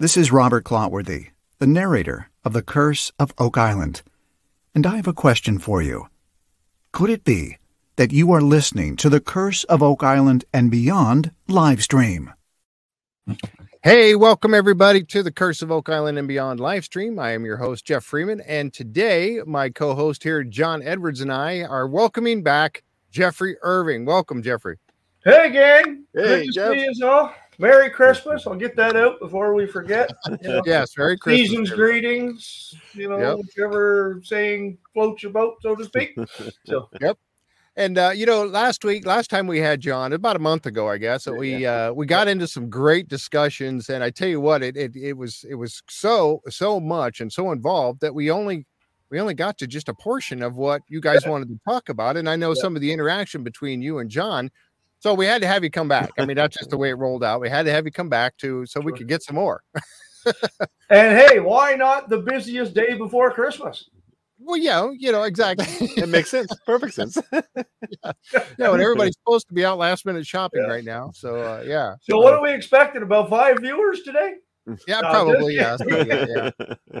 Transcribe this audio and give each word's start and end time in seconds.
This 0.00 0.16
is 0.16 0.30
Robert 0.30 0.64
Clotworthy, 0.64 1.30
the 1.58 1.66
narrator 1.66 2.30
of 2.44 2.52
The 2.52 2.62
Curse 2.62 3.10
of 3.18 3.32
Oak 3.36 3.58
Island. 3.58 4.02
And 4.74 4.86
I 4.86 4.94
have 4.96 5.08
a 5.08 5.12
question 5.12 5.58
for 5.58 5.82
you. 5.82 6.06
Could 6.92 7.10
it 7.10 7.24
be 7.24 7.56
that 7.96 8.12
you 8.12 8.30
are 8.30 8.40
listening 8.40 8.94
to 8.96 9.08
The 9.08 9.20
Curse 9.20 9.64
of 9.64 9.82
Oak 9.82 10.04
Island 10.04 10.44
and 10.52 10.70
Beyond 10.70 11.32
live 11.48 11.82
stream? 11.82 12.32
Hey, 13.82 14.14
welcome 14.14 14.54
everybody 14.54 15.02
to 15.02 15.22
the 15.22 15.32
Curse 15.32 15.62
of 15.62 15.72
Oak 15.72 15.88
Island 15.88 16.16
and 16.16 16.28
Beyond 16.28 16.60
live 16.60 16.84
stream. 16.84 17.18
I 17.18 17.32
am 17.32 17.44
your 17.44 17.56
host, 17.56 17.84
Jeff 17.84 18.04
Freeman. 18.04 18.40
And 18.42 18.72
today, 18.72 19.40
my 19.46 19.68
co 19.68 19.94
host 19.96 20.22
here, 20.22 20.44
John 20.44 20.80
Edwards, 20.82 21.20
and 21.20 21.32
I 21.32 21.62
are 21.62 21.88
welcoming 21.88 22.42
back 22.44 22.84
Jeffrey 23.10 23.56
Irving. 23.62 24.04
Welcome, 24.04 24.42
Jeffrey. 24.42 24.78
Hey, 25.24 25.50
gang. 25.50 26.04
Hey, 26.14 26.22
Good 26.22 26.46
to 26.46 26.52
Jeff. 26.52 26.72
see 26.72 26.88
you 26.92 27.06
all. 27.08 27.34
Merry 27.58 27.90
Christmas. 27.90 28.46
I'll 28.46 28.54
get 28.54 28.76
that 28.76 28.96
out 28.96 29.18
before 29.20 29.52
we 29.54 29.66
forget. 29.66 30.10
You 30.42 30.48
know, 30.48 30.62
Yes, 30.64 30.96
Merry 30.96 31.18
Christmas. 31.18 31.48
Season's 31.48 31.70
greetings, 31.70 32.74
you 32.92 33.08
know, 33.08 33.18
Yep. 33.18 33.38
whichever 33.38 34.20
saying 34.22 34.78
floats 34.94 35.22
your 35.22 35.32
boat, 35.32 35.56
so 35.60 35.74
to 35.74 35.84
speak. 35.84 36.16
So, 36.64 36.88
yep. 37.00 37.18
And 37.76 37.96
uh, 37.96 38.10
you 38.14 38.26
know, 38.26 38.44
last 38.44 38.84
week, 38.84 39.06
last 39.06 39.30
time 39.30 39.46
we 39.46 39.58
had 39.60 39.80
John, 39.80 40.12
about 40.12 40.36
a 40.36 40.40
month 40.40 40.66
ago, 40.66 40.88
I 40.88 40.98
guess, 40.98 41.24
that 41.24 41.34
we 41.34 41.64
uh, 41.64 41.92
we 41.92 42.06
got 42.06 42.26
into 42.26 42.48
some 42.48 42.68
great 42.68 43.08
discussions. 43.08 43.88
And 43.88 44.02
I 44.02 44.10
tell 44.10 44.28
you 44.28 44.40
what, 44.40 44.64
it, 44.64 44.76
it 44.76 44.96
it 44.96 45.12
was 45.16 45.44
it 45.48 45.54
was 45.54 45.80
so 45.88 46.42
so 46.48 46.80
much 46.80 47.20
and 47.20 47.32
so 47.32 47.52
involved 47.52 48.00
that 48.00 48.14
we 48.14 48.32
only 48.32 48.66
we 49.10 49.20
only 49.20 49.34
got 49.34 49.58
to 49.58 49.66
just 49.66 49.88
a 49.88 49.94
portion 49.94 50.42
of 50.42 50.56
what 50.56 50.82
you 50.88 51.00
guys 51.00 51.24
wanted 51.26 51.48
to 51.48 51.58
talk 51.68 51.88
about. 51.88 52.16
And 52.16 52.28
I 52.28 52.34
know 52.34 52.52
some 52.52 52.74
of 52.74 52.82
the 52.82 52.92
interaction 52.92 53.42
between 53.44 53.80
you 53.80 54.00
and 54.00 54.10
John. 54.10 54.50
So 55.00 55.14
we 55.14 55.26
had 55.26 55.42
to 55.42 55.48
have 55.48 55.62
you 55.62 55.70
come 55.70 55.88
back. 55.88 56.10
I 56.18 56.26
mean, 56.26 56.36
that's 56.36 56.56
just 56.56 56.70
the 56.70 56.76
way 56.78 56.90
it 56.90 56.94
rolled 56.94 57.22
out. 57.24 57.40
We 57.40 57.48
had 57.48 57.66
to 57.66 57.72
have 57.72 57.84
you 57.84 57.92
come 57.92 58.08
back 58.08 58.36
to 58.38 58.66
so 58.66 58.80
we 58.80 58.90
Sure. 58.90 58.98
could 58.98 59.08
get 59.08 59.22
some 59.22 59.36
more. 59.36 59.62
and 60.90 61.16
hey, 61.18 61.40
why 61.40 61.74
not 61.74 62.08
the 62.08 62.18
busiest 62.18 62.74
day 62.74 62.94
before 62.94 63.30
Christmas? 63.30 63.88
Well, 64.40 64.56
yeah, 64.56 64.88
you 64.96 65.10
know, 65.10 65.24
exactly. 65.24 65.66
It 65.96 66.08
makes 66.08 66.30
sense. 66.30 66.52
Perfect 66.64 66.94
sense. 66.94 67.18
yeah, 67.32 68.70
when 68.70 68.80
everybody's 68.80 69.16
supposed 69.24 69.48
to 69.48 69.54
be 69.54 69.64
out 69.64 69.78
last 69.78 70.06
minute 70.06 70.26
shopping 70.26 70.62
Yeah. 70.62 70.72
right 70.72 70.84
now. 70.84 71.10
So 71.14 71.36
uh, 71.40 71.62
yeah. 71.66 71.94
So, 72.02 72.18
what 72.18 72.34
are 72.34 72.42
we 72.42 72.52
expecting? 72.52 73.02
About 73.02 73.30
five 73.30 73.58
viewers 73.60 74.02
today? 74.02 74.34
Yeah, 74.86 75.00
No, 75.00 75.10
probably. 75.10 75.54
Yeah, 75.56 75.76
something 75.76 76.06
yeah, 76.06 76.50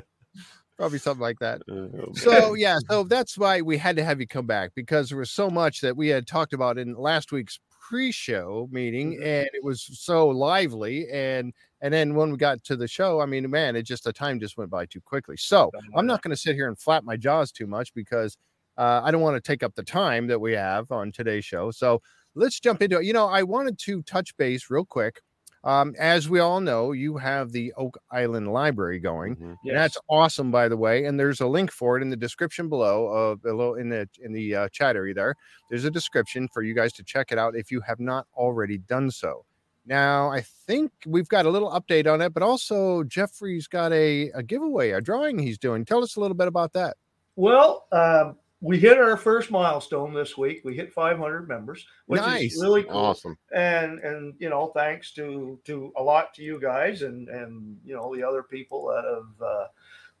probably 0.76 0.98
something 0.98 1.20
like 1.22 1.38
that. 1.40 1.62
Oh, 1.70 2.12
So 2.14 2.54
yeah, 2.54 2.78
so 2.90 3.04
that's 3.04 3.36
why 3.38 3.60
we 3.60 3.76
had 3.76 3.96
to 3.96 4.04
have 4.04 4.20
you 4.20 4.26
come 4.26 4.46
back 4.46 4.70
because 4.74 5.10
there 5.10 5.18
was 5.18 5.30
so 5.30 5.48
much 5.50 5.80
that 5.82 5.96
we 5.96 6.08
had 6.08 6.26
talked 6.26 6.52
about 6.54 6.76
in 6.78 6.94
last 6.94 7.30
week's 7.30 7.60
pre-show 7.88 8.68
meeting, 8.70 9.12
Mhm. 9.12 9.22
and 9.22 9.48
it 9.54 9.64
was 9.64 9.82
so 10.00 10.28
lively. 10.28 11.08
And 11.10 11.52
and 11.80 11.94
then 11.94 12.14
when 12.14 12.30
we 12.32 12.36
got 12.38 12.64
to 12.64 12.76
the 12.76 12.88
show, 12.88 13.20
I 13.20 13.26
mean, 13.26 13.48
man, 13.50 13.76
it 13.76 13.82
just 13.84 14.04
the 14.04 14.12
time 14.12 14.40
just 14.40 14.56
went 14.56 14.70
by 14.70 14.86
too 14.86 15.00
quickly. 15.00 15.36
So 15.36 15.74
I'm 15.94 16.06
not 16.06 16.22
going 16.22 16.32
to 16.32 16.36
sit 16.36 16.56
here 16.56 16.68
and 16.68 16.78
flap 16.78 17.04
my 17.04 17.16
jaws 17.16 17.52
too 17.52 17.66
much 17.68 17.94
because 17.94 18.36
uh, 18.78 19.00
I 19.04 19.10
don't 19.10 19.22
want 19.22 19.36
to 19.36 19.40
take 19.40 19.62
up 19.62 19.74
the 19.74 19.82
time 19.84 20.26
that 20.28 20.40
we 20.40 20.52
have 20.54 20.90
on 20.92 21.12
today's 21.12 21.44
show. 21.44 21.70
So 21.70 22.00
let's 22.34 22.60
jump 22.60 22.82
into 22.82 22.98
it. 22.98 23.04
You 23.06 23.12
know, 23.12 23.26
I 23.26 23.42
wanted 23.44 23.78
to 23.80 24.02
touch 24.02 24.36
base 24.36 24.70
real 24.70 24.84
quick. 24.84 25.20
Um, 25.68 25.94
as 25.98 26.30
we 26.30 26.40
all 26.40 26.60
know, 26.62 26.92
you 26.92 27.18
have 27.18 27.52
the 27.52 27.74
Oak 27.76 27.98
Island 28.10 28.50
Library 28.50 28.98
going. 28.98 29.36
Mhm. 29.36 29.56
And 29.66 29.76
that's 29.76 29.98
awesome, 30.08 30.50
by 30.50 30.66
the 30.66 30.78
way. 30.78 31.04
And 31.04 31.20
there's 31.20 31.42
a 31.42 31.46
link 31.46 31.70
for 31.70 31.98
it 31.98 32.02
in 32.02 32.08
the 32.08 32.16
description 32.16 32.70
below, 32.70 33.08
uh, 33.08 33.34
below 33.34 33.74
in 33.74 33.90
the 33.90 34.08
in 34.22 34.32
the 34.32 34.54
uh, 34.54 34.68
chat 34.70 34.96
area. 34.96 35.12
There, 35.12 35.34
there's 35.68 35.84
a 35.84 35.90
description 35.90 36.48
for 36.54 36.62
you 36.62 36.74
guys 36.74 36.94
to 36.94 37.04
check 37.04 37.32
it 37.32 37.38
out 37.38 37.54
if 37.54 37.70
you 37.70 37.82
have 37.82 38.00
not 38.00 38.26
already 38.34 38.78
done 38.78 39.10
so. 39.10 39.44
Now, 39.84 40.30
I 40.30 40.40
think 40.40 40.90
we've 41.06 41.28
got 41.28 41.44
a 41.44 41.50
little 41.50 41.70
update 41.70 42.10
on 42.10 42.22
it, 42.22 42.32
but 42.32 42.42
also 42.42 43.02
Jeffrey's 43.04 43.66
got 43.66 43.92
a, 43.92 44.30
a 44.30 44.42
giveaway, 44.42 44.92
a 44.92 45.02
drawing 45.02 45.38
he's 45.38 45.58
doing. 45.58 45.84
Tell 45.84 46.02
us 46.02 46.16
a 46.16 46.20
little 46.20 46.36
bit 46.36 46.48
about 46.48 46.72
that. 46.72 46.96
Well, 47.36 47.86
um, 47.92 48.36
we 48.60 48.78
hit 48.78 48.98
our 48.98 49.16
first 49.16 49.50
milestone 49.52 50.12
this 50.12 50.36
week. 50.36 50.62
We 50.64 50.74
hit 50.74 50.92
500 50.92 51.48
members, 51.48 51.86
which 52.06 52.20
Nice. 52.20 52.54
is 52.54 52.62
really 52.62 52.82
cool. 52.82 52.96
Awesome. 52.96 53.38
and 53.52 54.00
and 54.00 54.34
you 54.38 54.48
know 54.50 54.68
thanks 54.74 55.12
to 55.14 55.58
to 55.64 55.92
a 55.96 56.02
lot 56.02 56.34
to 56.34 56.42
you 56.42 56.60
guys 56.60 57.02
and 57.02 57.28
and 57.28 57.78
you 57.84 57.94
know 57.94 58.14
the 58.14 58.22
other 58.26 58.42
people 58.42 58.86
that 58.88 59.04
have 59.04 59.46
uh, 59.48 59.66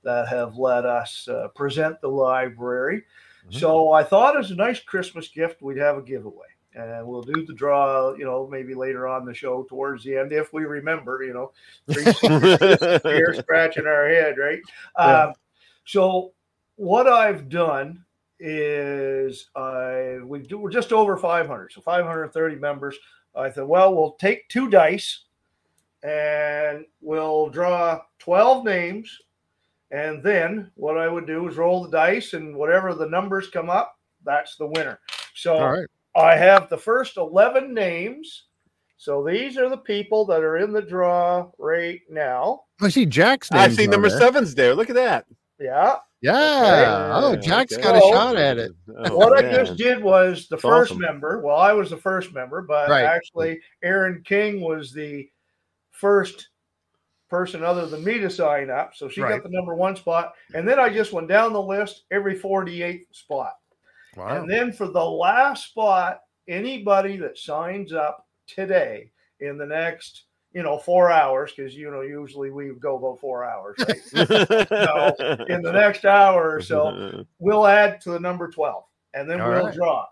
that 0.04 0.28
have 0.28 0.56
let 0.56 0.86
us 0.86 1.26
uh, 1.28 1.48
present 1.54 2.00
the 2.00 2.08
library 2.08 3.02
Mhm. 3.48 3.54
so 3.60 3.92
i 3.92 4.02
thought 4.04 4.36
as 4.38 4.50
a 4.50 4.54
nice 4.56 4.80
christmas 4.80 5.28
gift 5.28 5.62
we'd 5.62 5.76
have 5.78 5.96
a 5.96 6.02
giveaway 6.02 6.46
and 6.74 7.06
we'll 7.06 7.22
do 7.22 7.44
the 7.46 7.54
draw 7.54 8.12
you 8.14 8.24
know 8.24 8.46
maybe 8.48 8.74
later 8.74 9.06
on 9.08 9.24
the 9.24 9.32
show 9.34 9.62
towards 9.64 10.04
the 10.04 10.16
end 10.16 10.32
if 10.32 10.52
we 10.52 10.64
remember 10.64 11.22
you 11.24 11.32
know 11.32 11.50
here 11.88 13.34
scratching 13.38 13.86
our 13.86 14.08
head, 14.08 14.36
right? 14.38 14.60
Yeah. 14.98 15.22
Um, 15.24 15.32
so 15.84 16.32
what 16.76 17.06
I've 17.08 17.48
done 17.48 18.04
is 18.40 19.50
I 19.56 20.18
we 20.24 20.40
do 20.40 20.58
we're 20.58 20.70
just 20.70 20.92
over 20.92 21.16
500, 21.16 21.72
so 21.72 21.80
530 21.80 22.56
members. 22.56 22.96
I 23.34 23.50
thought, 23.50 23.68
well, 23.68 23.94
we'll 23.94 24.12
take 24.12 24.48
two 24.48 24.68
dice 24.68 25.24
and 26.02 26.84
we'll 27.00 27.48
draw 27.48 28.00
12 28.18 28.64
names. 28.64 29.16
And 29.90 30.22
then 30.22 30.70
what 30.74 30.98
I 30.98 31.08
would 31.08 31.26
do 31.26 31.48
is 31.48 31.56
roll 31.56 31.82
the 31.82 31.90
dice, 31.90 32.34
and 32.34 32.54
whatever 32.54 32.94
the 32.94 33.08
numbers 33.08 33.48
come 33.48 33.70
up, 33.70 33.96
that's 34.24 34.56
the 34.56 34.66
winner. 34.66 35.00
So 35.34 35.56
All 35.56 35.72
right. 35.72 35.86
I 36.14 36.36
have 36.36 36.68
the 36.68 36.76
first 36.76 37.16
11 37.16 37.72
names. 37.72 38.44
So 38.98 39.24
these 39.24 39.56
are 39.56 39.68
the 39.68 39.78
people 39.78 40.26
that 40.26 40.42
are 40.42 40.58
in 40.58 40.72
the 40.72 40.82
draw 40.82 41.50
right 41.58 42.00
now. 42.10 42.62
I 42.80 42.88
see 42.88 43.06
Jack's 43.06 43.50
name. 43.50 43.60
I 43.60 43.68
see 43.68 43.86
number 43.86 44.10
seven's 44.10 44.54
there. 44.54 44.74
Look 44.74 44.90
at 44.90 44.96
that. 44.96 45.26
Yeah. 45.60 45.96
Yeah. 46.20 47.10
Oh, 47.14 47.32
Okay, 47.32 47.46
Jack's 47.46 47.74
okay. 47.74 47.82
got 47.82 47.96
a 47.96 48.00
So- 48.00 48.10
shot 48.12 48.36
at 48.36 48.58
it. 48.58 48.72
Oh, 48.96 49.16
what 49.16 49.38
I 49.44 49.50
just 49.52 49.76
did 49.76 50.02
was 50.02 50.48
the 50.48 50.56
That's 50.56 50.62
first 50.62 50.90
awesome. 50.90 51.00
member. 51.00 51.40
Well, 51.40 51.56
I 51.56 51.72
was 51.72 51.90
the 51.90 51.96
first 51.96 52.32
member, 52.34 52.60
but 52.62 52.88
Right. 52.88 53.04
actually, 53.04 53.60
Aaron 53.82 54.22
King 54.24 54.60
was 54.60 54.92
the 54.92 55.30
first 55.90 56.48
person 57.30 57.62
other 57.62 57.86
than 57.86 58.02
me 58.02 58.18
to 58.18 58.30
sign 58.30 58.70
up. 58.70 58.94
So 58.96 59.08
she 59.08 59.20
Right. 59.20 59.32
got 59.32 59.42
the 59.42 59.50
number 59.50 59.74
one 59.74 59.94
spot. 59.96 60.34
And 60.54 60.66
then 60.66 60.78
I 60.80 60.88
just 60.88 61.12
went 61.12 61.28
down 61.28 61.52
the 61.52 61.62
list 61.62 62.04
every 62.10 62.34
48th 62.34 63.06
spot. 63.14 63.54
Wow. 64.16 64.40
And 64.40 64.50
then 64.50 64.72
for 64.72 64.88
the 64.88 65.04
last 65.04 65.68
spot, 65.70 66.22
anybody 66.48 67.16
that 67.18 67.36
signs 67.38 67.92
up 67.92 68.26
today 68.46 69.10
in 69.40 69.58
the 69.58 69.66
next, 69.66 70.24
you 70.52 70.62
know, 70.62 70.78
four 70.78 71.10
hours, 71.10 71.52
because 71.54 71.74
you 71.74 71.90
know, 71.90 72.00
usually 72.00 72.50
we 72.50 72.70
go 72.80 72.96
about 72.96 73.20
four 73.20 73.44
hours, 73.44 73.76
right? 73.80 74.12
in 75.50 75.62
the 75.62 75.72
next 75.72 76.04
hour 76.04 76.54
or 76.54 76.60
so, 76.62 77.24
we'll 77.38 77.66
add 77.66 78.00
to 78.02 78.10
the 78.10 78.20
number 78.20 78.48
12 78.50 78.82
and 79.14 79.28
then 79.28 79.40
All 79.40 79.48
we'll 79.50 79.66
right. 79.66 79.74
draw. 79.74 80.06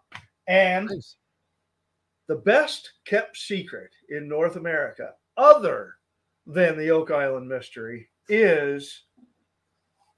And 0.46 0.86
Nice. 0.88 1.16
the 2.28 2.36
best 2.36 2.92
kept 3.06 3.36
secret 3.36 3.90
in 4.10 4.28
North 4.28 4.56
America, 4.56 5.14
other 5.36 5.94
than 6.46 6.76
the 6.78 6.90
Oak 6.90 7.10
Island 7.10 7.48
mystery, 7.48 8.08
is 8.28 9.02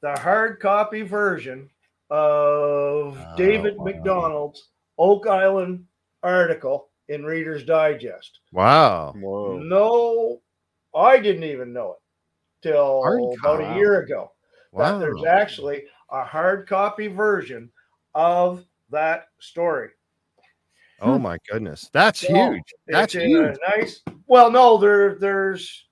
the 0.02 0.18
hard 0.18 0.60
copy 0.60 1.02
version 1.02 1.70
of 2.10 3.18
Oh, 3.18 3.34
David 3.36 3.76
wow. 3.76 3.84
McDonald's 3.84 4.70
Oak 4.98 5.26
Island 5.26 5.84
article 6.22 6.88
in 7.08 7.24
Reader's 7.24 7.64
Digest. 7.64 8.40
Wow. 8.52 9.14
Whoa. 9.16 9.58
No, 9.58 10.40
I 10.94 11.18
didn't 11.18 11.44
even 11.44 11.72
know 11.72 11.92
it 11.92 12.68
till 12.68 13.02
Hard 13.02 13.20
about 13.20 13.36
copy. 13.60 13.64
a 13.64 13.74
year 13.76 14.00
ago. 14.00 14.32
That 14.76 14.98
there's 14.98 15.24
actually 15.24 15.84
a 16.10 16.22
hard 16.24 16.68
copy 16.68 17.06
version 17.08 17.70
of 18.14 18.64
that 18.90 19.28
story. 19.40 19.90
Oh 21.00 21.18
my 21.18 21.38
goodness. 21.50 21.88
That's 21.92 22.20
So, 22.20 22.34
huge. 22.34 22.62
That's 22.86 23.14
it's 23.14 23.24
huge. 23.24 23.56
a 23.56 23.78
nice. 23.78 24.02
Well, 24.26 24.50
no, 24.50 24.76
there 24.78 25.14
there's 25.14 25.86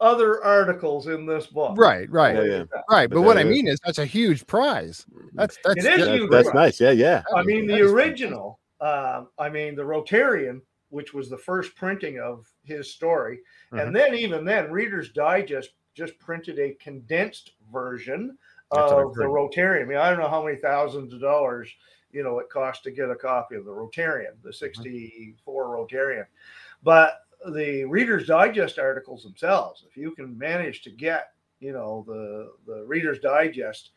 other 0.00 0.44
articles 0.44 1.06
in 1.06 1.24
this 1.24 1.46
book. 1.46 1.74
Right, 1.78 2.08
right, 2.10 2.36
Yeah, 2.36 2.42
yeah. 2.42 2.64
right. 2.90 3.08
But 3.08 3.16
But 3.16 3.22
what 3.22 3.38
I 3.38 3.42
is- 3.42 3.46
mean 3.46 3.66
is 3.66 3.78
that's 3.84 3.98
a 3.98 4.04
huge 4.04 4.46
prize. 4.46 5.06
That's 5.32 5.56
that's 5.64 5.84
It 5.84 6.00
is 6.00 6.06
that- 6.06 6.14
huge. 6.14 6.30
That's, 6.30 6.44
that's 6.48 6.54
nice. 6.54 6.80
Yeah, 6.80 6.90
yeah. 6.90 7.22
I 7.34 7.42
mean, 7.42 7.66
the 7.66 7.78
is 7.78 7.90
original. 7.92 8.60
Um, 8.80 9.28
I 9.38 9.48
mean, 9.48 9.74
the 9.74 9.82
Rotarian, 9.82 10.60
which 10.90 11.14
was 11.14 11.28
the 11.28 11.38
first 11.38 11.74
printing 11.74 12.18
of 12.20 12.46
his 12.62 12.92
story, 12.92 13.40
Mhm. 13.72 13.82
and 13.82 13.96
then 13.96 14.14
even 14.14 14.44
then, 14.44 14.70
Reader's 14.70 15.10
Digest 15.12 15.70
just 15.94 16.18
printed 16.18 16.58
a 16.58 16.74
condensed 16.74 17.52
version 17.72 18.36
That's 18.70 18.92
of 18.92 19.14
the. 19.14 19.24
Rotarian. 19.24 19.82
I 19.82 19.84
mean, 19.86 19.98
I 19.98 20.10
don't 20.10 20.20
know 20.20 20.28
how 20.28 20.44
many 20.44 20.56
thousands 20.58 21.12
of 21.12 21.20
dollars 21.20 21.74
you 22.12 22.22
know 22.22 22.38
it 22.38 22.48
cost 22.50 22.82
to 22.84 22.90
get 22.90 23.10
a 23.10 23.16
copy 23.16 23.56
of 23.56 23.64
the 23.64 23.70
Rotarian, 23.72 24.32
Mm-hmm. 24.36 24.46
the 24.46 24.52
'64 24.52 25.64
Rotarian, 25.76 26.26
but 26.82 27.22
the 27.50 27.84
Reader's 27.84 28.26
Digest 28.26 28.78
articles 28.78 29.22
themselves, 29.22 29.84
if 29.88 29.96
you 29.96 30.12
can 30.12 30.36
manage 30.38 30.82
to 30.82 30.90
get 30.90 31.32
you 31.60 31.72
know 31.72 32.04
the 32.06 32.52
the 32.66 32.84
Reader's 32.84 33.18
Digest 33.20 33.90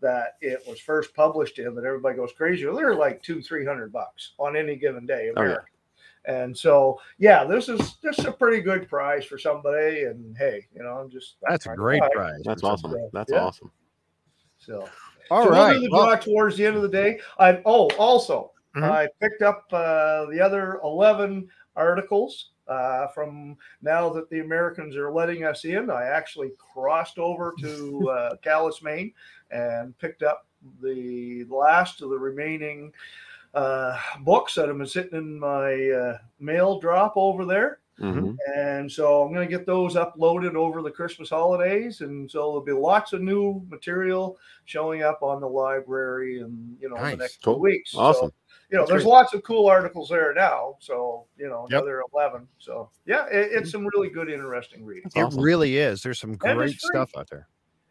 that 0.00 0.36
it 0.40 0.62
was 0.68 0.78
first 0.80 1.14
published 1.14 1.58
in 1.58 1.74
that 1.74 1.84
everybody 1.84 2.16
goes 2.16 2.32
crazy. 2.36 2.66
Well, 2.66 2.76
they're 2.76 2.94
like 2.94 3.22
two, 3.22 3.40
three 3.40 3.64
hundred 3.64 3.92
bucks 3.92 4.32
on 4.38 4.56
any 4.56 4.76
given 4.76 5.06
day, 5.06 5.30
Oh, 5.36 5.42
yeah. 5.44 5.56
And 6.28 6.56
so, 6.56 7.00
yeah, 7.18 7.44
this 7.44 7.68
is 7.68 7.96
this 8.02 8.18
is 8.18 8.24
a 8.24 8.32
pretty 8.32 8.60
good 8.60 8.88
price 8.88 9.24
for 9.24 9.38
somebody. 9.38 10.04
And 10.04 10.36
hey, 10.36 10.66
you 10.74 10.82
know, 10.82 10.90
I'm 10.98 11.08
just 11.08 11.36
That's 11.48 11.66
a 11.66 11.74
great 11.76 12.02
price. 12.12 12.40
That's 12.44 12.64
awesome. 12.64 12.90
something. 12.90 13.10
That's 13.12 13.30
Yeah. 13.32 13.44
awesome. 13.44 13.70
So, 14.58 14.88
All 15.30 15.44
so 15.44 15.50
right. 15.50 15.70
we'll 15.72 15.80
do 15.82 15.88
the 15.88 15.92
well- 15.96 16.18
towards 16.18 16.56
the 16.56 16.66
end 16.66 16.76
of 16.76 16.82
the 16.82 16.88
day. 16.88 17.20
I 17.38 17.62
oh 17.64 17.88
also 17.96 18.52
Mhm. 18.74 18.82
I 18.90 19.08
picked 19.20 19.40
up 19.42 19.64
uh, 19.72 20.26
the 20.26 20.40
other 20.40 20.80
eleven 20.82 21.48
articles 21.76 22.50
uh, 22.68 23.06
from 23.08 23.56
now 23.82 24.08
that 24.10 24.28
the 24.30 24.40
Americans 24.40 24.96
are 24.96 25.10
letting 25.12 25.44
us 25.44 25.64
in. 25.64 25.90
I 25.90 26.04
actually 26.04 26.50
crossed 26.58 27.18
over 27.18 27.54
to 27.60 28.10
uh, 28.10 28.36
Calais, 28.42 28.78
Maine, 28.82 29.12
and 29.50 29.96
picked 29.98 30.22
up 30.22 30.46
the 30.82 31.44
last 31.48 32.02
of 32.02 32.10
the 32.10 32.18
remaining 32.18 32.92
uh, 33.54 33.98
books 34.20 34.54
that 34.54 34.68
have 34.68 34.78
been 34.78 34.86
sitting 34.86 35.16
in 35.18 35.38
my 35.38 35.90
uh, 35.90 36.18
mail 36.40 36.78
drop 36.80 37.12
over 37.16 37.44
there. 37.44 37.78
Mhm. 38.00 38.36
And 38.54 38.92
so 38.92 39.22
I'm 39.22 39.32
going 39.32 39.48
to 39.48 39.56
get 39.56 39.64
those 39.64 39.94
uploaded 39.94 40.54
over 40.54 40.82
the 40.82 40.90
Christmas 40.90 41.30
holidays. 41.30 42.02
And 42.02 42.30
so 42.30 42.38
there'll 42.40 42.60
be 42.60 42.72
lots 42.72 43.14
of 43.14 43.22
new 43.22 43.64
material 43.70 44.36
showing 44.66 45.02
up 45.02 45.22
on 45.22 45.40
the 45.40 45.48
library 45.48 46.40
and, 46.42 46.76
you 46.78 46.90
know, 46.90 46.96
in 46.96 47.02
Nice. 47.02 47.10
the 47.12 47.16
next 47.22 47.42
Cool. 47.42 47.54
two 47.54 47.60
weeks. 47.60 47.94
Awesome. 47.96 48.28
So, 48.28 48.34
you 48.70 48.76
know, 48.76 48.82
That's 48.82 48.90
there's 48.90 49.02
great. 49.04 49.10
lots 49.12 49.34
of 49.34 49.42
cool 49.44 49.66
articles 49.68 50.08
there 50.08 50.34
now. 50.34 50.76
So, 50.80 51.26
you 51.38 51.48
know, 51.48 51.66
Yep. 51.70 51.82
another 51.82 52.02
11. 52.12 52.48
So, 52.58 52.90
yeah, 53.06 53.26
it, 53.26 53.50
it's 53.52 53.70
some 53.70 53.86
really 53.94 54.08
good, 54.10 54.28
interesting 54.28 54.84
reading. 54.84 55.10
It 55.14 55.22
awesome. 55.22 55.40
really 55.40 55.76
is. 55.78 56.02
There's 56.02 56.18
some 56.18 56.34
great 56.34 56.78
stuff 56.80 57.10
out 57.16 57.28
there. 57.30 57.48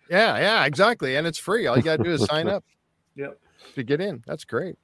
Yeah, 0.09 0.37
yeah, 0.37 0.65
exactly. 0.65 1.15
And 1.15 1.25
it's 1.25 1.39
free. 1.39 1.65
All 1.67 1.77
you 1.77 1.83
got 1.83 1.97
to 1.97 2.03
do 2.03 2.11
is 2.11 2.25
sign 2.25 2.47
up 2.49 2.63
Yep. 3.15 3.39
to 3.75 3.83
get 3.83 4.01
in. 4.01 4.23
That's 4.27 4.43
great. 4.43 4.75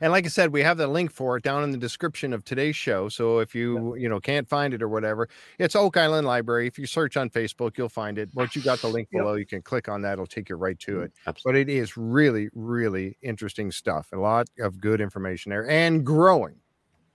And 0.00 0.12
like 0.12 0.24
I 0.24 0.28
said, 0.28 0.52
we 0.52 0.62
have 0.62 0.78
the 0.78 0.86
link 0.86 1.12
for 1.12 1.36
it 1.36 1.44
down 1.44 1.62
in 1.62 1.70
the 1.70 1.78
description 1.78 2.32
of 2.32 2.44
today's 2.44 2.76
show. 2.76 3.08
So 3.08 3.38
if 3.38 3.54
you, 3.54 3.94
you 3.96 4.08
know, 4.08 4.20
can't 4.20 4.48
find 4.48 4.74
it 4.74 4.82
or 4.82 4.88
whatever, 4.88 5.28
it's 5.58 5.76
Oak 5.76 5.96
Island 5.96 6.26
Library. 6.26 6.66
If 6.66 6.78
you 6.78 6.86
search 6.86 7.16
on 7.16 7.30
Facebook, 7.30 7.78
you'll 7.78 7.88
find 7.88 8.18
it. 8.18 8.30
Once 8.34 8.56
you 8.56 8.62
got 8.62 8.80
the 8.80 8.88
link 8.88 9.08
Yep. 9.12 9.22
below, 9.22 9.34
you 9.34 9.46
can 9.46 9.62
click 9.62 9.88
on 9.88 10.02
that. 10.02 10.14
It'll 10.14 10.26
take 10.26 10.48
you 10.48 10.56
right 10.56 10.78
to 10.80 10.92
mm-hmm. 10.92 11.02
it. 11.04 11.12
Absolutely. 11.26 11.64
But 11.64 11.70
it 11.70 11.72
is 11.74 11.96
really, 11.96 12.48
really 12.54 13.16
interesting 13.22 13.70
stuff. 13.70 14.08
A 14.12 14.16
lot 14.16 14.48
of 14.58 14.80
good 14.80 15.00
information 15.00 15.50
there 15.50 15.68
and 15.68 16.04
growing. 16.04 16.56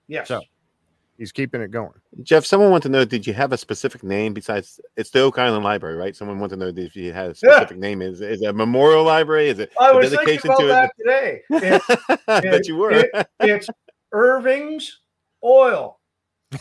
Yes. 0.08 0.28
So- 0.30 0.42
He's 1.18 1.32
keeping 1.32 1.62
it 1.62 1.72
going. 1.72 1.94
Jeff, 2.24 2.46
someone 2.46 2.72
wanted 2.72 2.84
to 2.84 2.90
know: 2.90 3.06
Did 3.06 3.26
you 3.26 3.34
have 3.34 3.54
a 3.54 3.58
specific 3.58 4.04
name 4.04 4.34
besides? 4.34 4.80
It's 4.98 5.10
the 5.12 5.22
Oak 5.22 5.38
Island 5.40 5.64
Library, 5.64 5.96
right? 5.96 6.16
Someone 6.16 6.40
wanted 6.40 6.58
to 6.58 6.74
know 6.74 6.82
if 6.84 6.96
you 6.96 7.14
had 7.14 7.26
a 7.26 7.28
Yeah. 7.30 7.34
specific 7.34 7.78
name. 7.78 8.02
Is 8.02 8.20
is 8.22 8.42
it 8.42 8.48
a 8.50 8.54
memorial 8.54 9.04
library? 9.04 9.48
Is 9.50 9.60
it 9.60 9.72
I 9.80 9.92
a 9.92 9.96
was 9.96 10.10
thinking 10.10 10.26
dedication 10.26 10.52
about 10.52 10.60
to 10.60 10.68
that 10.68 10.92
today. 10.98 11.42
It, 11.52 11.82
it? 12.10 12.20
I 12.28 12.42
bet 12.42 12.68
you 12.68 12.76
were. 12.76 12.92
it- 12.92 13.28
it's 13.40 13.68
Irving's 14.12 15.00
Oil, 15.44 16.00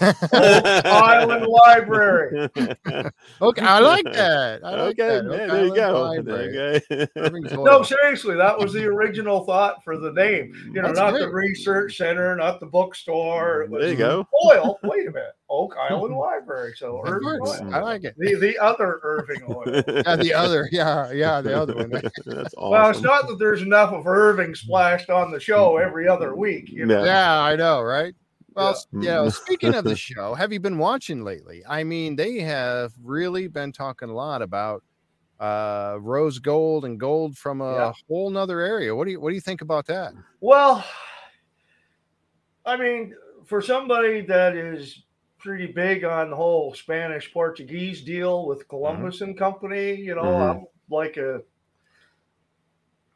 Island 0.33 1.47
Library. 1.47 2.49
Okay, 3.41 3.63
I 3.63 3.79
like 3.81 4.05
that. 4.05 4.61
I 4.65 4.71
like 4.71 4.99
okay, 4.99 5.21
that. 5.21 5.25
yeah, 5.25 5.47
there 5.47 5.65
you 5.65 5.75
go. 5.75 6.23
There 6.23 7.37
you 7.37 7.49
go. 7.49 7.65
No, 7.65 7.83
seriously, 7.83 8.37
that 8.37 8.57
was 8.59 8.73
the 8.73 8.85
original 8.85 9.45
thought 9.45 9.83
for 9.83 9.97
the 9.99 10.13
name. 10.13 10.55
You 10.73 10.83
know, 10.83 10.89
That's 10.89 10.99
not 10.99 11.15
the 11.15 11.29
research 11.29 11.97
center, 11.97 12.35
not 12.37 12.61
the 12.61 12.67
bookstore. 12.67 13.63
It 13.63 13.71
was 13.71 13.83
There 13.83 13.91
you 13.91 13.97
go. 13.97 14.27
Oil. 14.47 14.79
Wait 14.85 15.09
a 15.09 15.11
minute, 15.11 15.35
Oak 15.51 15.77
Island 15.77 16.17
Library. 16.19 16.75
So 16.77 16.99
Of 16.99 17.09
Irving. 17.13 17.41
Oil. 17.43 17.75
I 17.75 17.81
like 17.81 18.05
it. 18.05 18.15
The 18.19 18.35
the 18.37 18.59
other 18.59 19.01
Irving 19.03 19.43
Oil. 19.49 19.65
Yeah, 19.67 20.17
the 20.17 20.33
other, 20.35 20.69
yeah, 20.71 21.11
yeah, 21.13 21.41
the 21.41 21.61
other 21.61 21.75
one. 21.75 21.91
That's 21.91 22.55
awesome. 22.57 22.71
Well, 22.71 22.91
it's 22.91 23.01
not 23.01 23.27
that 23.29 23.39
there's 23.39 23.63
enough 23.63 23.93
of 23.93 24.07
Irving 24.07 24.55
splashed 24.55 25.11
on 25.11 25.31
the 25.31 25.41
show 25.41 25.77
every 25.77 26.09
other 26.09 26.35
week. 26.35 26.71
You 26.71 26.87
know? 26.87 27.05
Yeah. 27.05 27.07
Yeah, 27.07 27.41
I 27.41 27.57
know, 27.57 27.81
right? 27.83 28.15
Well, 28.55 28.77
Yeah. 28.93 29.01
you 29.01 29.09
know, 29.09 29.29
speaking 29.31 29.75
of 29.75 29.85
the 29.85 29.97
show, 29.97 30.35
have 30.35 30.53
you 30.53 30.61
been 30.61 30.79
watching 30.79 31.25
lately? 31.25 31.63
I 31.69 31.85
mean, 31.85 32.17
they 32.17 32.39
have 32.41 32.93
really 33.03 33.49
been 33.49 33.73
talking 33.73 34.09
a 34.11 34.15
lot 34.15 34.43
about 34.43 34.83
uh 35.41 35.99
rose 36.01 36.39
gold 36.39 36.85
and 36.85 37.01
gold 37.01 37.37
from 37.37 37.61
a 37.61 37.75
Yeah. 37.75 37.93
whole 38.09 38.31
nother 38.31 38.61
area. 38.61 38.95
What 38.95 39.07
do 39.07 39.11
you 39.13 39.21
what 39.21 39.31
do 39.31 39.35
you 39.35 39.41
think 39.41 39.63
about 39.63 39.87
that? 39.87 40.13
Well, 40.41 40.85
I 42.65 42.77
mean, 42.77 43.15
for 43.45 43.61
somebody 43.61 44.23
that 44.23 44.57
is 44.57 45.05
pretty 45.39 45.67
big 45.67 46.05
on 46.05 46.31
the 46.31 46.37
whole 46.37 46.73
Spanish 46.75 47.33
Portuguese 47.33 48.03
deal 48.03 48.47
with 48.47 48.69
Columbus 48.69 49.21
and 49.21 49.37
Company, 49.37 49.95
you 49.95 50.15
know, 50.15 50.23
Mhm. 50.23 50.51
I'm 50.51 50.67
like 50.89 51.17
a 51.17 51.43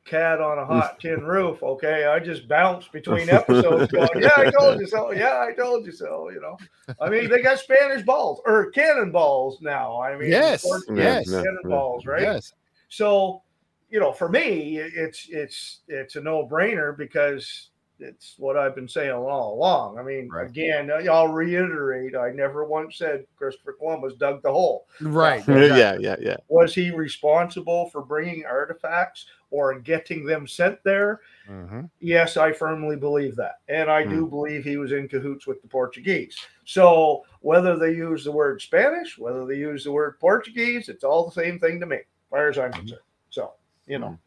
cat 0.09 0.41
on 0.41 0.59
a 0.59 0.65
hot 0.65 0.99
tin 1.01 1.21
roof. 1.25 1.63
Okay, 1.63 2.07
I 2.07 2.19
just 2.19 2.49
bounce 2.49 2.89
between 2.89 3.29
episodes, 3.31 3.93
going, 3.93 4.09
"Yeah, 4.17 4.33
I 4.37 4.51
told 4.51 4.81
you 4.81 4.87
so. 4.87 5.13
Yeah, 5.13 5.41
I 5.41 5.53
told 5.53 5.85
you 5.87 5.93
so." 5.93 6.31
You 6.31 6.41
know, 6.41 6.57
I 7.01 7.09
mean, 7.09 7.29
they 7.29 7.43
got 7.43 7.59
Spanish 7.59 8.03
balls 8.03 8.41
or 8.47 8.71
cannonballs 8.71 9.61
now. 9.61 10.01
I 10.01 10.17
mean, 10.17 10.31
Yes, 10.31 10.63
Portuguese 10.63 10.99
yes. 10.99 11.29
Yeah, 11.31 11.37
yeah. 11.37 11.43
cannonballs, 11.45 12.07
right? 12.07 12.23
Yes. 12.23 12.53
So, 12.89 13.43
you 13.91 14.01
know, 14.01 14.13
for 14.13 14.29
me, 14.29 14.79
it's 14.79 15.29
it's 15.29 15.81
it's 15.89 16.17
a 16.17 16.21
no 16.21 16.47
brainer 16.47 16.97
because 16.97 17.69
it's 18.01 18.35
what 18.39 18.57
I've 18.57 18.75
been 18.77 18.89
saying 18.89 19.11
all 19.11 19.55
along. 19.55 19.99
I 19.99 20.03
mean, 20.03 20.29
Right. 20.29 20.47
again, 20.49 20.91
I'll 21.11 21.29
reiterate: 21.29 22.15
I 22.15 22.31
never 22.31 22.65
once 22.65 22.97
said 22.97 23.25
Christopher 23.37 23.73
Columbus 23.73 24.15
dug 24.15 24.43
the 24.43 24.53
hole. 24.53 24.87
Right. 25.01 25.43
yeah, 25.49 25.97
yeah, 25.99 26.17
yeah. 26.21 26.37
Was 26.49 26.75
he 26.75 26.91
responsible 26.91 27.91
for 27.91 28.03
bringing 28.03 28.45
artifacts 28.47 29.27
or 29.51 29.79
getting 29.79 30.25
them 30.25 30.47
sent 30.47 30.83
there? 30.85 31.21
Mhm. 31.49 31.91
Yes, 32.01 32.37
I 32.37 32.53
firmly 32.53 32.97
believe 32.97 33.35
that. 33.37 33.61
And 33.69 33.91
I 33.91 34.05
do 34.05 34.27
believe 34.27 34.65
he 34.65 34.77
was 34.77 34.93
in 34.93 35.09
cahoots 35.09 35.47
with 35.47 35.63
the 35.63 35.69
Portuguese. 35.69 36.37
So 36.65 37.25
whether 37.41 37.77
they 37.77 37.93
use 37.93 38.25
the 38.25 38.33
word 38.33 38.61
Spanish, 38.61 39.19
whether 39.19 39.47
they 39.47 39.57
use 39.57 39.85
the 39.85 39.93
word 39.93 40.19
Portuguese, 40.21 40.89
it's 40.89 41.05
all 41.05 41.25
the 41.25 41.33
same 41.33 41.59
thing 41.59 41.81
to 41.81 41.87
me, 41.87 41.97
as 41.97 42.05
far 42.31 42.49
as 42.49 42.59
I'm 42.59 42.73
concerned. 42.73 43.01
So, 43.31 43.55
you 43.87 43.99
know. 43.99 44.19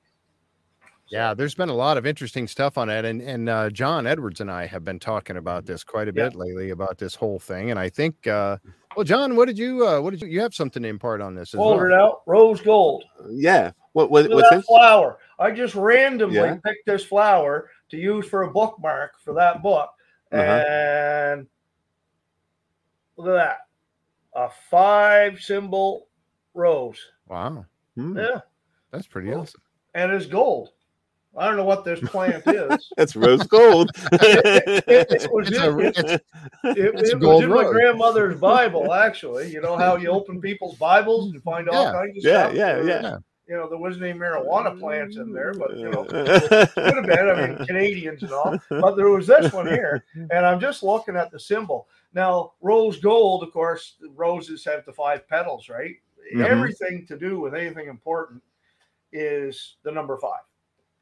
Yeah, 1.09 1.33
there's 1.33 1.55
been 1.55 1.67
a 1.67 1.73
lot 1.73 1.97
of 1.97 2.05
interesting 2.05 2.47
stuff 2.47 2.77
on 2.77 2.89
it, 2.89 3.03
and 3.03 3.21
and 3.21 3.49
uh, 3.49 3.69
John 3.69 4.07
Edwards 4.07 4.39
and 4.39 4.49
I 4.49 4.65
have 4.65 4.85
been 4.85 4.97
talking 4.97 5.35
about 5.35 5.65
this 5.65 5.83
quite 5.83 6.07
a 6.07 6.13
Yeah. 6.15 6.29
bit 6.29 6.35
lately 6.35 6.69
about 6.69 6.97
this 6.97 7.15
whole 7.15 7.37
thing, 7.37 7.69
and 7.69 7.77
I 7.77 7.89
think, 7.89 8.27
uh, 8.27 8.57
well, 8.95 9.03
John, 9.03 9.35
what 9.35 9.47
did 9.49 9.57
you, 9.57 9.85
uh, 9.85 9.99
what 9.99 10.11
did 10.11 10.21
you, 10.21 10.29
you 10.29 10.39
have 10.39 10.53
something 10.53 10.81
to 10.83 10.87
impart 10.87 11.19
on 11.19 11.35
this 11.35 11.53
as 11.53 11.57
Hold 11.59 11.81
it 11.83 11.91
out. 11.91 12.21
Rose 12.27 12.61
gold. 12.61 13.03
Yeah. 13.29 13.71
What 13.93 14.09
what 14.11 14.23
Look 14.25 14.35
what's 14.35 14.49
that 14.49 14.55
in? 14.57 14.61
flower. 14.63 15.17
I 15.39 15.51
just 15.51 15.75
randomly 15.75 16.35
Yeah. 16.37 16.57
picked 16.63 16.85
this 16.85 17.03
flower 17.03 17.69
to 17.89 17.97
use 17.97 18.25
for 18.27 18.43
a 18.43 18.51
bookmark 18.51 19.19
for 19.23 19.33
that 19.33 19.61
book. 19.61 19.89
Uh-huh. 20.31 20.41
And 20.41 21.47
look 23.17 23.27
at 23.27 23.33
that. 23.33 23.57
A 24.33 24.49
five 24.69 25.41
symbol 25.41 26.07
rose. 26.53 26.97
Wow, 27.27 27.65
Hmm, 27.95 28.17
Yeah. 28.17 28.41
that's 28.91 29.07
pretty 29.07 29.29
Cool. 29.31 29.41
awesome. 29.41 29.61
And 29.93 30.11
it's 30.13 30.25
gold. 30.25 30.69
I 31.37 31.47
don't 31.47 31.55
know 31.57 31.63
what 31.65 31.85
this 31.85 31.99
plant 32.01 32.43
is. 32.45 32.91
That's 32.97 33.15
rose 33.15 33.43
gold. 33.47 33.89
It, 34.11 34.85
it 35.09 35.31
was 35.31 35.47
It's 35.47 35.57
in, 35.57 35.63
a, 35.63 35.77
it, 35.79 35.97
it's, 35.97 35.99
it- 36.11 36.23
it's 36.63 37.13
was 37.13 37.21
gold 37.21 37.43
in 37.45 37.49
my 37.49 37.63
grandmother's 37.63 38.37
Bible, 38.37 38.93
actually. 38.93 39.49
You 39.49 39.61
know 39.61 39.77
how 39.77 39.95
you 39.95 40.09
open 40.09 40.41
people's 40.41 40.75
Bibles 40.77 41.31
and 41.31 41.41
find 41.41 41.69
all 41.69 41.85
Yeah. 41.85 41.91
kinds 41.93 42.17
of 42.17 42.23
Yeah, 42.23 42.43
stuff? 42.47 42.53
yeah, 42.55 42.73
There- 42.75 42.87
yeah. 43.01 43.17
You 43.51 43.57
know, 43.57 43.67
there 43.67 43.77
wasn't 43.77 44.05
any 44.05 44.17
marijuana 44.17 44.79
plants 44.79 45.17
in 45.17 45.33
there, 45.33 45.53
but 45.53 45.77
you 45.77 45.89
know, 45.89 46.05
could 46.05 46.29
have 46.29 47.05
been. 47.05 47.29
I 47.29 47.47
mean, 47.47 47.65
Canadians 47.67 48.23
and 48.23 48.31
all. 48.31 48.57
But 48.69 48.95
there 48.95 49.09
was 49.09 49.27
this 49.27 49.51
one 49.51 49.67
here, 49.67 50.05
and 50.15 50.45
I'm 50.45 50.57
just 50.57 50.83
looking 50.83 51.17
at 51.17 51.31
the 51.31 51.39
symbol. 51.39 51.89
Now, 52.13 52.53
rose 52.61 52.97
gold, 53.01 53.43
of 53.43 53.51
course, 53.51 53.95
roses 54.15 54.63
have 54.63 54.85
the 54.85 54.93
five 54.93 55.27
petals, 55.27 55.67
right? 55.67 55.97
Mhm. 56.33 56.45
Everything 56.45 57.05
to 57.07 57.17
do 57.19 57.41
with 57.41 57.53
anything 57.53 57.89
important 57.89 58.41
is 59.11 59.75
the 59.83 59.91
number 59.91 60.17
five, 60.17 60.45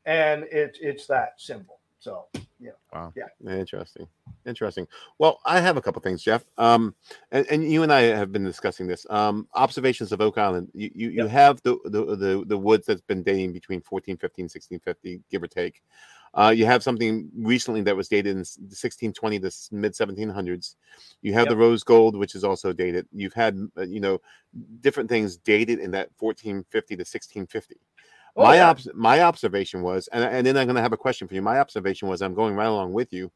and 0.06 0.46
it's 0.52 0.80
it's 0.82 1.06
that 1.06 1.40
symbol. 1.40 1.79
So, 2.00 2.28
yeah. 2.60 2.72
Wow. 2.94 3.14
Yeah. 3.16 3.28
Interesting. 3.58 4.08
Interesting. 4.46 4.88
Well, 5.18 5.40
I 5.46 5.60
have 5.60 5.76
a 5.78 5.82
couple 5.82 6.02
things, 6.02 6.24
Jeff. 6.24 6.46
Um, 6.58 6.96
and, 7.32 7.46
and 7.52 7.72
you 7.72 7.84
and 7.84 7.92
I 7.92 8.02
have 8.02 8.32
been 8.32 8.46
discussing 8.46 8.88
this. 8.88 9.06
Um, 9.10 9.48
observations 9.54 10.12
of 10.12 10.22
Oak 10.22 10.38
Island. 10.38 10.70
You 10.74 10.90
you, 10.94 11.10
you 11.10 11.28
have 11.28 11.62
the, 11.64 11.78
the 11.86 12.16
the 12.16 12.44
the 12.48 12.58
woods 12.58 12.86
that's 12.88 13.02
been 13.02 13.22
dating 13.22 13.54
between 13.54 13.82
1450 13.88 14.42
and 14.42 14.46
1650, 14.46 15.22
give 15.30 15.44
or 15.44 15.48
take. 15.48 15.82
Uh, 16.34 16.54
you 16.56 16.66
have 16.66 16.84
something 16.84 17.28
recently 17.36 17.82
that 17.82 17.96
was 17.96 18.08
dated 18.08 18.32
in 18.32 18.38
1620 18.38 19.40
to 19.40 19.52
mid 19.72 19.94
1700s. 19.94 20.76
You 21.22 21.34
have 21.34 21.46
Yep. 21.46 21.50
the 21.50 21.58
rose 21.58 21.84
gold, 21.84 22.16
which 22.16 22.36
is 22.36 22.44
also 22.44 22.72
dated. 22.72 23.08
You've 23.12 23.34
had 23.34 23.58
uh, 23.78 23.82
you 23.82 24.00
know 24.00 24.22
different 24.82 25.10
things 25.10 25.38
dated 25.38 25.80
in 25.80 25.92
that 25.92 26.10
1450 26.18 26.96
to 26.96 27.02
1650 27.02 27.76
Oh, 28.36 28.44
my 28.44 28.56
yeah. 28.58 28.70
obs- 28.70 28.88
my 28.94 29.22
observation 29.22 29.82
was, 29.82 30.08
and, 30.10 30.24
and 30.24 30.46
then 30.46 30.58
I'm 30.58 30.68
going 30.68 30.76
to 30.76 30.82
have 30.82 30.94
a 30.94 30.98
question 30.98 31.28
for 31.28 31.34
you. 31.36 31.42
My 31.42 31.60
observation 31.60 32.08
was, 32.08 32.22
I'm 32.22 32.34
going 32.34 32.56
right 32.56 32.68
along 32.68 32.94
with 32.94 33.12
you, 33.12 33.32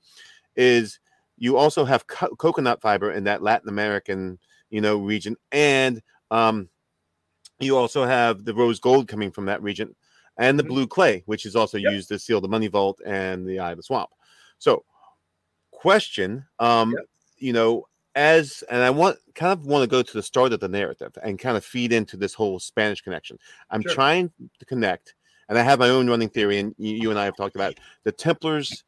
is 0.56 1.00
you 1.38 1.58
also 1.58 1.84
have 1.84 2.06
co- 2.08 2.36
coconut 2.36 2.82
fiber 2.82 3.12
in 3.12 3.24
that 3.26 3.42
Latin 3.42 3.70
American, 3.70 4.40
you 4.70 4.82
know, 4.82 4.98
region, 4.98 5.36
and 5.52 6.02
um, 6.32 6.70
you 7.60 7.76
also 7.78 8.06
have 8.06 8.46
the 8.46 8.54
rose 8.54 8.80
gold 8.80 9.08
coming 9.08 9.32
from 9.32 9.46
that 9.46 9.62
region, 9.62 9.96
and 10.38 10.58
the 10.58 10.64
Mhm. 10.64 10.68
blue 10.68 10.88
clay, 10.88 11.24
which 11.26 11.46
is 11.46 11.56
also 11.56 11.78
Yep. 11.78 11.92
used 11.92 12.10
to 12.10 12.20
seal 12.20 12.42
the 12.42 12.48
money 12.48 12.68
vault 12.68 13.00
and 13.06 13.48
the 13.48 13.60
eye 13.60 13.72
of 13.72 13.78
the 13.78 13.84
swamp. 13.84 14.10
So, 14.60 14.86
question. 15.72 16.46
Um, 16.60 16.92
Yep. 16.92 17.06
you 17.38 17.54
know, 17.54 17.88
as 18.16 18.64
and 18.70 18.82
I 18.84 18.90
want 18.90 19.18
kind 19.36 19.52
of 19.52 19.66
want 19.66 19.84
to 19.84 19.88
go 19.88 20.02
to 20.02 20.14
the 20.14 20.24
start 20.24 20.54
of 20.54 20.60
the 20.60 20.68
narrative 20.68 21.18
and 21.24 21.40
kind 21.40 21.58
of 21.58 21.66
feed 21.66 21.92
into 21.92 22.18
this 22.18 22.34
whole 22.34 22.60
Spanish 22.60 23.02
connection. 23.02 23.40
I'm 23.70 23.82
Sure. 23.82 23.94
trying 23.94 24.32
to 24.60 24.66
connect, 24.66 25.16
and 25.50 25.58
I 25.58 25.64
have 25.64 25.80
my 25.80 25.90
own 25.90 26.10
running 26.10 26.30
theory, 26.30 26.60
and 26.60 26.76
you, 26.78 27.10
and 27.10 27.20
I 27.20 27.26
have 27.26 27.36
talked 27.36 27.56
about 27.56 27.76
the 28.04 28.12
Templars 28.12 28.84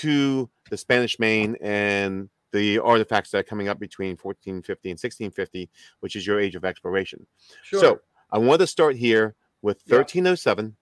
to 0.00 0.48
the 0.70 0.76
Spanish 0.76 1.18
Main 1.18 1.56
and 1.60 2.28
the 2.52 2.78
artifacts 2.78 3.30
that 3.30 3.38
are 3.38 3.42
coming 3.42 3.68
up 3.68 3.78
between 3.78 4.16
1450 4.16 4.90
and 4.90 4.98
1650, 4.98 5.68
which 6.00 6.16
is 6.16 6.26
your 6.26 6.40
age 6.40 6.54
of 6.54 6.64
exploration. 6.64 7.26
Sure. 7.62 7.80
So 7.80 8.00
I 8.30 8.38
want 8.38 8.60
to 8.60 8.66
start 8.66 8.96
here 8.96 9.34
with 9.62 9.82
Yeah. 9.86 9.96
1307. 9.96 10.76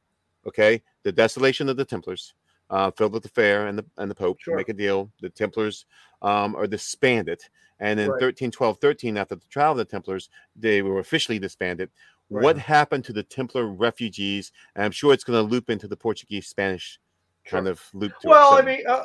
Okay, 0.46 0.82
the 1.02 1.10
desolation 1.10 1.68
of 1.68 1.76
the 1.76 1.84
Templars, 1.84 2.34
uh, 2.70 2.90
Philip 2.90 3.22
the 3.22 3.28
Fair 3.28 3.66
and 3.66 3.78
the 3.78 3.86
and 3.96 4.10
the 4.10 4.14
Pope 4.14 4.40
Sure. 4.40 4.56
make 4.56 4.68
a 4.68 4.74
deal. 4.74 5.10
The 5.20 5.30
Templars 5.30 5.86
um, 6.22 6.56
are 6.56 6.66
disbanded, 6.66 7.40
and 7.80 8.00
in 8.00 8.06
Right. 8.06 8.22
1312, 8.22 8.78
13 8.78 9.16
after 9.16 9.36
the 9.36 9.46
trial 9.48 9.72
of 9.72 9.78
the 9.78 9.84
Templars, 9.84 10.28
they 10.54 10.82
were 10.82 10.98
officially 10.98 11.38
disbanded. 11.38 11.90
What 12.28 12.58
happened 12.58 13.04
to 13.04 13.12
the 13.12 13.22
Templar 13.22 13.66
refugees? 13.66 14.50
And 14.74 14.84
I'm 14.84 14.90
sure 14.90 15.12
it's 15.12 15.22
going 15.22 15.38
to 15.44 15.48
loop 15.48 15.70
into 15.70 15.86
the 15.86 15.96
Portuguese 15.96 16.48
Spanish 16.48 16.98
kind 17.44 17.68
of 17.68 17.80
loop. 17.94 18.12
Well. 18.24 18.54
I 18.54 18.62
mean, 18.62 18.80
uh, 18.88 19.04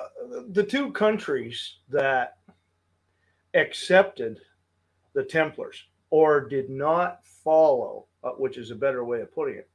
the 0.50 0.64
two 0.64 0.92
countries 0.92 1.78
that 1.90 2.38
accepted 3.54 4.40
the 5.14 5.24
Templars 5.24 5.84
or 6.10 6.42
did 6.42 6.70
not 6.70 7.20
follow, 7.26 8.08
uh, 8.24 8.32
which 8.32 8.58
is 8.58 8.72
a 8.72 8.76
better 8.76 9.06
way 9.06 9.22
of 9.22 9.34
putting 9.34 9.56
it, 9.56 9.70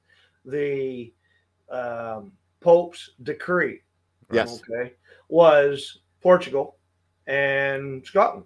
the 0.44 1.12
um, 1.70 2.32
Pope's 2.66 3.10
decree, 3.22 3.80
yes, 4.32 4.60
okay, 4.60 4.94
was 5.28 6.00
Portugal 6.20 6.78
and 7.28 8.04
Scotland. 8.04 8.44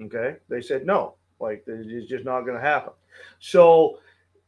Okay, 0.00 0.36
they 0.48 0.62
said 0.62 0.86
no, 0.86 1.16
like 1.40 1.62
it's 1.66 2.08
just 2.08 2.24
not 2.24 2.40
going 2.46 2.56
to 2.56 2.66
happen. 2.66 2.94
So, 3.40 3.98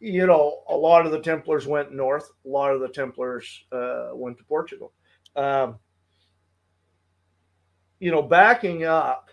you 0.00 0.26
know, 0.26 0.62
a 0.70 0.74
lot 0.74 1.04
of 1.04 1.12
the 1.12 1.20
Templars 1.20 1.66
went 1.66 1.92
north. 1.92 2.30
A 2.46 2.48
lot 2.48 2.72
of 2.72 2.80
the 2.80 2.88
Templars 2.88 3.64
uh, 3.70 4.12
went 4.14 4.38
to 4.38 4.44
Portugal. 4.44 4.94
Um, 5.36 5.76
you 8.00 8.10
know, 8.10 8.22
backing 8.22 8.84
up, 8.84 9.28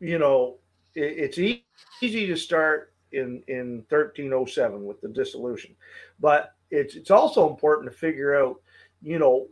you 0.00 0.18
know, 0.18 0.58
it, 0.94 1.14
it's 1.16 1.38
e- 1.38 1.64
easy 2.02 2.26
to 2.26 2.36
start 2.36 2.92
in 3.12 3.42
in 3.48 3.86
1307 3.88 4.84
with 4.84 5.00
the 5.00 5.08
dissolution, 5.08 5.74
but 6.20 6.56
it's 6.72 6.96
it's 6.96 7.10
also 7.10 7.48
important 7.48 7.90
to 7.90 7.96
figure 7.96 8.34
out, 8.34 8.56
you 9.02 9.18
know, 9.18 9.46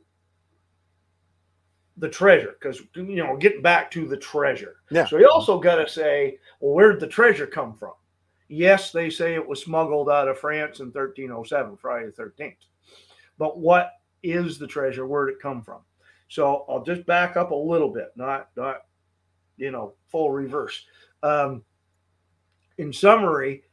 the 1.98 2.08
treasure 2.08 2.56
because 2.58 2.80
you 2.94 3.16
know 3.16 3.36
getting 3.36 3.62
back 3.62 3.90
to 3.92 4.08
the 4.08 4.16
treasure. 4.16 4.76
Yeah. 4.90 5.04
So 5.04 5.18
you 5.18 5.28
also 5.28 5.60
got 5.60 5.76
to 5.76 5.88
say, 5.88 6.38
well, 6.58 6.74
where 6.74 6.90
did 6.90 7.00
the 7.00 7.06
treasure 7.06 7.46
come 7.46 7.74
from? 7.74 7.92
Yes, 8.48 8.90
they 8.90 9.10
say 9.10 9.34
it 9.34 9.46
was 9.46 9.62
smuggled 9.62 10.08
out 10.08 10.26
of 10.26 10.38
France 10.38 10.80
in 10.80 10.86
1307, 10.86 11.76
Friday 11.76 12.10
the 12.16 12.22
13th. 12.22 12.56
But 13.38 13.58
what 13.58 13.92
is 14.24 14.58
the 14.58 14.66
treasure? 14.66 15.06
Where 15.06 15.26
did 15.26 15.34
it 15.34 15.42
come 15.42 15.62
from? 15.62 15.82
So 16.28 16.64
I'll 16.68 16.82
just 16.82 17.06
back 17.06 17.36
up 17.36 17.52
a 17.52 17.54
little 17.54 17.92
bit, 17.92 18.12
not 18.16 18.48
not 18.56 18.78
you 19.58 19.70
know 19.70 19.92
full 20.08 20.30
reverse. 20.30 20.86
Um, 21.22 21.62
in 22.78 22.94
summary, 22.94 23.64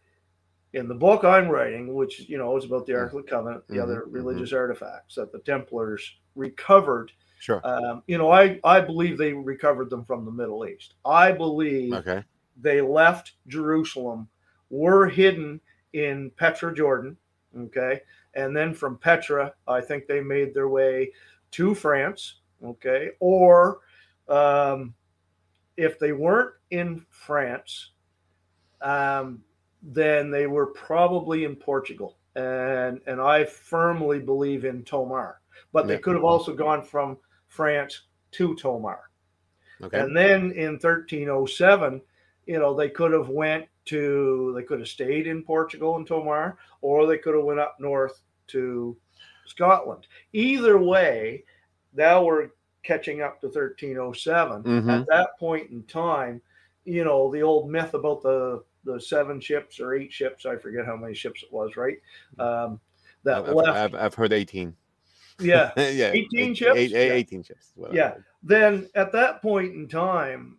in 0.77 0.87
the 0.87 0.95
book 0.95 1.23
I'm 1.23 1.49
writing, 1.49 1.93
which 1.93 2.21
you 2.29 2.37
know 2.37 2.55
is 2.57 2.65
about 2.65 2.85
the 2.85 2.93
Ark 2.95 3.13
of 3.13 3.23
the 3.25 3.29
Covenant, 3.29 3.67
the 3.67 3.75
Mhm, 3.77 3.83
other 3.83 4.05
religious 4.05 4.53
artifacts 4.53 5.15
that 5.15 5.31
the 5.31 5.39
Templars 5.39 6.17
recovered 6.35 7.11
sure. 7.39 7.61
um, 7.63 8.03
you 8.07 8.17
know, 8.17 8.31
I, 8.31 8.59
I 8.63 8.81
believe 8.81 9.17
they 9.17 9.33
recovered 9.33 9.89
them 9.89 10.05
from 10.05 10.25
the 10.25 10.31
Middle 10.31 10.65
East. 10.65 10.95
I 11.05 11.31
believe 11.31 11.93
Okay. 11.93 12.23
they 12.61 12.81
left 12.81 13.33
Jerusalem, 13.47 14.29
were 14.69 15.07
hidden 15.07 15.59
in 15.93 16.31
Petra, 16.37 16.73
Jordan. 16.73 17.17
Okay. 17.57 18.01
And 18.35 18.55
then 18.55 18.73
from 18.73 18.97
Petra, 18.97 19.53
I 19.67 19.81
think 19.81 20.05
they 20.05 20.21
made 20.21 20.53
their 20.53 20.69
way 20.69 21.11
to 21.51 21.73
France. 21.73 22.41
Okay. 22.63 23.11
Or 23.19 23.79
um, 24.27 24.93
if 25.77 25.99
they 25.99 26.11
weren't 26.11 26.53
in 26.71 27.05
France, 27.09 27.91
um, 28.81 29.43
then 29.81 30.31
they 30.31 30.47
were 30.47 30.67
probably 30.67 31.43
in 31.43 31.55
Portugal. 31.55 32.17
And, 32.35 33.01
and 33.07 33.19
I 33.19 33.45
firmly 33.45 34.19
believe 34.19 34.63
in 34.65 34.83
Tomar, 34.83 35.41
but 35.73 35.87
they 35.87 35.93
Yeah. 35.95 35.99
could 36.01 36.15
have 36.15 36.23
also 36.23 36.53
gone 36.53 36.83
from 36.83 37.17
France 37.47 38.03
to 38.31 38.55
Tomar. 38.55 39.09
Okay. 39.81 39.99
And 39.99 40.15
then 40.15 40.51
in 40.51 40.77
1307, 40.77 42.01
you 42.45 42.59
know, 42.59 42.73
they 42.73 42.89
could 42.89 43.11
have 43.11 43.29
went 43.29 43.65
to 43.85 44.51
they 44.55 44.63
could 44.63 44.79
have 44.79 44.87
stayed 44.87 45.27
in 45.27 45.43
Portugal 45.43 45.95
and 45.95 46.05
Tomar, 46.05 46.57
or 46.81 47.05
they 47.07 47.17
could 47.17 47.35
have 47.35 47.43
went 47.43 47.59
up 47.59 47.77
north 47.79 48.21
to 48.47 48.97
Scotland. 49.45 50.07
Either 50.33 50.77
way, 50.77 51.43
now 51.93 52.23
we're 52.23 52.49
catching 52.83 53.21
up 53.21 53.39
to 53.41 53.49
1307. 53.49 54.63
Mhm. 54.63 55.01
At 55.01 55.07
that 55.07 55.39
point 55.39 55.69
in 55.71 55.83
time, 55.83 56.41
you 56.85 57.03
know, 57.03 57.31
the 57.31 57.41
old 57.41 57.69
myth 57.69 57.93
about 57.93 58.21
the 58.21 58.63
the 58.87 58.99
seven 58.99 59.39
ships 59.39 59.79
or 59.79 59.93
eight 59.93 60.11
ships, 60.13 60.45
I 60.45 60.55
forget 60.55 60.85
how 60.85 60.95
many 60.95 61.13
ships 61.13 61.43
it 61.43 61.51
was, 61.51 61.75
right? 61.75 61.97
Um, 62.39 62.79
that 63.23 63.43
I've, 63.45 63.53
left. 63.53 63.77
I've, 63.77 63.95
I've 63.95 64.13
heard 64.15 64.31
18. 64.33 64.73
yeah. 65.41 65.71
yeah. 65.77 66.11
18 66.13 66.27
eight- 66.39 66.57
ships? 66.57 66.77
eight- 66.77 66.91
Yeah. 66.91 66.97
18 67.13 67.43
ships. 67.43 67.65
is 67.67 67.71
what 67.75 67.89
I've 67.89 67.95
Yeah. 67.95 68.13
then 68.41 68.89
at 68.95 69.11
that 69.11 69.41
point 69.41 69.73
in 69.75 69.87
time, 69.87 70.57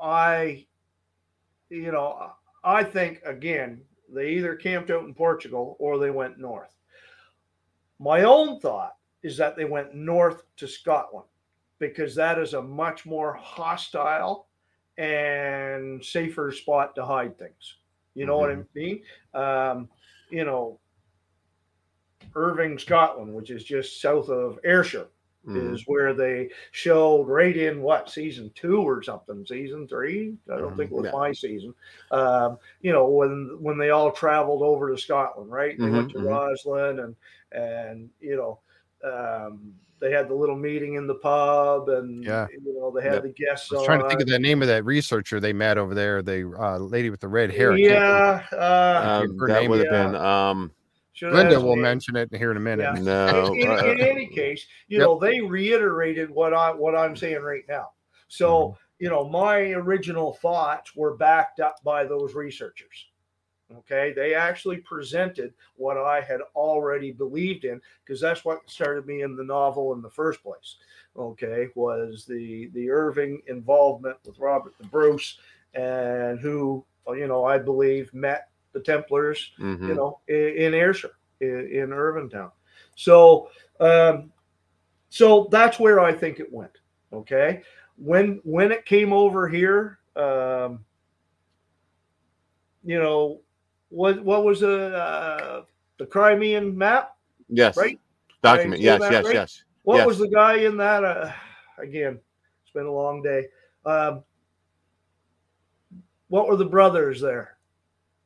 I, 0.00 0.66
you 1.68 1.92
know, 1.92 2.32
I 2.64 2.82
think 2.84 3.20
again, 3.24 3.82
they 4.12 4.30
either 4.30 4.56
camped 4.56 4.90
out 4.90 5.04
in 5.04 5.14
Portugal 5.14 5.76
or 5.78 5.98
they 5.98 6.10
went 6.10 6.38
north. 6.38 6.74
My 7.98 8.22
own 8.24 8.58
thought 8.60 8.96
is 9.22 9.36
that 9.36 9.56
they 9.56 9.66
went 9.66 9.94
north 9.94 10.42
to 10.56 10.66
Scotland 10.66 11.26
because 11.78 12.14
that 12.16 12.38
is 12.38 12.54
a 12.54 12.62
much 12.62 13.06
more 13.06 13.34
hostile 13.34 14.48
and 15.00 16.04
safer 16.04 16.52
spot 16.52 16.94
to 16.96 17.04
hide 17.04 17.38
things. 17.38 17.76
You 18.14 18.26
know 18.26 18.38
what 18.38 18.50
I 18.50 18.58
mean? 18.74 19.02
Um, 19.34 19.88
you 20.30 20.44
know, 20.44 20.78
Irving, 22.34 22.78
Scotland, 22.78 23.34
which 23.34 23.50
is 23.50 23.64
just 23.64 24.00
south 24.00 24.28
of 24.28 24.58
Ayrshire 24.64 25.08
Mhm. 25.44 25.74
is 25.74 25.84
where 25.86 26.14
they 26.14 26.50
showed 26.70 27.24
right 27.26 27.56
in 27.56 27.82
what 27.82 28.08
season 28.10 28.52
two 28.54 28.82
or 28.82 29.02
something, 29.02 29.44
season 29.46 29.88
three. 29.88 30.36
I 30.52 30.58
don't 30.58 30.76
Mhm. 30.76 30.76
think 30.76 30.92
it 30.92 30.94
was 30.94 31.06
Yeah. 31.06 31.12
my 31.12 31.32
season. 31.32 31.74
Um, 32.12 32.58
you 32.82 32.92
know 32.92 33.08
when 33.08 33.56
when 33.60 33.78
they 33.78 33.90
all 33.90 34.12
traveled 34.12 34.62
over 34.62 34.90
to 34.90 34.98
Scotland, 34.98 35.50
right? 35.50 35.80
They 35.80 35.90
went 35.90 36.08
Mhm, 36.08 36.10
to. 36.10 36.20
Roslyn 36.20 37.00
and 37.00 37.16
and 37.52 38.10
you 38.20 38.36
know 38.36 38.60
um, 39.02 39.74
they 40.00 40.10
had 40.10 40.28
the 40.28 40.34
little 40.34 40.56
meeting 40.56 40.94
in 40.94 41.06
the 41.06 41.14
pub 41.16 41.88
and 41.90 42.24
Yeah. 42.24 42.46
you 42.50 42.74
know 42.78 42.90
they 42.90 43.02
had 43.02 43.14
Yep. 43.14 43.22
the 43.22 43.28
guests. 43.30 43.70
I 43.72 43.76
was 43.76 43.84
trying 43.84 44.00
to 44.02 44.08
think 44.08 44.20
of 44.20 44.28
the 44.28 44.38
name 44.38 44.62
of 44.62 44.68
that 44.68 44.84
researcher 44.84 45.40
they 45.40 45.52
met 45.52 45.76
over 45.78 45.94
there, 45.94 46.22
the 46.22 46.50
uh, 46.58 46.78
lady 46.78 47.10
with 47.10 47.20
the 47.20 47.28
red 47.28 47.50
hair. 47.50 47.76
Yeah, 47.76 48.42
uh, 48.52 49.20
Um, 49.24 49.38
her 49.38 49.46
that 49.48 49.60
name 49.62 49.70
would 49.70 49.84
have 49.86 49.86
is- 49.86 50.12
been 50.12 50.14
um 50.16 50.72
should 51.12 51.32
Linda 51.34 51.56
ask 51.56 51.64
will 51.64 51.76
me. 51.76 51.82
mention 51.82 52.16
it 52.16 52.34
here 52.34 52.50
in 52.50 52.56
a 52.56 52.60
minute. 52.60 52.84
Yeah. 52.96 53.02
no 53.02 53.52
in, 53.54 53.68
uh, 53.68 53.76
in 53.84 54.00
any 54.00 54.26
case, 54.28 54.66
you 54.88 54.98
Yep. 54.98 55.06
know, 55.06 55.18
they 55.18 55.40
reiterated 55.42 56.30
what 56.30 56.54
I 56.54 56.70
what 56.72 56.94
I'm 56.94 57.14
saying 57.14 57.42
right 57.42 57.64
now. 57.68 57.90
So, 58.28 58.48
Mm-hmm. 58.48 58.74
you 59.00 59.10
know, 59.10 59.28
my 59.28 59.58
original 59.72 60.34
thoughts 60.34 60.94
were 60.96 61.16
backed 61.16 61.60
up 61.60 61.76
by 61.84 62.04
those 62.04 62.34
researchers. 62.34 63.09
Okay, 63.78 64.12
they 64.14 64.34
actually 64.34 64.78
presented 64.78 65.54
what 65.76 65.96
I 65.96 66.20
had 66.20 66.40
already 66.56 67.12
believed 67.12 67.64
in 67.64 67.80
because 68.04 68.20
that's 68.20 68.44
what 68.44 68.68
started 68.68 69.06
me 69.06 69.22
in 69.22 69.36
the 69.36 69.44
novel 69.44 69.94
in 69.94 70.02
the 70.02 70.10
first 70.10 70.42
place. 70.42 70.76
Okay, 71.16 71.68
was 71.76 72.24
the 72.24 72.68
the 72.74 72.90
Irving 72.90 73.42
involvement 73.46 74.16
with 74.26 74.38
Robert 74.38 74.74
the 74.78 74.86
Bruce 74.88 75.38
and 75.74 76.40
who 76.40 76.84
you 77.08 77.28
know 77.28 77.44
I 77.44 77.58
believe 77.58 78.12
met 78.12 78.50
the 78.72 78.80
Templars 78.80 79.52
mhm. 79.58 79.88
you 79.88 79.94
know, 79.94 80.20
in, 80.28 80.56
in 80.56 80.74
Ayrshire, 80.74 81.16
in, 81.40 81.68
in 81.72 81.90
Irvintown. 81.90 82.50
So, 82.96 83.50
um, 83.80 84.32
so 85.08 85.48
that's 85.50 85.78
where 85.78 86.00
I 86.00 86.12
think 86.12 86.40
it 86.40 86.52
went. 86.52 86.78
Okay, 87.12 87.62
when 87.96 88.40
when 88.44 88.70
it 88.72 88.84
came 88.84 89.12
over 89.12 89.48
here, 89.48 89.98
um, 90.16 90.84
you 92.84 92.98
know, 92.98 93.40
what 93.90 94.22
what 94.24 94.44
was 94.44 94.60
the 94.60 94.96
uh, 94.96 95.62
the 95.98 96.06
Crimean 96.06 96.76
map? 96.76 97.16
yes 97.48 97.76
right? 97.76 97.98
document 98.42 98.80
yes 98.80 99.00
say 99.02 99.10
yes 99.10 99.24
right? 99.24 99.34
yes 99.34 99.64
What 99.82 99.96
Yes. 99.98 100.06
was 100.06 100.18
the 100.18 100.28
guy 100.28 100.54
in 100.56 100.76
that? 100.78 101.04
Uh, 101.04 101.32
again, 101.78 102.18
it's 102.62 102.72
been 102.72 102.86
a 102.86 102.92
long 102.92 103.22
day. 103.22 103.46
Um, 103.84 104.22
what 106.28 106.46
were 106.48 106.56
the 106.56 106.64
brothers 106.66 107.20
there? 107.20 107.56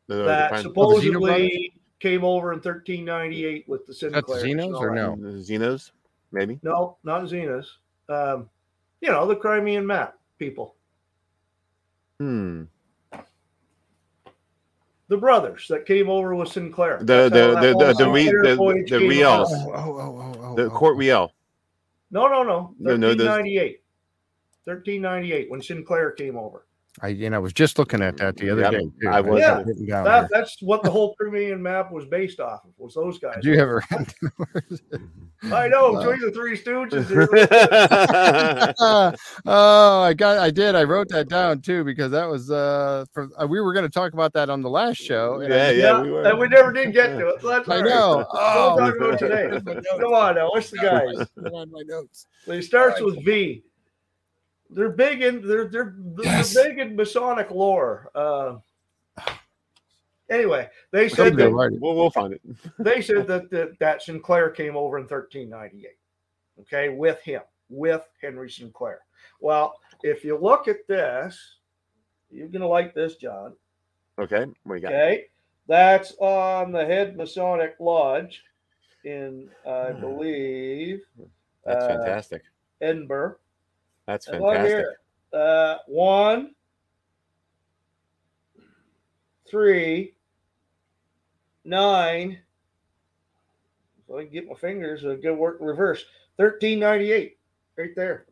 The- 0.09 0.17
the 0.17 0.23
that 0.25 0.49
friend- 0.51 0.67
Oh, 0.77 0.95
the 0.97 1.01
Zeno 1.01 1.13
supposedly 1.21 1.75
came 2.01 2.25
over 2.25 2.53
in 2.53 2.61
1398 2.61 3.67
with 3.69 3.87
the 3.87 3.93
that 4.11 4.27
the 4.27 4.35
Sinclairs. 4.35 4.43
Zenos 4.43 4.79
or 4.79 4.95
no? 4.95 5.17
the 5.17 5.39
Xenos 5.39 5.93
maybe 6.33 6.59
No, 6.63 6.99
not 7.05 7.23
Zenas. 7.23 7.67
Um, 8.11 8.51
you 9.01 9.09
know, 9.11 9.27
the 9.27 9.37
Crimean 9.37 9.87
map 9.87 10.19
people, 10.39 10.75
Hmm. 12.19 12.65
The 15.09 15.17
brothers 15.17 15.67
that 15.69 15.87
came 15.87 16.09
over 16.09 16.35
with 16.35 16.49
Sinclair. 16.49 16.99
The 17.01 17.29
That's 17.29 17.33
the 17.33 17.61
the 17.61 17.79
the 17.79 18.05
the, 18.05 18.11
re, 18.11 18.25
the, 18.25 18.57
voyage 18.57 18.91
the 18.91 18.99
came 18.99 19.11
Riels. 19.11 19.49
Oh, 19.51 19.73
oh, 19.75 19.77
oh, 19.77 20.35
oh, 20.39 20.41
oh, 20.43 20.55
the 20.55 20.65
oh, 20.65 20.71
Court 20.71 20.95
oh. 20.95 20.99
Riel. 20.99 21.33
No, 22.11 22.29
no, 22.29 22.43
no. 22.43 22.75
No, 22.79 22.97
no, 22.97 23.09
1398. 23.09 23.83
1398 24.65 25.51
when 25.51 25.61
Sinclair 25.61 26.13
came 26.13 26.37
over. 26.37 26.67
I 27.03 27.09
you 27.09 27.29
know 27.29 27.37
I 27.37 27.39
was 27.41 27.53
just 27.53 27.79
looking 27.79 28.03
at 28.03 28.17
that 28.19 28.37
the 28.37 28.51
other 28.51 28.63
Yep, 28.63 28.71
day. 28.73 28.89
Too. 29.03 29.09
I 29.09 29.21
was- 29.21 29.41
Yeah. 29.41 29.51
had 29.55 29.61
it 29.63 29.67
written 29.67 29.87
down 29.87 30.05
That, 30.05 30.29
that's 30.31 30.63
what 30.63 30.83
the 30.85 30.91
whole 30.91 31.15
Crimean 31.17 31.61
map 31.63 31.91
was 31.91 32.05
based 32.07 32.39
off 32.41 32.65
of. 32.65 32.71
Was 32.79 32.95
those 32.95 33.19
guys? 33.19 33.37
Did 33.43 33.47
you 33.47 33.61
ever? 33.61 33.83
I 35.53 35.69
know. 35.69 35.93
Wow. 35.93 36.01
Between 36.01 36.21
the 36.21 36.31
Three 36.31 36.57
Stooges. 36.57 37.05
oh, 39.47 40.01
I 40.03 40.15
got, 40.15 40.39
I 40.39 40.51
did. 40.51 40.75
I 40.75 40.85
wrote 40.85 41.09
that 41.09 41.29
down 41.29 41.61
too 41.61 41.85
because 41.85 42.11
that 42.13 42.27
was 42.29 42.51
uh, 42.51 43.05
for, 43.13 43.29
uh 43.39 43.47
we 43.47 43.61
were 43.61 43.73
going 43.75 43.85
to 43.85 43.91
talk 43.91 44.13
about 44.15 44.33
that 44.35 44.49
on 44.49 44.63
the 44.63 44.71
last 44.71 44.97
show. 44.99 45.41
and 45.41 45.53
I 45.53 45.57
Yeah, 45.57 45.71
yeah, 45.71 46.03
we 46.03 46.11
were. 46.11 46.23
and 46.23 46.39
we 46.39 46.49
never 46.49 46.73
did 46.73 46.93
get 46.93 47.09
to 47.19 47.29
it. 47.29 47.43
so 47.43 47.49
that's 47.49 47.69
I 47.69 47.77
all 47.77 47.83
right. 47.83 47.89
know. 47.91 48.17
We'll 48.19 48.27
Oh, 48.33 48.79
talk 48.79 48.97
about 48.97 49.19
today. 49.19 49.49
Where's 49.49 49.65
my 49.65 49.75
notes? 49.75 49.87
Come 50.01 50.13
on 50.15 50.35
now. 50.37 50.49
What's 50.51 50.71
the 50.71 50.79
guys? 50.79 51.29
Put 51.37 51.53
on 51.53 51.71
my 51.71 51.83
notes. 51.87 52.27
It 52.47 52.63
starts 52.63 53.01
with 53.01 53.23
V. 53.25 53.63
They're 54.75 54.91
big 54.91 55.23
in 55.23 55.47
they're 55.47 55.69
they're, 55.69 55.95
Yes. 56.19 56.53
they're 56.53 56.69
big 56.71 56.79
in 56.81 56.97
Masonic 56.97 57.51
lore. 57.51 58.11
Uh, 58.15 58.57
anyway, 60.29 60.69
they 60.91 61.09
said 61.09 61.37
that 61.37 61.51
right. 61.51 61.71
we'll, 61.81 61.95
we'll 61.95 62.11
find 62.11 62.33
it. 62.35 62.43
they 62.79 63.01
said 63.01 63.27
that, 63.29 63.51
that 63.51 63.79
that 63.79 64.03
Sinclair 64.03 64.51
came 64.51 64.77
over 64.77 64.99
in 64.99 65.05
1398. 65.05 65.97
Okay, 66.61 66.89
with 66.89 67.21
him, 67.21 67.43
with 67.69 68.09
Henry 68.21 68.51
Sinclair. 68.51 69.01
Well, 69.41 69.79
if 70.03 70.25
you 70.25 70.37
look 70.37 70.69
at 70.69 70.87
this, 70.89 71.57
you're 72.31 72.49
gonna 72.49 72.67
like 72.67 72.95
this, 72.95 73.17
John. 73.17 73.55
Okay, 74.19 74.47
you 74.67 74.81
got? 74.81 74.93
Okay, 74.93 75.27
that's 75.69 76.15
on 76.19 76.73
the 76.73 76.85
head 76.85 77.17
Masonic 77.17 77.77
Lodge 77.79 78.43
in, 79.05 79.49
I 79.67 79.93
Hmm. 79.93 80.01
believe, 80.01 81.05
That's 81.65 81.85
uh, 81.85 81.89
fantastic. 81.89 82.43
Edinburgh. 82.81 83.37
That's 84.07 84.27
fantastic. 84.27 84.69
here, 84.71 84.99
uh, 85.33 85.79
one, 85.87 86.55
three, 89.49 90.15
nine. 91.65 92.39
If 94.07 94.15
I 94.15 94.25
can 94.25 94.33
get 94.33 94.49
my 94.49 94.55
fingers, 94.55 95.03
it'll 95.05 95.17
go 95.17 95.35
work 95.35 95.61
in 95.61 95.67
reverse. 95.67 96.05
Thirteen 96.37 96.81
ninety 96.81 97.13
eight, 97.13 97.39
right 97.79 97.95
there. 97.97 98.27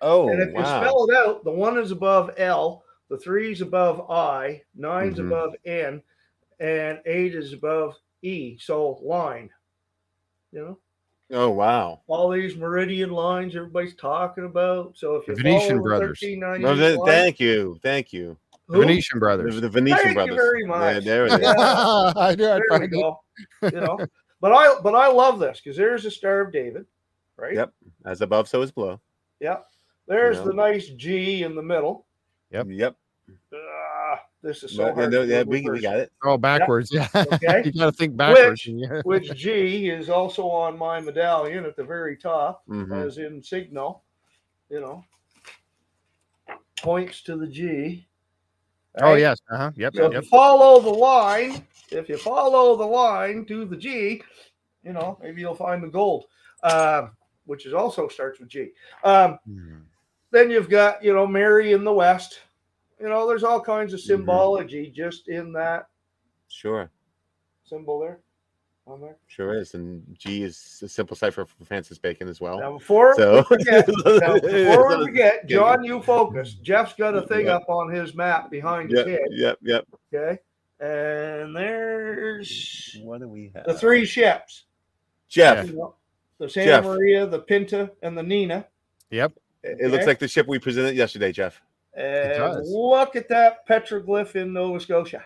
Oh, 0.00 0.28
and 0.28 0.42
if 0.42 0.48
you 0.54 0.64
spell 0.64 1.06
it 1.08 1.14
out, 1.16 1.44
the 1.44 1.50
one 1.52 1.78
is 1.78 1.92
above 1.92 2.32
L, 2.36 2.84
the 3.08 3.18
three 3.18 3.52
is 3.52 3.60
above 3.60 4.10
I, 4.10 4.62
9's 4.76 5.18
Mhm. 5.18 5.26
above 5.26 5.54
N, 5.64 6.02
and 6.58 7.00
eight 7.06 7.34
is 7.36 7.52
above 7.52 7.96
E. 8.22 8.58
So 8.58 8.94
line. 9.02 9.50
You 10.50 10.60
know, 10.60 10.78
oh, 11.32 11.50
wow. 11.50 12.00
all 12.06 12.30
these 12.30 12.56
meridian 12.56 13.10
lines 13.10 13.56
everybody's 13.56 13.94
talking 13.94 14.44
about. 14.44 14.92
So 14.96 15.16
if 15.16 15.26
you 15.28 15.34
The 15.34 15.42
Venetian 15.42 15.68
follow 15.78 15.82
brothers. 15.82 16.20
No, 16.22 16.74
th- 16.76 16.96
line- 16.98 17.06
thank 17.06 17.40
you. 17.40 17.78
Thank 17.82 18.12
you. 18.12 18.36
The 18.68 18.78
Venetian 18.78 19.18
brothers. 19.18 19.60
the 19.60 19.68
Venetian 19.68 19.98
Thank 19.98 20.08
you 20.10 20.14
brothers. 20.14 20.36
very 20.36 20.62
Yeah, 20.62 20.66
much. 20.68 21.04
there 21.04 21.26
it 21.26 21.32
is. 21.32 21.40
Yeah. 21.40 21.54
I 22.16 22.34
knew 22.34 22.48
I'd 22.48 22.62
There 22.68 22.78
we 22.78 22.84
it. 22.86 22.90
go. 22.90 23.20
You 23.62 23.70
know, 23.80 23.98
but 24.40 24.52
I 24.52 24.80
but 24.82 24.94
I 24.94 25.08
love 25.08 25.38
this 25.40 25.60
because 25.62 25.76
there's 25.76 26.04
the 26.04 26.10
Star 26.10 26.40
of 26.40 26.52
David, 26.52 26.86
right? 27.36 27.54
Yep. 27.54 27.72
As 28.06 28.20
above, 28.22 28.48
so 28.48 28.62
is 28.62 28.70
below. 28.70 29.00
Yep. 29.40 29.66
There's 30.08 30.38
Yeah. 30.38 30.44
the 30.44 30.52
nice 30.54 30.88
G 30.88 31.42
in 31.42 31.54
the 31.54 31.62
middle. 31.62 32.06
Yep. 32.50 32.66
Yep. 32.70 32.96
This 34.42 34.64
is 34.64 34.74
so 34.74 34.86
But, 34.86 34.94
hard. 34.94 35.12
no, 35.12 35.22
yeah, 35.22 35.42
we, 35.44 35.62
we 35.68 35.80
got 35.80 35.96
it. 36.00 36.10
Oh, 36.24 36.36
backwards. 36.36 36.90
Yeah. 36.92 37.06
Okay. 37.14 37.62
you 37.64 37.72
got 37.72 37.86
to 37.86 37.92
think 37.92 38.16
backwards. 38.16 38.66
Which- 38.66 38.74
Yeah. 38.74 39.00
Which 39.04 39.32
G 39.36 39.88
is 39.88 40.08
also 40.10 40.48
on 40.48 40.76
my 40.76 41.00
medallion 41.00 41.64
at 41.64 41.76
the 41.76 41.84
very 41.84 42.16
top, 42.16 42.62
Mhm. 42.68 43.06
as 43.06 43.18
in 43.18 43.42
signal. 43.42 44.02
You 44.68 44.80
know, 44.80 45.04
points 46.78 47.22
to 47.22 47.36
the 47.36 47.46
G. 47.46 48.06
Oh 49.00 49.14
yes. 49.14 49.38
Uh 49.50 49.56
huh. 49.56 49.70
Yep. 49.76 49.94
So 49.96 50.06
if 50.06 50.12
Yep. 50.12 50.22
you 50.22 50.28
follow 50.28 50.80
the 50.80 50.90
line, 50.90 51.66
if 51.90 52.08
you 52.08 52.16
follow 52.18 52.76
the 52.76 52.84
line 52.86 53.44
to 53.46 53.64
the 53.64 53.76
G, 53.76 54.22
you 54.82 54.92
know, 54.92 55.18
maybe 55.22 55.40
you'll 55.40 55.54
find 55.54 55.82
the 55.82 55.88
gold, 55.88 56.24
uh, 56.62 57.08
which 57.44 57.66
is 57.66 57.72
also 57.74 58.08
starts 58.08 58.40
with 58.40 58.48
G. 58.48 58.70
Um, 59.04 59.38
Hmm. 59.46 59.76
then 60.30 60.50
you've 60.50 60.68
got, 60.70 61.02
you 61.04 61.12
know, 61.14 61.26
Mary 61.26 61.72
in 61.72 61.84
the 61.84 61.92
West. 61.92 62.40
You 63.02 63.08
know, 63.08 63.26
there's 63.26 63.42
all 63.42 63.60
kinds 63.60 63.92
of 63.92 63.98
Mhm. 64.00 64.04
symbology 64.04 64.88
just 64.90 65.28
in 65.28 65.52
that 65.54 65.88
Sure. 66.46 66.88
symbol 67.64 67.98
there. 67.98 68.20
On 68.86 69.00
there. 69.00 69.16
Sure 69.26 69.54
is. 69.54 69.74
And 69.74 70.04
G 70.18 70.42
is 70.44 70.80
a 70.84 70.88
simple 70.88 71.16
cipher 71.16 71.44
for 71.44 71.64
Francis 71.64 71.98
Bacon 71.98 72.28
as 72.28 72.40
well. 72.40 72.58
Now, 72.60 72.72
before 72.78 73.14
So- 73.16 73.36
we 73.38 73.42
forget, 73.56 73.88
now, 74.06 74.38
before 74.40 74.98
we 74.98 75.04
forget, 75.06 75.46
John, 75.46 75.82
you 75.84 76.00
focus. 76.02 76.54
Jeff's 76.54 76.94
got 76.94 77.16
a 77.16 77.22
thing 77.26 77.46
Yeah. 77.46 77.56
up 77.56 77.68
on 77.68 77.90
his 77.92 78.14
map 78.14 78.50
behind 78.50 78.90
his 78.90 78.98
Yep. 79.00 79.06
head. 79.08 79.28
Yep. 79.30 79.58
Yep. 79.62 79.86
Okay. 80.14 80.38
And 80.80 81.54
there's 81.56 82.98
What 83.02 83.20
do 83.20 83.28
we 83.28 83.50
have? 83.54 83.64
the 83.66 83.74
three 83.74 84.04
ships. 84.04 84.64
Jeff. 85.28 85.66
You 85.68 85.74
know, 85.74 85.94
the 86.38 86.48
Santa 86.48 86.66
Jeff. 86.70 86.84
Maria, 86.84 87.26
the 87.26 87.38
Pinta, 87.40 87.92
and 88.02 88.16
the 88.18 88.22
Nina. 88.22 88.66
Yep. 89.10 89.32
It 89.64 89.76
it 89.80 89.88
looks 89.90 90.06
like 90.06 90.18
the 90.18 90.26
ship 90.28 90.46
we 90.48 90.58
presented 90.58 90.94
yesterday, 90.96 91.30
Jeff. 91.32 91.60
And 91.94 92.38
does. 92.38 92.70
look 92.70 93.16
at 93.16 93.28
that 93.28 93.66
petroglyph 93.68 94.34
in 94.36 94.52
Nova 94.52 94.80
Scotia. 94.80 95.22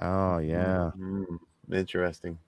Oh 0.00 0.38
yeah. 0.38 0.90
Mm, 0.96 1.38
interesting. 1.72 2.38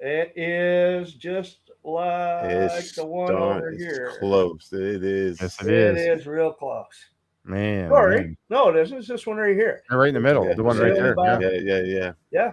It 0.00 0.32
is 0.36 1.14
just 1.14 1.58
like 1.82 2.44
It's, 2.50 2.96
the 2.96 3.04
one 3.06 3.32
darn- 3.32 3.58
over 3.58 3.68
it's 3.70 3.82
here. 3.82 4.12
close. 4.18 4.70
It 4.72 5.02
is. 5.04 5.40
Yes, 5.40 5.60
It 5.62 5.68
it 5.72 5.96
is. 5.96 6.20
is. 6.20 6.26
real 6.26 6.52
close. 6.52 7.06
Man. 7.44 7.90
Sorry. 7.90 8.16
man. 8.20 8.36
No, 8.50 8.68
it 8.70 8.76
isn't. 8.76 8.98
It's 8.98 9.08
this 9.08 9.26
one 9.26 9.36
right 9.36 9.54
here. 9.56 9.82
Right 9.90 10.08
in 10.08 10.14
the 10.14 10.20
middle. 10.20 10.46
Yeah. 10.46 10.54
The 10.54 10.62
one 10.62 10.78
right 10.78 10.94
there. 10.94 11.14
Yeah. 11.16 11.38
Yeah, 11.40 11.50
yeah, 11.60 11.82
yeah. 11.82 12.12
Yeah. 12.30 12.52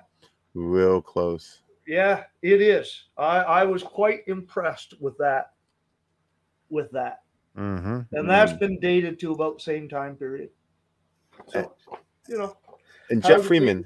Real 0.53 1.01
close. 1.01 1.59
Yeah, 1.87 2.23
it 2.41 2.61
is. 2.61 3.05
I, 3.17 3.37
I 3.39 3.63
was 3.63 3.83
quite 3.83 4.21
impressed 4.27 4.95
with 5.01 5.17
that. 5.17 5.51
With 6.69 6.91
that. 6.91 7.21
Mm-hmm. 7.57 8.15
And 8.15 8.29
that's 8.29 8.53
been 8.53 8.79
dated 8.79 9.19
to 9.19 9.33
about 9.33 9.57
the 9.57 9.63
same 9.63 9.89
time 9.89 10.15
period. 10.15 10.49
So, 11.47 11.73
you 12.27 12.37
know, 12.37 12.57
And 13.09 13.21
Jeff 13.23 13.43
Freeman, 13.43 13.85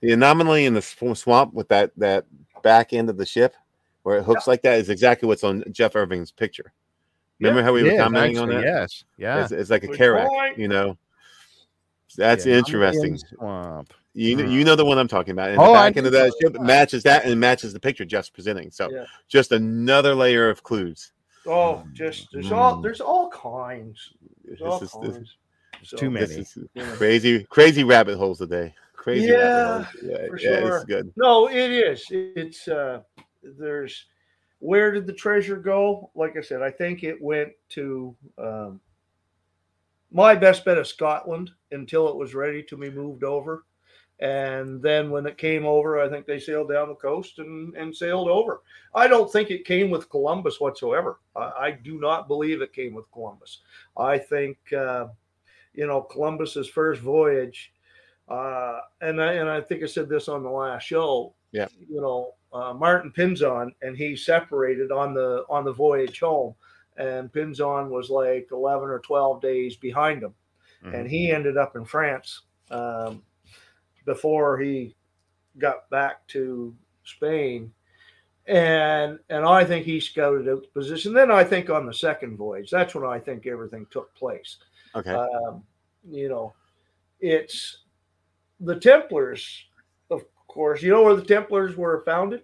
the 0.00 0.12
anomaly 0.12 0.66
in 0.66 0.74
the 0.74 0.82
swamp 0.82 1.52
with 1.52 1.68
that 1.68 1.92
that 1.96 2.26
back 2.62 2.92
end 2.92 3.10
of 3.10 3.16
the 3.16 3.26
ship 3.26 3.54
where 4.02 4.18
it 4.18 4.24
hooks 4.24 4.46
like 4.46 4.62
that 4.62 4.78
is 4.78 4.88
exactly 4.88 5.26
what's 5.26 5.44
on 5.44 5.64
Jeff 5.70 5.94
Irving's 5.94 6.30
picture. 6.30 6.72
Remember 7.40 7.62
how 7.62 7.72
we 7.72 7.82
were 7.82 7.90
Yes, 7.90 8.00
commenting 8.00 8.38
on 8.38 8.48
that? 8.50 8.62
Yes. 8.62 9.04
Yeah. 9.16 9.42
It's, 9.42 9.52
it's 9.52 9.70
like 9.70 9.84
a 9.84 9.88
Good 9.88 9.96
carrack, 9.96 10.28
point. 10.28 10.58
you 10.58 10.68
know. 10.68 10.96
That's 12.16 12.46
Yeah, 12.46 12.58
interesting. 12.58 13.18
Swamp. 13.18 13.92
You 14.14 14.36
know, 14.36 14.44
Hmm. 14.44 14.50
you 14.50 14.64
know 14.64 14.76
the 14.76 14.84
one 14.84 14.98
I'm 14.98 15.08
talking 15.08 15.32
about. 15.32 15.50
And 15.50 15.58
Oh, 15.60 15.72
the 15.72 15.78
I 15.78 15.88
back 15.88 15.96
end 15.96 16.06
of 16.06 16.12
that 16.12 16.32
ship 16.40 16.60
matches 16.60 17.02
that 17.04 17.24
and 17.24 17.40
matches 17.40 17.72
the 17.72 17.80
picture 17.80 18.04
Jeff's 18.04 18.28
presenting. 18.28 18.70
So 18.70 18.90
Yeah. 18.90 19.06
just 19.28 19.52
another 19.52 20.14
layer 20.14 20.50
of 20.50 20.62
clues. 20.62 21.11
Oh, 21.46 21.84
just 21.92 22.28
there's 22.32 22.52
all 22.52 22.76
Mm. 22.76 22.82
there's 22.82 23.00
all 23.00 23.30
kinds. 23.30 24.12
There's 24.44 24.60
all 24.60 24.78
This 24.78 24.94
is, 24.94 25.00
this, 25.00 25.16
kinds. 25.16 25.36
So, 25.84 25.96
too 25.96 26.10
many. 26.10 26.26
this 26.26 26.56
is 26.56 26.58
Yeah. 26.74 26.94
crazy, 26.96 27.44
crazy 27.44 27.84
rabbit 27.84 28.16
holes 28.16 28.38
today. 28.38 28.74
Crazy 28.94 29.30
Yeah, 29.32 29.38
rabbit 29.38 29.66
holes. 29.66 29.86
Yeah, 30.02 30.26
for 30.28 30.38
yeah, 30.38 30.58
sure. 30.60 30.76
it's 30.76 30.84
good. 30.84 31.12
No, 31.16 31.48
it 31.48 31.70
is. 31.70 32.06
It's 32.10 32.68
uh 32.68 33.02
there's 33.42 34.06
where 34.60 34.92
did 34.92 35.06
the 35.08 35.12
treasure 35.12 35.56
go? 35.56 36.10
Like 36.14 36.36
I 36.36 36.40
said, 36.40 36.62
I 36.62 36.70
think 36.70 37.02
it 37.02 37.20
went 37.20 37.52
to 37.70 38.14
um 38.38 38.80
my 40.12 40.34
best 40.34 40.64
bet 40.64 40.78
is 40.78 40.88
Scotland 40.88 41.50
until 41.72 42.08
it 42.08 42.16
was 42.16 42.34
ready 42.34 42.62
to 42.64 42.76
be 42.76 42.90
moved 42.90 43.24
over. 43.24 43.64
And 44.22 44.80
then 44.80 45.10
when 45.10 45.26
it 45.26 45.36
came 45.36 45.66
over, 45.66 46.00
I 46.00 46.08
think 46.08 46.26
they 46.26 46.38
sailed 46.38 46.70
down 46.70 46.88
the 46.88 46.94
coast 46.94 47.40
and, 47.40 47.74
and 47.74 47.94
sailed 47.94 48.28
over. 48.28 48.62
I 48.94 49.08
don't 49.08 49.30
think 49.32 49.50
it 49.50 49.64
came 49.64 49.90
with 49.90 50.08
Columbus 50.10 50.60
whatsoever. 50.60 51.18
I, 51.34 51.40
I 51.40 51.70
do 51.72 51.98
not 51.98 52.28
believe 52.28 52.62
it 52.62 52.72
came 52.72 52.94
with 52.94 53.10
Columbus. 53.10 53.62
I 53.96 54.18
think, 54.18 54.58
uh, 54.72 55.08
you 55.74 55.88
know, 55.88 56.00
Columbus's 56.02 56.68
first 56.68 57.00
voyage, 57.00 57.72
uh, 58.28 58.78
and 59.00 59.20
I, 59.20 59.32
and 59.32 59.48
I 59.48 59.60
think 59.60 59.82
I 59.82 59.86
said 59.86 60.08
this 60.08 60.28
on 60.28 60.44
the 60.44 60.50
last 60.50 60.84
show. 60.84 61.34
Yeah. 61.50 61.66
You 61.90 62.00
know, 62.00 62.34
uh, 62.52 62.72
Martin 62.74 63.10
Pinzon 63.10 63.72
and 63.82 63.96
he 63.96 64.14
separated 64.14 64.92
on 64.92 65.14
the 65.14 65.44
on 65.48 65.64
the 65.64 65.72
voyage 65.72 66.20
home, 66.20 66.54
and 66.96 67.32
Pinzon 67.32 67.88
was 67.88 68.08
like 68.08 68.48
eleven 68.52 68.88
or 68.88 69.00
twelve 69.00 69.42
days 69.42 69.76
behind 69.76 70.22
him 70.22 70.34
Mm-hmm. 70.84 70.94
and 70.96 71.08
he 71.08 71.30
ended 71.30 71.56
up 71.56 71.76
in 71.76 71.84
France 71.84 72.42
um, 72.72 73.22
before 74.04 74.58
he 74.58 74.94
got 75.58 75.88
back 75.90 76.26
to 76.28 76.74
Spain. 77.04 77.72
and 78.46 79.18
and 79.30 79.44
I 79.44 79.64
think 79.64 79.84
he 79.86 80.00
scouted 80.00 80.48
out 80.48 80.62
the 80.62 80.68
position. 80.80 81.12
Then 81.14 81.30
I 81.30 81.44
think 81.44 81.70
on 81.70 81.86
the 81.86 81.94
second 81.94 82.36
voyage, 82.36 82.70
that's 82.70 82.94
when 82.94 83.04
I 83.04 83.18
think 83.18 83.46
everything 83.46 83.86
took 83.90 84.12
place. 84.14 84.56
Okay. 84.96 85.12
Um, 85.12 85.62
you 86.10 86.28
know, 86.28 86.52
it's 87.20 87.78
the 88.60 88.74
Templars, 88.78 89.64
of 90.10 90.22
course. 90.48 90.82
You 90.82 90.90
know 90.90 91.02
where 91.04 91.14
the 91.14 91.22
Templars 91.24 91.76
were 91.76 92.02
founded? 92.04 92.42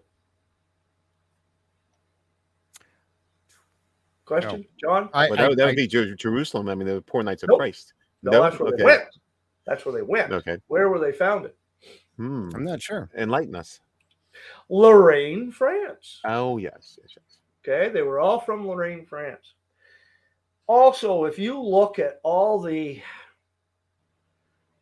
Question, 4.25 4.65
John? 4.81 5.09
I, 5.15 5.31
well, 5.31 5.33
I- 5.41 5.49
that, 5.49 5.57
that 5.57 5.63
I- 5.65 5.67
would 5.71 5.77
be 5.77 5.87
Jerusalem. 6.17 6.69
I 6.69 6.75
mean, 6.75 6.87
the 6.87 7.03
poor 7.03 7.23
knights 7.23 7.43
of 7.43 7.49
Nope. 7.49 7.59
Christ. 7.61 7.95
No, 8.23 8.43
that's 8.43 8.59
where 8.59 8.69
Okay. 8.69 8.77
they 8.79 8.85
went. 8.85 9.03
That's 9.69 9.85
where 9.85 9.95
they 9.95 10.03
went. 10.03 10.33
Okay. 10.33 10.57
Where 10.69 10.89
were 10.89 10.99
they 10.99 11.13
founded? 11.13 11.53
Hmm. 12.17 12.49
I'm 12.55 12.65
not 12.65 12.81
sure. 12.81 13.11
Enlighten 13.17 13.55
us. 13.55 13.81
Lorraine, 14.71 15.53
France. 15.53 16.21
Oh 16.25 16.57
yes. 16.57 16.99
yes, 17.03 17.17
yes. 17.17 17.39
Okay, 17.63 17.93
they 17.93 18.03
were 18.03 18.19
all 18.19 18.41
from 18.41 18.67
Lorraine, 18.67 19.05
France. 19.05 19.55
Also, 20.67 21.25
if 21.25 21.39
you 21.39 21.61
look 21.61 21.99
at 21.99 22.21
all 22.23 22.61
the 22.61 23.03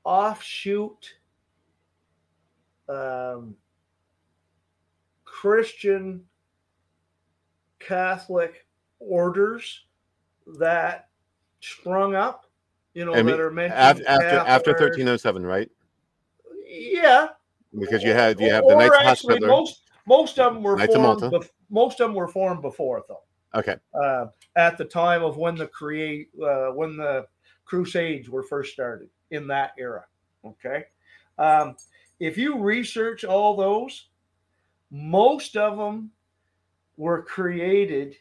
offshoot 0.05 1.15
um, 2.89 3.57
Christian 5.25 6.25
Catholic 7.81 8.67
orders 9.01 9.85
that 10.59 11.09
sprung 11.61 12.15
up, 12.15 12.46
you 12.97 13.05
know, 13.05 13.13
I 13.13 13.17
mean, 13.19 13.27
that 13.27 13.41
are 13.41 13.51
mentioned 13.51 13.79
After 13.79 14.09
after, 14.09 14.37
after 14.39 14.71
1307, 14.71 15.45
right? 15.45 15.71
Yeah, 16.67 17.29
Because 17.79 18.03
you 18.03 18.15
had 18.15 18.41
you 18.41 18.51
have 18.51 18.65
the 18.67 18.75
Or 18.75 18.79
Knights 18.79 18.97
actually, 18.97 19.35
Hospitaller. 19.35 19.49
most 19.49 19.83
most 20.07 20.39
of 20.39 20.55
them 20.55 20.63
were 20.63 20.77
Knights 20.77 20.95
formed. 20.95 21.21
Bef- 21.21 21.51
most 21.69 22.01
of 22.01 22.09
them 22.09 22.15
were 22.17 22.27
formed 22.29 22.63
before, 22.63 23.05
though. 23.07 23.23
Okay. 23.55 23.77
uh, 23.95 24.27
at 24.57 24.79
the 24.79 24.85
time 24.85 25.23
of 25.23 25.37
when 25.37 25.55
the 25.57 25.67
create 25.67 26.29
uh, 26.43 26.69
when 26.69 26.97
the 26.97 27.27
crusades 27.67 28.31
were 28.31 28.43
first 28.43 28.73
started 28.73 29.09
in 29.31 29.47
that 29.47 29.73
era 29.79 30.05
okay 30.45 30.85
um, 31.39 31.75
if 32.21 32.37
you 32.39 32.59
research 32.59 33.25
all 33.25 33.57
those 33.57 34.09
most 34.91 35.57
of 35.57 35.77
them 35.77 36.11
were 36.97 37.23
created 37.23 38.15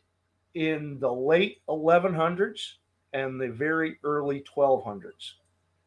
in 0.55 0.97
the 0.99 1.11
late 1.11 1.61
1100s 1.69 2.75
and 3.15 3.39
the 3.41 3.49
very 3.49 3.97
early 4.03 4.43
1200s 4.55 5.33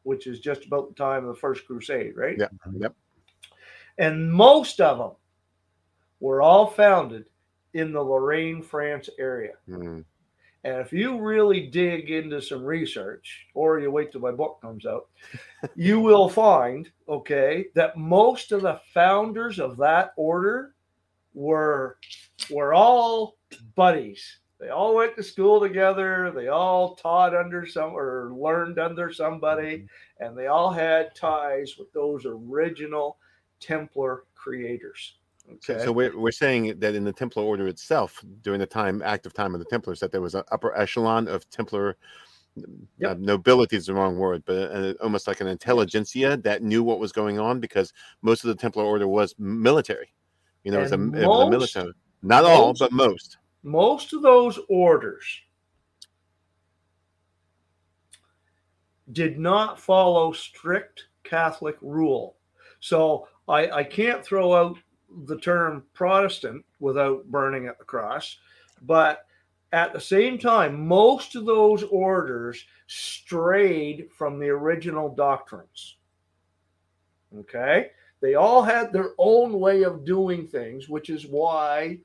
which 0.03 0.27
is 0.27 0.39
just 0.39 0.65
about 0.65 0.89
the 0.89 0.95
time 0.95 1.23
of 1.25 1.35
the 1.35 1.39
first 1.39 1.65
crusade 1.65 2.15
right 2.17 2.37
Yeah. 2.37 2.47
Yep. 2.77 2.95
and 3.97 4.31
most 4.31 4.81
of 4.81 4.97
them 4.97 5.11
were 6.19 6.41
all 6.41 6.67
founded 6.67 7.25
in 7.73 7.91
the 7.93 8.01
Lorraine, 8.01 8.61
France 8.61 9.09
area. 9.19 9.53
Hmm. 9.67 10.01
And 10.65 10.81
if 10.81 10.91
you 10.91 11.21
really 11.21 11.67
dig 11.67 12.09
into 12.09 12.41
some 12.41 12.65
research, 12.65 13.47
or 13.53 13.79
you 13.79 13.89
wait 13.91 14.11
till 14.11 14.19
my 14.19 14.31
book 14.31 14.59
comes 14.61 14.85
out, 14.85 15.07
you 15.75 16.01
will 16.01 16.27
find, 16.27 16.89
okay, 17.07 17.67
that 17.75 17.95
most 17.97 18.51
of 18.51 18.61
the 18.63 18.81
founders 18.93 19.59
of 19.59 19.77
that 19.77 20.11
order 20.17 20.75
were 21.33 21.97
were 22.49 22.73
all 22.73 23.37
buddies. 23.75 24.38
They 24.59 24.69
all 24.69 24.93
went 24.95 25.15
to 25.15 25.23
school 25.23 25.61
together. 25.61 26.31
They 26.35 26.49
all 26.49 26.95
taught 26.95 27.33
under 27.35 27.65
some 27.65 27.93
or 27.93 28.31
learned 28.35 28.77
under 28.77 29.11
somebody, 29.13 29.85
and 30.19 30.37
they 30.37 30.47
all 30.47 30.71
had 30.71 31.15
ties 31.15 31.77
with 31.77 31.91
those 31.93 32.25
original 32.25 33.17
Templar 33.59 34.25
creators. 34.35 35.15
Okay. 35.51 35.83
so 35.83 35.91
we're, 35.91 36.15
we're 36.17 36.31
saying 36.31 36.79
that 36.79 36.93
in 36.93 37.03
the 37.03 37.11
Templar 37.13 37.41
order 37.43 37.67
itself, 37.67 38.23
during 38.43 38.59
the 38.59 38.65
time, 38.67 39.01
active 39.01 39.33
time 39.33 39.55
of 39.55 39.59
the 39.59 39.65
Templars, 39.65 39.99
that 39.99 40.11
there 40.11 40.21
was 40.21 40.35
an 40.35 40.43
upper 40.51 40.77
echelon 40.77 41.27
of 41.27 41.49
Templar 41.49 41.97
Yep. 42.97 43.11
uh, 43.11 43.13
nobility 43.19 43.77
is 43.77 43.85
the 43.85 43.93
wrong 43.93 44.17
word, 44.17 44.43
but 44.45 44.71
uh, 44.71 44.93
almost 45.01 45.27
like 45.27 45.39
an 45.39 45.47
intelligentsia 45.47 46.35
that 46.37 46.61
knew 46.61 46.83
what 46.83 46.99
was 46.99 47.11
going 47.13 47.39
on 47.39 47.59
because 47.61 47.93
most 48.21 48.43
of 48.43 48.49
the 48.49 48.55
Templar 48.55 48.83
order 48.83 49.07
was 49.07 49.33
military. 49.39 50.11
You 50.63 50.71
know, 50.71 50.79
it 50.79 50.83
was 50.83 50.91
a, 50.91 50.95
And 50.95 51.15
it 51.15 51.27
was 51.27 51.47
a 51.47 51.49
military. 51.49 51.93
Not 52.21 52.43
all, 52.43 52.67
most- 52.67 52.79
but 52.79 52.91
most. 52.91 53.37
Most 53.63 54.13
of 54.13 54.21
those 54.21 54.59
orders 54.69 55.25
did 59.11 59.39
not 59.39 59.79
follow 59.79 60.31
strict 60.31 61.05
Catholic 61.23 61.77
rule. 61.81 62.37
So 62.79 63.27
I, 63.47 63.69
I 63.71 63.83
can't 63.83 64.23
throw 64.23 64.53
out 64.53 64.77
the 65.25 65.37
term 65.37 65.83
Protestant 65.93 66.63
without 66.79 67.25
burning 67.25 67.67
at 67.67 67.79
the 67.79 67.85
cross. 67.85 68.37
But 68.83 69.25
at 69.71 69.93
the 69.93 69.99
same 69.99 70.37
time, 70.37 70.87
most 70.87 71.35
of 71.35 71.45
those 71.45 71.83
orders 71.83 72.63
strayed 72.87 74.09
from 74.11 74.39
the 74.39 74.49
original 74.49 75.13
doctrines. 75.13 75.97
Okay? 77.37 77.91
They 78.21 78.35
all 78.35 78.61
had 78.61 78.91
their 78.91 79.11
own 79.17 79.59
way 79.59 79.83
of 79.83 80.05
doing 80.05 80.47
things, 80.47 80.89
which 80.89 81.09
is 81.09 81.27
why 81.27 81.99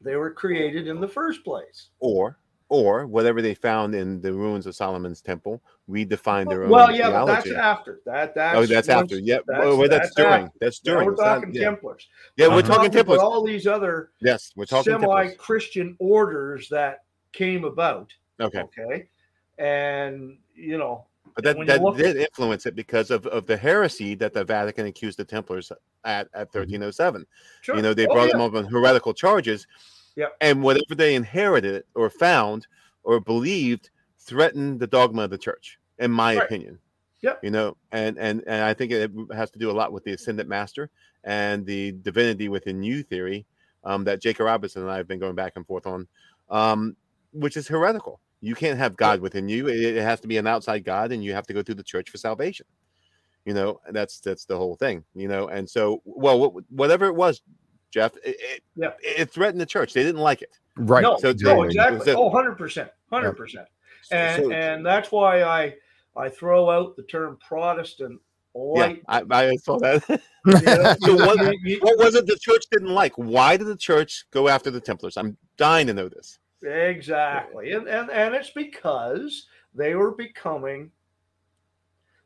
they 0.00 0.16
were 0.16 0.30
created 0.30 0.86
in 0.88 1.00
the 1.00 1.08
first 1.08 1.44
place. 1.44 1.90
Or, 2.00 2.38
or 2.68 3.06
whatever 3.06 3.42
they 3.42 3.54
found 3.54 3.94
in 3.94 4.20
the 4.20 4.32
ruins 4.32 4.66
of 4.66 4.74
Solomon's 4.74 5.20
temple, 5.20 5.60
redefined 5.88 6.48
their 6.48 6.64
own 6.64 6.70
Well, 6.70 6.94
yeah, 6.94 7.10
but 7.10 7.26
that's 7.26 7.50
after 7.50 8.00
that. 8.06 8.34
That's 8.34 8.56
oh, 8.58 8.66
that's 8.66 8.88
once- 8.88 9.02
after. 9.12 9.18
Yep. 9.18 9.44
that's- 9.46 9.64
well, 9.66 9.76
that's, 9.78 9.90
that's 9.90 10.14
during. 10.14 10.44
after. 10.44 10.58
That's 10.60 10.84
Now 10.84 10.92
during. 10.92 11.06
we're 11.06 11.12
It's 11.12 11.20
not- 11.20 11.34
talking 11.34 11.54
yeah. 11.54 11.62
Templars. 11.62 12.08
yeah, 12.36 12.46
we're 12.48 12.54
I'm 12.58 12.62
talking 12.62 12.90
Templars. 12.90 13.20
All 13.20 13.44
these 13.44 13.66
other 13.66 14.10
Yes, 14.20 14.52
we're 14.56 14.66
talking 14.66 14.92
semi-Christian 14.92 15.96
orders 15.98 16.68
that 16.70 17.04
came 17.32 17.64
about. 17.64 18.12
Okay. 18.40 18.60
Okay, 18.60 19.08
and 19.58 20.38
you 20.54 20.78
know, 20.78 21.06
But 21.42 21.56
that, 21.58 21.66
that 21.66 21.82
look- 21.82 21.96
did 21.96 22.16
influence 22.16 22.66
it 22.66 22.74
because 22.76 23.10
of, 23.10 23.26
of 23.26 23.46
the 23.46 23.56
heresy 23.56 24.14
that 24.16 24.32
the 24.32 24.44
Vatican 24.44 24.86
accused 24.86 25.18
the 25.18 25.24
Templars 25.24 25.70
at, 26.04 26.28
at 26.34 26.48
1307. 26.54 27.26
sure. 27.62 27.76
You 27.76 27.82
know, 27.82 27.94
they 27.94 28.06
Oh, 28.06 28.12
brought 28.14 28.26
yeah. 28.26 28.32
them 28.32 28.40
up 28.42 28.54
on 28.54 28.64
heretical 28.66 29.14
charges. 29.14 29.66
Yep. 30.16 30.36
And 30.40 30.62
whatever 30.62 30.94
they 30.96 31.14
inherited 31.14 31.84
or 31.94 32.10
found 32.10 32.66
or 33.04 33.20
believed 33.20 33.90
threatened 34.18 34.80
the 34.80 34.86
dogma 34.86 35.22
of 35.22 35.30
the 35.30 35.38
church, 35.38 35.78
in 35.98 36.10
my 36.10 36.36
Right. 36.36 36.44
opinion. 36.44 36.78
Yeah. 37.22 37.34
You 37.42 37.50
know, 37.50 37.76
and, 37.92 38.18
and 38.18 38.42
and 38.46 38.64
I 38.64 38.72
think 38.74 38.92
it 38.92 39.10
has 39.34 39.50
to 39.50 39.58
do 39.58 39.70
a 39.70 39.72
lot 39.72 39.92
with 39.92 40.04
the 40.04 40.12
ascendant 40.14 40.48
master 40.48 40.88
and 41.24 41.66
the 41.66 41.92
divinity 41.92 42.48
within 42.48 42.82
you 42.82 43.02
theory 43.02 43.44
um, 43.84 44.04
that 44.04 44.22
Jacob 44.22 44.46
Robinson 44.46 44.82
and 44.82 44.90
I 44.90 44.96
have 44.96 45.06
been 45.06 45.18
going 45.18 45.34
back 45.34 45.52
and 45.56 45.66
forth 45.66 45.86
on, 45.86 46.08
um, 46.48 46.96
which 47.32 47.56
is 47.58 47.68
heretical. 47.68 48.20
You 48.40 48.54
can't 48.54 48.78
have 48.78 48.96
God 48.96 49.20
within 49.20 49.48
you. 49.48 49.68
It, 49.68 49.96
it 49.96 50.02
has 50.02 50.20
to 50.20 50.28
be 50.28 50.38
an 50.38 50.46
outside 50.46 50.84
God, 50.84 51.12
and 51.12 51.22
you 51.22 51.34
have 51.34 51.46
to 51.48 51.52
go 51.52 51.62
through 51.62 51.74
the 51.76 51.82
church 51.82 52.08
for 52.10 52.16
salvation. 52.18 52.66
You 53.44 53.54
know, 53.54 53.80
that's 53.90 54.20
that's 54.20 54.44
the 54.44 54.56
whole 54.56 54.76
thing. 54.76 55.04
You 55.14 55.28
know, 55.28 55.48
and 55.48 55.68
so 55.68 56.00
well, 56.04 56.48
wh- 56.50 56.72
whatever 56.72 57.06
it 57.06 57.14
was, 57.14 57.42
Jeff, 57.90 58.14
it, 58.24 58.36
it, 58.38 58.62
Yeah. 58.76 58.92
it 59.02 59.30
threatened 59.30 59.60
the 59.60 59.66
church. 59.66 59.92
They 59.92 60.02
didn't 60.02 60.20
like 60.20 60.42
it. 60.42 60.58
Right. 60.76 61.02
No, 61.02 61.16
So- 61.18 61.28
no, 61.38 61.62
exactly. 61.64 61.66
exactly. 61.96 62.12
Oh, 62.14 62.26
100 62.28 62.56
percent, 62.56 62.90
hundred 63.10 63.32
percent. 63.34 63.66
So- 64.04 64.16
And 64.16 64.42
so- 64.44 64.52
and 64.52 64.86
that's 64.86 65.10
why 65.12 65.42
I 65.42 65.74
I 66.16 66.28
throw 66.28 66.70
out 66.70 66.96
the 66.96 67.02
term 67.04 67.38
Protestant 67.46 68.20
yeah. 68.74 68.94
I, 69.06 69.22
I 69.30 69.56
saw 69.56 69.78
that. 69.78 70.02
you 70.46 71.06
So 71.06 71.14
what- 71.26 71.38
you- 71.40 71.58
you- 71.74 71.80
what 71.82 71.98
was 71.98 72.14
it 72.16 72.26
the 72.26 72.36
church 72.40 72.64
didn't 72.70 72.88
like? 72.92 73.12
Why 73.16 73.56
did 73.56 73.66
the 73.68 73.76
church 73.76 74.24
go 74.32 74.48
after 74.48 74.70
the 74.70 74.80
Templars? 74.80 75.16
I'm 75.16 75.36
dying 75.56 75.86
to 75.86 75.94
know 75.94 76.08
this. 76.08 76.38
Exactly. 76.62 77.72
And, 77.72 77.88
and 77.88 78.10
and 78.10 78.34
it's 78.34 78.50
because 78.50 79.46
they 79.74 79.94
were 79.94 80.10
becoming 80.12 80.90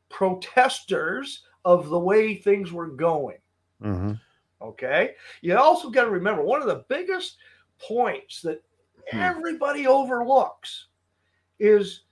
protesters 0.08 1.44
of 1.64 1.88
the 1.88 1.98
way 1.98 2.34
things 2.36 2.72
were 2.72 2.88
going. 2.88 3.38
Mhm. 3.82 4.20
Okay. 4.60 5.14
You 5.40 5.56
also 5.56 5.90
got 5.90 6.04
to 6.04 6.10
remember 6.10 6.42
one 6.42 6.60
of 6.60 6.68
the 6.68 6.84
biggest 6.88 7.38
points 7.78 8.40
that 8.42 8.62
Hmm. 9.10 9.18
everybody 9.18 9.86
overlooks 9.86 10.88
is 11.58 12.04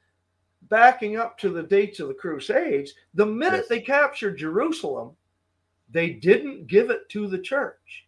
backing 0.62 1.16
up 1.16 1.38
to 1.38 1.48
the 1.50 1.62
dates 1.62 2.00
of 2.00 2.08
the 2.08 2.14
Crusades. 2.14 2.94
The 3.14 3.26
minute 3.26 3.58
Yes. 3.61 3.68
they 3.68 3.80
captured 3.80 4.37
Jerusalem, 4.37 5.16
they 5.88 6.11
didn't 6.11 6.66
give 6.66 6.90
it 6.90 7.08
to 7.11 7.26
the 7.26 7.38
church. 7.38 8.06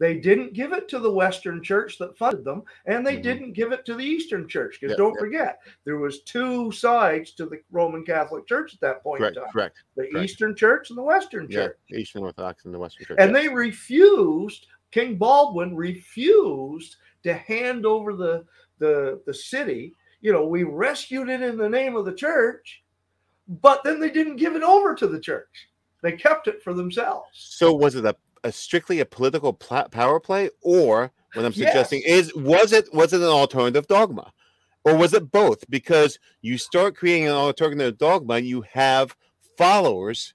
They 0.00 0.16
didn't 0.18 0.54
give 0.54 0.72
it 0.72 0.88
to 0.88 0.98
the 0.98 1.12
Western 1.12 1.62
church 1.62 1.98
that 1.98 2.16
funded 2.16 2.42
them, 2.42 2.62
and 2.86 3.06
they 3.06 3.18
Mhm. 3.18 3.22
didn't 3.22 3.52
give 3.52 3.70
it 3.70 3.84
to 3.84 3.94
the 3.94 4.02
Eastern 4.04 4.48
church. 4.48 4.78
Because 4.80 4.92
Yep, 4.92 4.98
don't 4.98 5.12
yep. 5.12 5.20
forget, 5.20 5.58
there 5.84 5.98
was 5.98 6.22
two 6.22 6.72
sides 6.72 7.32
to 7.34 7.44
the 7.46 7.60
Roman 7.70 8.04
Catholic 8.04 8.46
Church 8.46 8.72
at 8.74 8.80
that 8.80 9.02
point 9.02 9.20
Correct, 9.20 9.36
in 9.36 9.42
time: 9.44 9.52
correct. 9.52 9.84
the 9.96 10.08
correct. 10.08 10.24
Eastern 10.24 10.56
Church 10.56 10.88
and 10.88 10.98
the 10.98 11.02
Western 11.02 11.46
Yeah, 11.50 11.66
Church 11.68 11.78
Eastern 11.92 12.22
Orthodox 12.22 12.64
and 12.64 12.72
the 12.74 12.78
Western 12.78 13.06
Church. 13.06 13.18
and 13.20 13.32
yes. 13.32 13.42
they 13.42 13.48
refused 13.54 14.66
king 14.90 15.16
baldwin 15.16 15.76
refused 15.76 16.96
to 17.22 17.32
hand 17.34 17.84
over 17.86 18.12
the 18.14 18.44
the 18.78 19.22
the 19.26 19.34
city 19.34 19.94
you 20.22 20.32
know 20.32 20.46
we 20.46 20.62
rescued 20.64 21.28
it 21.28 21.42
in 21.42 21.56
the 21.58 21.68
name 21.68 21.94
of 21.94 22.04
the 22.06 22.12
church 22.14 22.82
but 23.46 23.84
then 23.84 24.00
they 24.00 24.10
didn't 24.10 24.36
give 24.36 24.56
it 24.56 24.62
over 24.62 24.94
to 24.94 25.06
the 25.06 25.20
church 25.20 25.68
they 26.02 26.12
kept 26.12 26.48
it 26.48 26.62
for 26.62 26.72
themselves 26.74 27.28
So 27.34 27.72
was 27.74 27.94
it 27.94 28.04
a, 28.06 28.16
a 28.44 28.52
strictly 28.52 29.00
a 29.00 29.04
political 29.04 29.52
pla- 29.52 29.88
power 29.88 30.20
play, 30.20 30.50
or 30.62 31.12
what 31.34 31.44
I'm 31.44 31.52
suggesting 31.52 32.02
Yes. 32.04 32.28
is 32.28 32.34
was 32.34 32.72
it 32.72 32.92
was 32.94 33.12
it 33.12 33.20
an 33.20 33.26
alternative 33.26 33.86
dogma, 33.86 34.32
or 34.84 34.96
was 34.96 35.14
it 35.14 35.30
both? 35.30 35.68
Because 35.70 36.18
you 36.42 36.58
start 36.58 36.96
creating 36.96 37.26
an 37.26 37.34
alternative 37.34 37.98
dogma, 37.98 38.38
you 38.38 38.62
have 38.62 39.16
followers 39.56 40.34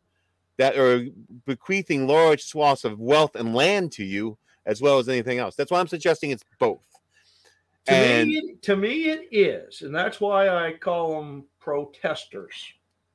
that 0.57 0.77
are 0.77 1.05
bequeathing 1.45 2.07
large 2.07 2.43
swaths 2.43 2.85
of 2.85 2.99
wealth 2.99 3.35
and 3.35 3.53
land 3.53 3.91
to 3.93 4.03
you, 4.05 4.37
as 4.65 4.81
well 4.81 4.99
as 4.99 5.09
anything 5.09 5.37
else. 5.39 5.55
That's 5.55 5.71
why 5.71 5.79
I'm 5.79 5.87
suggesting 5.87 6.29
it's 6.31 6.45
both. 6.59 6.85
To 7.87 7.91
And 7.93 8.29
me, 8.29 8.55
to 8.61 8.75
me, 8.75 9.05
it 9.09 9.27
is, 9.31 9.81
and 9.81 9.93
that's 9.93 10.19
why 10.21 10.49
I 10.49 10.73
call 10.73 11.21
them 11.21 11.45
protesters. 11.59 12.55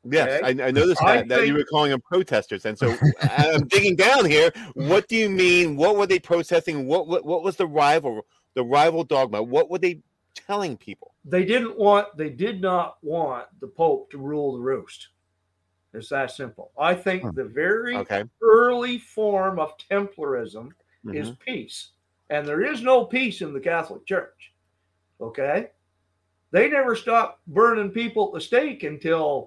Yes, 0.05 0.43
okay. 0.43 0.63
I, 0.63 0.69
I 0.69 0.71
noticed 0.71 1.03
I 1.03 1.17
that, 1.17 1.29
that 1.29 1.47
you 1.47 1.55
were 1.55 1.65
calling 1.65 1.91
them 1.91 2.01
protesters, 2.01 2.65
and 2.65 2.79
so 2.79 2.97
I'm 3.23 3.67
digging 3.69 3.97
down 3.97 4.25
here. 4.25 4.51
What 4.75 5.09
do 5.09 5.17
you 5.17 5.29
mean? 5.31 5.77
What 5.77 5.97
were 5.97 6.07
they 6.07 6.19
protesting? 6.19 6.87
What 6.87 7.07
what, 7.07 7.25
what 7.25 7.43
was 7.43 7.57
the 7.57 7.67
rival 7.67 8.27
the 8.55 8.65
rival 8.65 9.05
dogma? 9.05 9.43
What 9.43 9.71
were 9.71 9.79
they 9.79 10.01
telling 10.35 10.77
people? 10.77 11.15
They 11.25 11.45
didn't 11.45 11.79
want, 11.79 12.17
they 12.17 12.31
did 12.31 12.61
not 12.61 12.97
want 13.03 13.47
the 13.61 13.67
Pope 13.67 14.11
to 14.11 14.19
rule 14.19 14.55
the 14.55 14.61
roost. 14.61 15.09
It's 15.93 16.09
that 16.09 16.31
simple. 16.31 16.71
I 16.79 16.95
think 16.95 17.23
Hmm. 17.23 17.31
the 17.35 17.45
very 17.45 17.97
Okay, 17.97 18.25
early 18.43 18.99
form 18.99 19.59
of 19.59 19.77
Templarism 19.91 20.71
is 21.13 21.31
Mhm. 21.31 21.39
peace. 21.41 21.91
And 22.31 22.47
there 22.47 22.63
is 22.63 22.83
no 22.83 23.05
peace 23.05 23.43
in 23.43 23.53
the 23.53 23.61
Catholic 23.61 24.07
Church. 24.07 24.53
Okay? 25.21 25.71
They 26.53 26.69
never 26.71 26.95
stopped 26.95 27.47
burning 27.49 27.91
people 27.91 28.29
at 28.29 28.35
the 28.35 28.41
stake 28.41 28.83
until 28.83 29.47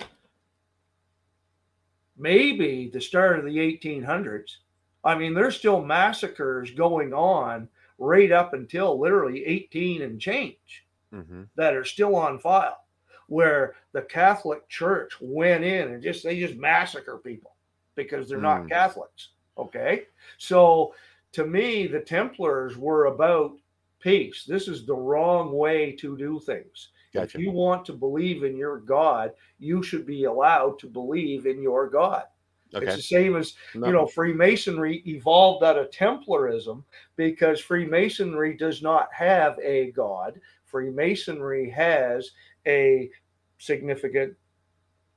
maybe 2.17 2.89
the 2.89 3.01
start 3.01 3.39
of 3.39 3.45
the 3.45 3.59
1800s. 3.59 4.57
I 5.03 5.15
mean, 5.17 5.33
there's 5.33 5.57
still 5.57 5.83
massacres 5.83 6.71
going 6.71 7.13
on 7.13 7.69
right 7.97 8.31
up 8.31 8.53
until 8.53 8.99
literally 8.99 9.45
18 9.45 10.01
and 10.01 10.19
change 10.19 10.85
Mhm. 11.13 11.49
that 11.55 11.75
are 11.75 11.83
still 11.85 12.15
on 12.15 12.39
file 12.39 12.79
where 13.27 13.75
the 13.93 14.01
Catholic 14.01 14.67
Church 14.69 15.19
went 15.21 15.63
in 15.63 15.89
and 15.93 16.03
just 16.03 16.23
they 16.23 16.39
just 16.39 16.55
massacre 16.55 17.17
people 17.17 17.55
because 17.95 18.27
they're 18.27 18.37
not 18.39 18.63
Mm. 18.63 18.69
Catholics. 18.69 19.29
Okay. 19.57 20.07
So 20.37 20.93
to 21.33 21.45
me, 21.45 21.87
the 21.87 22.01
Templars 22.01 22.77
were 22.77 23.05
about 23.05 23.57
peace. 23.99 24.43
This 24.45 24.67
is 24.67 24.85
the 24.85 24.95
wrong 24.95 25.53
way 25.53 25.93
to 25.93 26.17
do 26.17 26.39
things. 26.39 26.89
Gotcha. 27.13 27.37
If 27.37 27.43
you 27.43 27.51
want 27.51 27.85
to 27.85 27.93
believe 27.93 28.43
in 28.43 28.55
your 28.57 28.79
God, 28.79 29.31
you 29.59 29.83
should 29.83 30.05
be 30.05 30.23
allowed 30.23 30.79
to 30.79 30.87
believe 30.87 31.45
in 31.45 31.61
your 31.61 31.87
God. 31.89 32.23
okay. 32.73 32.87
It's 32.87 32.95
the 32.95 33.01
same 33.03 33.35
as 33.35 33.53
No. 33.75 33.85
you 33.87 33.93
know, 33.93 34.07
Freemasonry 34.07 35.03
evolved 35.05 35.63
out 35.63 35.77
of 35.77 35.91
Templarism 35.91 36.83
because 37.15 37.59
Freemasonry 37.61 38.55
does 38.57 38.81
not 38.81 39.09
have 39.13 39.59
a 39.59 39.91
god. 39.91 40.41
Freemasonry 40.65 41.69
has 41.69 42.31
a 42.65 43.11
significant, 43.59 44.33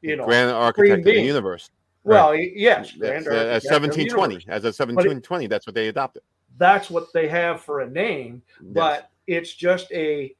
you 0.03 0.17
know, 0.17 0.27
grand 0.27 0.51
architect 0.51 0.99
of 0.99 1.05
the 1.07 1.19
universe. 1.21 1.71
well, 2.05 2.29
y- 2.31 2.53
yes, 2.55 2.93
grand 2.93 3.27
uh, 3.27 3.31
architect 3.31 3.49
as 3.51 3.65
of 3.65 3.71
the 3.71 3.89
1720, 3.89 4.35
universe. 4.35 4.45
as 4.49 4.65
a 4.65 4.69
1720, 4.73 5.47
that's 5.47 5.67
what 5.67 5.75
they 5.75 5.89
adopted. 5.89 6.23
That's 6.59 6.91
what 6.91 7.11
they 7.15 7.27
have 7.29 7.63
for 7.63 7.81
a 7.81 7.89
name, 7.91 8.43
Yes. 8.63 8.73
but 8.75 9.11
it's 9.27 9.55
just 9.55 9.91
a 9.93 10.35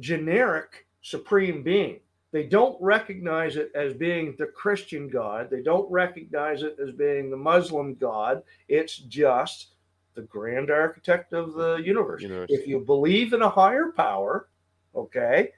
generic 0.00 0.86
supreme 1.02 1.62
being. 1.62 2.00
They 2.32 2.44
don't 2.44 2.76
recognize 2.82 3.56
it 3.56 3.70
as 3.76 3.94
being 3.94 4.34
the 4.38 4.46
Christian 4.46 5.08
God. 5.08 5.48
They 5.50 5.62
don't 5.62 5.88
recognize 5.90 6.62
it 6.62 6.76
as 6.82 6.90
being 6.90 7.30
the 7.30 7.36
Muslim 7.36 7.94
God. 7.94 8.42
It's 8.68 8.96
just 8.96 9.74
the 10.14 10.22
grand 10.22 10.70
architect 10.70 11.32
of 11.32 11.54
the 11.54 11.76
universe. 11.76 12.22
Universe. 12.22 12.50
If 12.50 12.66
you 12.66 12.80
believe 12.80 13.32
in 13.34 13.42
a 13.42 13.48
higher 13.48 13.92
power, 13.96 14.48
okay, 14.96 15.50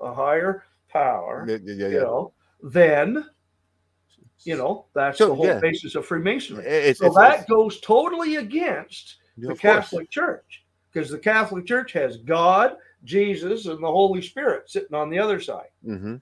a 0.00 0.14
higher 0.14 0.64
power, 0.88 1.46
Yeah, 1.48 1.58
yeah, 1.64 1.74
yeah. 1.74 1.88
you 1.88 2.00
know, 2.00 2.32
then 2.62 3.26
you 4.44 4.56
know 4.56 4.86
that's 4.94 5.18
So, 5.18 5.28
the 5.28 5.34
whole 5.34 5.60
basis 5.60 5.94
of 5.96 6.06
Freemasonry. 6.06 6.64
It's, 6.64 7.00
So 7.00 7.06
it's, 7.06 7.16
that 7.16 7.48
goes 7.48 7.80
totally 7.80 8.36
against 8.36 9.16
the 9.36 9.50
of 9.50 9.60
course. 9.60 9.74
Catholic 9.74 10.10
Church 10.10 10.64
because 10.92 11.10
the 11.10 11.18
Catholic 11.18 11.66
Church 11.66 11.92
has 11.92 12.18
God, 12.18 12.76
Jesus, 13.04 13.66
and 13.66 13.82
the 13.82 13.86
Holy 13.86 14.22
Spirit 14.22 14.70
sitting 14.70 14.94
on 14.94 15.10
the 15.10 15.18
other 15.18 15.40
side. 15.40 15.68
Mhm. 15.86 16.20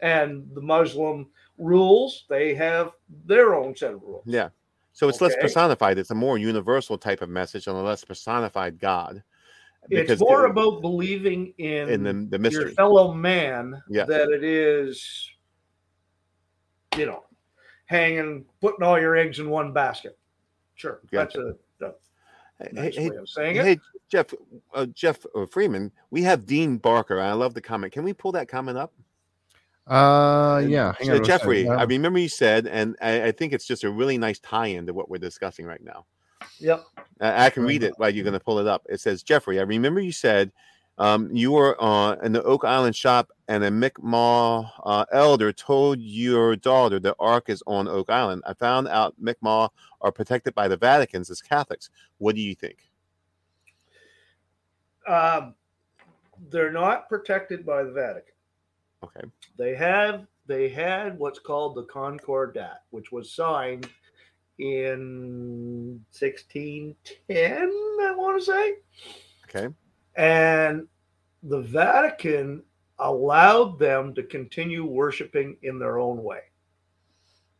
And 0.00 0.48
the 0.54 0.60
Muslim 0.60 1.28
rules, 1.58 2.24
they 2.28 2.54
have 2.54 2.92
their 3.26 3.54
own 3.54 3.76
set 3.76 3.94
of 3.94 4.02
rules. 4.02 4.24
Yeah. 4.26 4.50
So 4.92 5.08
it's 5.08 5.20
less 5.20 5.34
personified. 5.40 5.98
It's 5.98 6.10
a 6.10 6.14
more 6.14 6.38
universal 6.38 6.96
type 6.98 7.20
of 7.20 7.28
message 7.28 7.66
and 7.66 7.76
a 7.76 7.80
less 7.80 8.04
personified 8.04 8.78
God. 8.78 9.22
It's 9.90 10.20
more 10.20 10.46
about 10.46 10.80
believing 10.80 11.52
in, 11.58 11.88
in 11.88 12.28
the, 12.30 12.38
the 12.38 12.50
your 12.50 12.70
fellow 12.70 13.12
man 13.12 13.82
Yes. 13.88 14.08
that 14.08 14.30
it 14.30 14.42
is, 14.44 15.30
you 16.96 17.06
know, 17.06 17.24
hanging, 17.86 18.46
putting 18.60 18.82
all 18.84 18.98
your 18.98 19.16
eggs 19.16 19.40
in 19.40 19.50
one 19.50 19.72
basket. 19.72 20.16
Sure. 20.74 21.00
That's 21.12 21.34
a, 21.34 21.54
nice 22.72 22.96
hey, 22.96 23.10
way 23.10 23.16
of 23.16 23.28
saying 23.28 23.56
it. 23.56 23.64
hey, 23.64 23.78
Jeff, 24.10 24.32
uh, 24.74 24.86
Jeff 24.86 25.24
uh, 25.34 25.46
Freeman, 25.46 25.90
we 26.10 26.22
have 26.22 26.46
Dean 26.46 26.76
Barker. 26.78 27.20
I 27.20 27.32
love 27.32 27.54
the 27.54 27.60
comment. 27.60 27.92
Can 27.92 28.04
we 28.04 28.12
pull 28.12 28.32
that 28.32 28.48
comment 28.48 28.78
up? 28.78 28.92
Uh, 29.86 30.62
yeah. 30.66 30.94
Hang 30.98 31.06
So 31.06 31.14
on 31.16 31.22
a 31.22 31.24
second. 31.24 31.24
Jeffrey, 31.24 31.68
I 31.68 31.82
remember 31.84 32.18
you 32.18 32.28
said, 32.28 32.66
and 32.66 32.96
I, 33.02 33.24
I 33.24 33.32
think 33.32 33.52
it's 33.52 33.66
just 33.66 33.84
a 33.84 33.90
really 33.90 34.16
nice 34.16 34.38
tie-in 34.38 34.86
to 34.86 34.94
what 34.94 35.10
we're 35.10 35.18
discussing 35.18 35.66
right 35.66 35.82
now. 35.82 36.06
Yep. 36.58 36.84
Uh, 37.20 37.32
I 37.34 37.50
can 37.50 37.64
read 37.64 37.82
it 37.82 37.94
while 37.96 38.10
you're 38.10 38.24
going 38.24 38.34
to 38.34 38.40
pull 38.40 38.58
it 38.58 38.66
up. 38.66 38.86
It 38.88 39.00
says, 39.00 39.22
Jeffrey, 39.22 39.58
I 39.58 39.62
remember 39.62 40.00
you 40.00 40.12
said 40.12 40.52
um, 40.98 41.34
you 41.34 41.52
were 41.52 41.82
uh, 41.82 42.16
in 42.22 42.32
the 42.32 42.42
Oak 42.42 42.64
Island 42.64 42.94
shop 42.94 43.30
and 43.48 43.64
a 43.64 43.70
Mi'kmaq 43.70 44.70
uh, 44.84 45.04
elder 45.12 45.52
told 45.52 46.00
your 46.00 46.56
daughter 46.56 47.00
the 47.00 47.16
Ark 47.18 47.48
is 47.48 47.62
on 47.66 47.88
Oak 47.88 48.10
Island. 48.10 48.42
I 48.46 48.54
found 48.54 48.88
out 48.88 49.14
Mi'kmaq 49.18 49.70
are 50.00 50.12
protected 50.12 50.54
by 50.54 50.68
the 50.68 50.76
Vatican's 50.76 51.30
as 51.30 51.42
Catholics. 51.42 51.90
What 52.18 52.36
do 52.36 52.40
you 52.40 52.54
think? 52.54 52.78
Um, 55.06 55.54
they're 56.50 56.72
not 56.72 57.08
protected 57.08 57.66
by 57.66 57.82
the 57.82 57.92
Vatican. 57.92 58.34
Okay. 59.02 59.26
They 59.58 59.74
have 59.74 60.26
they 60.46 60.68
had 60.68 61.18
what's 61.18 61.38
called 61.38 61.74
the 61.74 61.84
Concordat, 61.84 62.82
which 62.90 63.12
was 63.12 63.32
signed 63.32 63.88
in 64.58 66.00
1610, 66.12 67.52
I 68.02 68.14
want 68.16 68.38
to 68.38 68.44
say. 68.44 68.74
Okay. 69.44 69.74
And 70.16 70.86
the 71.42 71.60
Vatican 71.60 72.62
allowed 72.98 73.78
them 73.78 74.14
to 74.14 74.22
continue 74.22 74.84
worshiping 74.84 75.56
in 75.62 75.78
their 75.78 75.98
own 75.98 76.22
way, 76.22 76.40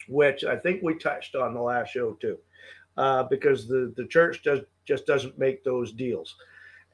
which 0.09 0.45
I 0.45 0.57
think 0.57 0.83
we 0.83 0.95
touched 0.95 1.35
on 1.35 1.55
the 1.55 1.61
last 1.61 1.91
show 1.93 2.13
too, 2.13 2.39
uh, 2.97 3.25
because 3.25 3.67
the, 3.67 3.93
the 3.97 4.07
church 4.07 4.43
does 4.43 4.61
just 4.87 5.07
doesn't 5.07 5.39
make 5.39 5.65
those 5.65 5.93
deals. 5.93 6.37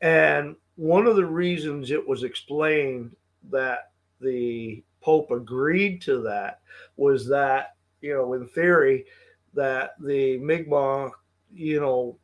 And 0.00 0.56
one 0.76 1.06
of 1.06 1.16
the 1.16 1.26
reasons 1.26 1.90
it 1.90 2.06
was 2.06 2.22
explained 2.22 3.14
that 3.50 3.90
the 4.20 4.82
Pope 5.00 5.30
agreed 5.30 6.00
to 6.02 6.22
that 6.22 6.60
was 6.96 7.26
that, 7.28 7.74
you 8.00 8.14
know, 8.14 8.32
in 8.34 8.46
theory, 8.48 9.06
that 9.54 9.94
the 10.00 10.38
Mi'kmaq, 10.38 11.10
you 11.52 11.80
know, 11.80 12.18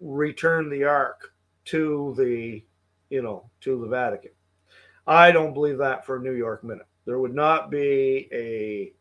returned 0.00 0.70
the 0.70 0.84
Ark 0.84 1.32
to 1.66 2.14
the, 2.16 2.62
you 3.10 3.22
know, 3.22 3.50
to 3.60 3.80
the 3.80 3.88
Vatican. 3.88 4.30
I 5.06 5.32
don't 5.32 5.54
believe 5.54 5.78
that 5.78 6.06
for 6.06 6.16
a 6.16 6.22
New 6.22 6.32
York 6.32 6.64
minute. 6.64 6.86
There 7.04 7.18
would 7.18 7.34
not 7.34 7.70
be 7.70 8.28
a 8.32 8.92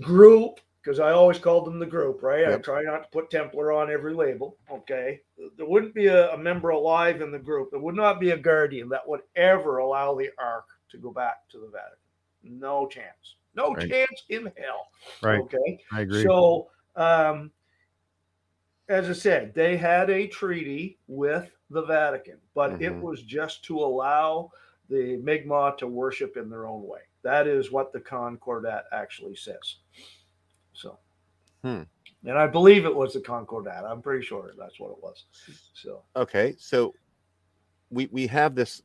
group 0.00 0.60
because 0.82 1.00
I 1.00 1.12
always 1.12 1.38
called 1.38 1.66
them 1.66 1.78
the 1.78 1.86
group, 1.86 2.22
right? 2.22 2.46
I 2.46 2.56
try 2.58 2.82
not 2.82 3.04
to 3.04 3.08
put 3.10 3.30
Templar 3.30 3.72
on 3.72 3.90
every 3.90 4.12
label. 4.12 4.58
Okay. 4.70 5.22
There 5.56 5.66
wouldn't 5.66 5.94
be 5.94 6.06
a, 6.06 6.32
a 6.32 6.36
member 6.36 6.70
alive 6.70 7.22
in 7.22 7.30
the 7.30 7.38
group. 7.38 7.70
There 7.70 7.80
would 7.80 7.94
not 7.94 8.20
be 8.20 8.30
a 8.30 8.36
guardian 8.36 8.90
that 8.90 9.08
would 9.08 9.22
ever 9.34 9.78
allow 9.78 10.14
the 10.14 10.30
Ark 10.36 10.66
to 10.90 10.98
go 10.98 11.10
back 11.10 11.48
to 11.50 11.58
the 11.58 11.68
Vatican. 11.68 11.98
No 12.42 12.86
chance. 12.86 13.36
No 13.54 13.74
Right. 13.74 13.88
chance 13.88 14.24
in 14.28 14.52
hell. 14.58 14.88
Right. 15.22 15.40
Okay. 15.40 15.78
I 15.90 16.02
agree. 16.02 16.22
So, 16.22 16.68
um, 16.96 17.50
as 18.88 19.08
I 19.08 19.12
said, 19.12 19.54
they 19.54 19.76
had 19.76 20.10
a 20.10 20.26
treaty 20.26 20.98
with 21.06 21.50
the 21.70 21.82
Vatican, 21.82 22.38
but 22.54 22.80
it 22.82 22.92
Mhm. 22.92 23.00
was 23.00 23.22
just 23.22 23.64
to 23.64 23.78
allow 23.78 24.52
the 24.88 25.16
Mi'kmaq 25.16 25.78
to 25.78 25.86
worship 25.88 26.36
in 26.36 26.50
their 26.50 26.66
own 26.66 26.86
way. 26.86 27.00
That 27.22 27.46
is 27.46 27.72
what 27.72 27.92
the 27.92 28.00
Concordat 28.00 28.84
actually 28.92 29.36
says. 29.36 29.76
So, 30.74 30.98
Hmm. 31.62 31.84
and 32.24 32.38
I 32.38 32.46
believe 32.46 32.84
it 32.84 32.94
was 32.94 33.14
the 33.14 33.20
Concordat. 33.20 33.84
I'm 33.84 34.02
pretty 34.02 34.24
sure 34.24 34.52
that's 34.58 34.78
what 34.78 34.90
it 34.90 35.02
was. 35.02 35.24
So, 35.72 36.04
Okay. 36.16 36.54
So 36.58 36.94
we 37.90 38.06
we 38.06 38.26
have 38.26 38.54
this 38.54 38.82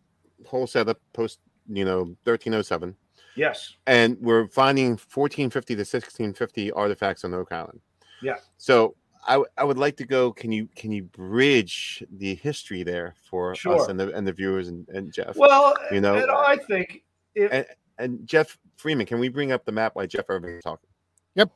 whole 0.47 0.67
set 0.67 0.88
setup 0.88 1.01
post, 1.12 1.41
you 1.67 1.83
know, 1.83 2.15
1307. 2.23 2.95
yes, 3.35 3.75
and 3.88 4.17
we're 4.21 4.47
finding 4.47 4.95
1450 4.97 5.75
to 5.75 5.83
1650 5.83 6.71
artifacts 6.71 7.25
on 7.25 7.33
Oak 7.33 7.51
Island. 7.51 7.81
Yeah. 8.21 8.38
So 8.57 8.95
I, 9.27 9.34
w- 9.34 9.49
I 9.58 9.63
would 9.63 9.77
like 9.77 9.97
to 9.97 10.05
go. 10.05 10.32
Can 10.32 10.51
you 10.51 10.67
can 10.75 10.91
you 10.91 11.03
bridge 11.03 12.03
the 12.12 12.36
history 12.36 12.84
there 12.84 13.15
for 13.29 13.51
us 13.53 13.88
and 13.88 13.99
the 13.99 14.13
and 14.13 14.27
the 14.27 14.34
viewers 14.34 14.69
and, 14.69 14.88
and 14.89 15.13
Jeff? 15.13 15.36
Well, 15.36 15.73
You 15.91 16.01
know, 16.01 16.15
and 16.15 16.32
I 16.32 16.58
think 16.58 17.03
if 17.36 17.51
and, 17.51 17.65
and 17.97 18.27
Jeff 18.27 18.58
Freeman, 18.77 19.05
can 19.05 19.19
we 19.19 19.29
bring 19.29 19.51
up 19.51 19.65
the 19.65 19.71
map 19.71 19.95
while 19.95 20.08
Jeff 20.08 20.25
Irving 20.29 20.55
is 20.55 20.63
talking? 20.63 20.89
Yep. 21.36 21.51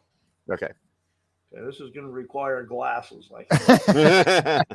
Okay. 0.52 0.70
Okay, 1.56 1.66
this 1.66 1.80
is 1.80 1.92
going 1.92 2.06
to 2.06 2.12
require 2.12 2.64
glasses 2.64 3.30
like 3.32 3.48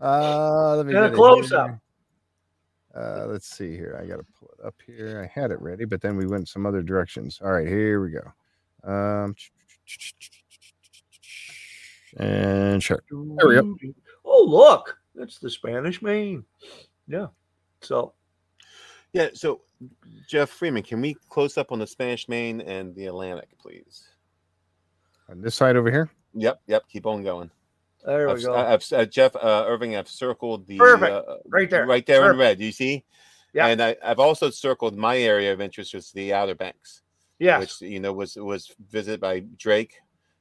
Uh, 0.00 0.76
let 0.76 0.86
me 0.86 0.94
And 0.94 1.04
a 1.06 1.10
close-up. 1.10 1.78
Uh, 2.94 3.26
let's 3.26 3.46
see 3.46 3.72
here. 3.76 4.00
I 4.02 4.06
got 4.06 4.16
to 4.16 4.24
pull 4.38 4.50
it 4.58 4.64
up 4.66 4.74
here. 4.84 5.22
I 5.22 5.40
had 5.40 5.50
it 5.50 5.60
ready, 5.60 5.84
but 5.84 6.00
then 6.00 6.16
we 6.16 6.26
went 6.26 6.48
some 6.48 6.66
other 6.66 6.82
directions. 6.82 7.38
All 7.42 7.52
right, 7.52 7.68
here 7.68 8.02
we 8.02 8.10
go. 8.10 8.90
Um, 8.90 9.34
and 12.16 12.82
sure. 12.82 13.02
There 13.10 13.48
we 13.48 13.54
go. 13.54 13.76
Oh, 14.24 14.44
look, 14.46 14.98
that's 15.14 15.38
the 15.38 15.50
Spanish 15.50 16.02
Main. 16.02 16.44
Yeah. 17.06 17.28
So 17.80 18.14
yeah. 19.12 19.28
So, 19.34 19.62
Jeff 20.28 20.50
Freeman, 20.50 20.82
can 20.82 21.00
we 21.00 21.16
close 21.28 21.58
up 21.58 21.72
on 21.72 21.78
the 21.78 21.86
Spanish 21.86 22.28
Main 22.28 22.60
and 22.60 22.94
the 22.94 23.06
Atlantic, 23.06 23.48
please? 23.58 24.08
On 25.28 25.40
this 25.40 25.54
side 25.54 25.76
over 25.76 25.90
here. 25.90 26.10
Yep. 26.34 26.60
Yep. 26.66 26.84
Keep 26.88 27.06
on 27.06 27.22
going. 27.22 27.50
there 28.04 28.26
we 28.26 28.32
I've, 28.32 28.42
go. 28.42 28.54
I've, 28.54 28.92
uh, 28.92 29.04
Jeff 29.06 29.34
uh, 29.36 29.64
Irving, 29.66 29.96
I've 29.96 30.08
circled 30.08 30.66
the 30.66 30.78
Perfect. 30.78 31.12
uh, 31.12 31.36
right 31.46 31.68
there. 31.70 31.86
right 31.86 32.06
there 32.06 32.30
in 32.30 32.38
red. 32.38 32.58
Do 32.58 32.64
you 32.64 32.72
see? 32.72 33.04
Yeah. 33.52 33.66
And 33.66 33.82
I, 33.82 33.96
I've 34.04 34.20
also 34.20 34.50
circled 34.50 34.96
my 34.96 35.18
area 35.18 35.52
of 35.52 35.60
interest, 35.60 35.92
which 35.94 36.04
is 36.04 36.12
the 36.12 36.32
Outer 36.32 36.54
Banks. 36.54 37.02
Yes. 37.40 37.60
which 37.80 37.90
you 37.90 38.00
know 38.00 38.12
was 38.12 38.36
was 38.36 38.70
visited 38.90 39.18
by 39.18 39.40
Drake, 39.56 39.94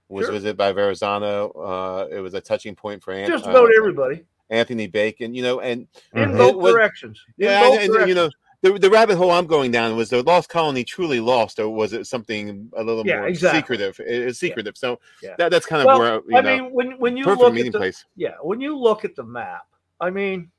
was 0.09 0.25
Sure. 0.25 0.33
visited 0.33 0.57
by 0.57 0.71
Verrazano. 0.71 1.51
Uh, 1.51 2.07
it 2.11 2.19
was 2.19 2.33
a 2.33 2.41
touching 2.41 2.75
point 2.75 3.03
for 3.03 3.13
Just 3.25 3.45
uh, 3.45 3.67
everybody 3.77 4.23
Anthony 4.49 4.87
Bacon. 4.87 5.33
You 5.33 5.43
know, 5.43 5.59
and 5.61 5.87
in 6.13 6.31
both 6.35 6.55
was- 6.55 6.73
directions. 6.73 7.21
In 7.37 7.45
yeah, 7.45 7.59
both 7.61 7.79
and, 7.79 7.95
and, 7.95 8.09
you 8.09 8.15
know. 8.15 8.29
The, 8.61 8.77
the 8.77 8.89
rabbit 8.89 9.15
hole 9.15 9.31
I'm 9.31 9.47
going 9.47 9.71
down 9.71 9.95
was 9.95 10.09
the 10.09 10.21
lost 10.21 10.49
colony 10.49 10.83
truly 10.83 11.21
lost, 11.21 11.59
or 11.59 11.69
was 11.69 11.93
it 11.93 12.07
something 12.07 12.69
a 12.75 12.83
little 12.83 13.07
Yeah, 13.07 13.19
more 13.19 13.27
exactly. 13.29 13.77
secretive? 13.77 14.01
It's 14.05 14.37
secretive, 14.37 14.75
so 14.75 14.99
Yeah. 15.23 15.35
that, 15.37 15.49
that's 15.49 15.65
kind 15.65 15.81
of 15.81 15.85
Well, 15.85 15.99
where 15.99 16.15
you 16.27 16.37
I 16.37 16.41
know, 16.41 16.63
mean, 16.63 16.73
when 16.73 16.99
when 16.99 17.15
you 17.15 17.23
look 17.23 17.55
at 17.55 17.63
the 17.63 17.71
place. 17.71 18.03
yeah, 18.17 18.33
when 18.41 18.59
you 18.59 18.77
look 18.77 19.05
at 19.05 19.15
the 19.15 19.23
map, 19.23 19.61
I 20.01 20.09
mean, 20.09 20.51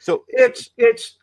So 0.00 0.24
it's 0.26 0.70
it's 0.76 1.18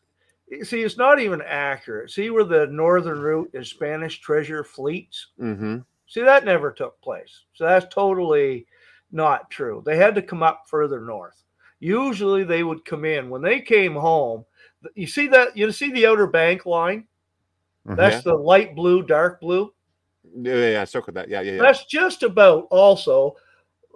see, 0.63 0.84
it's 0.84 0.95
not 0.97 1.19
even 1.19 1.41
accurate. 1.41 2.12
See 2.12 2.30
where 2.30 2.45
the 2.45 2.67
northern 2.67 3.19
route 3.19 3.50
is 3.54 3.69
Spanish 3.69 4.21
treasure 4.21 4.63
fleets. 4.63 5.32
hmm 5.38 5.80
See 6.07 6.21
that 6.21 6.45
never 6.45 6.71
took 6.71 6.99
place. 7.01 7.43
So 7.53 7.65
that's 7.65 7.93
totally 7.93 8.65
not 9.11 9.49
true. 9.49 9.81
They 9.85 9.97
had 9.97 10.15
to 10.15 10.21
come 10.21 10.41
up 10.43 10.63
further 10.67 11.01
north. 11.01 11.43
Usually 11.79 12.43
they 12.43 12.63
would 12.63 12.85
come 12.85 13.05
in 13.05 13.29
when 13.29 13.41
they 13.41 13.59
came 13.61 13.93
home. 13.93 14.45
You 14.95 15.07
see 15.07 15.27
that 15.27 15.55
you 15.55 15.71
see 15.71 15.91
the 15.91 16.07
outer 16.07 16.27
bank 16.27 16.65
line? 16.65 17.07
Mhm. 17.87 17.95
That's 17.97 18.23
the 18.23 18.33
light 18.33 18.75
blue, 18.75 19.03
dark 19.03 19.39
blue. 19.41 19.73
yeah, 20.35 20.55
yeah, 20.55 20.71
yeah, 20.71 20.81
I 20.81 20.85
circled 20.85 21.15
that. 21.15 21.29
Yeah, 21.29 21.41
yeah, 21.41 21.53
yeah. 21.53 21.61
That's 21.61 21.85
just 21.85 22.23
about 22.23 22.67
also 22.69 23.35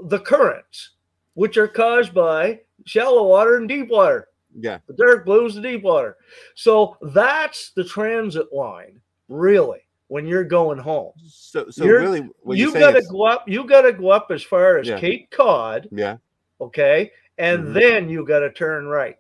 the 0.04 0.20
currents, 0.20 0.92
which 1.34 1.58
are 1.58 1.68
caused 1.68 2.14
by 2.14 2.62
shallow 2.86 3.28
water 3.28 3.58
and 3.58 3.68
deep 3.68 3.90
water. 3.90 4.30
yeah. 4.60 4.80
The 4.88 4.94
dark 4.94 5.26
blue 5.26 5.46
is 5.46 5.56
the 5.56 5.62
deep 5.62 5.84
water. 5.84 6.18
So 6.56 6.98
that's 7.14 7.72
the 7.72 7.84
transit 7.84 8.52
line, 8.54 9.00
really, 9.30 9.82
when 10.12 10.26
you're 10.26 10.44
going 10.44 10.78
home. 10.78 11.14
So, 11.26 11.70
so 11.70 11.86
You're- 11.86 12.02
really, 12.02 12.30
you 12.50 12.74
got 12.74 12.92
to 12.92 13.02
go 13.10 13.24
up. 13.24 13.48
You 13.48 13.64
got 13.64 13.84
to 13.84 13.94
go 13.94 14.10
up 14.12 14.28
as 14.30 14.44
far 14.44 14.78
as 14.78 14.86
Yeah. 14.86 15.00
Cape 15.00 15.32
Cod, 15.32 15.88
yeah. 15.90 16.18
okay, 16.60 17.14
and 17.38 17.68
Mhm. 17.68 17.74
then 17.74 18.10
you 18.10 18.26
got 18.26 18.40
to 18.40 18.52
turn 18.52 18.88
right 18.88 19.16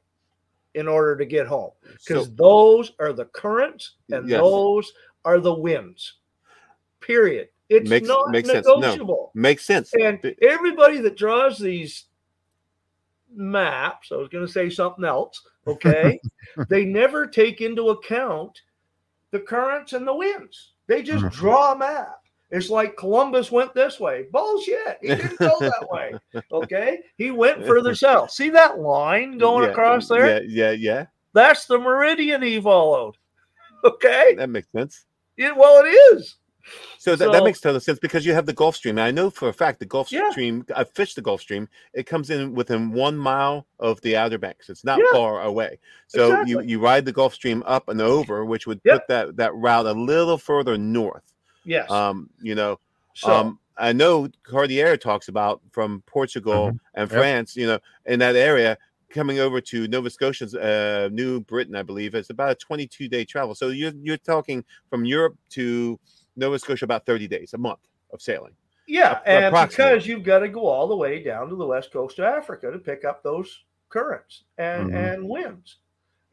in 0.73 0.89
order 0.89 1.15
to 1.15 1.23
get 1.25 1.47
home 1.47 1.71
because 2.06 2.25
So, 2.25 2.32
those 2.36 2.91
are 2.99 3.13
the 3.13 3.23
currents 3.23 3.95
and 4.12 4.27
Yes. 4.27 4.41
those 4.41 4.91
are 5.23 5.39
the 5.39 5.54
winds. 5.54 6.17
Period. 6.99 7.47
It's 7.69 7.89
Makes- 7.89 8.10
not 8.10 8.30
makes 8.32 8.49
sense. 8.49 8.67
No. 8.67 8.75
negotiable. 8.80 9.32
makes 9.34 9.63
sense. 9.63 9.93
And 9.93 10.36
everybody 10.41 10.97
that 10.99 11.15
draws 11.15 11.58
these 11.58 12.08
maps, 13.34 14.12
I 14.12 14.17
was 14.17 14.27
going 14.27 14.45
to 14.45 14.51
say 14.51 14.69
something 14.69 15.06
else, 15.06 15.41
okay, 15.67 16.19
they 16.67 16.84
never 16.84 17.25
take 17.27 17.62
into 17.62 17.91
account 17.91 18.62
the 19.32 19.39
currents 19.39 19.93
and 19.93 20.06
the 20.06 20.13
winds. 20.13 20.71
They 20.88 21.04
just 21.04 21.26
Mhm. 21.26 21.32
draw 21.32 21.72
a 21.74 21.78
map. 21.78 22.17
It's 22.52 22.70
like 22.70 22.98
Columbus 22.98 23.50
went 23.50 23.74
this 23.74 24.00
way. 24.00 24.26
Bullshit. 24.32 24.98
He 25.02 25.08
didn't 25.08 25.39
go 25.39 25.58
that 25.60 25.88
way. 25.91 26.13
Okay. 26.52 27.00
He 27.17 27.32
went 27.32 27.65
further 27.65 27.96
south. 27.96 28.32
See 28.32 28.50
that 28.50 28.80
line 28.80 29.38
going 29.38 29.63
yeah, 29.63 29.70
across 29.72 30.10
there? 30.10 30.44
Yeah, 30.44 30.48
yeah, 30.48 30.72
yeah. 30.72 31.06
That's 31.34 31.65
the 31.65 31.78
meridian 31.80 32.41
he 32.41 32.60
followed. 32.62 33.15
Okay. 33.84 34.36
That 34.36 34.50
makes 34.52 34.72
sense. 34.72 35.06
Yeah, 35.38 35.54
well, 35.54 35.84
it 35.84 35.89
is. 35.89 36.36
So 36.97 37.15
that, 37.15 37.32
that 37.32 37.43
makes 37.43 37.60
total 37.60 37.80
sense 37.80 38.00
because 38.00 38.26
you 38.26 38.34
have 38.34 38.45
the 38.45 38.54
Gulf 38.54 38.76
Stream. 38.76 38.97
And 38.97 39.06
I 39.06 39.12
know 39.12 39.30
for 39.30 39.50
a 39.50 39.54
fact 39.54 39.80
the 39.80 39.86
Gulf 39.86 40.12
Yeah. 40.12 40.30
Stream, 40.32 40.65
I 40.76 40.84
fished 40.84 41.15
the 41.15 41.21
Gulf 41.21 41.41
Stream. 41.41 41.67
It 41.93 42.06
comes 42.06 42.30
in 42.30 42.54
within 42.54 42.91
one 42.91 43.17
mile 43.17 43.65
of 43.80 44.00
the 44.02 44.15
Outer 44.17 44.38
Banks. 44.38 44.69
It's 44.69 44.84
not 44.84 45.00
Yeah. 45.00 45.06
far 45.13 45.41
away. 45.41 45.80
So 46.08 46.28
you, 46.28 46.34
Exactly. 46.41 46.67
you 46.67 46.80
ride 46.80 47.06
the 47.06 47.12
Gulf 47.13 47.34
Stream 47.34 47.63
up 47.65 47.89
and 47.89 48.02
over, 48.02 48.45
which 48.45 48.67
would 48.67 48.82
Yep. 48.84 48.93
put 48.95 49.08
that, 49.08 49.36
that 49.38 49.54
route 49.56 49.86
a 49.86 49.93
little 49.93 50.38
further 50.38 50.78
north. 50.78 51.24
Yes. 51.65 51.89
Um, 51.91 52.30
you 52.41 52.56
know, 52.56 52.80
so, 53.15 53.32
um, 53.34 53.60
I 53.78 53.93
know 53.93 54.30
Cartier 54.43 54.95
talks 54.97 55.28
about 55.28 55.62
from 55.71 56.04
Portugal 56.06 56.67
Mm-hmm. 56.67 56.78
and 56.95 57.10
Yep. 57.10 57.17
France, 57.19 57.56
you 57.56 57.67
know, 57.67 57.80
in 58.06 58.19
that 58.19 58.36
area 58.36 58.78
coming 59.10 59.39
over 59.39 59.60
to 59.60 59.88
Nova 59.89 60.10
Scotia's 60.10 60.56
uh, 60.56 61.10
New 61.12 61.41
Britain, 61.41 61.76
I 61.76 61.84
believe, 61.84 62.15
it's 62.15 62.30
about 62.30 62.52
a 62.52 62.56
22 62.56 63.08
day 63.10 63.26
travel. 63.26 63.54
So 63.56 63.67
you're 63.69 63.91
you're 64.02 64.15
talking 64.17 64.63
from 64.89 65.04
Europe 65.04 65.36
to 65.52 66.00
Nova 66.36 66.58
Scotia 66.60 66.86
about 66.86 67.06
30 67.06 67.28
days, 67.28 67.54
a 67.54 67.58
month 67.58 67.88
of 68.12 68.22
sailing. 68.22 68.54
Yeah, 68.88 69.20
and 69.26 69.54
because 69.54 70.06
you've 70.08 70.24
got 70.24 70.39
to 70.39 70.50
go 70.50 70.65
all 70.65 70.88
the 70.88 70.96
way 70.96 71.22
down 71.24 71.50
to 71.50 71.56
the 71.56 71.65
west 71.65 71.91
coast 71.94 72.20
of 72.20 72.26
Africa 72.26 72.72
to 72.72 72.80
pick 72.80 73.06
up 73.06 73.24
those 73.24 73.63
currents 73.89 74.44
and 74.58 74.89
Mhm. 74.89 74.96
and 75.13 75.30
winds, 75.30 75.78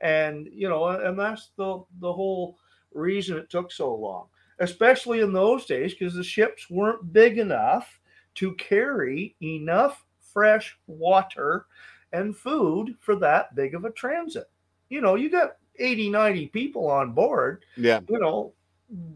and 0.01 0.49
you 0.53 0.69
know, 0.69 0.89
and 0.89 1.19
that's 1.19 1.51
the 1.57 1.85
the 2.01 2.13
whole 2.13 2.59
reason 2.93 3.37
it 3.37 3.51
took 3.51 3.71
so 3.71 3.95
long, 3.95 4.29
especially 4.61 5.21
in 5.21 5.33
those 5.33 5.67
days, 5.67 5.93
because 5.93 6.15
the 6.15 6.25
ships 6.25 6.71
weren't 6.71 7.13
big 7.13 7.39
enough 7.39 8.01
to 8.37 8.55
carry 8.55 9.37
enough 9.43 10.07
fresh 10.21 10.79
water 10.87 11.67
and 12.13 12.37
food 12.37 12.97
for 13.01 13.15
that 13.17 13.55
big 13.55 13.75
of 13.75 13.85
a 13.85 13.91
transit. 13.91 14.51
You 14.89 15.01
know, 15.01 15.17
you 15.17 15.29
got 15.31 15.57
80, 15.79 16.09
90 16.09 16.47
people 16.49 16.89
on 16.89 17.13
board 17.13 17.65
Yeah. 17.77 18.01
you 18.09 18.19
know, 18.19 18.55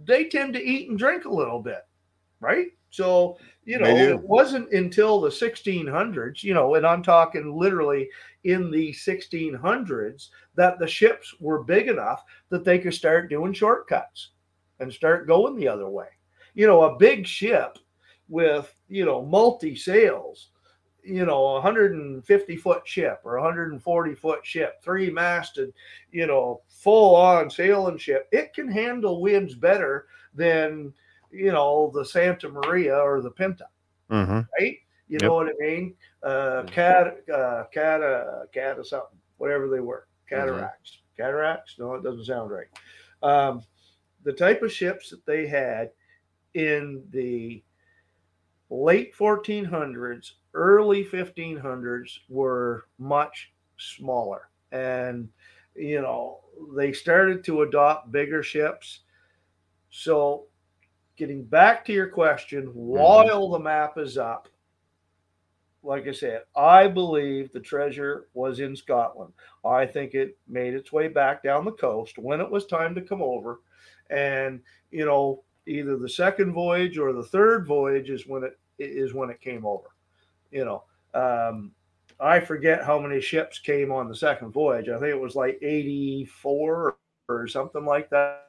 they 0.04 0.24
tend 0.26 0.52
to 0.54 0.62
eat 0.62 0.88
and 0.88 0.98
drink 0.98 1.24
a 1.24 1.32
little 1.32 1.60
bit, 1.60 1.86
right? 2.40 2.68
So, 2.90 3.38
you 3.64 3.78
know, 3.78 3.86
it 3.86 4.20
wasn't 4.20 4.70
until 4.72 5.20
the 5.20 5.30
1600s, 5.30 6.42
you 6.42 6.52
know, 6.52 6.74
and 6.74 6.86
I'm 6.86 7.02
talking 7.02 7.56
literally 7.56 8.08
in 8.44 8.70
the 8.70 8.92
1600s, 8.92 10.28
that 10.56 10.78
the 10.78 10.86
ships 10.86 11.34
were 11.40 11.64
big 11.64 11.88
enough 11.88 12.22
that 12.50 12.64
they 12.64 12.78
could 12.78 12.92
start 12.92 13.30
doing 13.30 13.54
shortcuts 13.54 14.32
and 14.80 14.92
start 14.92 15.26
going 15.26 15.56
the 15.56 15.68
other 15.68 15.88
way. 15.88 16.08
You 16.54 16.66
know, 16.66 16.82
a 16.82 16.98
big 16.98 17.26
ship 17.26 17.78
with, 18.28 18.74
you 18.88 19.06
know, 19.06 19.24
multi 19.24 19.74
sails, 19.74 20.50
you 21.02 21.26
know, 21.26 21.46
a 21.46 21.52
150 21.54 22.56
foot 22.56 22.86
ship 22.86 23.20
or 23.24 23.36
a 23.36 23.42
140 23.42 24.14
foot 24.14 24.44
ship, 24.46 24.82
three 24.82 25.10
masted, 25.10 25.72
you 26.10 26.26
know, 26.26 26.62
full 26.68 27.16
on 27.16 27.50
sailing 27.50 27.98
ship, 27.98 28.28
it 28.32 28.54
can 28.54 28.68
handle 28.68 29.20
winds 29.20 29.54
better 29.54 30.06
than, 30.34 30.92
you 31.30 31.50
know, 31.52 31.90
the 31.94 32.04
Santa 32.04 32.48
Maria 32.48 32.96
or 32.96 33.20
the 33.20 33.30
Pinta, 33.30 33.66
Mhm. 34.10 34.48
right? 34.58 34.78
You 35.08 35.18
Yep. 35.18 35.22
know 35.22 35.34
what 35.34 35.48
I 35.48 35.52
mean? 35.58 35.96
Uh, 36.22 36.62
cat, 36.70 37.28
uh, 37.28 37.64
cat, 37.64 38.02
uh, 38.02 38.46
cat 38.52 38.78
or 38.78 38.84
something, 38.84 39.18
whatever 39.38 39.68
they 39.68 39.80
were, 39.80 40.06
cataracts, 40.28 41.02
cataracts. 41.16 41.78
No, 41.78 41.94
it 41.94 42.02
doesn't 42.02 42.24
sound 42.24 42.50
right. 42.50 42.68
Um, 43.22 43.62
the 44.22 44.32
type 44.32 44.62
of 44.62 44.72
ships 44.72 45.10
that 45.10 45.26
they 45.26 45.46
had 45.46 45.90
in 46.54 47.04
the 47.10 47.62
late 48.72 49.14
1400s, 49.14 50.32
early 50.54 51.04
1500s 51.04 52.20
were 52.28 52.86
much 52.98 53.52
smaller. 53.76 54.48
And, 54.72 55.28
you 55.76 56.00
know, 56.00 56.40
they 56.74 56.92
started 56.92 57.44
to 57.44 57.62
adopt 57.62 58.10
bigger 58.10 58.42
ships. 58.42 59.00
So, 59.90 60.46
getting 61.16 61.44
back 61.44 61.84
to 61.84 61.92
your 61.92 62.08
question, 62.08 62.68
mm-hmm. 62.68 62.78
while 62.78 63.50
the 63.50 63.58
map 63.58 63.98
is 63.98 64.16
up, 64.16 64.48
like 65.82 66.08
I 66.08 66.12
said, 66.12 66.42
I 66.56 66.86
believe 66.86 67.52
the 67.52 67.60
treasure 67.60 68.28
was 68.32 68.60
in 68.60 68.74
Scotland. 68.74 69.34
I 69.64 69.84
think 69.84 70.14
it 70.14 70.38
made 70.48 70.72
its 70.72 70.92
way 70.92 71.08
back 71.08 71.42
down 71.42 71.64
the 71.66 71.72
coast 71.72 72.16
when 72.18 72.40
it 72.40 72.50
was 72.50 72.66
time 72.66 72.94
to 72.94 73.02
come 73.02 73.20
over. 73.20 73.60
And, 74.08 74.60
you 74.90 75.04
know, 75.04 75.42
either 75.66 75.96
the 75.96 76.08
second 76.08 76.52
voyage 76.52 76.98
or 76.98 77.12
the 77.12 77.24
third 77.24 77.66
voyage 77.66 78.10
is 78.10 78.26
when 78.26 78.44
it 78.44 78.58
is 78.90 79.14
when 79.14 79.30
it 79.30 79.40
came 79.40 79.64
over. 79.64 79.88
You 80.50 80.64
know, 80.64 80.84
um, 81.14 81.72
I 82.20 82.40
forget 82.40 82.84
how 82.84 83.00
many 83.00 83.20
ships 83.20 83.58
came 83.58 83.90
on 83.90 84.08
the 84.08 84.14
second 84.14 84.52
voyage. 84.52 84.88
I 84.88 84.98
think 84.98 85.10
it 85.10 85.20
was 85.20 85.34
like 85.34 85.58
84 85.60 86.96
or 87.28 87.48
something 87.48 87.84
like 87.84 88.10
that. 88.10 88.46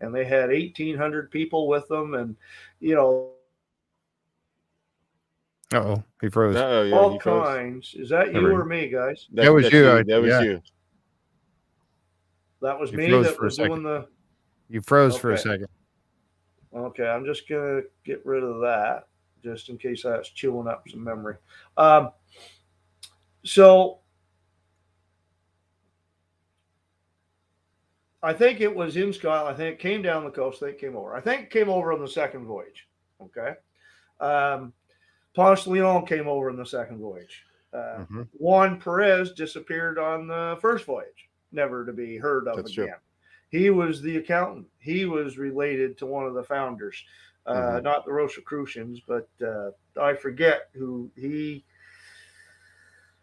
And 0.00 0.14
they 0.14 0.24
had 0.24 0.50
1,800 0.50 1.30
people 1.30 1.68
with 1.68 1.86
them. 1.88 2.14
And, 2.14 2.36
you 2.80 2.94
know, 2.94 3.32
oh, 5.74 6.02
he 6.20 6.28
froze. 6.28 6.56
Oh, 6.56 6.82
yeah, 6.82 6.96
all 6.96 7.12
he 7.12 7.18
froze. 7.18 7.46
kinds. 7.46 7.94
Is 7.94 8.08
that 8.10 8.32
you 8.32 8.46
or 8.46 8.64
me, 8.64 8.88
guys? 8.88 9.26
That, 9.32 9.42
That 9.42 9.52
was 9.52 9.64
that's 9.64 9.74
you, 9.74 9.82
That 10.04 10.20
was 10.20 10.28
yeah. 10.28 10.40
you. 10.42 10.62
That 12.62 12.78
was 12.78 12.92
You 12.92 12.98
me 12.98 13.10
that 13.22 13.40
was 13.40 13.56
doing 13.56 13.82
the. 13.82 14.06
You 14.68 14.80
froze 14.80 15.18
for 15.18 15.32
a 15.32 15.38
second. 15.38 15.68
Okay, 16.74 17.06
I'm 17.06 17.24
just 17.24 17.48
gonna 17.48 17.82
get 18.04 18.24
rid 18.24 18.42
of 18.42 18.60
that 18.60 19.08
just 19.42 19.68
in 19.68 19.78
case 19.78 20.02
that's 20.02 20.28
chewing 20.30 20.68
up 20.68 20.88
some 20.88 21.02
memory. 21.04 21.36
Um, 21.76 22.10
so 23.44 23.98
I 28.22 28.32
think 28.32 28.60
it 28.60 28.74
was 28.74 28.96
in 28.96 29.12
Scotland. 29.12 29.52
I 29.54 29.56
think 29.56 29.74
it 29.74 29.80
came 29.80 30.02
down 30.02 30.24
the 30.24 30.30
coast. 30.30 30.62
I 30.62 30.66
think 30.66 30.76
it 30.78 30.80
came 30.80 30.96
over. 30.96 31.14
I 31.16 31.20
think 31.20 31.42
it 31.42 31.50
came 31.50 31.68
over 31.68 31.92
on 31.92 32.00
the 32.00 32.08
second 32.08 32.46
voyage. 32.46 32.88
Okay. 33.20 33.54
Um, 34.20 34.72
Ponce 35.34 35.66
Leon 35.66 36.06
came 36.06 36.28
over 36.28 36.48
in 36.50 36.56
the 36.56 36.66
second 36.66 36.98
voyage. 37.00 37.44
Uh, 37.72 38.04
Mhm. 38.10 38.28
Juan 38.34 38.78
Perez 38.80 39.32
disappeared 39.32 39.98
on 39.98 40.26
the 40.28 40.58
first 40.60 40.84
voyage, 40.84 41.30
never 41.52 41.84
to 41.86 41.92
be 41.92 42.16
heard 42.18 42.46
of 42.46 42.56
That's 42.56 42.72
true. 42.72 42.84
again. 42.84 42.98
He 43.48 43.70
was 43.70 44.00
the 44.02 44.18
accountant. 44.18 44.68
He 44.78 45.04
was 45.06 45.38
related 45.38 45.98
to 45.98 46.06
one 46.06 46.26
of 46.26 46.34
the 46.34 46.44
founders, 46.44 47.02
uh, 47.46 47.54
Mhm. 47.54 47.82
not 47.82 48.04
the 48.04 48.12
Rosicrucians, 48.12 49.00
but 49.06 49.28
uh, 49.44 49.70
I 50.00 50.14
forget 50.14 50.70
who 50.74 51.10
he. 51.16 51.64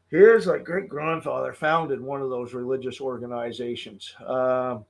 His 0.09 0.47
like 0.47 0.63
great 0.63 0.89
grandfather 0.89 1.53
founded 1.53 2.01
one 2.01 2.21
of 2.21 2.29
those 2.31 2.53
religious 2.55 2.99
organizations 2.99 4.15
um, 4.25 4.83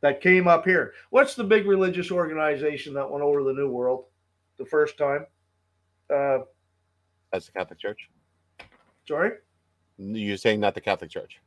that 0.00 0.20
came 0.20 0.46
up 0.46 0.64
here. 0.64 0.94
What's 1.10 1.34
the 1.34 1.42
big 1.42 1.66
religious 1.66 2.12
organization 2.12 2.94
that 2.94 3.10
went 3.10 3.24
over 3.24 3.42
the 3.42 3.52
New 3.52 3.68
World 3.68 4.04
the 4.58 4.64
first 4.64 4.96
time? 4.96 5.26
Uh, 6.08 6.38
That's 7.32 7.46
the 7.46 7.52
Catholic 7.52 7.80
Church. 7.80 8.08
sorry. 9.08 9.32
You're 9.98 10.36
saying 10.36 10.60
not 10.60 10.74
the 10.76 10.80
Catholic 10.80 11.10
Church. 11.10 11.40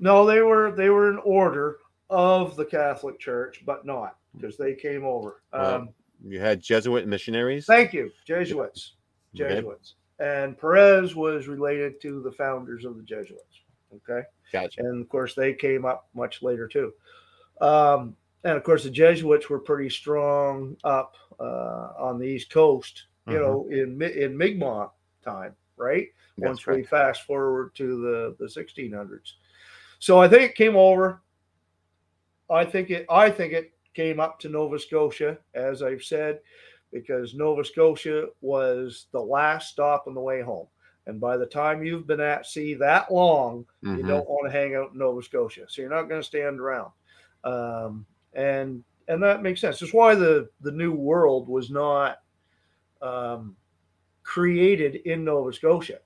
No, 0.00 0.26
they 0.26 0.40
were 0.40 0.72
they 0.72 0.90
were 0.90 1.08
an 1.08 1.18
order 1.24 1.78
of 2.12 2.54
the 2.56 2.64
Catholic 2.64 3.18
Church, 3.18 3.62
but 3.64 3.84
not 3.86 4.16
because 4.36 4.56
they 4.56 4.74
came 4.74 5.04
over. 5.04 5.42
Wow. 5.52 5.76
Um, 5.76 5.88
You 6.24 6.38
had 6.38 6.60
Jesuit 6.60 7.08
missionaries. 7.08 7.66
thank 7.66 7.92
you, 7.92 8.10
Jesuits. 8.26 8.94
Okay. 9.34 9.54
Jesuits. 9.56 9.94
And 10.20 10.56
Perez 10.58 11.16
was 11.16 11.48
related 11.48 12.00
to 12.02 12.20
the 12.22 12.30
founders 12.32 12.84
of 12.84 12.96
the 12.96 13.02
Jesuits. 13.02 13.62
Okay. 13.94 14.26
Gotcha. 14.52 14.80
And 14.80 15.02
of 15.02 15.08
course, 15.08 15.34
they 15.34 15.54
came 15.54 15.84
up 15.84 16.08
much 16.14 16.42
later 16.42 16.68
too. 16.68 16.92
Um, 17.60 18.14
and 18.44 18.56
of 18.56 18.62
course, 18.64 18.84
the 18.84 18.90
Jesuits 18.90 19.48
were 19.48 19.58
pretty 19.58 19.88
strong 19.90 20.76
up 20.84 21.14
uh, 21.40 21.92
on 21.98 22.18
the 22.18 22.26
East 22.26 22.50
Coast, 22.50 23.06
you 23.26 23.34
Mhm. 23.34 23.40
know, 23.40 23.68
in 23.70 24.02
in 24.02 24.36
Mi'kmaq 24.36 24.90
time, 25.24 25.56
right? 25.76 26.08
That's 26.38 26.48
once 26.48 26.66
we 26.66 26.82
fast 26.84 27.22
forward 27.22 27.74
to 27.76 28.00
the 28.02 28.36
the 28.38 28.48
1600s. 28.48 29.36
So 29.98 30.20
I 30.20 30.28
think 30.28 30.42
it 30.42 30.54
came 30.56 30.76
over. 30.76 31.22
I 32.52 32.64
think 32.64 32.90
it. 32.90 33.06
I 33.10 33.30
think 33.30 33.52
it 33.52 33.72
came 33.94 34.20
up 34.20 34.38
to 34.40 34.48
Nova 34.48 34.78
Scotia, 34.78 35.38
as 35.54 35.82
I've 35.82 36.02
said, 36.02 36.40
because 36.92 37.34
Nova 37.34 37.64
Scotia 37.64 38.28
was 38.40 39.06
the 39.12 39.20
last 39.20 39.70
stop 39.70 40.04
on 40.06 40.14
the 40.14 40.20
way 40.20 40.40
home. 40.42 40.66
And 41.06 41.20
by 41.20 41.36
the 41.36 41.46
time 41.46 41.82
you've 41.84 42.06
been 42.06 42.20
at 42.20 42.46
sea 42.46 42.74
that 42.74 43.12
long, 43.12 43.66
you 43.82 44.04
Mhm. 44.04 44.06
don't 44.06 44.28
want 44.28 44.46
to 44.46 44.56
hang 44.56 44.76
out 44.76 44.92
in 44.92 44.98
Nova 44.98 45.22
Scotia, 45.22 45.64
so 45.68 45.82
you're 45.82 45.90
not 45.90 46.08
going 46.08 46.20
to 46.20 46.26
stand 46.26 46.60
around. 46.60 46.92
Um, 47.44 48.06
and 48.34 48.84
and 49.08 49.20
that 49.22 49.42
makes 49.42 49.60
sense. 49.60 49.80
That's 49.80 49.92
why 49.92 50.14
the 50.14 50.48
the 50.60 50.70
New 50.70 50.92
World 50.92 51.48
was 51.48 51.70
not 51.70 52.18
um, 53.00 53.56
created 54.22 54.94
in 54.94 55.24
Nova 55.24 55.52
Scotia. 55.52 55.98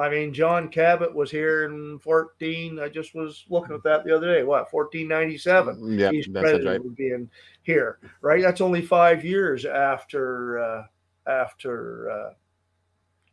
I 0.00 0.08
mean, 0.10 0.32
John 0.34 0.68
Cabot 0.68 1.14
was 1.14 1.30
here 1.30 1.64
in 1.66 1.98
14. 2.00 2.78
I 2.80 2.88
just 2.88 3.14
was 3.14 3.44
looking 3.48 3.74
at 3.74 3.82
that 3.84 4.04
the 4.04 4.14
other 4.16 4.32
day. 4.32 4.42
What, 4.42 4.72
1497? 4.72 5.98
Yeah, 5.98 6.10
He's 6.10 6.26
credited 6.26 6.66
right. 6.66 6.96
being 6.96 7.28
here, 7.62 7.98
right? 8.22 8.42
That's 8.42 8.60
only 8.60 8.82
five 8.82 9.24
years 9.24 9.64
after 9.64 10.58
uh, 10.58 10.82
after 11.26 12.10
uh, 12.10 12.30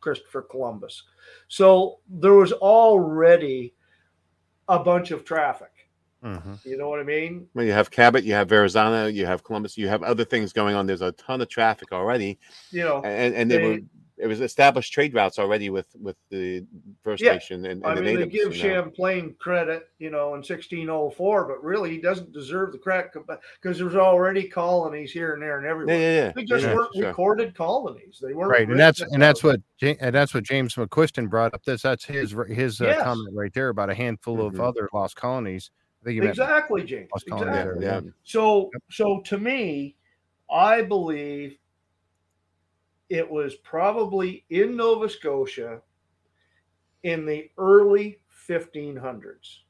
Christopher 0.00 0.42
Columbus. 0.42 1.02
So 1.48 1.98
there 2.08 2.34
was 2.34 2.52
already 2.52 3.74
a 4.68 4.78
bunch 4.78 5.10
of 5.10 5.24
traffic. 5.24 5.70
Mhm. 6.24 6.64
You 6.66 6.76
know 6.76 6.88
what 6.88 6.98
I 6.98 7.04
mean? 7.04 7.46
Well, 7.54 7.64
you 7.64 7.72
have 7.72 7.90
Cabot, 7.92 8.24
you 8.24 8.32
have 8.34 8.48
Verrazano, 8.48 9.06
you 9.06 9.24
have 9.24 9.44
Columbus, 9.44 9.78
you 9.78 9.86
have 9.88 10.02
other 10.02 10.24
things 10.24 10.52
going 10.52 10.74
on. 10.74 10.84
There's 10.86 11.00
a 11.00 11.12
ton 11.12 11.40
of 11.40 11.48
traffic 11.48 11.92
already, 11.92 12.38
You 12.72 12.82
know, 12.84 13.02
and 13.02 13.34
and 13.34 13.50
they, 13.50 13.56
They- 13.58 13.68
were 13.68 13.78
it 14.20 14.26
was 14.26 14.40
established 14.40 14.92
trade 14.92 15.14
routes 15.14 15.38
already 15.38 15.70
with 15.70 15.86
with 16.00 16.16
the 16.30 16.64
First 17.02 17.22
Yeah. 17.22 17.34
Nation 17.34 17.64
and, 17.66 17.82
and 17.84 17.86
I 17.86 17.94
the 17.94 18.02
mean, 18.02 18.16
they 18.20 18.26
give 18.26 18.34
you 18.34 18.48
know. 18.48 18.52
Champlain 18.52 19.34
credit, 19.38 19.88
you 19.98 20.10
know, 20.10 20.28
in 20.34 20.40
1604, 20.42 21.44
but 21.46 21.62
really 21.62 21.90
he 21.90 22.00
doesn't 22.00 22.32
deserve 22.32 22.72
the 22.72 22.78
credit 22.78 23.12
because 23.60 23.78
there's 23.78 23.94
already 23.94 24.48
colonies 24.48 25.12
here 25.12 25.34
and 25.34 25.42
there 25.42 25.58
and 25.58 25.66
everywhere. 25.66 25.96
yeah, 25.96 26.00
yeah. 26.00 26.24
yeah. 26.26 26.32
They 26.34 26.44
just 26.44 26.64
yeah, 26.64 26.74
weren't 26.74 26.94
sure. 26.94 27.06
recorded 27.08 27.54
colonies. 27.54 28.18
They 28.22 28.34
weren't 28.34 28.50
Right, 28.50 28.68
and 28.68 28.78
that's 28.78 29.00
and 29.00 29.22
that's 29.22 29.42
what 29.42 29.60
and 29.82 30.14
that's 30.14 30.34
what 30.34 30.44
James 30.44 30.74
McQuiston 30.74 31.28
brought 31.30 31.54
up. 31.54 31.62
This 31.64 31.82
that's 31.82 32.04
his 32.04 32.34
his 32.48 32.80
uh, 32.80 32.86
Yes. 32.86 33.02
comment 33.02 33.34
right 33.34 33.52
there 33.54 33.68
about 33.68 33.90
a 33.90 33.94
handful 33.94 34.44
of 34.44 34.54
Mhm. 34.54 34.66
other 34.68 34.88
lost 34.92 35.16
colonies. 35.16 35.70
I 36.02 36.04
think 36.06 36.24
exactly, 36.24 36.84
James. 36.84 37.08
lost 37.12 37.28
colonies 37.28 37.56
Exactly. 37.56 37.84
Yeah. 37.84 38.00
So, 38.22 38.70
so 38.90 39.20
to 39.24 39.38
me, 39.38 39.96
I 40.50 40.82
believe 40.82 41.58
it 43.08 43.28
was 43.28 43.54
probably 43.56 44.44
in 44.50 44.76
Nova 44.76 45.08
Scotia 45.08 45.80
in 47.02 47.24
the 47.24 47.50
early 47.58 48.20
1500s. 48.48 49.60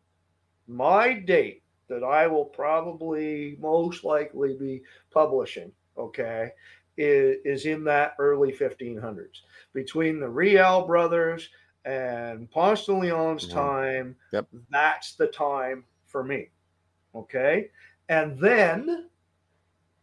My 0.67 1.15
date 1.15 1.63
that 1.89 2.05
I 2.05 2.27
will 2.27 2.45
probably 2.45 3.57
most 3.61 4.05
likely 4.05 4.55
be 4.55 4.83
publishing, 5.11 5.73
okay, 5.97 6.51
is, 6.97 7.37
is 7.45 7.67
in 7.67 7.85
that 7.85 8.15
early 8.19 8.53
1500s 8.53 9.43
between 9.73 10.21
the 10.21 10.29
Riel 10.29 10.87
brothers 10.87 11.49
and 11.85 12.51
Ponce 12.51 12.85
de 12.87 12.93
Leon's 12.93 13.49
Mhm. 13.49 13.53
time. 13.55 14.17
Yep. 14.33 14.47
That's 14.71 15.15
the 15.15 15.29
time 15.29 15.85
for 16.07 16.25
me. 16.25 16.51
Okay. 17.15 17.71
And 18.09 18.39
then 18.39 19.09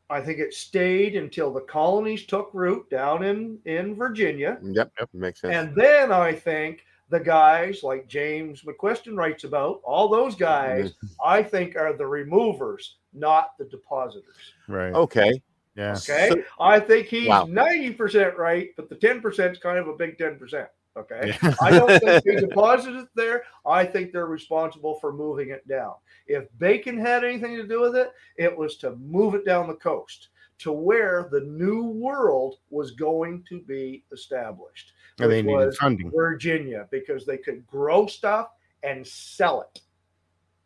I 0.09 0.21
think 0.21 0.39
it 0.39 0.53
stayed 0.53 1.15
until 1.15 1.51
the 1.51 1.61
colonies 1.61 2.25
took 2.25 2.49
root 2.53 2.89
down 2.89 3.23
in, 3.23 3.57
in 3.65 3.95
Virginia. 3.95 4.59
Yep, 4.61 4.91
makes 5.13 5.41
sense. 5.41 5.53
And 5.53 5.75
then 5.75 6.11
I 6.11 6.33
think 6.33 6.85
the 7.09 7.19
guys 7.19 7.81
like 7.83 8.07
James 8.07 8.63
McQuiston 8.63 9.15
writes 9.15 9.43
about, 9.43 9.81
all 9.83 10.07
those 10.07 10.35
guys, 10.35 10.91
mm-hmm. 10.91 11.07
I 11.23 11.41
think 11.43 11.75
are 11.75 11.93
the 11.93 12.05
removers, 12.05 12.97
not 13.13 13.57
the 13.57 13.65
depositors. 13.65 14.53
right. 14.67 14.93
okay, 14.93 15.41
yeah. 15.75 15.93
Okay. 15.93 16.29
So- 16.29 16.43
I 16.59 16.79
think 16.79 17.07
he's 17.07 17.27
Wow. 17.27 17.45
90% 17.45 18.37
right, 18.37 18.69
but 18.75 18.89
the 18.89 18.95
10% 18.95 19.51
is 19.51 19.57
kind 19.57 19.77
of 19.77 19.87
a 19.87 19.93
big 19.95 20.17
10%. 20.17 20.67
Okay. 20.97 21.37
Yeah. 21.41 21.53
I 21.61 21.71
don't 21.71 21.99
think 22.01 22.23
they 22.25 22.35
deposited 22.35 23.01
it 23.01 23.09
there. 23.15 23.43
I 23.65 23.85
think 23.85 24.11
they're 24.11 24.27
responsible 24.27 24.95
for 24.99 25.11
moving 25.11 25.49
it 25.49 25.67
down. 25.67 25.93
If 26.27 26.45
Bacon 26.57 26.97
had 26.97 27.23
anything 27.23 27.55
to 27.57 27.67
do 27.67 27.81
with 27.81 27.95
it, 27.95 28.11
it 28.37 28.55
was 28.55 28.77
to 28.77 28.95
move 28.95 29.35
it 29.35 29.45
down 29.45 29.67
the 29.67 29.75
coast 29.75 30.29
to 30.59 30.71
where 30.71 31.27
the 31.31 31.41
new 31.41 31.83
world 31.83 32.55
was 32.69 32.91
going 32.91 33.43
to 33.49 33.61
be 33.61 34.03
established. 34.11 34.93
And 35.19 35.31
they 35.31 35.41
needed 35.41 35.65
was 35.67 35.77
funding. 35.77 36.11
Virginia, 36.11 36.87
because 36.91 37.25
they 37.25 37.37
could 37.37 37.65
grow 37.67 38.07
stuff 38.07 38.49
and 38.83 39.05
sell 39.05 39.61
it. 39.61 39.81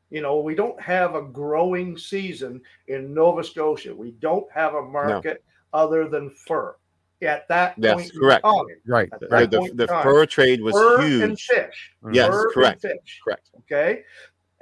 You 0.09 0.21
know, 0.21 0.39
we 0.39 0.55
don't 0.55 0.79
have 0.81 1.15
a 1.15 1.21
growing 1.21 1.97
season 1.97 2.61
in 2.87 3.13
Nova 3.13 3.43
Scotia. 3.43 3.93
We 3.93 4.11
don't 4.11 4.51
have 4.51 4.73
a 4.73 4.81
market 4.81 5.43
other 5.71 6.07
than 6.07 6.31
fur. 6.31 6.75
At 7.21 7.47
that 7.49 7.75
That's 7.77 8.01
point, 8.03 8.13
in 8.13 8.19
correct. 8.19 8.43
time, 8.45 8.65
Right. 8.87 9.09
At 9.11 9.29
Right. 9.29 9.51
the, 9.51 9.69
the 9.73 9.87
fur 9.87 10.25
trade 10.25 10.61
was 10.61 10.73
fur 10.73 11.01
and 11.01 11.31
huge. 11.31 11.45
fish. 11.47 11.91
Yes, 12.13 12.27
Fur 12.29 12.43
and 12.45 12.53
correct. 12.53 12.81
fish. 12.81 13.21
Correct. 13.23 13.49
Okay, 13.59 14.03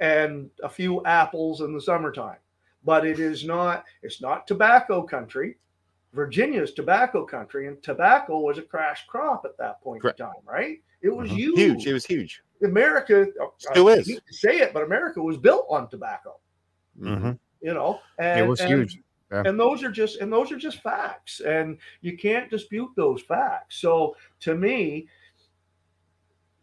and 0.00 0.50
a 0.64 0.68
few 0.68 1.04
apples 1.04 1.60
in 1.60 1.72
the 1.72 1.80
summertime, 1.80 2.38
but 2.84 3.06
it 3.06 3.20
is 3.20 3.44
not. 3.44 3.84
It's 4.02 4.20
not 4.20 4.46
tobacco 4.48 5.02
country. 5.02 5.56
Virginia 6.14 6.60
is 6.62 6.72
tobacco 6.72 7.24
country, 7.24 7.68
and 7.68 7.80
tobacco 7.82 8.40
was 8.40 8.58
a 8.58 8.62
crash 8.62 9.06
crop 9.06 9.44
at 9.44 9.56
that 9.58 9.80
point 9.80 10.02
Correct. 10.02 10.18
in 10.18 10.26
time, 10.26 10.34
right? 10.44 10.78
It 11.00 11.10
was 11.10 11.30
Mhm. 11.30 11.34
huge. 11.36 11.58
Huge. 11.58 11.86
It 11.86 11.92
was 11.92 12.06
huge. 12.06 12.42
America 12.64 13.26
Still 13.58 13.88
I 13.88 13.92
is. 13.92 14.08
hate 14.08 14.22
say 14.30 14.58
it, 14.58 14.72
but 14.74 14.82
America 14.82 15.22
was 15.22 15.36
built 15.36 15.66
on 15.70 15.88
tobacco. 15.88 16.40
Mhm. 16.98 17.38
You 17.60 17.74
know, 17.74 18.00
and 18.18 18.40
It 18.40 18.48
was 18.48 18.60
and 18.60 18.68
huge. 18.70 19.00
Yeah. 19.30 19.42
And 19.44 19.60
those 19.60 19.82
are 19.82 19.90
just 19.90 20.20
and 20.20 20.32
those 20.32 20.50
are 20.50 20.56
just 20.56 20.82
facts, 20.82 21.40
and 21.40 21.78
you 22.00 22.16
can't 22.16 22.50
dispute 22.50 22.90
those 22.96 23.22
facts. 23.22 23.76
So 23.80 24.16
to 24.40 24.54
me, 24.54 25.06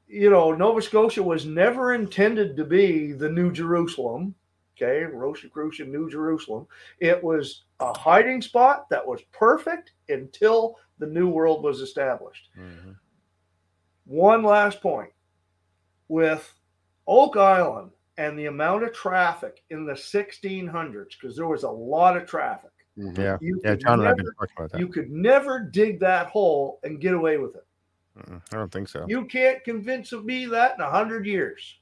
you 0.07 0.29
know, 0.29 0.51
Nova 0.51 0.81
Scotia 0.81 1.21
was 1.21 1.45
never 1.45 1.93
intended 1.93 2.57
to 2.57 2.65
be 2.65 3.11
the 3.11 3.29
New 3.29 3.51
Jerusalem. 3.51 4.33
Okay, 4.75 5.03
Rosicrucian 5.03 5.91
New 5.91 6.09
Jerusalem. 6.09 6.67
It 6.99 7.23
was 7.23 7.63
a 7.79 7.97
hiding 7.97 8.41
spot 8.41 8.89
that 8.89 9.05
was 9.05 9.21
perfect 9.31 9.93
until 10.09 10.77
the 10.97 11.07
New 11.07 11.29
World 11.29 11.63
was 11.63 11.81
established. 11.81 12.49
Mhm. 12.57 12.97
One 14.05 14.43
last 14.43 14.81
point 14.81 15.13
with 16.07 16.53
Oak 17.07 17.37
Island 17.37 17.91
and 18.17 18.37
the 18.39 18.45
amount 18.45 18.83
of 18.83 18.93
traffic 18.93 19.63
in 19.69 19.85
the 19.85 19.93
1600s, 19.95 21.15
because 21.19 21.35
there 21.35 21.47
was 21.47 21.63
a 21.63 21.69
lot 21.69 22.15
of 22.17 22.25
traffic. 22.27 22.71
Mhm. 22.97 23.17
Yeah. 23.17 23.37
You 23.41 23.59
Yeah, 23.63 23.71
could 23.71 23.79
John 23.81 23.99
and 23.99 24.07
I've 24.07 24.15
been 24.15 24.25
never- 24.25 24.35
talking 24.35 24.55
about 24.57 24.71
that. 24.71 24.79
You 24.79 24.87
could 24.87 25.11
never 25.11 25.59
dig 25.59 25.99
that 25.99 26.27
hole 26.27 26.79
and 26.83 27.01
get 27.01 27.13
away 27.13 27.37
with 27.37 27.55
it. 27.55 27.65
I 28.17 28.39
don't 28.55 28.71
think 28.71 28.87
so. 28.87 29.05
You 29.09 29.25
can't 29.25 29.61
convince 29.65 30.13
me 30.13 30.45
that 30.45 30.75
in 30.75 30.81
a 30.81 30.89
hundred 30.89 31.25
years. 31.25 31.79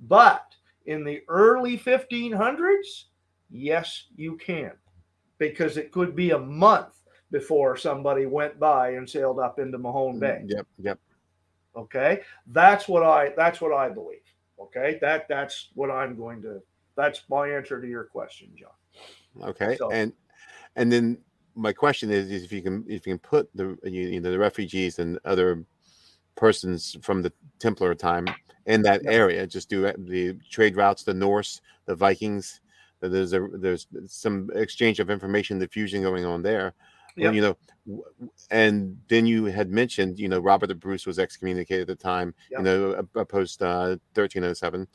But 0.00 0.56
in 0.86 1.04
the 1.04 1.22
early 1.28 1.76
1500s, 1.76 3.10
yes, 3.50 4.08
you 4.16 4.36
can, 4.36 4.72
because 5.38 5.76
it 5.76 5.92
could 5.92 6.16
be 6.16 6.32
a 6.32 6.38
month 6.38 7.00
before 7.30 7.76
somebody 7.76 8.26
went 8.26 8.58
by 8.58 8.90
and 8.94 9.08
sailed 9.08 9.38
up 9.38 9.60
into 9.60 9.78
Mahone 9.78 10.18
Bay. 10.18 10.42
Yep. 10.46 10.66
Yep. 10.78 10.98
Okay, 11.76 12.22
that's 12.48 12.88
what 12.88 13.04
I 13.04 13.28
that's 13.36 13.60
what 13.60 13.72
I 13.72 13.88
believe. 13.88 14.27
Okay, 14.60 14.98
that 15.00 15.28
that's 15.28 15.68
what 15.74 15.90
I'm 15.90 16.16
going 16.16 16.42
to. 16.42 16.60
That's 16.96 17.22
my 17.30 17.48
answer 17.48 17.80
to 17.80 17.86
your 17.86 18.04
question, 18.04 18.50
John. 18.56 19.48
Okay. 19.48 19.76
So- 19.76 19.90
And 19.90 20.12
and 20.76 20.90
then 20.92 21.18
my 21.54 21.72
question 21.72 22.10
is, 22.10 22.30
is 22.30 22.44
if 22.44 22.52
you 22.52 22.62
can 22.62 22.84
if 22.88 23.06
you 23.06 23.12
can 23.14 23.18
put 23.18 23.48
the 23.54 23.78
you, 23.84 24.20
know 24.20 24.30
the 24.30 24.38
refugees 24.38 24.98
and 24.98 25.18
other 25.24 25.64
persons 26.36 26.96
from 27.02 27.22
the 27.22 27.32
Templar 27.58 27.94
time 27.94 28.26
in 28.66 28.82
that 28.82 29.02
Yeah. 29.04 29.10
area, 29.12 29.46
just 29.46 29.68
do 29.68 29.82
the 29.98 30.38
trade 30.50 30.76
routes, 30.76 31.02
the 31.02 31.14
Norse, 31.14 31.60
the 31.86 31.94
Vikings. 31.94 32.60
There's 33.00 33.32
a 33.32 33.46
there's 33.52 33.86
some 34.06 34.50
exchange 34.54 34.98
of 34.98 35.08
information 35.10 35.58
diffusion 35.58 36.02
going 36.02 36.24
on 36.24 36.42
there. 36.42 36.74
Yep. 37.18 37.34
you 37.34 37.40
know, 37.40 37.56
and 38.50 38.98
then 39.08 39.26
you 39.26 39.46
had 39.46 39.70
mentioned, 39.70 40.18
you 40.18 40.28
know, 40.28 40.38
Robert 40.38 40.68
the 40.68 40.74
Bruce 40.74 41.06
was 41.06 41.18
excommunicated 41.18 41.88
at 41.90 41.98
the 41.98 42.02
time, 42.02 42.34
Yep. 42.50 42.60
you 42.60 42.64
know, 42.64 43.04
uh, 43.16 43.24
post 43.24 43.62
uh, 43.62 43.96
1307. 44.14 44.86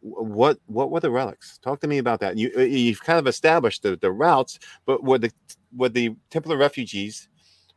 What 0.00 0.58
what 0.66 0.90
were 0.90 1.00
the 1.00 1.10
relics? 1.10 1.58
Talk 1.58 1.80
to 1.80 1.88
me 1.88 1.98
about 1.98 2.20
that. 2.20 2.36
You 2.36 2.52
uh, 2.56 2.60
you've 2.60 3.02
kind 3.02 3.18
of 3.18 3.26
established 3.26 3.82
the, 3.82 3.96
the 3.96 4.12
routes, 4.12 4.58
but 4.84 5.02
were 5.02 5.18
the 5.18 5.32
were 5.74 5.88
the 5.88 6.14
Templar 6.30 6.56
refugees 6.56 7.28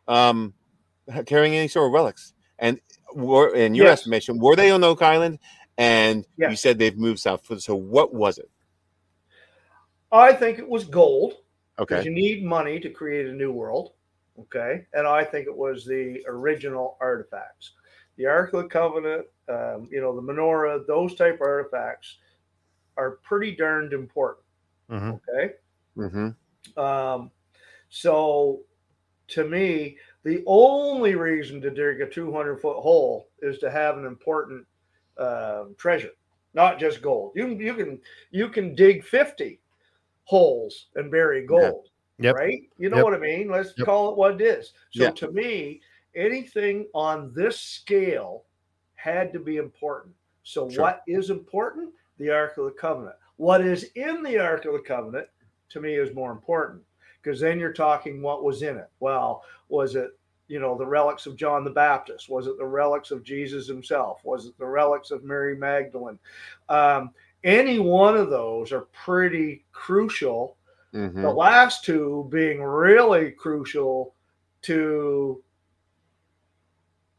um, 0.07 0.53
carrying 1.25 1.55
any 1.55 1.67
sort 1.67 1.87
of 1.87 1.93
relics? 1.93 2.33
And 2.59 2.79
were 3.15 3.55
in 3.55 3.73
your 3.73 3.87
Yes. 3.87 3.99
estimation, 3.99 4.37
were 4.37 4.55
they 4.55 4.69
on 4.69 4.83
Oak 4.83 5.01
Island? 5.01 5.39
And 5.77 6.25
you 6.37 6.57
said 6.57 6.77
they've 6.77 6.97
moved 6.97 7.19
south. 7.19 7.49
So 7.61 7.73
what 7.73 8.13
was 8.13 8.37
it? 8.37 8.49
I 10.11 10.33
think 10.33 10.59
it 10.59 10.67
was 10.67 10.83
gold. 10.83 11.35
Okay. 11.79 12.03
you 12.03 12.11
need 12.11 12.43
money 12.43 12.79
to 12.79 12.89
create 12.89 13.27
a 13.27 13.33
new 13.33 13.51
world. 13.51 13.93
Okay. 14.39 14.85
And 14.93 15.07
I 15.07 15.23
think 15.23 15.47
it 15.47 15.55
was 15.55 15.85
the 15.85 16.21
original 16.27 16.97
artifacts. 17.01 17.73
The 18.17 18.25
Ark 18.25 18.53
of 18.53 18.63
the 18.63 18.69
Covenant, 18.69 19.25
um, 19.47 19.87
you 19.91 20.01
know, 20.01 20.15
the 20.15 20.21
menorah, 20.21 20.85
those 20.85 21.15
type 21.15 21.35
of 21.35 21.41
artifacts 21.41 22.17
are 22.97 23.11
pretty 23.23 23.55
darned 23.55 23.93
important. 23.93 24.45
Mhm. 24.89 25.19
Okay. 25.29 25.53
Mm-hmm. 25.97 26.79
Um, 26.79 27.31
so 27.89 28.61
to 29.29 29.45
me, 29.45 29.97
the 30.23 30.43
only 30.45 31.15
reason 31.15 31.61
to 31.61 31.69
dig 31.69 32.01
a 32.01 32.09
200 32.09 32.59
foot 32.59 32.77
hole 32.77 33.29
is 33.41 33.57
to 33.59 33.71
have 33.71 33.97
an 33.97 34.05
important 34.05 34.65
um, 35.17 35.75
treasure, 35.77 36.11
not 36.53 36.79
just 36.79 37.01
gold. 37.01 37.31
You 37.35 37.47
can, 37.47 37.59
you 37.59 37.73
can, 37.73 38.01
you 38.31 38.49
can 38.49 38.75
dig 38.75 39.03
50 39.03 39.59
holes 40.29 40.89
and 40.95 41.09
bury 41.09 41.43
gold. 41.43 41.89
Yep. 42.19 42.35
Right? 42.35 42.61
You 42.77 42.89
know 42.89 42.97
Yep. 42.97 43.03
what 43.05 43.13
I 43.15 43.17
mean? 43.17 43.49
Let's 43.49 43.73
Yep. 43.75 43.85
call 43.87 44.11
it 44.11 44.15
what 44.17 44.39
it 44.39 44.41
is. 44.41 44.73
So 44.91 45.05
Yeah. 45.05 45.09
to 45.11 45.31
me, 45.31 45.81
anything 46.13 46.87
on 46.93 47.33
this 47.33 47.59
scale 47.59 48.45
had 48.93 49.33
to 49.33 49.39
be 49.39 49.57
important. 49.57 50.13
So 50.43 50.69
Sure. 50.69 50.83
what 50.83 51.01
is 51.07 51.31
important? 51.31 51.95
The 52.17 52.29
Ark 52.29 52.57
of 52.57 52.65
the 52.65 52.71
Covenant. 52.71 53.15
What 53.37 53.61
is 53.61 53.85
in 53.95 54.21
the 54.21 54.37
Ark 54.37 54.65
of 54.65 54.73
the 54.73 54.81
Covenant 54.81 55.27
to 55.69 55.81
me 55.81 55.95
is 55.95 56.13
more 56.13 56.31
important 56.31 56.85
because 57.23 57.39
then 57.39 57.59
you're 57.59 57.73
talking 57.73 58.21
what 58.21 58.43
was 58.43 58.61
in 58.61 58.77
it. 58.77 58.89
Well, 58.99 59.43
was 59.67 59.95
it 59.95 60.11
you 60.47 60.59
know 60.59 60.75
the 60.75 60.85
relics 60.85 61.25
of 61.25 61.37
John 61.37 61.63
the 61.63 61.71
Baptist? 61.71 62.29
Was 62.29 62.45
it 62.45 62.57
the 62.59 62.65
relics 62.67 63.09
of 63.09 63.23
Jesus 63.23 63.67
himself? 63.67 64.23
Was 64.23 64.45
it 64.45 64.57
the 64.59 64.65
relics 64.67 65.09
of 65.09 65.23
Mary 65.23 65.55
Magdalene? 65.55 66.19
Um, 66.69 67.15
any 67.43 67.79
one 67.79 68.17
of 68.17 68.29
those 68.29 68.71
are 68.71 68.87
pretty 68.91 69.65
crucial 69.71 70.57
Mm-hmm. 70.93 71.21
the 71.21 71.29
last 71.29 71.85
two 71.85 72.27
being 72.31 72.63
really 72.63 73.29
crucial 73.29 74.15
to 74.63 75.43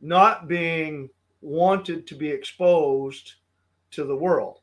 not 0.01 0.49
being 0.49 1.09
wanted 1.41 2.05
to 2.09 2.17
be 2.17 2.29
exposed 2.29 3.35
to 3.93 4.03
the 4.05 4.17
world 4.17 4.61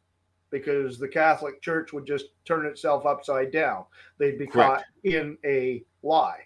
because 0.50 1.00
the 1.00 1.08
Catholic 1.08 1.62
Church 1.62 1.94
would 1.94 2.06
just 2.06 2.26
turn 2.44 2.66
itself 2.66 3.06
upside 3.06 3.50
down. 3.52 3.86
They'd 4.18 4.38
be 4.38 4.46
Correct. 4.48 4.76
caught 4.78 4.84
in 5.06 5.38
a 5.46 5.84
lie. 6.04 6.40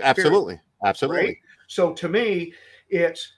Absolutely. 0.00 0.58
Absolutely. 0.84 1.24
Right? 1.24 1.36
So 1.68 1.92
to 1.92 2.08
me, 2.08 2.52
it's 2.88 3.32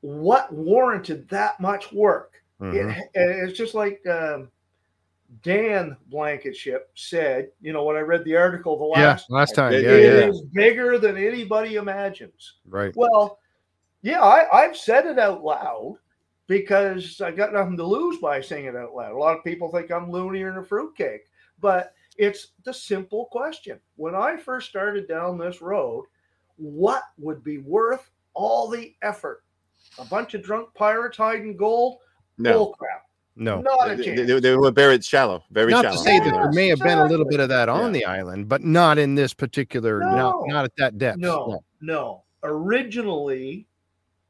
what 0.00 0.50
warranted 0.50 1.28
that 1.28 1.60
much 1.60 1.92
work. 1.92 2.41
Mhm. 2.62 2.96
It, 2.96 3.06
it's 3.14 3.58
just 3.58 3.74
like 3.74 4.06
um, 4.06 4.50
Dan 5.42 5.96
Blankenship 6.06 6.90
said, 6.94 7.50
you 7.60 7.72
know, 7.72 7.84
when 7.84 7.96
I 7.96 8.00
read 8.00 8.24
the 8.24 8.36
article 8.36 8.78
the 8.78 9.00
Yeah, 9.00 9.08
last 9.08 9.30
last 9.30 9.54
time. 9.54 9.72
Yeah, 9.72 9.80
Yeah, 9.80 9.90
it 9.90 10.04
yeah. 10.04 10.28
is 10.28 10.42
bigger 10.52 10.98
than 10.98 11.16
anybody 11.16 11.76
imagines. 11.76 12.54
Right. 12.66 12.94
Well, 12.94 13.40
yeah, 14.02 14.20
I, 14.20 14.64
I've 14.64 14.76
said 14.76 15.06
it 15.06 15.18
out 15.18 15.42
loud 15.42 15.96
because 16.46 17.20
I 17.20 17.30
got 17.30 17.52
nothing 17.52 17.76
to 17.78 17.84
lose 17.84 18.18
by 18.18 18.40
saying 18.40 18.66
it 18.66 18.76
out 18.76 18.94
loud. 18.94 19.12
A 19.12 19.18
lot 19.18 19.36
of 19.36 19.44
people 19.44 19.70
think 19.70 19.90
I'm 19.90 20.10
loony 20.10 20.42
and 20.42 20.58
a 20.58 20.62
fruitcake, 20.62 21.30
but 21.60 21.94
it's 22.18 22.48
the 22.64 22.74
simple 22.74 23.26
question. 23.26 23.80
When 23.96 24.14
I 24.14 24.36
first 24.36 24.68
started 24.68 25.08
down 25.08 25.38
this 25.38 25.62
road, 25.62 26.04
what 26.56 27.04
would 27.18 27.42
be 27.42 27.58
worth 27.58 28.10
all 28.34 28.68
the 28.68 28.94
effort? 29.02 29.44
A 29.98 30.04
bunch 30.04 30.34
of 30.34 30.42
drunk 30.42 30.68
pirates 30.74 31.16
hiding 31.16 31.56
gold? 31.56 31.98
No. 32.38 32.52
Bull 32.52 32.74
crap. 32.78 33.02
No. 33.34 33.60
Not 33.62 33.90
a 33.90 33.96
They, 33.96 34.04
chance. 34.04 34.26
they, 34.28 34.40
they 34.40 34.56
were 34.56 34.70
buried 34.70 35.02
shallow, 35.04 35.42
very 35.50 35.70
Not 35.70 35.84
shallow. 35.84 35.96
to 35.96 36.02
say 36.02 36.18
that 36.18 36.26
Yeah, 36.26 36.32
there 36.32 36.52
may 36.52 36.68
have 36.68 36.80
been 36.80 36.98
a 36.98 37.06
little 37.06 37.24
bit 37.24 37.40
of 37.40 37.48
that 37.48 37.68
on 37.68 37.86
Yeah. 37.94 38.00
the 38.00 38.04
island, 38.04 38.48
but 38.48 38.62
not 38.62 38.98
in 38.98 39.14
this 39.14 39.32
particular, 39.32 40.00
No. 40.00 40.44
not 40.46 40.64
at 40.64 40.76
that 40.76 40.98
depth. 40.98 41.18
No, 41.18 41.62
no. 41.80 42.24
Originally, 42.42 43.66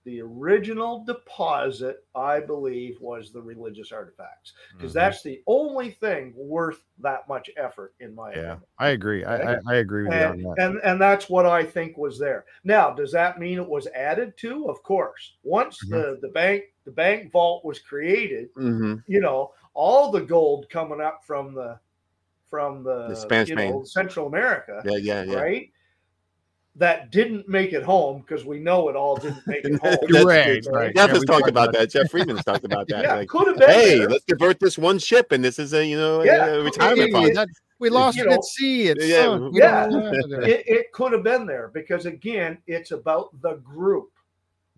the 0.05 0.21
original 0.21 1.05
deposit, 1.05 2.05
I 2.15 2.41
believe, 2.41 2.97
was 3.01 3.33
the 3.33 3.41
religious 3.41 3.93
artifacts 3.93 4.53
because 4.77 4.91
Mhm. 4.91 4.95
that's 4.95 5.23
the 5.23 5.41
only 5.47 5.93
thing 5.93 6.33
worth 6.37 6.83
that 6.99 7.29
much 7.29 7.49
effort, 7.57 7.95
in 8.01 8.13
my 8.15 8.31
Yeah, 8.31 8.37
opinion. 8.39 8.61
I 8.79 8.89
agree. 8.89 9.25
I, 9.25 9.55
I, 9.55 9.59
I 9.69 9.75
agree 9.77 10.05
with 10.05 10.13
you 10.13 10.19
on 10.21 10.33
And, 10.33 10.45
that. 10.45 10.55
and 10.59 10.81
and 10.83 11.01
that's 11.01 11.31
what 11.31 11.47
I 11.47 11.63
think 11.65 11.97
was 11.97 12.19
there. 12.19 12.45
Now, 12.65 12.91
does 12.91 13.13
that 13.13 13.39
mean 13.39 13.59
it 13.59 13.69
was 13.69 13.87
added 13.89 14.37
to? 14.39 14.67
Of 14.69 14.83
course. 14.83 15.37
Once 15.45 15.79
Mhm. 15.85 15.91
the 15.91 16.19
the 16.21 16.33
bank 16.33 16.65
the 16.85 16.91
bank 16.91 17.31
vault 17.33 17.65
was 17.65 17.79
created, 17.79 18.49
hmm 18.55 18.97
you 19.07 19.21
know, 19.21 19.53
all 19.75 20.11
the 20.11 20.21
gold 20.21 20.69
coming 20.71 21.01
up 21.01 21.25
from 21.25 21.55
the 21.55 21.79
from 22.51 22.83
the, 22.85 23.09
The 23.09 23.17
Spanish 23.17 23.49
you 23.49 23.57
know, 23.57 23.83
Central 23.85 24.27
America 24.27 24.83
Yeah, 24.85 24.97
yeah, 24.99 25.23
yeah. 25.23 25.41
right? 25.41 25.71
That 26.77 27.11
didn't 27.11 27.49
make 27.49 27.73
it 27.73 27.83
home 27.83 28.21
because 28.21 28.45
we 28.47 28.59
know 28.59 28.89
it 28.89 28.97
all 28.97 29.17
didn't 29.17 29.47
make 29.47 29.65
it 29.65 29.79
home. 29.83 29.97
That's 30.09 30.25
right, 30.25 30.63
true. 30.63 30.73
right. 30.73 30.95
Jeff 30.95 31.09
Yeah, 31.09 31.15
has 31.15 31.25
talked 31.25 31.27
talked 31.27 31.49
about 31.49 31.69
about 31.71 31.79
that. 31.81 31.91
Jeff 31.91 32.11
Friedman's 32.11 32.45
talked 32.45 32.65
about 32.65 32.89
that. 32.89 33.05
yeah, 33.05 33.15
Like, 33.17 33.29
could 33.29 33.47
have 33.49 33.59
been. 33.59 33.69
hey, 33.71 33.99
there. 33.99 34.09
let's 34.09 34.25
divert 34.25 34.59
this 34.61 34.77
one 34.79 34.99
ship, 34.99 35.33
and 35.33 35.43
this 35.45 35.59
is 35.59 35.73
a 35.75 35.87
you 35.87 35.97
know 35.97 36.23
Yeah, 36.23 36.47
a 36.47 36.63
retirement 36.63 37.13
fund. 37.13 37.27
Hey, 37.27 37.33
that- 37.35 37.49
we 37.79 37.91
lost 37.91 38.17
you 38.17 38.25
it 38.25 38.29
know, 38.29 38.35
at 38.37 38.45
sea. 38.45 38.89
It 38.89 38.99
yeah, 39.03 39.23
sunk. 39.25 39.55
Yeah. 39.57 39.89
it, 39.91 40.63
it 40.69 40.93
could 40.93 41.13
have 41.13 41.25
been 41.25 41.47
there 41.47 41.69
because 41.75 42.07
again, 42.07 42.59
it's 42.69 42.93
about 42.93 43.31
the 43.43 43.55
group, 43.57 44.11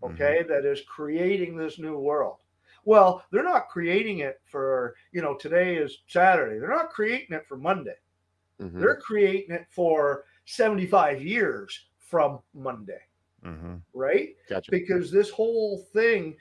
okay, 0.05 0.43
that 0.49 0.65
is 0.65 0.83
creating 0.83 1.57
this 1.57 1.79
new 1.79 1.99
world. 1.99 2.39
Well, 2.85 3.25
they're 3.31 3.43
not 3.43 3.69
creating 3.69 4.19
it 4.19 4.41
for 4.45 4.95
you 5.13 5.23
know 5.23 5.35
today 5.35 5.77
is 5.77 6.03
Saturday. 6.07 6.59
They're 6.59 6.69
not 6.69 6.91
creating 6.91 7.35
it 7.37 7.47
for 7.47 7.57
Monday. 7.57 7.97
Mhm. 8.61 8.79
They're 8.81 8.97
creating 9.01 9.55
it 9.55 9.67
for 9.71 10.25
seventy 10.45 10.87
five 10.87 11.23
years 11.23 11.89
from 11.99 12.41
Monday, 12.53 13.01
Mhm. 13.45 13.81
right? 13.95 14.37
Gotcha. 14.49 14.71
because 14.71 15.11
this 15.11 15.31
whole 15.31 15.79
thing 15.79 16.37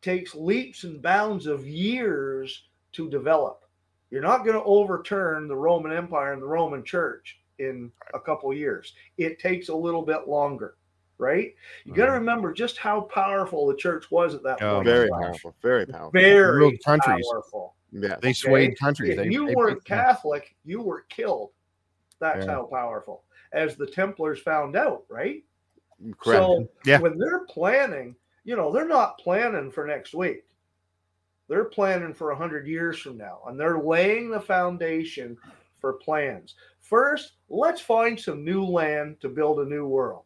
takes 0.00 0.34
leaps 0.34 0.84
and 0.84 1.00
bounds 1.00 1.46
of 1.46 1.66
years 1.66 2.68
to 2.92 3.08
develop. 3.08 3.64
You're 4.10 4.20
not 4.22 4.44
going 4.44 4.56
to 4.56 4.64
overturn 4.64 5.46
the 5.48 5.56
Roman 5.56 5.92
Empire 5.92 6.32
and 6.32 6.42
the 6.42 6.46
Roman 6.46 6.84
Church 6.84 7.40
in 7.58 7.92
a 8.12 8.20
couple 8.20 8.52
years. 8.52 8.94
It 9.16 9.38
takes 9.38 9.68
a 9.68 9.74
little 9.76 10.02
bit 10.02 10.26
longer, 10.28 10.76
right? 11.18 11.54
You 11.84 11.94
got 11.94 12.06
to 12.06 12.10
mm-hmm. 12.12 12.20
remember 12.20 12.52
just 12.52 12.78
how 12.78 13.02
powerful 13.02 13.66
the 13.66 13.76
church 13.76 14.10
was 14.10 14.34
at 14.34 14.42
that 14.42 14.62
Oh, 14.62 14.74
point. 14.76 14.86
Very 14.86 15.08
powerful. 15.10 15.54
Very 15.62 15.86
powerful. 15.86 16.10
Very 16.12 16.60
World 16.60 16.74
countries. 16.84 17.26
powerful. 17.30 17.74
Yeah. 17.92 18.16
They 18.20 18.32
swayed 18.32 18.70
Okay? 18.70 18.76
countries. 18.76 19.10
If 19.10 19.16
They, 19.18 19.30
you 19.30 19.46
they 19.46 19.54
weren't 19.54 19.78
beat- 19.78 19.84
Catholic, 19.84 20.56
you 20.64 20.80
were 20.82 21.02
killed. 21.08 21.50
That's 22.20 22.46
Yeah. 22.46 22.52
how 22.52 22.64
powerful. 22.64 23.24
As 23.52 23.76
the 23.76 23.86
Templars 23.86 24.40
found 24.40 24.76
out, 24.76 25.04
right? 25.08 25.44
Correct. 26.18 26.42
So 26.42 26.68
Yeah. 26.84 27.00
when 27.00 27.18
they're 27.18 27.44
planning, 27.46 28.16
you 28.44 28.56
know, 28.56 28.72
they're 28.72 28.88
not 28.88 29.18
planning 29.18 29.70
for 29.70 29.86
next 29.86 30.14
week. 30.14 30.44
They're 31.48 31.66
planning 31.66 32.14
for 32.14 32.30
a 32.30 32.36
hundred 32.36 32.66
years 32.66 32.98
from 32.98 33.18
now, 33.18 33.40
and 33.46 33.60
they're 33.60 33.78
laying 33.78 34.30
the 34.30 34.40
foundation 34.40 35.36
for 35.80 35.94
plans. 35.94 36.54
First, 36.80 37.32
let's 37.50 37.80
find 37.80 38.18
some 38.18 38.44
new 38.44 38.64
land 38.64 39.20
to 39.20 39.28
build 39.28 39.60
a 39.60 39.64
new 39.64 39.86
world. 39.86 40.24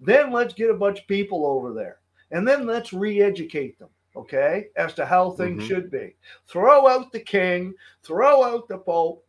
Then 0.00 0.30
let's 0.30 0.54
get 0.54 0.70
a 0.70 0.74
bunch 0.74 1.00
of 1.00 1.06
people 1.06 1.44
over 1.46 1.72
there, 1.72 2.00
and 2.30 2.46
then 2.46 2.66
let's 2.66 2.92
re-educate 2.92 3.78
them, 3.78 3.88
okay, 4.14 4.68
as 4.76 4.94
to 4.94 5.06
how 5.06 5.30
things 5.30 5.62
Mhm. 5.62 5.66
should 5.66 5.90
be. 5.90 6.16
Throw 6.46 6.86
out 6.86 7.12
the 7.12 7.20
king, 7.20 7.74
throw 8.02 8.44
out 8.44 8.68
the 8.68 8.78
pope. 8.78 9.25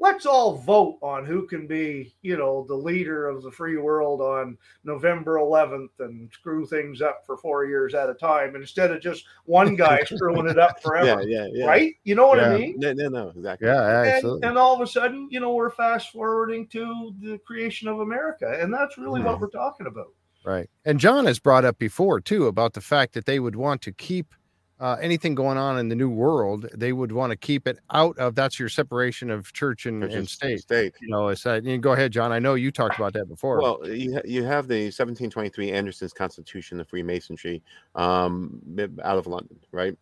Let's 0.00 0.24
all 0.24 0.56
vote 0.56 0.98
on 1.02 1.26
who 1.26 1.46
can 1.46 1.66
be, 1.66 2.14
you 2.22 2.38
know, 2.38 2.64
the 2.66 2.74
leader 2.74 3.28
of 3.28 3.42
the 3.42 3.50
free 3.50 3.76
world 3.76 4.22
on 4.22 4.56
November 4.82 5.34
11th 5.34 5.90
and 5.98 6.30
screw 6.32 6.64
things 6.66 7.02
up 7.02 7.26
for 7.26 7.36
four 7.36 7.66
years 7.66 7.94
at 7.94 8.08
a 8.08 8.14
time 8.14 8.56
instead 8.56 8.90
of 8.90 9.02
just 9.02 9.26
one 9.44 9.76
guy 9.76 10.02
screwing 10.04 10.48
it 10.48 10.58
up 10.58 10.82
forever. 10.82 11.22
yeah, 11.22 11.44
yeah. 11.44 11.48
yeah. 11.52 11.66
Right? 11.66 11.92
You 12.04 12.14
know 12.14 12.28
what 12.28 12.40
I 12.40 12.56
mean? 12.56 12.76
No, 12.78 12.94
no, 12.94 13.08
no, 13.08 13.28
exactly. 13.28 13.68
yeah, 13.68 14.00
And, 14.00 14.08
absolutely. 14.08 14.48
and 14.48 14.56
all 14.56 14.74
of 14.74 14.80
a 14.80 14.86
sudden, 14.86 15.28
you 15.30 15.38
know, 15.38 15.52
we're 15.52 15.70
fast 15.70 16.10
forwarding 16.12 16.66
to 16.68 17.14
the 17.20 17.38
creation 17.46 17.86
of 17.86 18.00
America. 18.00 18.56
And 18.58 18.72
that's 18.72 18.96
really 18.96 19.20
what 19.20 19.38
we're 19.38 19.48
talking 19.48 19.86
about. 19.86 20.14
Right. 20.44 20.70
And 20.86 20.98
John 20.98 21.26
has 21.26 21.38
brought 21.38 21.66
up 21.66 21.78
before 21.78 22.20
too 22.20 22.46
about 22.46 22.72
the 22.72 22.80
fact 22.80 23.12
that 23.12 23.26
they 23.26 23.38
would 23.38 23.56
want 23.56 23.82
to 23.82 23.92
keep 23.92 24.34
uh, 24.80 24.96
anything 25.00 25.34
going 25.34 25.58
on 25.58 25.78
in 25.78 25.88
the 25.88 25.94
new 25.94 26.08
world. 26.08 26.66
They 26.74 26.92
would 26.92 27.12
want 27.12 27.30
to 27.30 27.36
keep 27.36 27.68
it 27.68 27.78
out 27.92 28.18
of 28.18 28.34
that's 28.34 28.58
your 28.58 28.70
separation 28.70 29.30
of 29.30 29.52
church 29.52 29.84
and, 29.86 30.02
Church 30.02 30.14
and 30.14 30.28
state. 30.28 30.60
State. 30.60 30.94
You 31.00 31.08
know, 31.08 31.28
it's 31.28 31.42
that. 31.42 31.64
You 31.64 31.76
go 31.78 31.92
ahead, 31.92 32.12
John. 32.12 32.32
I 32.32 32.38
know 32.38 32.54
you 32.54 32.70
talked 32.72 32.96
about 32.96 33.12
that 33.12 33.28
before. 33.28 33.60
Well, 33.60 33.86
you, 33.86 34.14
ha- 34.14 34.22
you 34.24 34.42
have 34.42 34.68
the 34.68 34.84
1723 34.84 35.70
Anderson's 35.70 36.14
Constitution 36.14 36.80
of 36.80 36.88
Freemasonry 36.88 37.62
um, 37.94 38.60
out 39.04 39.18
of 39.18 39.26
London, 39.26 39.58
right? 39.70 39.96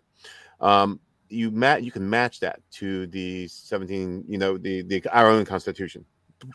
Um, 0.60 1.00
you 1.28 1.50
mat 1.50 1.82
you 1.82 1.90
can 1.90 2.08
match 2.08 2.40
that 2.40 2.60
to 2.72 3.06
the 3.08 3.48
17, 3.48 4.24
you 4.28 4.38
know, 4.38 4.56
the, 4.56 4.82
the 4.82 5.04
our 5.12 5.28
own 5.28 5.44
Constitution 5.44 6.04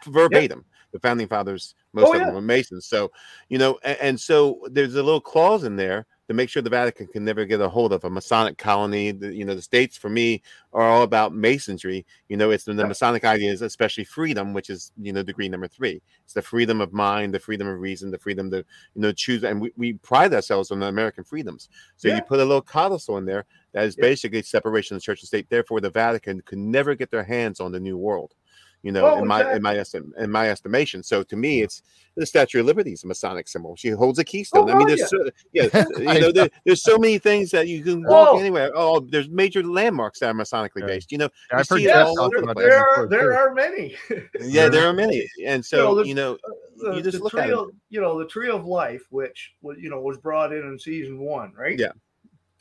verbatim. 0.08 0.66
The 0.94 1.00
founding 1.00 1.28
fathers, 1.28 1.76
most 1.92 2.08
Oh, 2.08 2.14
of 2.14 2.20
yeah. 2.20 2.26
them 2.28 2.36
were 2.36 2.42
Masons. 2.42 2.86
So, 2.86 3.12
you 3.50 3.58
know, 3.58 3.80
and, 3.84 3.98
and 4.00 4.20
so 4.20 4.60
there's 4.70 4.94
a 4.96 5.02
little 5.02 5.20
clause 5.20 5.64
in 5.64 5.76
there 5.76 6.06
to 6.28 6.34
make 6.34 6.50
sure 6.50 6.62
the 6.62 6.70
Vatican 6.70 7.08
can 7.08 7.26
never 7.26 7.46
get 7.46 7.60
a 7.60 7.68
hold 7.68 7.92
of 7.92 8.04
a 8.06 8.10
Masonic 8.10 8.58
colony. 8.58 9.12
The, 9.12 9.34
you 9.34 9.44
know, 9.46 9.56
the 9.56 9.62
states 9.62 9.98
for 9.98 10.10
me 10.10 10.42
are 10.72 10.84
all 10.84 11.04
about 11.04 11.34
Masonry. 11.34 12.06
You 12.30 12.38
know, 12.38 12.52
it's 12.52 12.64
the, 12.64 12.74
the. 12.74 12.88
Masonic 12.88 13.26
ideas, 13.26 13.62
especially 13.62 14.06
freedom, 14.06 14.54
which 14.54 14.70
is 14.70 14.92
you 15.02 15.12
know 15.12 15.24
degree 15.24 15.50
number 15.50 15.68
three. 15.68 16.02
It's 16.24 16.34
the 16.34 16.42
freedom 16.42 16.80
of 16.82 16.94
mind, 16.94 17.34
the 17.34 17.40
freedom 17.40 17.68
of 17.68 17.80
reason, 17.80 18.10
the 18.12 18.18
freedom 18.18 18.50
to 18.52 18.58
you 18.58 19.02
know 19.02 19.12
choose. 19.12 19.44
And 19.44 19.60
we, 19.62 19.74
we 19.76 19.94
pride 19.94 20.34
ourselves 20.34 20.72
on 20.72 20.80
the 20.80 20.88
American 20.88 21.24
freedoms. 21.24 21.70
So 21.98 22.08
Yeah. 22.08 22.16
you 22.16 22.22
put 22.22 22.40
a 22.40 22.46
little 22.46 22.62
codicil 22.62 23.18
in 23.18 23.26
there 23.26 23.46
that 23.74 23.86
is 23.86 23.96
Yeah. 23.98 24.04
basically 24.04 24.42
separation 24.44 24.96
of 24.96 25.04
church 25.04 25.22
and 25.22 25.28
state. 25.28 25.50
Therefore, 25.50 25.82
the 25.82 25.90
Vatican 25.90 26.42
could 26.42 26.58
never 26.60 26.96
get 26.96 27.12
their 27.12 27.24
hands 27.24 27.60
on 27.60 27.72
the 27.72 27.80
new 27.80 27.98
world. 27.98 28.34
You 28.84 28.92
know, 28.92 29.06
Oh, 29.16 29.20
in 29.20 29.28
my 29.28 29.54
in 29.56 29.62
my 29.62 29.76
estim- 29.76 30.12
in 30.18 30.30
my 30.30 30.50
estimation. 30.50 31.04
So 31.04 31.24
to 31.24 31.38
me, 31.38 31.62
it's 31.62 31.82
the 32.16 32.26
Statue 32.26 32.60
of 32.60 32.66
Liberty 32.66 32.92
is 32.92 33.06
a 33.06 33.08
Masonic 33.08 33.48
symbol. 33.48 33.78
She 33.78 33.88
holds 33.90 34.20
a 34.20 34.26
keystone. 34.26 34.70
I 34.70 34.76
mean, 34.76 34.84
Oh, 34.84 34.88
there's 34.96 35.10
so, 35.10 35.30
yeah, 35.54 35.86
you 35.98 36.20
know, 36.20 36.32
there, 36.34 36.50
there's 36.66 36.84
so 36.84 36.98
many 36.98 37.18
things 37.18 37.50
that 37.52 37.70
you 37.70 37.82
can 37.82 38.04
walk 38.04 38.30
Oh. 38.34 38.40
anywhere. 38.40 38.72
Oh, 38.76 39.00
there's 39.00 39.30
major 39.30 39.64
landmarks 39.64 40.20
that 40.20 40.28
are 40.28 40.34
Masonically 40.34 40.82
Yeah. 40.82 40.86
based. 40.88 41.12
You 41.14 41.18
know, 41.20 41.30
I've 41.52 41.66
you 41.70 41.76
heard 41.76 41.80
it 41.82 41.84
Yes, 41.86 42.08
all 42.08 42.16
John 42.16 42.26
over 42.26 42.36
talk 42.36 42.46
the 42.46 42.52
about 42.52 42.56
place. 42.56 42.68
there 42.70 42.90
are 42.90 43.08
there 43.08 43.30
too. 43.32 43.38
are 43.38 43.54
many. 43.54 43.96
Yeah, 44.42 44.68
there 44.68 44.86
are 44.88 44.94
many, 44.94 45.28
and 45.46 45.66
so 45.66 45.96
the- 45.96 46.04
you 46.08 46.14
know, 46.14 46.38
the, 46.78 46.96
you 46.96 47.02
just 47.02 47.18
the 47.20 47.24
look 47.24 47.32
tree 47.32 47.42
at 47.42 47.50
it. 47.50 47.54
of, 47.56 47.70
you 47.90 48.02
know 48.02 48.20
the 48.20 48.28
tree 48.28 48.50
of 48.50 48.66
life, 48.66 49.04
which 49.12 49.54
was 49.62 49.78
you 49.80 49.90
know 49.90 50.02
was 50.02 50.18
brought 50.18 50.52
in 50.52 50.60
in 50.60 50.78
season 50.78 51.20
one, 51.20 51.54
right? 51.58 51.80
Yeah. 51.80 51.94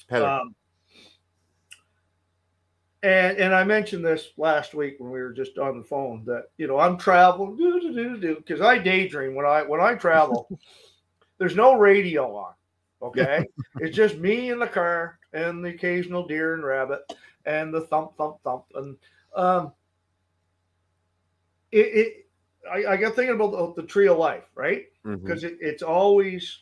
Heather, 0.09 0.27
Um, 0.29 0.55
and 3.03 3.37
and 3.39 3.55
I 3.55 3.65
mentioned 3.65 4.05
this 4.05 4.29
last 4.37 4.75
week 4.75 4.97
when 4.99 5.11
we 5.11 5.21
were 5.21 5.33
just 5.33 5.59
on 5.59 5.79
the 5.79 5.85
phone 5.85 6.25
that 6.27 6.47
you 6.57 6.67
know 6.67 6.79
I'm 6.79 6.97
traveling 6.97 7.57
do 7.57 7.81
do 7.81 7.93
do 7.93 8.17
do 8.19 8.37
because 8.37 8.61
I 8.61 8.79
daydream 8.79 9.35
when 9.35 9.47
I 9.47 9.63
when 9.63 9.81
I 9.81 9.95
travel. 9.95 10.49
there's 11.39 11.57
no 11.57 11.75
radio 11.75 12.37
on. 12.37 12.53
Okay, 13.03 13.47
it's 13.81 13.97
just 13.97 14.19
me 14.19 14.51
in 14.51 14.59
the 14.59 14.67
car 14.67 15.19
and 15.33 15.65
the 15.65 15.71
occasional 15.71 16.27
deer 16.27 16.55
and 16.55 16.65
rabbit 16.65 17.01
and 17.47 17.75
the 17.75 17.81
thump 17.83 18.17
thump 18.17 18.37
thump 18.43 18.65
and 18.75 18.97
um. 19.35 19.73
It, 21.73 21.79
it 21.79 22.27
I, 22.71 22.93
I 22.93 22.97
got 22.99 23.17
thinking 23.17 23.35
about 23.35 23.75
the, 23.75 23.81
the 23.81 23.89
tree 23.89 24.07
of 24.07 24.19
life, 24.19 24.45
right? 24.55 24.85
Because 25.05 25.43
it, 25.43 25.57
it's 25.59 25.83
always 25.83 26.59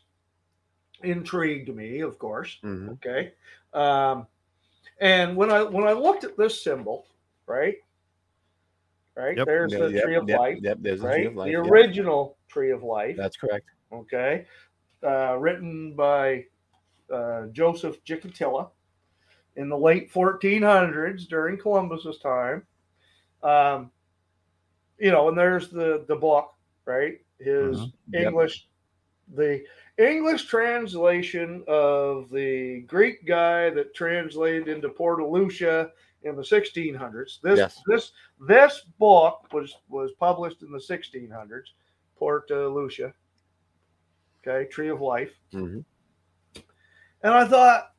intrigued 1.03 1.75
me, 1.75 2.01
of 2.01 2.19
course 2.19 2.59
mhm. 2.63 2.91
okay 2.93 3.33
um 3.73 4.27
and 5.01 5.37
when 5.37 5.51
i 5.51 5.63
when 5.63 5.87
i 5.87 5.93
looked 5.93 6.25
at 6.25 6.37
this 6.37 6.63
symbol 6.63 7.07
right 7.47 7.75
right 9.17 9.37
Yep. 9.37 9.47
there's 9.47 9.73
the 9.73 9.91
yep, 9.91 10.05
tree 10.05 10.15
of 10.17 10.29
yep, 10.29 10.39
life 10.39 10.59
Yep, 10.63 10.79
there's 10.81 11.01
the 11.01 11.07
right 11.07 11.15
tree 11.17 11.27
of 11.27 11.37
life. 11.37 11.47
the 11.47 11.53
yep. 11.53 11.67
original 11.67 12.37
tree 12.49 12.71
of 12.71 12.83
life 12.83 13.17
That's 13.17 13.37
correct. 13.37 13.67
okay 13.93 14.47
uh 15.07 15.37
written 15.39 15.95
by 15.95 16.45
uh 17.13 17.47
joseph 17.53 17.97
Gikatilla 18.05 18.71
in 19.57 19.69
the 19.69 19.77
late 19.79 20.13
1400s 20.13 21.27
during 21.29 21.57
columbus's 21.59 22.19
time 22.19 22.65
um 23.43 23.91
you 24.99 25.11
know 25.11 25.29
and 25.29 25.39
there's 25.39 25.71
the 25.71 26.05
the 26.09 26.15
book 26.17 26.51
right 26.85 27.19
his 27.39 27.79
Mhm. 27.79 27.93
Yep. 28.13 28.27
english 28.27 28.69
the 29.35 29.65
english 30.01 30.45
translation 30.47 31.63
of 31.69 32.31
the 32.31 32.81
greek 32.87 33.25
guy 33.27 33.69
that 33.71 33.95
translated 33.95 34.67
into 34.69 34.89
Portae 34.89 35.31
Lucis 35.31 35.89
in 36.23 36.37
the 36.37 36.43
1600s 36.43 37.41
this 37.43 37.59
Yes. 37.59 37.81
this 37.87 38.13
this 38.49 38.81
book 38.99 39.47
was 39.53 39.77
was 39.89 40.13
published 40.19 40.63
in 40.63 40.71
the 40.73 40.79
1600s 40.79 41.69
Portae 42.21 42.73
Lucis 42.75 43.13
okay 44.47 44.69
tree 44.71 44.89
of 44.89 45.01
life 45.01 45.33
Mhm. 45.53 45.85
and 47.23 47.35
i 47.35 47.45
thought 47.47 47.93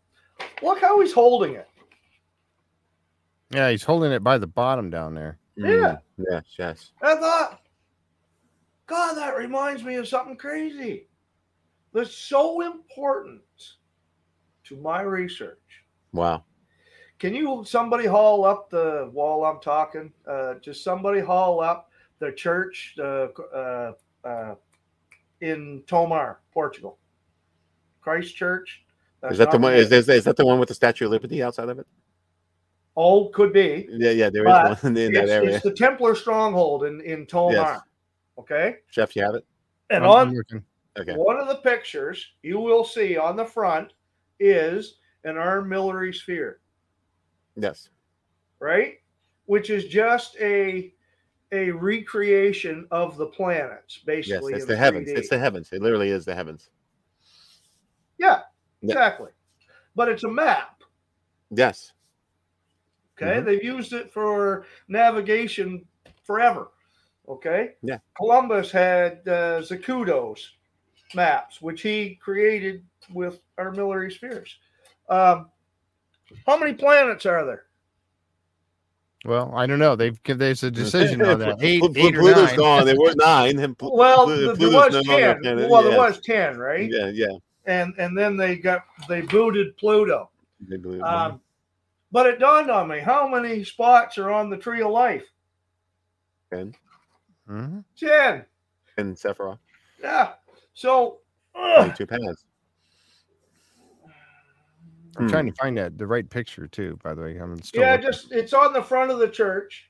look 0.64 0.80
how 0.80 1.00
he's 1.02 1.14
holding 1.14 1.56
it 1.56 1.68
yeah, 3.54 3.70
he's 3.70 3.84
holding 3.84 4.14
it 4.14 4.24
by 4.24 4.38
the 4.38 4.48
bottom 4.48 4.90
down 4.90 5.14
there. 5.14 5.38
Yeah. 5.58 5.66
Mm, 5.68 6.02
Yes, 6.32 6.44
yes. 6.58 6.92
I 7.02 7.16
thought, 7.16 7.60
God, 8.88 9.16
that 9.16 9.36
reminds 9.36 9.84
me 9.84 9.96
of 9.96 10.08
something 10.08 10.38
crazy 10.38 11.10
that's 11.94 12.16
so 12.16 12.62
important 12.62 13.42
to 14.66 14.76
my 14.78 15.02
research. 15.02 15.58
Wow. 16.14 16.44
Can 17.20 17.36
you 17.36 17.64
somebody 17.66 18.08
haul 18.08 18.46
up 18.46 18.70
the 18.70 19.10
while 19.12 19.44
I'm 19.44 19.60
talking? 19.62 20.12
Uh, 20.28 20.56
just 20.56 20.84
somebody 20.84 21.20
haul 21.20 21.62
up 21.62 21.92
the 22.20 22.32
church 22.32 22.96
uh, 23.00 23.28
uh, 23.54 23.92
uh, 24.24 24.56
in 25.42 25.84
Tomar, 25.86 26.40
Portugal, 26.54 26.98
Christ 28.02 28.36
Church. 28.36 28.84
Is 29.30 29.38
that 29.38 29.52
the 29.52 29.60
one? 29.60 29.74
it. 29.74 29.80
Is, 29.80 29.92
is, 29.92 30.10
is 30.10 30.24
that 30.24 30.36
the 30.36 30.46
one 30.46 30.60
with 30.60 30.70
the 30.70 30.76
Statue 30.76 31.06
of 31.06 31.12
Liberty 31.12 31.44
outside 31.44 31.70
of 31.70 31.78
it? 31.78 31.86
Oh, 32.98 33.30
could 33.30 33.54
be. 33.54 33.88
Yeah, 33.90 34.12
yeah. 34.12 34.30
There 34.30 34.48
is 34.48 34.82
one 34.84 34.98
in 34.98 35.14
that 35.14 35.30
area. 35.30 35.56
it's 35.56 35.64
the 35.64 35.74
Templar 35.74 36.16
stronghold 36.16 36.86
in 36.86 37.02
in 37.02 37.28
Tomar. 37.28 37.54
Yes. 37.54 37.80
Okay, 38.40 38.78
Jeff, 38.90 39.16
you 39.16 39.24
have 39.24 39.36
it. 39.36 39.46
and 39.92 40.04
I'm 40.04 40.10
on 40.10 40.34
looking. 40.34 40.64
Okay. 41.00 41.14
One 41.14 41.38
of 41.40 41.48
the 41.48 41.56
pictures 41.58 42.34
you 42.44 42.60
will 42.60 42.84
see 42.84 43.18
on 43.18 43.36
the 43.36 43.46
front 43.46 43.94
is 44.40 44.98
an 45.24 45.36
armillary 45.36 46.14
sphere, 46.14 46.60
Yes. 47.56 47.90
right? 48.60 48.96
Which 49.46 49.70
is 49.70 49.86
just 49.86 50.36
a 50.40 50.94
a 51.54 51.70
recreation 51.72 52.88
of 52.92 53.18
the 53.18 53.26
planets, 53.28 53.98
basically. 54.06 54.54
Yes. 54.54 54.62
It's 54.62 54.68
the 54.70 54.78
heavens. 54.78 55.10
3D. 55.10 55.18
It's 55.18 55.28
the 55.30 55.38
heavens. 55.38 55.70
It 55.74 55.82
literally 55.82 56.10
is 56.10 56.24
the 56.26 56.34
heavens. 56.36 56.70
yeah, 58.18 58.42
Yeah. 58.82 58.92
exactly. 58.94 59.32
But 59.96 60.08
it's 60.10 60.24
a 60.24 60.30
map. 60.30 60.82
Yes. 61.50 61.92
Okay, 63.18 63.42
Mhm. 63.42 63.46
they've 63.46 63.64
used 63.64 63.92
it 63.94 64.12
for 64.14 64.66
navigation 64.88 65.86
forever. 66.24 66.72
Okay. 67.28 67.76
Yeah. 67.82 67.98
Columbus 68.16 68.72
had 68.72 69.28
uh, 69.28 69.60
Zacuto's 69.62 70.56
maps, 71.16 71.62
which 71.62 71.82
he 71.82 72.16
created 72.16 72.84
with 73.14 73.40
armillary 73.60 74.12
spheres. 74.12 74.56
Um, 75.10 75.50
how 76.48 76.58
many 76.58 76.74
planets 76.74 77.26
are 77.26 77.46
there? 77.46 77.64
Well, 79.26 79.54
I 79.56 79.68
don't 79.68 79.80
know. 79.80 79.96
They've 79.96 80.18
there's 80.24 80.64
a 80.64 80.72
decision 80.72 81.22
on 81.22 81.38
that. 81.40 81.58
Eight, 81.62 81.80
Pl- 81.82 81.90
Pl- 81.94 82.08
eight 82.08 82.16
or 82.18 82.22
Pluto's 82.22 82.48
nine. 82.48 82.56
gone. 82.58 82.86
They 82.86 82.94
were 82.96 83.14
nine. 83.16 83.60
and 83.60 83.78
Pl- 83.78 83.96
Well, 83.96 84.26
Pl- 84.26 84.56
there 84.56 84.70
was 84.72 84.94
no 84.94 85.04
ten. 85.04 85.42
planet, 85.42 85.70
Well, 85.70 85.84
yeah. 85.84 85.90
there 85.92 86.00
was 86.00 86.20
ten, 86.22 86.58
right? 86.58 86.90
Yeah, 86.92 87.10
yeah. 87.14 87.38
And 87.66 87.94
and 88.00 88.18
then 88.18 88.36
they 88.36 88.56
got 88.56 88.84
they 89.08 89.22
booted 89.22 89.78
Pluto. 89.78 90.32
They 90.68 90.78
believe- 90.78 91.04
Um, 91.04 91.40
but 92.12 92.26
it 92.26 92.40
dawned 92.40 92.72
on 92.72 92.88
me 92.88 93.00
how 93.00 93.28
many 93.28 93.64
spots 93.64 94.18
are 94.18 94.32
on 94.32 94.50
the 94.50 94.58
tree 94.58 94.82
of 94.82 94.90
life? 94.92 95.26
and, 96.54 96.76
Mhm. 97.48 97.84
Ten. 97.96 98.46
and 98.98 99.16
Sephiroth. 99.16 99.60
Yeah. 100.02 100.34
So 100.74 101.20
Only 101.56 101.92
two 101.94 102.06
planets. 102.08 102.46
I'm 105.18 105.26
Hmm. 105.26 105.30
trying 105.30 105.46
to 105.48 105.54
find 105.54 105.78
that 105.78 105.98
the 105.98 106.08
right 106.08 106.28
picture 106.30 106.68
too. 106.68 106.98
By 107.04 107.14
the 107.14 107.22
way, 107.22 107.38
I'm 107.38 107.62
still 107.62 107.84
yeah, 107.84 107.92
looking. 107.92 108.06
just 108.06 108.32
it's 108.32 108.54
on 108.54 108.72
the 108.74 108.82
front 108.82 109.12
of 109.12 109.20
the 109.20 109.28
church. 109.28 109.90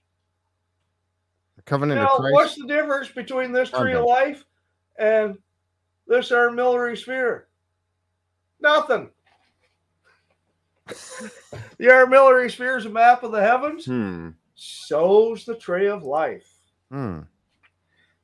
covenant 1.66 2.02
Now, 2.02 2.08
of 2.08 2.18
Christ. 2.18 2.34
what's 2.34 2.56
the 2.56 2.66
difference 2.66 3.10
between 3.10 3.52
this 3.52 3.70
tree 3.70 3.94
of 3.94 4.04
life 4.06 4.44
and 4.98 5.38
this 6.08 6.32
armillary 6.32 6.98
sphere? 6.98 7.48
Nothing. 8.60 9.12
the 10.88 11.86
armillary 11.88 12.50
sphere 12.52 12.78
is 12.78 12.86
a 12.88 12.90
map 12.90 13.22
of 13.22 13.32
the 13.32 13.42
heavens. 13.42 13.86
Hmm. 13.86 14.30
So's 14.56 15.46
the 15.46 15.56
tree 15.56 15.88
of 15.88 16.04
life. 16.04 16.52
Hmm. 16.92 17.22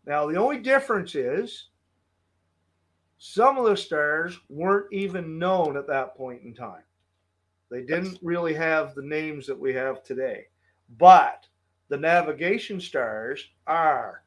Now, 0.07 0.25
the 0.25 0.37
only 0.37 0.57
difference 0.57 1.13
is 1.13 1.69
some 3.17 3.57
of 3.57 3.65
the 3.65 3.75
stars 3.77 4.39
weren't 4.49 4.91
even 4.91 5.39
known 5.39 5.77
at 5.77 5.87
that 5.87 6.15
point 6.15 6.43
in 6.43 6.53
time. 6.53 6.83
They 7.69 7.81
didn't 7.81 8.19
really 8.21 8.53
have 8.53 8.95
the 8.95 9.01
names 9.01 9.45
that 9.47 9.59
we 9.59 9.73
have 9.73 10.03
today. 10.03 10.45
But 10.97 11.47
the 11.89 11.97
navigation 11.97 12.79
stars 12.79 13.45
are. 13.65 14.23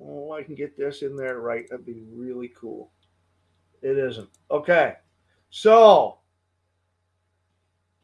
Oh, 0.00 0.32
I 0.32 0.42
can 0.42 0.54
get 0.54 0.76
this 0.76 1.02
in 1.02 1.14
there 1.14 1.40
right. 1.40 1.68
That'd 1.68 1.86
be 1.86 2.02
really 2.10 2.48
cool. 2.48 2.90
It 3.82 3.98
isn't. 3.98 4.30
Okay. 4.50 4.96
So, 5.50 6.18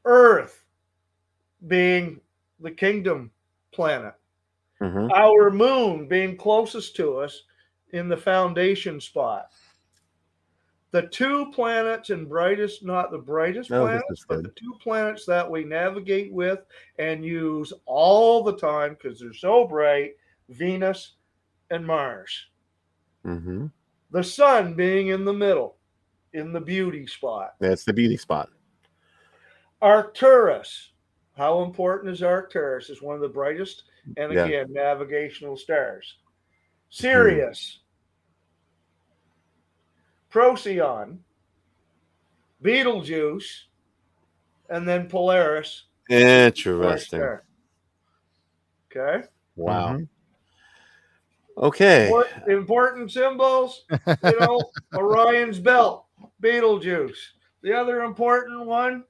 Earth 0.05 0.65
being 1.67 2.21
the 2.61 2.71
kingdom 2.71 3.33
planet 3.73 4.15
Mhm. 4.81 5.11
our 5.13 5.51
moon 5.51 6.07
being 6.07 6.37
closest 6.37 6.97
to 6.97 7.19
us 7.19 7.45
in 7.91 8.09
the 8.09 8.17
foundation 8.17 9.01
spot. 9.01 9.51
The 10.97 11.09
two 11.09 11.53
planets 11.53 12.09
and 12.09 12.27
brightest, 12.27 12.83
not 12.83 13.11
the 13.11 13.19
brightest 13.19 13.69
this 13.69 13.79
planets, 13.79 14.25
but 14.27 14.43
the 14.43 14.49
two 14.57 14.79
planets 14.83 15.27
that 15.27 15.51
we 15.51 15.63
navigate 15.63 16.33
with 16.33 16.61
and 16.99 17.23
use 17.23 17.71
all 17.85 18.43
the 18.43 18.57
time 18.57 18.95
because 18.95 19.21
they're 19.21 19.35
so 19.35 19.67
bright 19.67 20.17
Venus 20.49 21.17
and 21.69 21.87
Mars. 21.87 22.47
Mhm. 23.27 23.71
The 24.11 24.25
sun 24.25 24.73
being 24.73 25.09
in 25.09 25.27
the 25.27 25.35
middle, 25.35 25.77
in 26.33 26.55
the 26.55 26.63
beauty 26.63 27.07
spot. 27.07 27.57
That's 27.59 27.85
the 27.85 27.93
beauty 27.93 28.17
spot. 28.17 28.49
Arcturus. 29.83 30.93
How 31.37 31.61
important 31.61 32.11
is 32.11 32.23
Arcturus? 32.23 32.89
It's 32.89 33.03
one 33.03 33.17
of 33.17 33.21
the 33.21 33.29
brightest 33.29 33.83
and 34.17 34.33
Yeah. 34.33 34.47
again 34.47 34.73
navigational 34.73 35.59
stars. 35.59 36.17
Sirius, 36.89 37.81
Procyon, 40.37 41.19
Betelgeuse, 42.61 43.69
and 44.69 44.87
then 44.87 45.09
Polaris. 45.09 45.85
Interesting. 46.11 47.39
Okay. 48.95 49.27
Wow. 49.57 49.95
Mhm. 49.97 50.09
Okay. 51.57 52.05
Import- 52.09 52.49
important 52.49 53.11
symbols, 53.11 53.87
you 53.91 54.39
know, 54.39 54.61
Orion's 54.95 55.59
belt, 55.59 56.05
Betelgeuse. 56.41 57.33
The 57.63 57.73
other 57.73 58.03
important 58.03 58.67
one, 58.67 59.05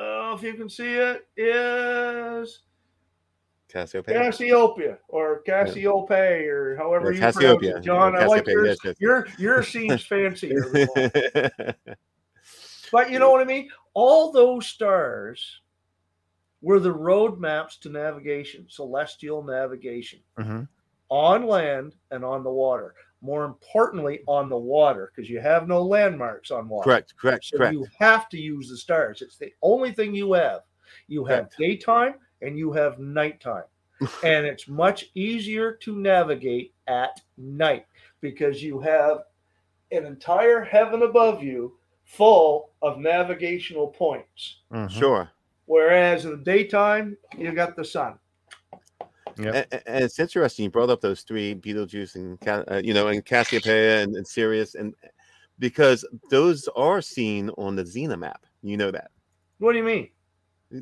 uh, 0.00 0.36
if 0.36 0.42
you 0.44 0.54
can 0.54 0.68
see 0.68 0.94
it, 0.94 1.26
is 1.36 2.60
Cassiopeia. 3.72 4.18
Cassiopeia 4.18 4.98
or 5.08 5.42
Cassiope 5.42 6.10
or 6.48 6.76
however 6.76 7.12
Yeah, 7.12 7.26
you 7.28 7.32
pronounce 7.32 7.36
Cassiopeia. 7.36 7.76
it. 7.76 7.82
John, 7.82 8.16
I 8.16 8.26
like 8.26 8.44
Cassiopeia, 8.44 8.76
yours. 8.84 8.96
Your 8.98 9.26
yours 9.38 9.68
seems 9.68 10.04
fancier. 10.06 10.62
but 12.92 13.10
you 13.10 13.18
know 13.18 13.30
what 13.30 13.40
I 13.40 13.44
mean? 13.44 13.68
All 13.94 14.32
those 14.32 14.66
stars 14.66 15.60
were 16.62 16.78
the 16.80 16.92
roadmaps 16.92 17.78
to 17.80 17.88
navigation, 17.88 18.66
celestial 18.68 19.42
navigation 19.42 20.20
Mhm. 20.38 20.68
on 21.08 21.46
land 21.46 21.96
and 22.10 22.24
on 22.24 22.42
the 22.44 22.50
water. 22.50 22.94
More 23.22 23.44
importantly, 23.44 24.20
on 24.26 24.48
the 24.48 24.56
water, 24.58 25.12
because 25.14 25.28
you 25.28 25.40
have 25.40 25.68
no 25.68 25.82
landmarks 25.82 26.50
on 26.50 26.68
water. 26.68 26.84
correct. 26.84 27.14
Correct. 27.16 27.44
So 27.44 27.58
correct. 27.58 27.74
you 27.74 27.86
have 27.98 28.28
to 28.30 28.38
use 28.38 28.68
the 28.68 28.76
stars. 28.76 29.20
It's 29.22 29.36
the 29.36 29.52
only 29.62 29.92
thing 29.92 30.14
you 30.14 30.32
have. 30.32 30.62
You 31.06 31.24
have 31.26 31.44
Correct. 31.50 31.56
daytime 31.58 32.14
and 32.42 32.58
you 32.58 32.72
have 32.72 32.98
nighttime. 32.98 33.64
and 34.24 34.46
it's 34.46 34.66
much 34.66 35.10
easier 35.14 35.72
to 35.72 35.94
navigate 35.94 36.72
at 36.86 37.20
night 37.36 37.86
because 38.20 38.62
you 38.62 38.80
have 38.80 39.24
an 39.92 40.06
entire 40.06 40.62
heaven 40.62 41.02
above 41.02 41.42
you 41.42 41.76
full 42.04 42.70
of 42.82 42.98
navigational 42.98 43.88
points. 43.88 44.60
Mhm. 44.72 44.90
Sure. 44.90 45.30
Whereas 45.66 46.24
in 46.24 46.32
the 46.32 46.36
daytime, 46.38 47.16
you 47.36 47.52
got 47.52 47.76
the 47.76 47.84
sun. 47.84 48.18
Yep. 49.36 49.68
And, 49.70 49.82
and 49.86 50.04
it's 50.04 50.18
interesting 50.18 50.64
you 50.64 50.70
brought 50.70 50.90
up 50.90 51.00
those 51.00 51.22
three 51.22 51.54
Betelgeuse 51.54 52.16
and 52.16 52.38
uh, 52.48 52.80
you 52.82 52.92
know 52.94 53.08
and 53.08 53.24
Cassiopeia 53.24 54.02
and, 54.02 54.16
and 54.16 54.26
Sirius 54.26 54.74
and 54.74 54.94
because 55.58 56.04
those 56.30 56.68
are 56.74 57.00
seen 57.00 57.50
on 57.50 57.76
the 57.76 57.86
Zena 57.86 58.16
map. 58.16 58.44
You 58.62 58.76
know 58.76 58.90
that. 58.90 59.10
What 59.58 59.72
do 59.72 59.78
you 59.78 59.84
mean? 59.84 60.08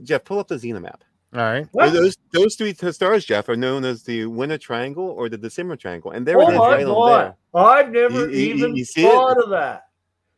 Jeff, 0.02 0.24
pull 0.24 0.38
up 0.38 0.48
the 0.48 0.59
Zena 0.59 0.80
map. 0.80 1.04
All 1.35 1.41
right. 1.43 1.66
What? 1.72 1.93
Those 1.93 2.16
those 2.33 2.55
three 2.55 2.72
stars, 2.74 3.24
Jeff, 3.24 3.49
are 3.49 3.57
known 3.57 3.85
as 3.85 4.03
the 4.03 4.24
Winter 4.26 4.57
Triangle 4.59 5.09
or 5.11 5.29
the 5.29 5.37
December 5.37 5.76
Triangle, 5.76 6.12
and 6.12 6.26
there 6.26 6.39
oh 6.39 6.49
it 6.49 6.53
is, 6.53 6.59
my 6.59 6.68
right 6.68 6.87
on 6.87 6.95
God. 6.95 7.35
there. 7.55 7.62
I've 7.62 7.91
never 7.91 8.31
You- 8.31 8.37
you- 8.39 8.55
even 8.55 8.76
you 8.76 8.85
see 8.85 9.05
it? 9.07 9.11
thought 9.12 9.37
of 9.43 9.51
that. 9.51 9.85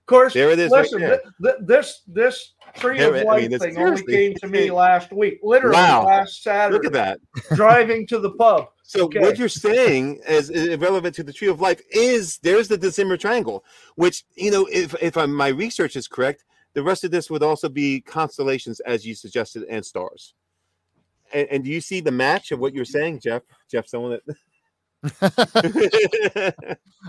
Of 0.00 0.06
course, 0.06 0.34
There 0.34 0.50
it 0.50 0.58
is 0.58 0.72
right 0.72 0.82
listen, 0.82 1.00
there. 1.00 1.20
th- 1.20 1.22
th- 1.44 1.54
this 1.68 2.02
this 2.08 2.54
tree 2.74 2.98
There 2.98 3.10
of 3.10 3.14
it- 3.16 3.20
I 3.26 3.30
life 3.30 3.42
mean, 3.42 3.52
it's 3.52 3.64
thing 3.64 3.78
only 3.78 3.98
seriously- 3.98 4.14
came 4.14 4.34
to 4.40 4.48
me 4.48 4.70
last 4.72 5.12
week, 5.12 5.38
literally 5.44 5.76
Wow. 5.76 6.06
last 6.06 6.42
Saturday. 6.42 6.74
Look 6.74 6.84
at 6.86 6.92
that. 6.94 7.20
driving 7.54 8.04
to 8.08 8.18
the 8.18 8.30
pub. 8.30 8.66
So 8.82 9.04
Okay. 9.04 9.20
what 9.20 9.38
you're 9.38 9.48
saying 9.48 10.20
is 10.28 10.50
irrelevant 10.50 11.14
to 11.14 11.22
the 11.22 11.32
tree 11.32 11.46
of 11.46 11.60
life 11.60 11.80
is 11.92 12.38
there's 12.42 12.66
the 12.66 12.76
December 12.76 13.16
triangle, 13.16 13.64
which 13.94 14.24
you 14.34 14.50
know 14.50 14.66
if 14.72 14.96
if 15.00 15.16
i 15.16 15.24
my 15.26 15.48
research 15.48 15.94
is 15.94 16.08
correct, 16.08 16.42
the 16.74 16.82
rest 16.82 17.04
of 17.04 17.12
this 17.12 17.30
would 17.30 17.44
also 17.44 17.68
be 17.68 18.00
constellations 18.00 18.80
as 18.80 19.06
you 19.06 19.14
suggested 19.14 19.62
and 19.70 19.86
stars. 19.86 20.34
And, 21.32 21.48
and 21.50 21.64
do 21.64 21.70
you 21.70 21.80
see 21.80 22.00
the 22.00 22.10
match 22.10 22.50
of 22.52 22.58
what 22.58 22.74
you're 22.74 22.84
saying, 22.84 23.20
Jeff? 23.20 23.42
Jeff, 23.70 23.86
someone 23.88 24.18
that. 24.26 24.36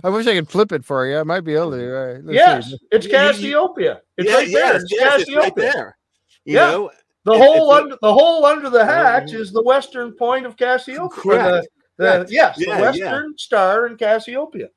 I 0.04 0.10
wish 0.10 0.26
I 0.28 0.34
could 0.36 0.50
flip 0.50 0.72
it 0.72 0.86
for 0.86 1.06
you. 1.08 1.18
I 1.18 1.24
might 1.24 1.42
be 1.42 1.56
able 1.56 1.72
to. 1.72 1.96
All 1.98 2.06
right, 2.14 2.24
let's 2.24 2.36
yes, 2.36 2.70
see. 2.70 2.78
it's 2.92 3.06
You- 3.06 3.12
you- 3.12 3.18
Cassiopeia. 3.18 4.02
It's 4.18 4.30
yeah, 4.30 4.36
right 4.36 4.52
there. 4.52 4.76
It's 4.78 4.92
yes, 4.92 5.22
it's 5.22 5.36
right 5.36 5.42
Cassiopeia. 5.56 5.72
there. 5.74 5.98
You 6.46 6.56
Yeah. 6.56 6.72
know, 6.72 6.92
The 7.26 7.38
whole 7.38 7.72
it's 7.72 7.80
a- 7.80 7.84
under 7.84 7.98
the 8.02 8.14
whole 8.14 8.46
under 8.46 8.70
the 8.70 8.86
hatch 8.86 9.32
Mhm. 9.32 9.40
is 9.42 9.52
the 9.52 9.62
western 9.62 10.14
point 10.14 10.46
of 10.46 10.56
Cassiopeia. 10.58 11.08
Correct. 11.10 11.68
The, 11.98 12.24
the, 12.24 12.34
yes, 12.34 12.56
Yeah, 12.58 12.66
the 12.66 12.72
yeah. 12.72 12.82
western 12.82 13.38
star 13.38 13.86
in 13.88 13.98
Cassiopeia. 13.98 14.70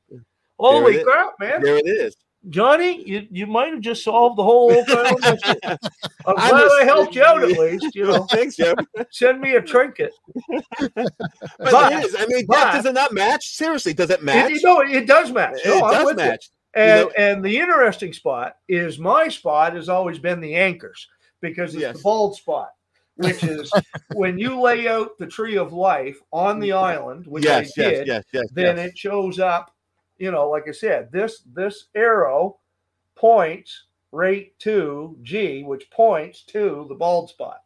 Holy 0.59 1.03
crap, 1.03 1.35
man! 1.41 1.63
there 1.63 1.77
it 1.77 1.87
is. 1.87 2.17
Johnny, 2.51 3.03
you, 3.09 3.27
you 3.31 3.47
might 3.47 3.73
have 3.73 3.81
just 3.81 4.05
solved 4.05 4.37
the 4.39 4.43
whole 4.43 4.71
Oak 4.77 4.89
Island 4.89 5.19
mystery. 5.21 5.55
I'm 5.65 5.79
I'm 6.37 6.51
glad 6.51 6.61
just- 6.61 6.75
I 6.75 6.85
helped 6.85 7.15
you 7.15 7.25
out 7.25 7.43
at 7.43 7.51
least. 7.59 7.95
You 7.95 8.05
know, 8.07 8.25
Thanks, 8.25 8.57
Jeff. 8.57 8.77
send 9.11 9.41
me 9.41 9.55
a 9.55 9.63
trinket. 9.63 10.13
But, 10.95 11.13
But- 11.59 11.93
it 11.93 12.05
is. 12.05 12.17
I 12.19 12.27
mean, 12.27 12.45
but- 12.47 12.73
does 12.73 12.87
it 12.87 12.95
not 12.95 13.13
match? 13.13 13.47
Seriously, 13.57 13.95
does 13.95 14.11
it 14.11 14.23
match? 14.23 14.53
It, 14.53 14.61
no, 14.65 14.81
it 14.81 15.07
does 15.07 15.33
match. 15.33 15.59
it 15.65 15.69
No, 15.69 15.85
I'm 15.85 15.93
does 15.95 16.05
with 16.07 16.19
you. 16.19 16.25
match. 16.25 16.49
And 16.75 17.03
know- 17.07 17.13
and 17.17 17.45
the 17.45 17.57
interesting 17.59 18.13
spot 18.13 18.57
is 18.69 18.99
my 18.99 19.29
spot 19.29 19.75
has 19.75 19.89
always 19.89 20.19
been 20.19 20.41
the 20.41 20.55
anchors 20.55 21.07
because 21.41 21.75
it's 21.75 21.83
Yes. 21.83 21.97
the 21.97 22.03
bald 22.03 22.37
spot, 22.37 22.71
which 23.17 23.45
is 23.45 23.71
when 24.15 24.39
you 24.39 24.61
lay 24.61 24.89
out 24.89 25.17
the 25.19 25.27
tree 25.27 25.57
of 25.57 25.73
life 25.73 26.19
on 26.33 26.59
the 26.59 26.73
island, 26.73 27.27
which 27.27 27.45
Yes, 27.45 27.73
I 27.79 27.83
yes, 27.83 27.91
did, 27.99 28.07
yes, 28.07 28.25
yes. 28.33 28.45
then 28.53 28.77
yes. 28.77 28.89
it 28.89 28.99
shows 28.99 29.39
up. 29.39 29.71
You 30.25 30.31
know, 30.31 30.49
like 30.49 30.67
I 30.67 30.73
said, 30.73 31.13
this 31.13 31.43
this 31.53 31.89
arrow 31.95 32.57
points 33.15 33.89
right 34.11 34.59
to 34.61 35.19
G, 35.21 35.65
which 35.65 35.91
points 35.91 36.45
to 36.45 36.87
the 36.89 36.95
bald 36.95 37.29
spot. 37.29 37.59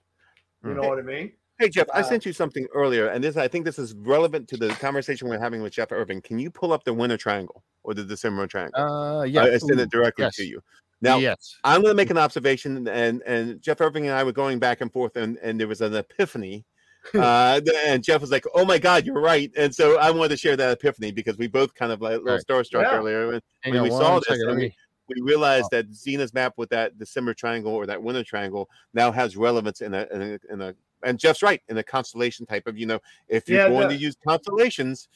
You 0.64 0.74
know 0.74 0.80
Okay. 0.80 0.88
what 0.88 0.98
I 0.98 1.02
mean? 1.02 1.32
Hey 1.60 1.68
Jeff, 1.68 1.86
I 1.94 2.00
Uh, 2.00 2.02
sent 2.02 2.26
you 2.26 2.32
something 2.32 2.66
earlier, 2.74 3.06
and 3.06 3.22
this 3.22 3.36
I 3.36 3.46
think 3.46 3.64
this 3.64 3.78
is 3.78 3.94
relevant 3.94 4.48
to 4.48 4.56
the 4.56 4.70
conversation 4.70 5.28
we're 5.28 5.38
having 5.38 5.62
with 5.62 5.72
Jeff 5.72 5.92
Irving. 5.92 6.20
Can 6.20 6.40
you 6.40 6.50
pull 6.50 6.72
up 6.72 6.82
the 6.82 6.92
Winter 6.92 7.16
Triangle 7.16 7.62
or 7.84 7.94
the 7.94 8.02
December 8.02 8.44
Triangle? 8.48 8.82
Uh, 8.82 9.22
yeah. 9.22 9.42
I, 9.42 9.54
I 9.54 9.58
sent 9.58 9.78
it 9.78 9.90
directly 9.92 10.24
yes. 10.24 10.34
to 10.34 10.44
you. 10.44 10.60
Now 11.00 11.18
yes. 11.18 11.54
I'm 11.62 11.80
going 11.82 11.92
to 11.92 11.96
make 12.02 12.10
an 12.10 12.18
observation, 12.18 12.88
and 12.88 13.22
and 13.24 13.62
Jeff 13.62 13.80
Irving 13.80 14.06
and 14.08 14.16
I 14.16 14.24
were 14.24 14.32
going 14.32 14.58
back 14.58 14.80
and 14.80 14.92
forth, 14.92 15.14
and 15.14 15.38
and 15.44 15.60
there 15.60 15.68
was 15.68 15.80
an 15.80 15.94
epiphany 15.94 16.64
uh, 17.14 17.60
and 17.86 18.02
Jeff 18.02 18.20
was 18.20 18.30
like, 18.30 18.44
"Oh 18.54 18.64
my 18.64 18.78
God, 18.78 19.04
you're 19.06 19.20
right!" 19.20 19.50
And 19.56 19.74
so 19.74 19.98
I 19.98 20.10
wanted 20.10 20.30
to 20.30 20.36
share 20.36 20.56
that 20.56 20.72
epiphany 20.72 21.10
because 21.12 21.38
we 21.38 21.46
both 21.46 21.74
kind 21.74 21.92
of 21.92 22.00
like 22.00 22.14
a 22.14 22.18
little 22.18 22.34
Right. 22.34 22.44
starstruck 22.46 22.82
Yeah. 22.82 22.98
earlier 22.98 23.28
when, 23.28 23.40
when 23.64 23.82
we 23.82 23.90
saw 23.90 24.18
this. 24.20 24.44
we, 24.46 24.74
we 25.08 25.20
realized 25.22 25.70
that 25.70 25.86
Zena's 25.94 26.34
map 26.34 26.54
with 26.56 26.68
that 26.70 26.98
December 26.98 27.32
triangle 27.34 27.72
or 27.72 27.86
that 27.86 28.02
winter 28.02 28.22
triangle 28.24 28.68
now 28.92 29.10
has 29.10 29.36
relevance 29.36 29.80
in 29.80 29.94
a 29.94 30.06
in 30.12 30.22
a, 30.22 30.52
in 30.52 30.60
a 30.60 30.74
and 31.02 31.18
Jeff's 31.18 31.42
right 31.42 31.62
in 31.68 31.78
a 31.78 31.82
constellation 31.82 32.44
type 32.44 32.66
of 32.66 32.76
you 32.76 32.84
know 32.86 32.98
if 33.28 33.48
you're 33.48 33.58
Yeah, 33.60 33.68
going 33.68 33.88
the- 33.88 33.94
to 33.94 34.00
use 34.00 34.16
constellations, 34.26 35.08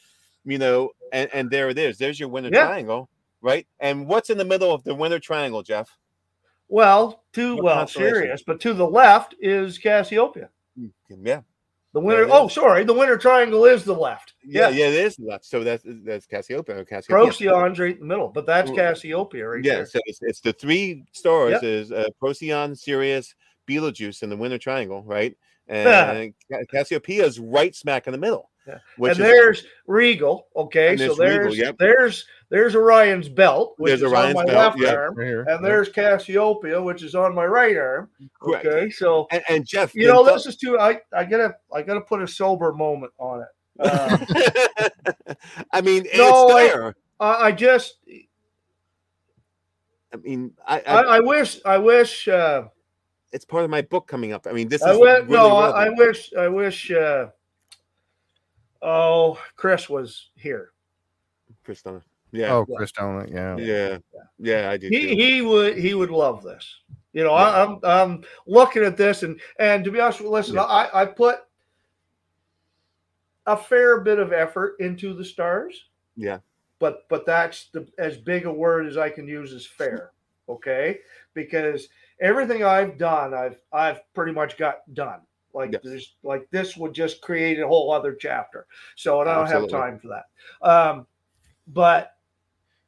you 0.45 0.59
know, 0.59 0.91
and 1.13 1.29
and 1.35 1.51
there 1.51 1.69
it 1.69 1.79
is. 1.79 1.99
There's 1.99 2.19
your 2.19 2.29
winter 2.31 2.51
Yeah. 2.53 2.67
triangle, 2.67 3.11
right? 3.43 3.67
And 3.81 4.07
what's 4.07 4.31
in 4.31 4.39
the 4.39 4.45
middle 4.45 4.73
of 4.73 4.83
the 4.85 4.95
winter 4.95 5.19
triangle, 5.19 5.63
Jeff? 5.63 5.91
Well, 6.69 7.23
to 7.35 7.57
What 7.57 7.65
well, 7.65 7.87
serious, 7.87 8.43
but 8.47 8.61
to 8.61 8.73
the 8.73 8.87
left 8.87 9.35
is 9.41 9.77
Cassiopeia. 9.77 10.49
Yeah, 11.11 11.43
The 11.95 12.01
winter. 12.01 12.23
it 12.23 12.31
Oh, 12.33 12.49
sorry, 12.49 12.85
the 12.85 12.95
winter 12.95 13.19
triangle 13.19 13.65
is 13.67 13.85
the 13.85 13.93
left. 13.93 14.33
yeah, 14.45 14.69
Yeah, 14.69 14.77
yeah. 14.77 14.87
It 14.87 14.95
is 14.95 15.19
left. 15.19 15.45
So 15.45 15.63
that's 15.63 15.85
that's 15.87 16.27
Cassiopeia. 16.27 16.79
or 16.79 16.85
Cassiopeia. 16.85 17.19
Procyon's 17.27 17.79
right 17.79 17.95
in 17.95 18.01
the 18.01 18.07
middle, 18.07 18.29
but 18.29 18.47
that's 18.47 18.71
Cassiopeia 18.71 19.47
right 19.47 19.63
yeah, 19.65 19.75
there. 19.75 19.87
so 19.87 20.01
it's, 20.07 20.21
it's 20.23 20.41
the 20.41 20.53
three 20.55 21.05
stars 21.13 21.53
Yep. 21.53 21.63
is 21.65 21.93
uh, 21.93 22.09
Procyon, 22.19 22.75
Sirius, 22.75 23.35
Betelgeuse 23.67 24.23
in 24.23 24.31
the 24.31 24.37
winter 24.37 24.59
triangle, 24.59 25.03
right? 25.03 25.37
Yeah. 25.69 26.13
And 26.13 26.35
Ca- 26.51 26.65
Cassiopeia 26.71 27.25
is 27.25 27.39
right 27.39 27.75
smack 27.75 28.07
in 28.07 28.13
the 28.13 28.19
middle. 28.19 28.51
Yeah. 28.67 28.79
Which 28.97 29.13
and 29.13 29.21
is 29.21 29.27
there's 29.27 29.65
Rigel. 29.87 30.47
Okay, 30.55 30.97
so 30.97 31.15
there's 31.15 31.19
Rigel, 31.19 31.43
there's 31.45 31.59
yep. 31.59 31.77
there's 31.79 32.27
there's 32.49 32.77
Orion's 32.77 33.29
belt, 33.29 33.75
which 33.79 33.91
There's 33.91 34.03
is 34.03 34.13
Orion's 34.13 34.37
on 34.37 34.45
my 34.45 34.45
belt, 34.45 34.77
left 34.77 34.79
yep. 34.81 34.97
arm, 34.97 35.15
right 35.17 35.27
here. 35.27 35.43
and 35.49 35.65
there's 35.65 35.89
Cassiopeia, 35.89 36.81
which 36.81 37.03
is 37.03 37.15
on 37.17 37.35
my 37.35 37.45
right 37.47 37.77
arm. 37.77 38.09
correct. 38.41 38.67
Okay, 38.67 38.91
so 38.91 39.27
And, 39.33 39.43
and 39.49 39.67
Jeff, 39.67 39.95
you 39.97 40.07
know 40.07 40.25
thought- 40.25 40.35
this 40.35 40.47
is 40.47 40.57
too. 40.57 40.79
I 40.79 41.01
I 41.17 41.25
gotta 41.25 41.57
I 41.75 41.83
gotta 41.83 42.03
put 42.03 42.23
a 42.23 42.29
sober 42.29 42.73
moment 42.73 43.13
on 43.19 43.43
it. 43.43 43.49
Um, 43.81 44.27
I 45.73 45.81
mean, 45.81 46.05
No, 46.15 46.47
it's 46.47 46.55
I- 46.55 46.63
there. 46.69 46.95
I, 47.19 47.47
I 47.47 47.53
just 47.53 47.95
I 50.13 50.17
mean, 50.19 50.53
I, 50.67 50.79
I, 50.81 50.83
I, 50.83 51.01
I 51.17 51.21
wish 51.21 51.59
I 51.65 51.79
wish 51.79 52.29
uh, 52.29 52.65
it's 53.33 53.45
part 53.45 53.65
of 53.65 53.71
my 53.71 53.83
book 53.83 54.07
coming 54.07 54.33
up. 54.33 54.47
I 54.47 54.53
mean, 54.53 54.69
this 54.69 54.83
is 54.83 54.87
I 54.89 54.97
went 54.97 55.29
really 55.29 55.49
no 55.49 55.57
I, 55.57 55.87
I 55.87 55.89
wish 55.89 56.33
I 56.35 56.49
wish 56.49 56.91
uh, 56.91 57.29
oh 58.83 59.39
Chris 59.57 59.89
was 59.89 60.31
here. 60.35 60.73
Chris 61.65 61.83
Kristana. 61.83 62.03
Yeah, 62.33 62.55
Oh, 62.55 62.65
Chris 62.65 62.93
Donut, 62.93 63.31
yeah. 63.31 63.57
yeah, 63.59 63.99
yeah, 64.39 64.71
I 64.71 64.79
do. 64.79 64.89
he 64.89 65.09
too. 65.09 65.15
he 65.23 65.43
would 65.43 65.77
he 65.77 65.93
would 65.95 66.11
love 66.11 66.43
this. 66.43 66.81
You 67.13 67.25
know, 67.25 67.33
I, 67.33 67.63
I'm 67.63 67.79
I'm 67.85 68.25
looking 68.47 68.83
at 68.85 68.97
this 68.97 69.23
and 69.23 69.39
and 69.59 69.85
to 69.85 69.91
be 69.91 70.01
honest, 70.01 70.21
with 70.21 70.27
you, 70.27 70.33
listen, 70.33 70.55
Yeah. 70.55 70.63
I 70.63 71.03
I 71.03 71.05
put 71.05 71.41
a 73.47 73.57
fair 73.57 74.01
bit 74.01 74.19
of 74.19 74.33
effort 74.33 74.77
into 74.81 75.13
the 75.13 75.25
stars, 75.25 75.89
yeah, 76.17 76.39
but 76.79 77.07
but 77.11 77.27
that's 77.27 77.67
the 77.73 77.87
as 77.99 78.17
big 78.17 78.47
a 78.47 78.53
word 78.53 78.87
as 78.87 78.97
I 78.97 79.11
can 79.11 79.29
use 79.29 79.53
is 79.53 79.67
fair. 79.67 80.13
Okay, 80.49 81.01
because 81.35 81.89
everything 82.21 82.65
I've 82.65 82.99
done, 82.99 83.35
I've 83.35 83.61
I've 83.73 84.01
pretty 84.15 84.33
much 84.33 84.57
got 84.57 84.79
done. 84.95 85.21
Like 85.55 85.73
Yes. 85.73 85.83
there's 85.85 86.15
like 86.23 86.49
this 86.51 86.77
would 86.77 86.95
just 86.95 87.21
create 87.21 87.61
a 87.61 87.69
whole 87.69 87.93
other 87.93 88.15
chapter. 88.15 88.67
So 88.97 89.21
and 89.21 89.29
I 89.29 89.35
don't 89.35 89.43
Absolutely. 89.45 89.73
have 89.75 89.83
time 89.83 89.99
for 89.99 90.09
that. 90.09 90.67
Um, 90.67 91.07
but 91.69 92.17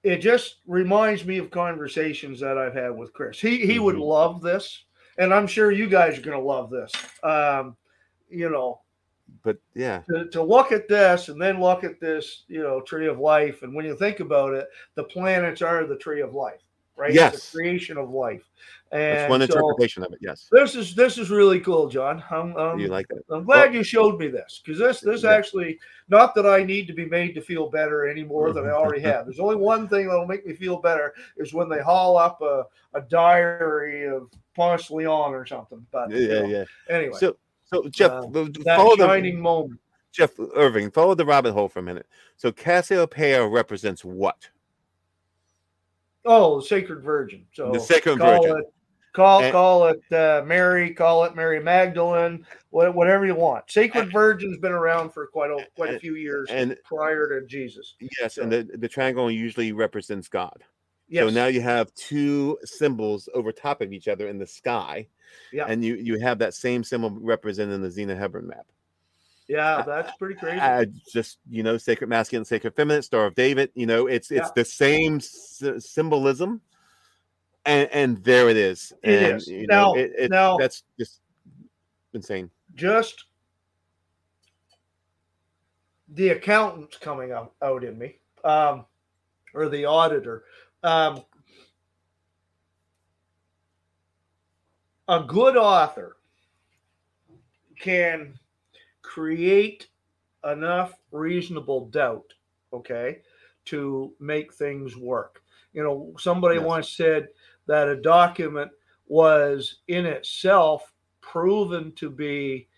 it 0.03 0.18
just 0.18 0.57
reminds 0.66 1.25
me 1.25 1.39
of 1.39 1.51
conversations 1.51 2.41
that 2.41 2.59
I've 2.59 2.75
had 2.75 2.91
with 2.97 3.12
Chris. 3.12 3.41
He 3.41 3.66
he 3.66 3.79
would 3.79 3.97
Mhm. 3.97 4.07
love 4.07 4.43
this, 4.43 4.85
and 5.18 5.33
I'm 5.33 5.47
sure 5.47 5.70
you 5.72 5.89
guys 5.89 6.18
are 6.18 6.22
going 6.22 6.39
to 6.39 6.45
love 6.45 6.70
this. 6.70 6.93
Um, 7.22 7.77
you 8.29 8.51
know, 8.51 8.83
but 9.43 9.59
yeah, 9.75 10.03
to, 10.09 10.29
to 10.31 10.43
look 10.43 10.72
at 10.72 10.89
this 10.89 11.29
and 11.29 11.41
then 11.41 11.61
look 11.61 11.85
at 11.85 12.01
this, 12.01 12.45
you 12.49 12.62
know, 12.62 12.81
tree 12.81 13.07
of 13.07 13.18
life, 13.18 13.62
and 13.62 13.75
when 13.75 13.87
you 13.87 13.97
think 13.97 14.20
about 14.20 14.53
it, 14.55 14.68
the 14.95 15.05
planets 15.05 15.62
are 15.62 15.87
the 15.87 15.97
tree 15.97 16.20
of 16.20 16.35
life, 16.35 16.61
right? 16.97 17.12
Yes. 17.12 17.51
the 17.51 17.59
creation 17.59 17.97
of 17.97 18.11
life, 18.11 18.42
that's 18.90 19.22
and 19.22 19.30
one 19.30 19.40
so 19.40 19.45
interpretation 19.45 20.03
of 20.03 20.12
it. 20.12 20.18
Yes, 20.20 20.49
this 20.53 20.74
is 20.74 20.95
this 20.95 21.18
is 21.18 21.30
really 21.30 21.61
cool, 21.61 21.88
John. 21.88 22.22
I'm, 22.30 22.57
I'm, 22.57 22.78
you 22.78 22.88
like 22.88 23.09
that? 23.09 23.22
I'm 23.30 23.45
glad 23.45 23.74
you 23.74 23.82
showed 23.82 24.18
me 24.18 24.28
this 24.28 24.61
because 24.64 24.78
this 24.78 25.01
this 25.01 25.22
Yeah. 25.24 25.32
actually 25.32 25.78
not 26.09 26.34
that 26.34 26.47
I 26.47 26.62
need 26.62 26.86
to 26.86 26.92
be 26.92 27.07
made 27.07 27.34
to 27.34 27.40
feel 27.40 27.68
better 27.70 28.07
any 28.07 28.22
more 28.24 28.53
than 28.53 28.66
I 28.66 28.70
already 28.70 29.03
have. 29.03 29.26
There's 29.26 29.40
only 29.40 29.57
one 29.57 29.88
thing 29.88 30.07
that'll 30.07 30.26
make 30.26 30.47
me 30.47 30.55
feel 30.55 30.80
better 30.80 31.14
is 31.36 31.55
when 31.55 31.68
they 31.68 31.80
haul 31.80 32.16
up 32.16 32.40
a, 32.42 32.64
a 32.95 33.01
diary 33.03 34.07
of 34.07 34.30
Ponce 34.55 34.90
Leon 34.90 35.34
or 35.34 35.47
something. 35.47 35.84
But 35.90 36.11
Yeah, 36.11 36.16
you 36.18 36.28
yeah, 36.28 36.40
know, 36.40 36.47
yeah. 36.47 36.64
anyway, 36.88 37.18
So, 37.18 37.36
so 37.64 37.88
Jeff, 37.88 38.12
uh, 38.12 38.26
that 38.30 38.76
follow 38.76 38.97
the 38.97 39.07
shining 39.07 39.40
moment. 39.40 39.80
Jeff 40.12 40.30
Irving, 40.55 40.92
follow 40.92 41.16
the 41.16 41.24
rabbit 41.24 41.53
hole 41.53 41.68
for 41.68 41.80
a 41.80 41.82
minute. 41.82 42.07
So 42.36 42.53
Cassiopeia 42.53 43.45
represents 43.45 44.05
what? 44.05 44.49
Oh, 46.25 46.61
the 46.61 46.66
Sacred 46.66 47.03
Virgin. 47.03 47.47
So 47.53 47.72
the 47.72 47.81
Sacred 47.81 48.18
call 48.18 48.43
Virgin. 48.43 48.59
it 48.59 48.64
call 49.12 49.43
And- 49.43 49.53
call 49.53 49.87
it 49.89 50.01
uh, 50.12 50.43
Mary, 50.47 50.93
call 50.93 51.25
it 51.25 51.37
Mary 51.37 51.61
Magdalene, 51.62 52.45
whatever 52.70 53.25
you 53.27 53.35
want. 53.35 53.70
Sacred 53.70 54.11
Virgin's 54.12 54.59
been 54.59 54.72
around 54.72 55.11
for 55.11 55.27
quite 55.27 55.51
a 55.51 55.66
quite 55.77 55.95
a 55.95 55.99
few 55.99 56.16
years 56.16 56.49
And 56.51 56.77
prior 56.85 57.29
to 57.41 57.47
Jesus. 57.47 57.95
yes, 58.20 58.39
and 58.39 58.51
the, 58.51 58.68
the 58.79 58.89
triangle 58.89 59.31
usually 59.31 59.72
represents 59.72 60.29
God. 60.29 60.64
Yes. 61.09 61.25
So 61.25 61.31
now 61.31 61.47
you 61.47 61.61
have 61.61 61.93
two 61.95 62.59
symbols 62.64 63.29
over 63.35 63.53
top 63.53 63.83
of 63.83 63.93
each 63.93 64.09
other 64.09 64.29
in 64.29 64.39
the 64.39 64.47
sky. 64.47 65.07
Yeah. 65.53 65.66
And 65.68 65.85
you 65.85 65.97
you 65.97 66.18
have 66.18 66.39
that 66.39 66.55
same 66.55 66.83
symbol 66.83 67.11
represented 67.11 67.75
in 67.75 67.83
the 67.83 67.91
Zena 67.91 68.16
Halpern 68.16 68.45
map. 68.45 68.66
Yeah, 69.49 69.82
that's 69.86 70.16
pretty 70.16 70.34
crazy. 70.36 70.59
Uh, 70.59 70.84
just 71.12 71.38
you 71.51 71.62
know, 71.62 71.76
sacred 71.76 72.09
masculine, 72.09 72.45
sacred 72.45 72.74
feminine, 72.74 73.03
Star 73.03 73.26
of 73.26 73.34
David. 73.34 73.70
You 73.74 73.86
know, 73.86 74.07
it's 74.07 74.30
it's 74.30 74.47
Yeah. 74.49 74.53
the 74.55 74.64
same 74.64 75.16
s- 75.16 75.62
symbolism, 75.78 76.61
and 77.66 77.88
and 77.92 78.24
there 78.24 78.49
it 78.49 78.57
is. 78.57 78.92
It 79.03 79.22
and, 79.22 79.36
is. 79.36 79.47
You 79.49 79.66
Now- 79.66 79.92
know, 79.92 79.97
it, 79.99 80.12
it, 80.18 80.30
now- 80.30 80.57
that's 80.57 80.82
just 80.99 81.20
insane. 82.12 82.51
Just 82.74 83.24
the 86.09 86.30
accountant's 86.30 86.97
coming 86.97 87.32
out, 87.32 87.53
out 87.62 87.82
in 87.84 87.99
me, 87.99 88.18
um, 88.45 88.84
or 89.53 89.68
the 89.68 89.84
auditor. 89.84 90.45
Um, 90.82 91.22
a 95.09 95.20
good 95.22 95.57
author 95.57 96.16
can 97.78 98.38
create 99.05 99.88
enough 100.44 100.98
reasonable 101.12 101.86
doubt, 101.90 102.32
okay, 102.72 103.20
to 103.66 104.12
make 104.18 104.52
things 104.52 104.96
work. 104.96 105.42
You 105.72 105.84
know, 105.84 106.14
somebody 106.18 106.59
Yes. 106.59 106.66
once 106.66 106.90
said 106.90 107.28
that 107.66 107.88
a 107.88 108.00
document 108.00 108.72
was 109.07 109.76
in 109.88 110.07
itself 110.07 110.92
proven 111.20 111.92
to 111.92 112.11
be 112.11 112.68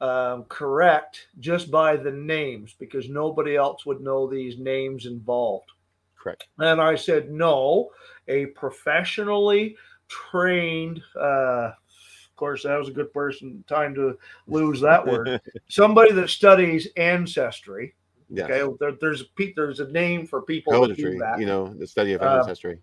um, 0.00 0.44
correct 0.44 1.28
just 1.38 1.70
by 1.70 1.96
the 1.96 2.12
names 2.12 2.74
because 2.78 3.08
nobody 3.08 3.56
else 3.56 3.84
would 3.84 4.00
know 4.00 4.26
these 4.26 4.58
names 4.58 5.06
involved. 5.06 5.70
Correct. 6.16 6.46
And 6.58 6.80
I 6.80 6.94
said, 6.94 7.30
no, 7.30 7.90
a 8.28 8.46
professionally 8.46 9.76
trained, 10.08 11.02
uh, 11.20 11.72
course, 12.38 12.62
that 12.62 12.78
was 12.78 12.88
a 12.88 12.92
good 12.92 13.12
person, 13.12 13.62
time 13.68 13.94
to 13.96 14.16
lose 14.46 14.80
that 14.80 15.04
word. 15.06 15.40
Somebody 15.68 16.12
that 16.12 16.30
studies 16.30 16.88
ancestry. 16.96 17.94
Yes. 18.30 18.48
Okay, 18.50 18.76
there, 18.80 18.92
there's 19.00 19.22
a 19.22 19.52
there's 19.54 19.80
a 19.80 19.90
name 19.90 20.26
for 20.26 20.42
people 20.42 20.86
that 20.86 20.96
do 20.96 21.18
that. 21.18 21.38
you 21.38 21.46
know, 21.46 21.74
the 21.74 21.86
study 21.86 22.12
of 22.14 22.22
Uh, 22.22 22.38
ancestry. 22.38 22.78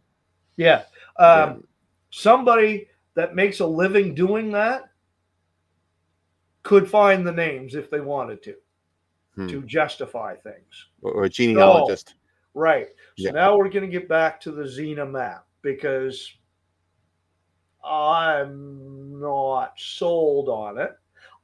Yeah, 0.58 0.84
um, 1.18 1.68
somebody 2.12 2.88
that 3.16 3.36
makes 3.36 3.60
a 3.60 3.66
living 3.66 4.14
doing 4.14 4.51
that 4.51 4.89
could 6.64 6.89
find 6.89 7.26
the 7.26 7.32
names 7.32 7.76
if 7.76 7.89
they 7.89 8.01
wanted 8.01 8.41
to 8.43 8.56
Hmm. 9.36 9.47
to 9.47 9.62
justify 9.64 10.36
things. 10.36 10.88
or, 11.01 11.12
or 11.12 11.24
a 11.26 11.30
genealogist. 11.30 12.16
Right. 12.53 12.88
So 13.18 13.26
Yeah. 13.26 13.32
now 13.32 13.58
we're 13.58 13.70
going 13.70 13.86
to 13.86 13.99
get 13.99 14.08
back 14.08 14.39
to 14.41 14.51
the 14.51 14.66
Zena 14.68 15.06
map 15.06 15.45
because 15.62 16.34
I'm 17.86 19.19
not 19.19 19.79
sold 19.79 20.49
on 20.49 20.77
it. 20.77 20.97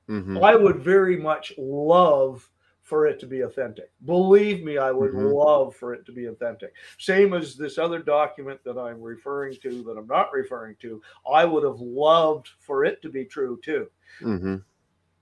Mhm. 0.08 0.44
I 0.44 0.56
would 0.56 0.80
very 0.80 1.18
much 1.18 1.54
love 1.58 2.50
for 2.82 3.08
it 3.08 3.20
to 3.20 3.28
be 3.28 3.42
authentic. 3.42 3.92
Believe 4.06 4.64
me, 4.64 4.78
I 4.78 4.92
would 4.92 5.14
Mhm. 5.14 5.32
love 5.34 5.76
for 5.76 5.94
it 5.94 6.06
to 6.06 6.12
be 6.12 6.26
authentic. 6.26 6.74
Same 7.00 7.34
as 7.34 7.56
this 7.56 7.78
other 7.78 8.00
document 8.00 8.62
that 8.66 8.78
I'm 8.78 9.02
referring 9.02 9.56
to 9.62 9.84
that 9.84 9.98
I'm 9.98 10.08
not 10.08 10.34
referring 10.34 10.76
to. 10.78 11.02
I 11.32 11.46
would 11.46 11.64
have 11.64 11.80
loved 11.80 12.50
for 12.60 12.84
it 12.86 13.02
to 13.04 13.10
be 13.10 13.26
true 13.26 13.60
too. 13.64 13.90
Mhm. 14.22 14.64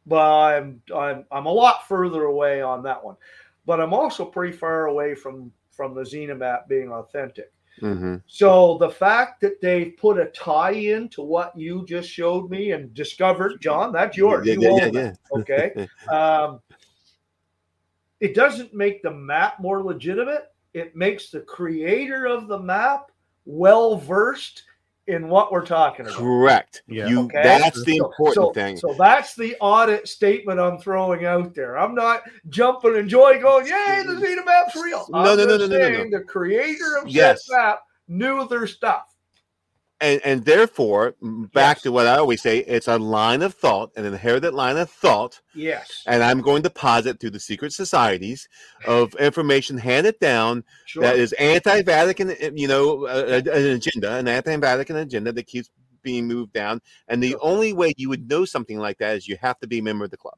But 0.06 0.32
I'm 0.32 0.82
I'm 0.94 1.26
I'm 1.32 1.46
a 1.46 1.52
lot 1.52 1.88
further 1.88 2.24
away 2.24 2.62
on 2.62 2.84
that 2.84 3.04
one. 3.04 3.18
But 3.66 3.80
I'm 3.80 3.94
also 3.94 4.26
pretty 4.26 4.56
far 4.56 4.88
away 4.88 5.16
from 5.16 5.52
from 5.72 5.94
the 5.94 6.06
Zena 6.06 6.36
map 6.36 6.68
being 6.68 6.92
authentic. 6.92 7.54
Hmm 7.80 8.16
So 8.28 8.78
the 8.80 8.90
fact 8.90 9.42
that 9.42 9.62
they 9.62 9.86
put 9.86 10.20
a 10.20 10.26
tie 10.28 10.72
in 10.72 11.10
to 11.10 11.22
what 11.22 11.58
you 11.58 11.86
just 11.86 12.10
showed 12.10 12.50
me 12.50 12.72
and 12.72 12.94
discovered, 12.94 13.62
John, 13.62 13.92
that's 13.92 14.18
yours. 14.18 14.48
Yeah, 14.48 14.54
you 14.54 14.64
yeah, 14.64 14.70
own 14.70 14.94
yeah, 14.94 15.02
that, 15.02 15.18
okay? 15.32 15.88
Um, 16.12 16.60
it 18.20 18.36
doesn't 18.36 18.74
make 18.74 19.02
the 19.02 19.12
map 19.12 19.60
more 19.60 19.82
legitimate. 19.84 20.52
It 20.74 20.96
makes 20.96 21.30
the 21.30 21.40
creator 21.40 22.26
of 22.26 22.48
the 22.48 22.60
map 22.60 23.12
well 23.46 23.96
versed 23.96 24.64
in 25.10 25.28
what 25.28 25.52
we're 25.52 25.66
talking 25.66 26.06
about. 26.06 26.18
Correct. 26.18 26.84
Yeah. 26.88 27.08
You. 27.08 27.22
Okay. 27.22 27.42
That's 27.44 27.84
the 27.84 27.98
important 27.98 28.36
so, 28.36 28.54
thing. 28.54 28.78
So 28.78 28.94
that's 28.98 29.36
the 29.36 29.56
audit 29.60 30.08
statement 30.08 30.60
I'm 30.60 30.78
throwing 30.78 31.26
out 31.26 31.56
there. 31.56 31.78
I'm 31.78 31.96
not 31.96 32.22
jumping 32.50 32.96
and 32.96 33.10
joy 33.10 33.42
going, 33.42 33.66
yay, 33.66 34.04
the 34.06 34.18
Zena 34.20 34.46
map's 34.46 34.76
real. 34.76 35.06
No, 35.10 35.20
I'm 35.20 35.26
no, 35.26 35.36
no, 35.36 35.36
just 35.36 35.50
no, 35.50 35.58
no, 35.58 35.68
no, 35.68 35.90
no. 35.90 35.96
saying 35.96 36.12
The 36.12 36.22
creator 36.22 36.98
of 37.02 37.08
Yes. 37.08 37.46
that 37.48 37.58
map 37.58 37.80
knew 38.08 38.48
their 38.48 38.68
stuff. 38.68 39.09
And 40.02 40.22
and 40.24 40.46
therefore 40.46 41.16
back 41.54 41.78
Yes. 41.78 41.82
to 41.84 41.92
what 41.92 42.08
i 42.08 42.18
always 42.18 42.42
say 42.42 42.60
it's 42.60 42.88
a 42.88 42.98
line 42.98 43.42
of 43.42 43.54
thought 43.54 43.92
an 43.98 44.06
inherited 44.06 44.54
line 44.54 44.78
of 44.78 44.90
thought 44.90 45.42
Yes. 45.54 46.04
and 46.08 46.24
i'm 46.24 46.42
going 46.42 46.64
to 46.64 46.70
posit 46.70 47.20
through 47.20 47.32
the 47.32 47.40
secret 47.40 47.74
societies 47.74 48.48
of 48.88 49.14
information 49.16 49.78
handed 49.78 50.18
down 50.20 50.64
Sure. 50.86 51.04
that 51.04 51.18
is 51.18 51.34
anti-vatican 51.34 52.32
uh, 52.32 52.52
you 52.54 52.68
know 52.68 53.06
uh, 53.08 53.42
an 53.52 53.66
agenda 53.66 54.16
an 54.16 54.28
anti-vatican 54.28 54.96
agenda 54.98 55.32
that 55.34 55.48
keeps 55.48 55.70
being 56.02 56.28
moved 56.28 56.54
down 56.54 56.80
and 57.10 57.22
the 57.22 57.32
Sure. 57.32 57.40
only 57.42 57.74
way 57.74 57.94
you 57.98 58.08
would 58.10 58.30
know 58.30 58.46
something 58.46 58.80
like 58.80 58.98
that 59.00 59.18
is 59.18 59.28
you 59.28 59.38
have 59.42 59.60
to 59.60 59.68
be 59.68 59.80
a 59.80 59.84
member 59.84 60.06
of 60.06 60.12
the 60.12 60.18
club 60.18 60.38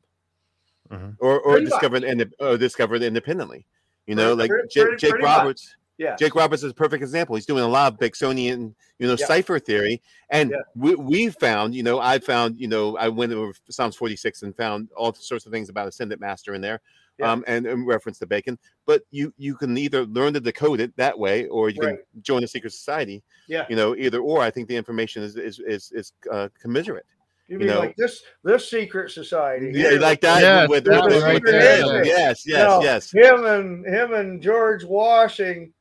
Mhm. 0.91 1.15
or 1.19 1.39
or 1.39 1.53
Pretty 1.53 1.69
much. 1.69 1.81
discover 1.81 2.25
or 2.39 2.57
discover 2.57 2.95
independently 2.95 3.65
you 4.07 4.15
know 4.15 4.35
Pretty- 4.35 4.41
like 4.41 4.49
pretty- 4.49 4.67
Jake, 4.73 4.83
pretty- 4.83 4.97
Jake 5.13 5.21
roberts 5.21 5.75
yeah. 6.01 6.15
Jake 6.15 6.35
Roberts 6.35 6.63
is 6.63 6.71
a 6.71 6.73
perfect 6.73 7.01
example. 7.03 7.35
He's 7.35 7.45
doing 7.45 7.63
a 7.63 7.67
lot 7.67 7.93
of 7.93 7.99
Baconian, 7.99 8.73
you 8.99 9.07
know, 9.07 9.15
Yeah. 9.19 9.25
cipher 9.27 9.59
theory, 9.59 10.01
and 10.29 10.49
Yeah. 10.51 10.57
we 10.75 10.95
we 10.95 11.29
found, 11.29 11.75
you 11.75 11.83
know, 11.83 11.99
I 11.99 12.19
found, 12.19 12.59
you 12.59 12.67
know, 12.67 12.97
I 12.97 13.07
went 13.09 13.31
over 13.33 13.53
Psalms 13.69 13.95
forty 13.95 14.15
six 14.15 14.41
and 14.43 14.55
found 14.55 14.89
all 14.97 15.13
sorts 15.13 15.45
of 15.45 15.51
things 15.51 15.69
about 15.69 15.87
Ascendant 15.87 16.19
Master 16.19 16.53
in 16.55 16.61
there, 16.61 16.81
Yeah. 17.19 17.31
um, 17.31 17.43
and 17.47 17.65
in 17.65 17.85
reference 17.85 18.17
to 18.19 18.25
Bacon. 18.25 18.57
But 18.85 19.03
you 19.11 19.33
you 19.37 19.55
can 19.55 19.77
either 19.77 20.05
learn 20.05 20.33
to 20.33 20.39
decode 20.39 20.79
it 20.79 20.95
that 20.97 21.17
way, 21.17 21.47
or 21.47 21.69
you 21.69 21.81
Right. 21.81 21.97
can 22.13 22.21
join 22.23 22.43
a 22.43 22.47
secret 22.47 22.73
society. 22.73 23.23
Yeah. 23.47 23.65
you 23.69 23.75
know, 23.75 23.95
either 23.95 24.19
or. 24.19 24.41
I 24.41 24.49
think 24.49 24.67
the 24.67 24.75
information 24.77 25.23
is 25.23 25.35
is 25.35 25.59
is, 25.59 25.91
is 25.91 26.13
uh, 26.31 26.49
commiserate. 26.61 27.05
You 27.51 27.57
you 27.59 27.65
mean 27.65 27.67
know. 27.67 27.79
like 27.81 27.95
this 27.97 28.23
this 28.45 28.69
secret 28.69 29.11
society? 29.11 29.71
Yeah, 29.75 29.89
here 29.91 29.99
like 29.99 30.21
that. 30.21 30.41
Yes, 30.41 30.69
with, 30.69 30.85
that 30.85 31.03
with- 31.03 31.21
right 31.21 31.33
with- 31.33 31.43
there. 31.51 32.05
yes, 32.05 32.45
yes, 32.45 32.47
yes, 32.47 32.67
No, 32.69 32.81
yes, 32.81 33.11
Him 33.11 33.45
and 33.45 33.85
him 33.85 34.13
and 34.13 34.41
George 34.41 34.85
Washington. 34.85 35.71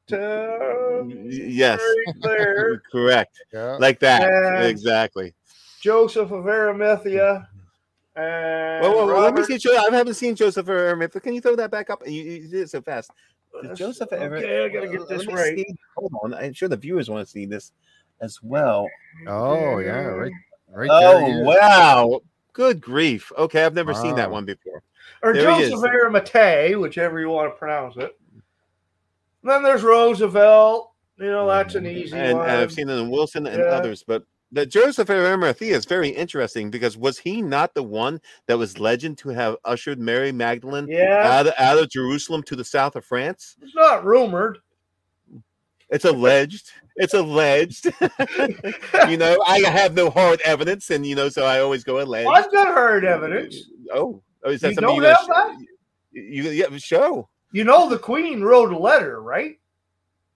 yes. 1.31 1.81
Right 1.81 2.14
there. 2.23 2.83
Correct. 2.91 3.39
Yeah. 3.53 3.77
Like 3.79 4.01
that. 4.01 4.23
And- 4.25 4.64
exactly. 4.66 5.35
Joseph 5.81 6.31
of 6.33 6.47
Arimathea. 6.47 7.49
And 8.16 8.83
Well, 8.83 8.97
well, 8.97 9.07
well, 9.07 9.23
let 9.23 9.35
me 9.35 9.45
see. 9.45 9.57
Jo- 9.59 9.77
I 9.77 9.95
haven't 9.95 10.14
seen 10.14 10.35
Joseph 10.35 10.66
Aramith. 10.66 11.23
Can 11.23 11.33
you 11.35 11.41
throw 11.41 11.55
that 11.57 11.71
back 11.71 11.89
up? 11.91 12.03
You, 12.07 12.21
you 12.23 12.49
did 12.49 12.62
it 12.62 12.71
so 12.71 12.83
fast. 12.83 13.11
Did 13.62 13.77
Joseph 13.77 14.12
ever? 14.12 14.37
Okay, 14.37 14.64
I 14.64 14.68
gotta 14.68 14.89
get 14.89 15.09
this 15.09 15.27
right. 15.27 15.57
see. 15.57 15.66
Hold 15.97 16.12
on. 16.23 16.35
I'm 16.35 16.53
sure 16.53 16.68
the 16.68 16.77
viewers 16.77 17.09
want 17.09 17.25
to 17.25 17.31
see 17.31 17.47
this 17.47 17.73
as 18.21 18.39
well. 18.43 18.87
Oh 19.27 19.79
yeah, 19.79 20.03
right, 20.03 20.33
right 20.73 20.89
oh 20.91 21.21
there. 21.27 21.45
wow! 21.45 22.21
Good 22.53 22.81
grief. 22.81 23.31
Okay, 23.39 23.64
I've 23.64 23.75
never 23.75 23.95
seen 23.95 24.16
that 24.16 24.31
one 24.31 24.45
before. 24.45 24.83
or 25.23 25.33
There 25.33 25.43
Joseph 25.45 25.75
is. 25.75 25.85
Arimathea, 25.85 26.79
whichever 26.79 27.21
you 27.21 27.29
want 27.31 27.53
to 27.53 27.59
pronounce 27.59 27.97
it. 27.97 28.16
Then 29.43 29.62
there's 29.62 29.83
Roosevelt. 29.83 30.93
You 31.18 31.27
know, 31.27 31.47
that's 31.47 31.75
an 31.75 31.87
easy 31.87 32.16
And, 32.16 32.39
one. 32.39 32.49
and 32.49 32.59
I've 32.59 32.73
seen 32.73 32.89
it 32.89 32.95
in 32.99 33.11
Wilson 33.11 33.47
and 33.47 33.59
Yeah. 33.59 33.64
others, 33.71 34.03
but 34.07 34.25
the 34.53 34.64
Joseph 34.66 35.11
Arimathea 35.11 35.77
is 35.77 35.85
very 35.85 36.09
interesting 36.09 36.71
because 36.71 36.97
was 36.97 37.18
he 37.18 37.41
not 37.43 37.75
the 37.75 37.83
one 37.83 38.21
that 38.47 38.59
was 38.59 38.81
legend 38.81 39.18
to 39.18 39.29
have 39.29 39.57
ushered 39.64 39.99
Mary 40.01 40.33
Magdalene 40.33 40.89
yeah, 40.89 41.23
out, 41.39 41.47
of, 41.47 41.53
out 41.59 41.79
of 41.79 41.89
Jerusalem 41.91 42.43
to 42.45 42.57
the 42.57 42.64
south 42.64 42.97
of 42.97 43.05
France? 43.05 43.57
it's 43.62 43.75
not 43.75 44.05
rumored. 44.05 44.59
It's 45.91 46.05
alleged. 46.05 46.70
It's 46.97 47.14
alleged. 47.14 47.86
you 49.09 49.16
know, 49.16 49.38
I 49.47 49.61
have 49.66 49.95
no 49.95 50.11
hard 50.11 50.41
evidence, 50.45 50.91
and 50.91 51.05
you 51.05 51.14
know, 51.14 51.28
so 51.28 51.45
I 51.45 51.61
always 51.61 51.84
go 51.84 52.01
alleged. 52.01 52.28
I've 52.32 52.51
got 52.53 52.68
hard 52.68 53.05
evidence. 53.05 53.57
Oh, 53.93 54.22
oh 54.45 54.51
is 54.51 54.61
that 54.61 54.68
You 54.70 54.74
something 54.74 54.88
don't 54.88 54.97
you 54.97 55.09
have 55.09 55.26
wanna 55.28 55.55
that? 55.55 55.61
sh- 55.61 55.66
You, 56.12 56.43
yeah, 56.51 56.76
show. 56.78 57.28
You 57.53 57.64
know, 57.64 57.88
the 57.88 57.99
Queen 57.99 58.41
wrote 58.43 58.72
a 58.72 58.78
letter, 58.78 59.20
right? 59.20 59.59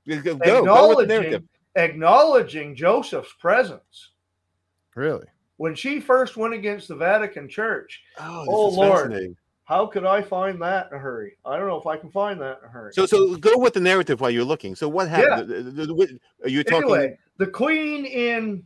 Go, 0.07 0.21
go, 0.37 0.65
go 0.65 0.89
with 0.89 0.99
the 0.99 1.07
narrative. 1.07 1.45
Acknowledging, 1.77 1.95
acknowledging 1.95 2.77
Joseph's 2.77 3.33
presence. 3.39 4.11
Really? 4.97 5.27
When 5.57 5.75
she 5.75 6.01
first 6.01 6.37
went 6.37 6.55
against 6.55 6.89
the 6.89 6.97
Vatican 6.97 7.49
Church, 7.49 8.03
Oh, 8.19 8.41
this 8.41 8.49
Oh, 8.51 8.69
is 8.69 8.77
Lord. 8.77 9.37
How 9.65 9.87
could 9.87 10.05
I 10.05 10.21
find 10.21 10.61
that 10.63 10.89
in 10.91 10.97
a 10.97 11.01
hurry? 11.01 11.37
I 11.45 11.57
don't 11.57 11.67
know 11.69 11.81
if 11.81 11.87
I 11.87 11.97
can 11.97 12.11
find 12.11 12.41
that 12.41 12.59
in 12.63 12.69
a 12.69 12.71
hurry. 12.71 12.93
So, 12.93 13.07
so 13.07 13.37
go 13.37 13.57
with 13.59 13.73
the 13.75 13.81
narrative 13.81 14.21
while 14.21 14.31
you're 14.31 14.45
looking. 14.45 14.75
So, 14.77 14.89
what 14.89 15.09
happened? 15.09 15.49
The- 15.49 15.63
the- 15.63 15.87
the- 15.87 15.95
what- 15.95 16.11
Are 16.43 16.49
you 16.49 16.63
talking 16.63 16.91
anyway, 16.91 17.19
the 17.39 17.47
Queen 17.47 18.05
in 18.05 18.65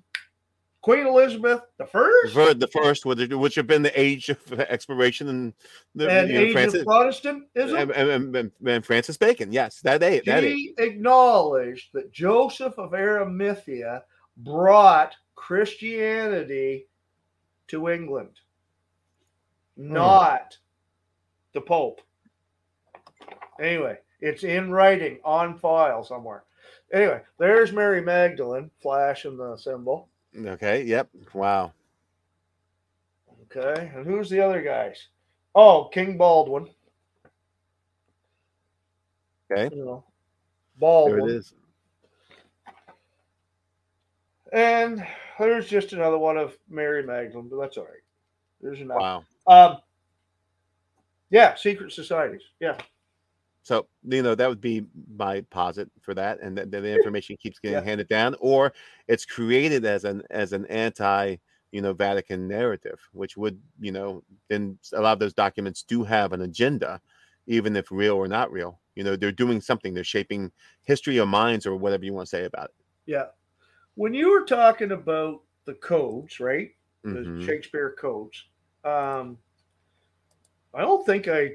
Queen 0.81 1.07
Elizabeth 1.07 1.63
the 1.77 1.87
first 1.87 2.35
the 2.35 2.69
first, 2.69 3.05
which 3.07 3.55
have 3.55 3.67
been 3.67 3.83
the 3.83 4.01
age 4.01 4.29
of 4.29 4.53
exploration 4.61 5.29
and 5.29 5.53
the 5.95 6.11
and 6.11 6.29
you 6.29 6.35
know, 6.35 6.41
age 6.41 6.53
Francis 6.53 6.81
of 6.81 6.87
Protestantism, 6.87 7.77
and, 7.77 7.91
and, 7.93 8.37
and- 8.37 8.53
and 8.67 8.85
Francis 8.87 9.17
Bacon? 9.17 9.53
Yes, 9.53 9.81
that 9.83 10.03
age. 10.03 10.25
That 10.25 10.45
age. 10.45 10.71
acknowledged 10.79 11.91
that 11.95 12.11
Joseph 12.13 12.77
of 12.79 12.95
Arimathea 12.95 14.03
brought 14.39 15.15
Christianity 15.37 16.87
to 17.69 17.89
England, 17.89 18.41
hmm. 19.77 19.93
not 19.93 20.57
the 21.53 21.61
Pope. 21.61 22.01
Anyway, 23.61 23.99
it's 24.21 24.45
in 24.45 24.71
writing 24.71 25.19
on 25.25 25.59
file 25.59 26.05
somewhere. 26.05 26.45
Anyway, 26.93 27.21
there's 27.39 27.73
Mary 27.73 28.01
Magdalene 28.01 28.71
flashing 28.81 29.37
the 29.37 29.57
symbol. 29.57 30.09
Okay. 30.37 30.85
Yep. 30.85 31.09
Wow. 31.35 31.73
Okay, 33.51 33.91
and 33.95 34.07
who's 34.07 34.29
the 34.29 34.41
other 34.41 34.63
guys? 34.63 35.09
Oh, 35.55 35.89
King 35.93 36.19
Baldwin. 36.19 36.69
Okay. 39.51 39.75
You 39.75 39.85
know, 39.85 40.05
There 40.81 41.19
it 41.19 41.31
is. 41.31 41.55
And 44.53 45.07
there's 45.39 45.69
just 45.69 45.93
another 45.93 46.19
one 46.19 46.37
of 46.37 46.57
Mary 46.69 47.03
Magdalene, 47.03 47.49
but 47.49 47.59
that's 47.61 47.77
all 47.77 47.85
right. 47.85 48.03
There's 48.61 48.81
enough. 48.81 48.99
Wow. 48.99 49.25
Um, 49.47 49.79
yeah, 51.31 51.55
secret 51.55 51.93
societies. 51.93 52.43
Yeah, 52.61 52.79
So 53.63 53.89
you 54.03 54.23
know 54.23 54.35
that 54.35 54.49
would 54.49 54.61
be 54.61 54.87
my 55.15 55.43
posit 55.43 55.91
for 56.01 56.15
that, 56.15 56.41
and 56.41 56.57
that, 56.57 56.71
that 56.71 56.81
the 56.81 56.93
information 56.93 57.37
keeps 57.37 57.59
getting 57.59 57.81
Yeah. 57.81 57.83
handed 57.83 58.09
down, 58.09 58.35
or 58.41 58.73
it's 59.09 59.27
created 59.27 59.85
as 59.85 60.05
an 60.05 60.23
as 60.31 60.53
an 60.53 60.65
anti 60.67 61.37
you 61.73 61.83
know 61.83 61.93
Vatican 61.93 62.49
narrative, 62.49 62.99
which 63.13 63.37
would 63.37 63.61
you 63.81 63.93
know 63.93 64.25
then 64.49 64.79
a 64.95 65.01
lot 65.03 65.13
of 65.13 65.19
those 65.19 65.35
documents 65.35 65.83
do 65.83 66.03
have 66.05 66.33
an 66.33 66.43
agenda, 66.43 67.01
even 67.47 67.77
if 67.77 67.91
real 67.93 68.17
or 68.17 68.27
not 68.29 68.51
real. 68.53 68.81
You 68.97 69.05
know 69.05 69.17
they're 69.17 69.33
doing 69.33 69.61
something, 69.61 69.93
they're 69.95 70.05
shaping 70.05 70.51
history 70.85 71.21
or 71.21 71.27
minds 71.27 71.67
or 71.67 71.77
whatever 71.77 72.05
you 72.05 72.15
want 72.15 72.27
to 72.27 72.31
say 72.31 72.45
about 72.45 72.71
it. 72.71 72.75
yeah. 73.07 73.27
When 73.97 74.15
you 74.15 74.31
were 74.31 74.45
talking 74.45 74.93
about 74.93 75.43
the 75.67 75.75
codes, 75.75 76.41
right? 76.41 76.71
The 77.11 77.29
Mhm. 77.29 77.39
Shakespeare 77.39 77.97
codes. 77.99 78.45
Um, 78.85 79.39
I 80.75 80.83
don't 80.83 81.05
think 81.07 81.29
I 81.29 81.55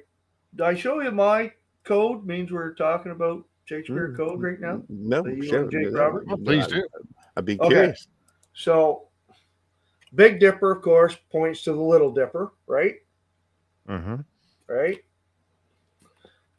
did 0.56 0.62
I 0.62 0.76
show 0.76 1.02
you 1.02 1.12
my 1.12 1.52
code 1.84 2.26
means 2.26 2.52
we're 2.52 2.74
talking 2.74 3.12
about 3.12 3.44
Shakespeare 3.66 4.10
Mm, 4.10 4.18
code 4.18 4.42
right 4.42 4.60
now. 4.60 4.84
No, 4.90 5.22
That 5.24 5.36
you 5.38 5.44
sure, 5.44 5.70
Jake 5.70 5.92
no, 5.92 6.00
Robert? 6.00 6.28
no, 6.28 6.38
Please 6.38 6.66
I- 6.66 6.70
do. 6.70 6.88
I'd 7.38 7.46
be 7.46 7.60
Okay. 7.60 7.70
curious. 7.70 8.08
So 8.54 9.08
Big 10.16 10.40
Dipper, 10.40 10.72
of 10.72 10.82
course, 10.82 11.16
points 11.32 11.64
to 11.64 11.74
the 11.74 11.82
Little 11.82 12.12
Dipper, 12.12 12.52
right? 12.68 12.96
Mm-hmm. 13.90 14.16
right? 14.68 15.04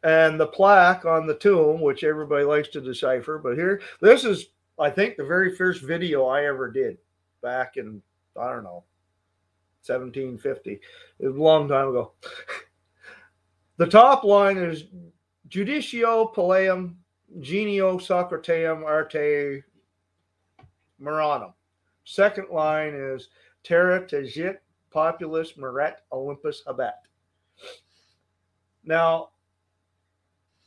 And 0.03 0.39
the 0.39 0.47
plaque 0.49 1.05
on 1.07 1.27
the 1.27 1.35
tomb, 1.37 1.81
which 1.81 2.05
everybody 2.05 2.45
likes 2.45 2.69
to 2.69 2.81
decipher, 2.81 3.39
but 3.39 3.57
here, 3.57 3.81
this 4.01 4.25
is, 4.25 4.47
I 4.79 4.91
think, 4.91 5.17
the 5.17 5.25
very 5.25 5.55
first 5.57 5.83
video 5.83 6.27
I 6.27 6.45
ever 6.47 6.71
did 6.71 6.99
back 7.43 7.77
in, 7.79 8.03
I 8.39 8.53
don't 8.53 8.65
know, 8.65 8.85
1750. 9.87 10.81
It 11.19 11.27
was 11.27 11.37
a 11.37 11.43
long 11.43 11.69
time 11.69 11.89
ago. 11.89 12.13
the 13.77 13.87
top 13.87 14.25
line 14.25 14.57
is 14.57 14.85
Judicio 15.49 16.35
Pylium 16.35 16.95
Genio 17.41 17.99
Socratem 17.99 18.85
Arte 18.85 19.63
Maronem. 21.01 21.53
Second 22.05 22.49
line 22.51 22.95
is 22.95 23.29
Terra 23.63 24.07
Tegit 24.07 24.59
Populus 24.91 25.57
Meret 25.57 25.95
Olympus 26.13 26.63
Habet. 26.67 26.93
Now, 28.85 29.31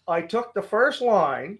I 0.07 0.21
took 0.21 0.53
the 0.53 0.61
first 0.61 1.01
line 1.01 1.59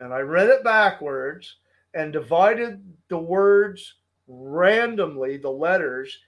and 0.00 0.12
I 0.12 0.20
read 0.20 0.48
it 0.48 0.62
backwards 0.62 1.56
and 1.94 2.12
divided 2.12 2.82
the 3.08 3.18
words 3.18 3.94
randomly, 4.28 5.38
the 5.38 5.50
letters, 5.50 6.18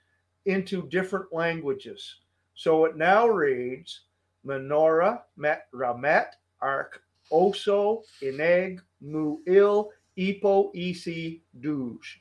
into 0.48 0.88
different 0.88 1.32
languages. 1.32 2.16
So 2.54 2.86
it 2.86 2.96
now 2.96 3.28
reads 3.28 4.00
Menorah, 4.46 5.20
Met, 5.36 5.66
Ramet, 5.72 6.28
Ark, 6.60 7.02
Oso, 7.30 8.02
Ineg, 8.22 8.80
Muil, 9.04 9.90
Ipo, 10.18 10.70
Isi, 10.74 11.42
Douge. 11.60 12.18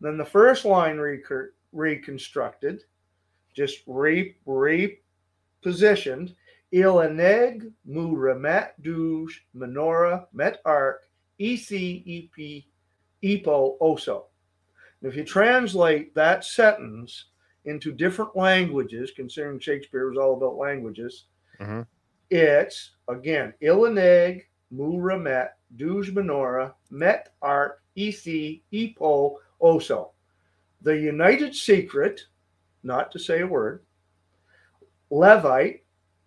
Then 0.00 0.16
the 0.16 0.24
first 0.24 0.64
line 0.64 0.98
reconstructed, 1.72 2.84
just 3.54 3.80
re 3.86 4.36
repositioned. 4.46 6.34
Ilaneg, 6.72 7.70
Mu 7.84 8.16
Ramet, 8.16 8.70
Douge, 8.80 9.44
Menorah, 9.54 10.26
Met 10.32 10.62
Ark, 10.64 11.02
Ec, 11.38 11.72
Ep, 11.72 12.64
Epo, 13.22 13.78
Oso. 13.80 14.24
If 15.02 15.16
you 15.16 15.24
translate 15.24 16.14
that 16.14 16.44
sentence 16.44 17.26
into 17.64 17.92
different 17.92 18.34
languages, 18.36 19.12
considering 19.14 19.58
Shakespeare 19.58 20.08
was 20.08 20.18
all 20.18 20.36
about 20.36 20.56
languages, 20.56 21.26
Mhm. 21.58 21.86
it's 22.30 22.92
again 23.08 23.54
Ilaneg, 23.62 24.46
Mu 24.70 24.98
Ramet, 24.98 25.50
Douge, 25.76 26.12
Menorah, 26.12 26.74
Met 26.90 27.34
Art, 27.42 27.80
Ec, 27.96 28.62
Epo, 28.72 29.36
Oso. 29.60 30.10
The 30.80 30.98
United 30.98 31.54
Secret, 31.54 32.26
not 32.82 33.12
to 33.12 33.18
say 33.18 33.42
a 33.42 33.46
word, 33.46 33.84
Levite, 35.10 35.84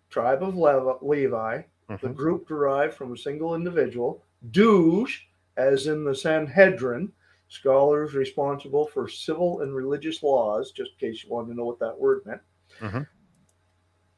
tribe 0.08 0.42
of 0.42 0.56
Levi, 0.56 0.92
Levi 1.02 1.62
the 2.00 2.08
group 2.08 2.48
derived 2.48 2.94
from 2.94 3.12
a 3.12 3.16
single 3.18 3.54
individual. 3.54 4.24
Douge, 4.50 5.28
as 5.56 5.86
in 5.86 6.04
the 6.04 6.14
Sanhedrin, 6.14 7.12
scholars 7.48 8.14
responsible 8.14 8.86
for 8.86 9.08
civil 9.08 9.60
and 9.60 9.74
religious 9.74 10.22
laws, 10.22 10.72
just 10.72 10.92
in 10.92 11.10
case 11.10 11.22
you 11.22 11.30
wanted 11.30 11.48
to 11.48 11.54
know 11.54 11.64
what 11.64 11.78
that 11.78 11.98
word 11.98 12.24
meant. 12.26 12.42
Mhm. 12.80 13.08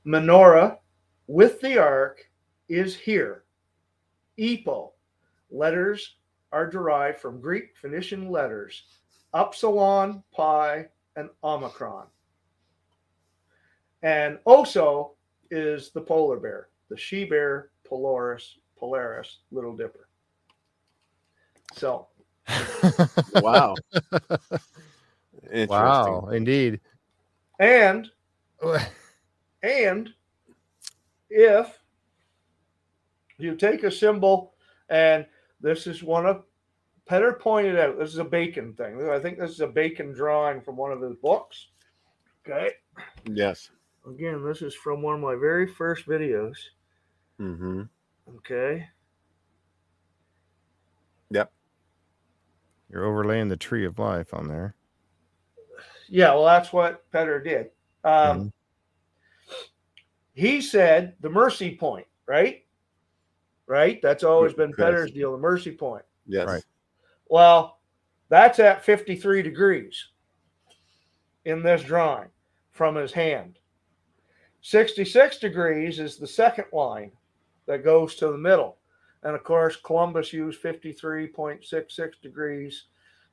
Menorah, 0.06 0.78
with 1.26 1.60
the 1.60 1.78
ark, 1.78 2.30
is 2.68 2.96
here. 2.96 3.44
Epo, 4.38 4.92
letters 5.50 6.16
are 6.52 6.68
derived 6.68 7.18
from 7.18 7.40
Greek 7.40 7.76
Phoenician 7.76 8.30
letters 8.30 8.84
Upsilon, 9.34 10.22
Pi, 10.32 10.88
and 11.16 11.28
Omicron. 11.44 12.06
And 14.02 14.38
Oso 14.46 15.16
is 15.50 15.90
the 15.90 16.00
polar 16.00 16.38
bear, 16.38 16.70
the 16.88 16.96
she 16.96 17.24
bear, 17.24 17.70
Polaris, 17.84 18.58
Polaris, 18.76 19.40
Little 19.50 19.76
Dipper. 19.76 20.08
So 21.74 22.08
Wow. 23.34 23.74
Wow, 25.50 26.28
indeed. 26.28 26.80
and 27.58 28.10
and 29.62 30.10
if 31.30 31.78
you 33.38 33.54
take 33.54 33.82
a 33.82 33.90
symbol 33.90 34.52
and 34.90 35.26
this 35.60 35.86
is 35.86 36.02
one 36.02 36.26
of 36.26 36.44
Petter 37.06 37.32
pointed 37.32 37.78
out 37.78 37.98
this 37.98 38.10
is 38.10 38.18
a 38.18 38.24
bacon 38.24 38.74
thing. 38.74 39.08
I 39.08 39.18
think 39.18 39.38
this 39.38 39.52
is 39.52 39.60
a 39.60 39.66
bacon 39.66 40.12
drawing 40.12 40.60
from 40.60 40.76
one 40.76 40.92
of 40.92 41.00
his 41.00 41.14
books. 41.16 41.68
Okay. 42.46 42.72
Yes. 43.24 43.70
Again, 44.06 44.44
this 44.44 44.60
is 44.60 44.74
from 44.74 45.00
one 45.00 45.14
of 45.14 45.20
my 45.20 45.34
very 45.34 45.66
first 45.66 46.06
videos. 46.06 46.56
Mm-hmm. 47.40 47.82
Okay. 48.36 48.86
You're 52.90 53.04
overlaying 53.04 53.48
the 53.48 53.56
tree 53.56 53.84
of 53.84 53.98
life 53.98 54.32
on 54.32 54.48
there. 54.48 54.74
Yeah, 56.08 56.32
well, 56.32 56.44
that's 56.44 56.72
what 56.72 57.10
Petter 57.10 57.40
did. 57.40 57.70
Um, 58.04 58.52
He 60.32 60.60
said 60.60 61.16
the 61.20 61.28
mercy 61.28 61.74
point, 61.76 62.06
right? 62.26 62.64
Right? 63.66 64.00
That's 64.00 64.24
always 64.24 64.54
been 64.54 64.70
Yes. 64.70 64.78
Petter's 64.78 65.10
deal, 65.10 65.32
the 65.32 65.38
mercy 65.38 65.72
point. 65.72 66.04
Yes. 66.26 66.46
Right. 66.46 66.64
Well, 67.28 67.80
that's 68.28 68.58
at 68.58 68.84
53 68.84 69.42
degrees 69.42 70.08
in 71.44 71.62
this 71.62 71.82
drawing 71.82 72.28
from 72.70 72.94
his 72.94 73.12
hand. 73.12 73.58
66 74.62 75.38
degrees 75.38 75.98
is 75.98 76.16
the 76.16 76.26
second 76.26 76.66
line 76.72 77.12
that 77.66 77.84
goes 77.84 78.14
to 78.16 78.28
the 78.28 78.38
middle. 78.38 78.77
And 79.24 79.34
of 79.34 79.42
course, 79.44 79.76
Columbus 79.76 80.32
used 80.32 80.62
53.66 80.62 82.20
degrees, 82.22 82.84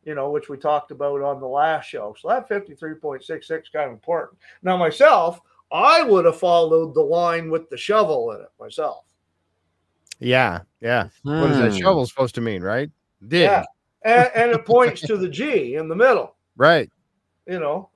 you 0.03 0.15
know, 0.15 0.31
which 0.31 0.49
we 0.49 0.57
talked 0.57 0.91
about 0.91 1.21
on 1.21 1.39
the 1.39 1.47
last 1.47 1.85
show. 1.85 2.15
So 2.19 2.27
that 2.29 2.49
53.66 2.49 3.71
kind 3.71 3.87
of 3.87 3.91
important. 3.91 4.39
Now, 4.63 4.77
myself, 4.77 5.39
I 5.71 6.03
would 6.03 6.25
have 6.25 6.39
followed 6.39 6.93
the 6.93 7.01
line 7.01 7.49
with 7.49 7.69
the 7.69 7.77
shovel 7.77 8.31
in 8.31 8.41
it 8.41 8.49
myself. 8.59 9.05
Yeah, 10.19 10.61
yeah. 10.81 11.09
What 11.23 11.51
is 11.51 11.57
that 11.57 11.71
Hmm. 11.71 11.77
shovel 11.77 12.05
supposed 12.05 12.35
to 12.35 12.41
mean, 12.41 12.61
right? 12.63 12.89
Dig. 13.27 13.41
Yeah. 13.41 13.63
And, 14.03 14.29
and 14.35 14.51
it 14.51 14.65
points 14.65 15.01
to 15.01 15.17
the 15.17 15.27
G 15.39 15.75
in 15.75 15.87
the 15.89 15.95
middle, 15.95 16.35
Right. 16.55 16.89
you 17.47 17.59
know, 17.59 17.89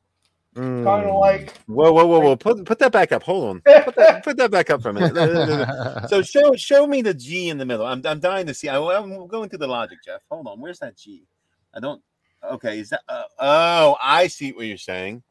Mm. 0.55 0.83
kind 0.83 1.07
of 1.07 1.15
like 1.15 1.55
Whoa, 1.67 1.91
whoa, 1.91 2.07
whoa, 2.07 2.19
whoa! 2.21 2.35
Put 2.35 2.65
put 2.65 2.79
that 2.79 2.91
back 2.91 3.11
up. 3.11 3.21
Hold 3.21 3.49
on. 3.49 3.61
Put 3.85 3.95
that, 3.95 4.23
put 4.23 4.37
that 4.37 4.49
back 4.49 4.71
up 4.71 4.81
for 4.81 4.89
a 4.89 4.93
minute. 4.93 6.09
So 6.09 6.23
show 6.23 6.55
show 6.55 6.87
me 6.87 7.03
the 7.03 7.13
G 7.13 7.49
in 7.49 7.59
the 7.59 7.65
middle. 7.65 7.85
I'm 7.85 8.01
I'm 8.05 8.19
dying 8.19 8.47
to 8.47 8.53
see. 8.53 8.67
I, 8.67 8.77
am 8.77 9.27
going 9.27 9.49
through 9.49 9.59
the 9.59 9.67
logic, 9.67 9.99
Jeff. 10.03 10.21
Hold 10.31 10.47
on. 10.47 10.59
Where's 10.59 10.79
that 10.79 10.97
G? 10.97 11.27
I 11.73 11.79
don't. 11.79 12.01
Okay, 12.43 12.79
is 12.79 12.89
that? 12.89 13.01
Uh, 13.07 13.23
oh, 13.39 13.97
I 14.01 14.27
see 14.27 14.51
what 14.51 14.65
you're 14.65 14.77
saying. 14.77 15.21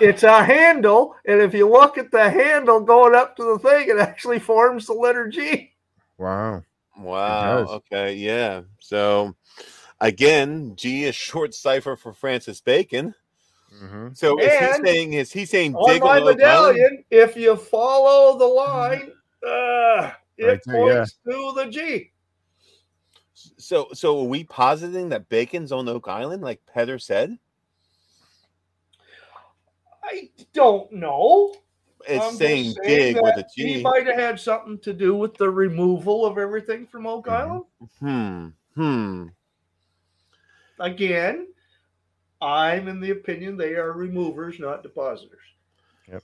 it's 0.00 0.22
a 0.22 0.44
handle. 0.44 1.16
And 1.26 1.40
if 1.40 1.52
you 1.52 1.68
look 1.68 1.98
at 1.98 2.12
the 2.12 2.30
handle 2.30 2.80
going 2.80 3.14
up 3.14 3.36
to 3.36 3.44
the 3.44 3.58
thing, 3.58 3.88
it 3.88 3.98
actually 3.98 4.38
forms 4.38 4.86
the 4.86 4.92
letter 4.92 5.28
G. 5.28 5.72
wow. 6.18 6.62
Wow. 6.96 7.58
Okay. 7.58 8.14
Yeah. 8.14 8.62
So 8.78 9.34
again, 10.00 10.76
G 10.76 11.04
is 11.04 11.16
short 11.16 11.54
cipher 11.54 11.96
for 11.96 12.12
Francis 12.12 12.60
Bacon. 12.60 13.14
Hmm 13.78 14.08
So 14.12 14.38
is 14.38 14.52
he 14.52 14.86
saying 14.86 15.12
is 15.14 15.32
he 15.32 15.44
saying 15.44 15.74
On 15.74 15.92
dig 15.92 16.02
my 16.02 16.18
on 16.18 16.22
Oak 16.22 16.28
Island? 16.28 16.38
medallion, 16.38 17.04
if 17.10 17.36
you 17.36 17.56
follow 17.56 18.38
the 18.38 18.44
line, 18.46 19.12
uh, 19.46 20.12
it 20.38 20.46
Right 20.46 20.60
there, 20.66 20.86
yeah. 20.86 20.94
points 20.98 21.18
to 21.28 21.52
the 21.56 21.66
G. 21.70 22.10
So 23.34 23.88
so 23.92 24.20
are 24.20 24.24
we 24.28 24.44
positing 24.44 25.08
that 25.10 25.28
Bacon's 25.28 25.72
on 25.72 25.88
Oak 25.88 26.08
Island, 26.08 26.42
like 26.42 26.64
Petter 26.66 26.98
said? 26.98 27.38
I 30.02 30.30
don't 30.52 30.92
know. 30.92 31.54
It's 32.06 32.24
I'm 32.24 32.38
just 32.38 32.38
saying 32.38 32.74
dig 32.84 33.16
with 33.20 33.36
a 33.36 33.46
G. 33.56 33.76
He 33.78 33.82
might 33.82 34.06
have 34.06 34.16
had 34.16 34.38
something 34.38 34.78
to 34.80 34.92
do 34.92 35.14
with 35.14 35.34
the 35.34 35.48
removal 35.48 36.26
of 36.26 36.36
everything 36.38 36.86
from 36.86 37.06
Oak 37.06 37.26
Mhm. 37.26 37.32
Island. 37.32 37.64
Hmm. 38.00 38.48
Hmm. 38.74 39.26
Again, 40.78 41.53
I'm 42.44 42.88
in 42.88 43.00
the 43.00 43.10
opinion 43.10 43.56
they 43.56 43.74
are 43.74 43.92
removers, 43.92 44.60
not 44.60 44.82
depositors. 44.82 45.40
Yep. 46.08 46.22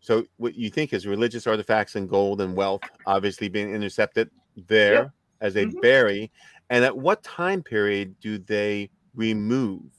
So 0.00 0.24
what 0.36 0.54
you 0.54 0.70
think 0.70 0.92
is 0.92 1.06
religious 1.06 1.46
artifacts 1.46 1.96
and 1.96 2.08
gold 2.08 2.40
and 2.40 2.54
wealth 2.54 2.82
obviously 3.04 3.48
being 3.48 3.74
intercepted 3.74 4.30
there 4.56 4.92
Yep. 4.92 5.10
as 5.40 5.54
they 5.54 5.66
Mhm. 5.66 5.80
bury. 5.82 6.30
And 6.70 6.84
at 6.84 6.96
what 6.96 7.22
time 7.24 7.62
period 7.62 8.18
do 8.20 8.38
they 8.38 8.90
remove? 9.14 9.90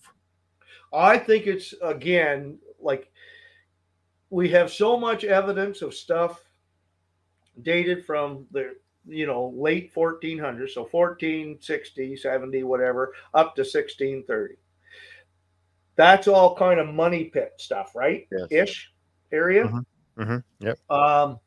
I 0.93 1.17
think 1.17 1.47
it's 1.47 1.73
again 1.81 2.59
like 2.79 3.11
we 4.29 4.49
have 4.49 4.71
so 4.71 4.97
much 4.97 5.25
evidence 5.25 5.81
of 5.81 5.93
stuff 5.93 6.43
dated 7.61 8.05
from 8.05 8.47
the 8.51 8.75
you 9.05 9.25
know 9.25 9.49
late 9.55 9.91
1400s 9.93 10.73
so 10.73 10.85
1460 10.85 12.15
70 12.15 12.63
whatever 12.63 13.13
up 13.33 13.55
to 13.55 13.63
1630 13.63 14.55
that's 15.97 16.27
all 16.27 16.55
kind 16.55 16.79
of 16.79 16.87
money 16.93 17.25
pit 17.25 17.53
stuff 17.57 17.91
right 17.95 18.27
Yes. 18.31 18.47
ish 18.51 18.93
area 19.31 19.65
Mhm. 19.65 19.85
hmm 20.17 20.37
Yep. 20.59 20.79
um 20.89 21.39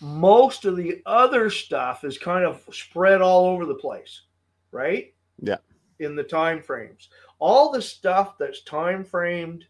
most 0.00 0.64
of 0.64 0.76
the 0.76 1.02
other 1.06 1.50
stuff 1.50 2.04
is 2.04 2.18
kind 2.18 2.44
of 2.44 2.62
spread 2.72 3.20
all 3.20 3.46
over 3.46 3.66
the 3.66 3.74
place 3.74 4.22
right 4.70 5.14
Yeah. 5.42 5.58
in 6.00 6.14
the 6.16 6.22
time 6.24 6.62
frames 6.62 7.08
all 7.40 7.70
the 7.72 7.82
stuff 7.82 8.36
that's 8.38 8.62
time 8.62 9.04
framed 9.04 9.64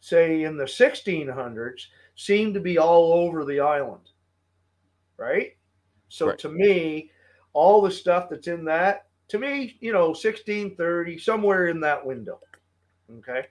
say 0.00 0.44
in 0.44 0.56
the 0.56 0.64
1600s 0.66 1.88
seem 2.14 2.52
to 2.54 2.60
be 2.60 2.78
all 2.78 3.12
over 3.12 3.44
the 3.44 3.60
island 3.60 4.10
right 5.16 5.56
so 6.08 6.28
Right. 6.28 6.38
to 6.38 6.48
me 6.50 7.10
all 7.52 7.80
the 7.80 7.90
stuff 7.90 8.28
that's 8.28 8.48
in 8.48 8.64
that 8.66 9.06
to 9.30 9.38
me 9.38 9.76
you 9.80 9.92
know 9.92 10.08
1630 10.08 11.18
somewhere 11.18 11.68
in 11.68 11.80
that 11.80 12.04
window 12.04 12.38
okay 13.18 13.46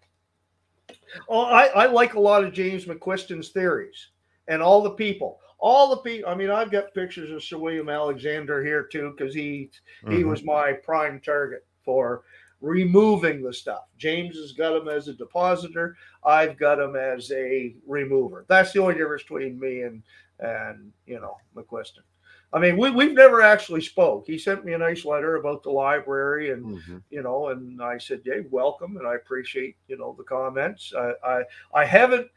oh 1.27 1.43
i, 1.45 1.65
I 1.67 1.85
like 1.87 2.13
a 2.13 2.19
lot 2.19 2.43
of 2.43 2.53
james 2.53 2.85
mcquiston's 2.85 3.49
theories 3.49 4.09
and 4.49 4.61
all 4.61 4.81
the 4.81 4.89
people, 4.91 5.39
all 5.59 5.89
the 5.89 5.97
people. 5.97 6.29
I 6.29 6.35
mean, 6.35 6.49
I've 6.49 6.71
got 6.71 6.93
pictures 6.93 7.31
of 7.31 7.43
Sir 7.43 7.57
William 7.57 7.87
Alexander 7.87 8.63
here 8.63 8.83
too, 8.83 9.13
because 9.15 9.33
he 9.33 9.69
he 10.09 10.23
Mhm. 10.23 10.29
was 10.29 10.43
my 10.43 10.73
prime 10.73 11.21
target 11.21 11.65
for 11.85 12.23
removing 12.61 13.41
the 13.41 13.53
stuff. 13.53 13.83
James 13.97 14.35
has 14.37 14.51
got 14.53 14.75
him 14.75 14.89
as 14.89 15.07
a 15.07 15.13
depositor. 15.13 15.95
I've 16.23 16.57
got 16.57 16.79
him 16.79 16.95
as 16.95 17.31
a 17.31 17.75
remover. 17.85 18.45
That's 18.47 18.73
the 18.73 18.81
only 18.81 18.95
difference 18.95 19.23
between 19.23 19.59
me 19.59 19.83
and 19.83 20.03
and 20.39 20.91
you 21.05 21.19
know 21.19 21.37
McQuiston. 21.55 22.03
I 22.51 22.59
mean, 22.59 22.77
we, 22.77 22.89
we've 22.89 23.13
never 23.13 23.41
actually 23.41 23.81
spoke. 23.81 24.25
He 24.25 24.37
sent 24.39 24.65
me 24.65 24.73
a 24.73 24.77
nice 24.77 25.05
letter 25.05 25.35
about 25.35 25.61
the 25.63 25.69
library 25.69 26.51
and 26.51 26.65
Mhm. 26.65 27.03
you 27.11 27.21
know, 27.21 27.49
and 27.49 27.81
I 27.81 27.97
said, 27.99 28.23
"Dave, 28.23 28.51
welcome," 28.51 28.97
and 28.97 29.07
I 29.07 29.15
appreciate 29.15 29.75
you 29.87 29.97
know 29.97 30.15
the 30.17 30.23
comments. 30.23 30.93
I 30.97 31.13
I, 31.23 31.43
I 31.73 31.85
haven't 31.85 32.27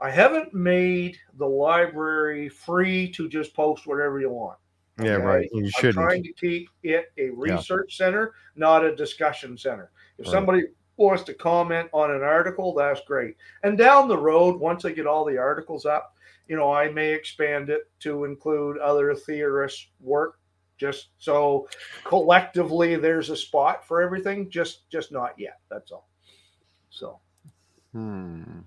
I 0.00 0.08
haven't 0.10 0.54
made 0.54 1.18
the 1.34 1.46
library 1.46 2.48
free 2.48 3.10
to 3.12 3.28
just 3.28 3.54
post 3.54 3.86
whatever 3.86 4.18
you 4.18 4.30
want. 4.30 4.58
Yeah, 4.98 5.16
right. 5.16 5.48
You 5.52 5.64
I'm 5.64 5.70
shouldn't. 5.70 5.94
trying 5.94 6.22
to 6.22 6.32
keep 6.32 6.70
it 6.82 7.12
a 7.18 7.30
research 7.30 7.96
center, 7.98 8.32
not 8.56 8.84
a 8.84 8.96
discussion 8.96 9.58
center. 9.58 9.90
If 10.18 10.26
Right. 10.26 10.32
somebody 10.32 10.64
wants 10.96 11.22
to 11.24 11.34
comment 11.34 11.88
on 11.92 12.10
an 12.10 12.22
article, 12.22 12.74
that's 12.74 13.00
great. 13.06 13.36
And 13.62 13.76
down 13.78 14.08
the 14.08 14.18
road, 14.18 14.58
once 14.58 14.84
I 14.86 14.92
get 14.92 15.06
all 15.06 15.24
the 15.24 15.38
articles 15.38 15.84
up, 15.86 16.14
you 16.50 16.56
know, 16.56 16.72
I 16.72 16.88
may 16.90 17.12
expand 17.12 17.70
it 17.70 17.82
to 18.00 18.24
include 18.24 18.76
other 18.78 19.14
theorists' 19.14 19.86
work, 20.00 20.40
just 20.78 21.10
so 21.18 21.68
collectively 22.02 22.96
there's 22.96 23.30
a 23.30 23.36
spot 23.36 23.86
for 23.86 24.02
everything. 24.02 24.50
Just, 24.50 24.90
just 24.90 25.12
not 25.12 25.32
yet. 25.38 25.60
That's 25.70 25.92
all. 25.92 26.08
So, 26.90 27.20
Hmm. 27.92 28.62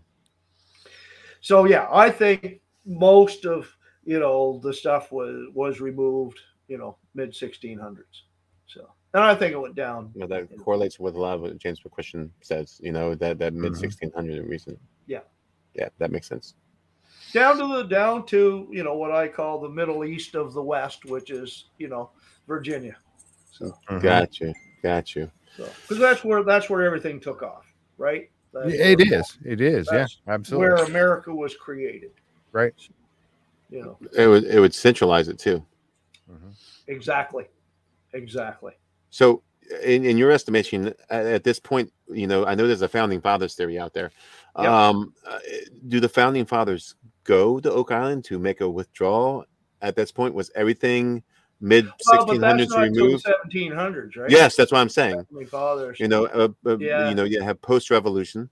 so 1.42 1.66
yeah, 1.66 1.88
I 1.92 2.10
think 2.10 2.62
most 2.86 3.46
of 3.46 3.68
you 4.06 4.20
know 4.20 4.60
the 4.64 4.74
stuff 4.74 5.12
was 5.12 5.48
was 5.54 5.82
removed. 5.82 6.40
You 6.70 6.78
know, 6.78 6.98
mid 7.14 7.32
1600s. 7.32 8.24
So, 8.68 8.90
and 9.14 9.24
I 9.24 9.36
think 9.36 9.52
it 9.52 9.60
went 9.60 9.76
down. 9.76 10.12
You 10.16 10.22
know, 10.22 10.28
that 10.28 10.58
correlates 10.58 11.00
with 11.00 11.16
a 11.16 11.20
lot 11.20 11.36
of 11.36 11.42
what 11.42 11.58
James 11.58 11.82
McQuiston 11.82 12.30
says. 12.42 12.80
You 12.82 12.94
know 12.94 13.14
that 13.16 13.40
that 13.40 13.54
mid 13.54 13.74
Mhm. 13.74 13.78
sixteen 13.78 14.12
hundred 14.16 14.48
recent. 14.48 14.80
Yeah. 15.06 15.24
Yeah, 15.74 15.90
that 15.98 16.12
makes 16.12 16.28
sense. 16.30 16.56
Down 17.34 17.58
to 17.58 17.68
the 17.68 17.84
down 17.84 18.26
to 18.28 18.68
you 18.72 18.84
know 18.84 18.96
what 18.96 19.12
I 19.12 19.28
call 19.28 19.60
the 19.60 19.70
Middle 19.70 20.06
East 20.06 20.36
of 20.36 20.54
the 20.54 20.62
West, 20.64 21.06
which 21.06 21.30
is 21.32 21.66
you 21.78 21.88
know 21.90 22.12
Virginia. 22.48 22.96
So. 23.52 23.74
Got 24.00 24.40
you. 24.40 24.54
Got 24.82 25.16
you. 25.16 25.30
because 25.58 26.00
that's 26.00 26.24
where 26.24 26.44
that's 26.44 26.70
where 26.70 26.84
everything 26.84 27.20
took 27.20 27.44
off, 27.44 27.66
right? 27.98 28.30
That's 28.54 28.74
Yeah, 28.74 28.86
It 28.88 29.00
where- 29.00 29.20
is. 29.20 29.38
It 29.46 29.62
is. 29.62 29.88
Yeah, 29.92 30.06
absolutely. 30.28 30.68
where 30.68 30.76
America 30.86 31.34
was 31.34 31.56
created. 31.56 32.12
Right. 32.52 32.74
You 33.70 33.82
know 33.84 33.98
It 34.16 34.28
would 34.28 34.44
it 34.46 34.60
would 34.60 34.74
centralize 34.74 35.28
it 35.28 35.40
too. 35.40 35.66
Mhm. 36.32 36.54
exactly, 36.88 37.46
exactly. 38.14 38.74
So, 39.10 39.44
in, 39.84 40.04
in 40.06 40.18
your 40.18 40.32
estimation, 40.32 40.94
at, 41.10 41.26
at 41.26 41.44
this 41.44 41.60
point, 41.60 41.92
you 42.10 42.26
know, 42.28 42.46
I 42.46 42.56
know 42.56 42.66
there's 42.68 42.82
a 42.82 42.88
founding 42.88 43.22
fathers 43.22 43.54
theory 43.56 43.78
out 43.80 43.94
there. 43.94 44.12
Yep. 44.58 44.68
Um, 44.68 45.14
uh, 45.28 45.40
do 45.88 46.00
the 46.00 46.10
founding 46.10 46.46
fathers 46.46 46.96
go 47.24 47.60
to 47.60 47.72
Oak 47.72 47.92
Island 47.92 48.26
to 48.26 48.40
make 48.40 48.62
a 48.62 48.70
withdrawal? 48.70 49.46
At 49.82 49.96
this 49.96 50.12
point, 50.12 50.34
was 50.34 50.50
everything 50.56 51.24
mid 51.60 51.86
Well, 51.86 52.26
but 52.26 52.40
that's 52.40 52.62
1600s 52.62 52.70
not 52.70 52.84
until 52.84 53.06
removed? 53.06 53.26
1700s, 53.26 54.16
right? 54.16 54.30
Yes, 54.30 54.56
that's 54.56 54.72
what 54.72 54.80
I'm 54.80 54.90
saying. 54.90 55.26
You 56.00 56.08
know, 56.08 56.26
uh, 56.26 56.48
uh, 56.66 56.78
Yeah. 56.78 57.10
you 57.10 57.16
know, 57.16 57.24
you 57.24 57.42
have 57.42 57.62
post-revolution. 57.62 58.50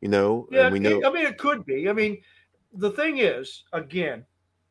You 0.00 0.08
know, 0.08 0.46
Yeah, 0.50 0.64
and 0.64 0.72
we 0.72 0.80
know. 0.80 1.02
I 1.04 1.10
mean, 1.10 1.24
it 1.26 1.38
could 1.38 1.64
be. 1.64 1.88
I 1.88 1.92
mean, 1.92 2.20
the 2.74 2.90
thing 2.90 3.18
is, 3.18 3.64
again, 3.72 4.26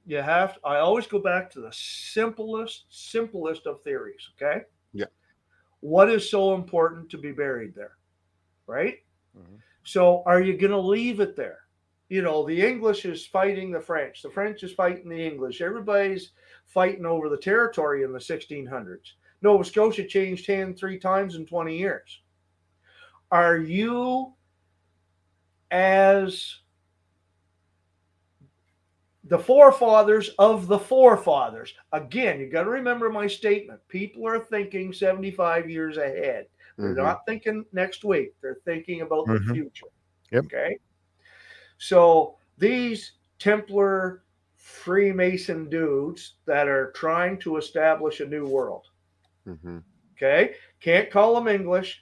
you 0.05 0.17
have. 0.17 0.59
I 0.63 0.77
always 0.77 1.07
go 1.07 1.19
back 1.19 1.49
to 1.51 1.61
the 1.61 1.71
simplest, 1.71 2.85
simplest 2.89 3.65
of 3.65 3.81
theories. 3.81 4.29
Okay. 4.35 4.63
Yeah. 4.91 5.05
What 5.79 6.09
is 6.09 6.29
so 6.29 6.53
important 6.53 7.09
to 7.11 7.17
be 7.17 7.31
buried 7.31 7.73
there, 7.73 7.97
right? 8.67 8.99
Mhm. 9.35 9.59
So, 9.83 10.23
are 10.25 10.41
you 10.41 10.57
going 10.57 10.71
to 10.71 10.77
leave 10.77 11.19
it 11.19 11.35
there? 11.35 11.62
You 12.13 12.21
know, 12.21 12.45
the 12.45 12.63
English 12.63 13.05
is 13.05 13.25
fighting 13.25 13.71
the 13.71 13.81
French. 13.81 14.21
The 14.21 14.29
French 14.29 14.61
is 14.61 14.71
fighting 14.71 15.09
the 15.09 15.25
English. 15.25 15.61
Everybody's 15.61 16.33
fighting 16.67 17.07
over 17.07 17.27
the 17.27 17.39
territory 17.39 18.03
in 18.03 18.13
the 18.13 18.19
1600s. 18.19 19.13
Nova 19.41 19.65
Scotia 19.65 20.05
changed 20.05 20.45
hands 20.45 20.79
three 20.79 20.99
times 20.99 21.33
in 21.33 21.47
20 21.47 21.75
years. 21.75 22.21
Are 23.31 23.57
you 23.57 24.31
as 25.71 26.59
the 29.23 29.39
forefathers 29.39 30.29
of 30.37 30.67
the 30.67 30.77
forefathers. 30.77 31.73
Again, 31.93 32.39
you 32.39 32.47
got 32.47 32.65
to 32.65 32.69
remember 32.69 33.09
my 33.09 33.25
statement. 33.25 33.79
People 33.87 34.27
are 34.27 34.37
thinking 34.37 34.93
75 34.93 35.67
years 35.67 35.97
ahead. 35.97 36.45
They're 36.77 36.93
Mhm. 36.93 36.97
not 36.97 37.25
thinking 37.25 37.65
next 37.71 38.03
week. 38.03 38.35
They're 38.39 38.59
thinking 38.65 39.01
about 39.01 39.25
the 39.25 39.39
Mhm. 39.39 39.53
future. 39.53 39.87
Yep. 40.29 40.45
Okay. 40.45 40.77
So 41.83 42.37
these 42.57 43.11
Templar 43.39 44.23
Freemason 44.55 45.69
dudes 45.69 46.35
that 46.45 46.69
are 46.69 46.91
trying 46.91 47.37
to 47.39 47.57
establish 47.57 48.21
a 48.21 48.25
new 48.25 48.45
world. 48.45 48.87
Mhm. 49.45 49.83
Okay. 50.13 50.55
Can't 50.79 51.11
call 51.11 51.35
them 51.35 51.49
English, 51.49 52.01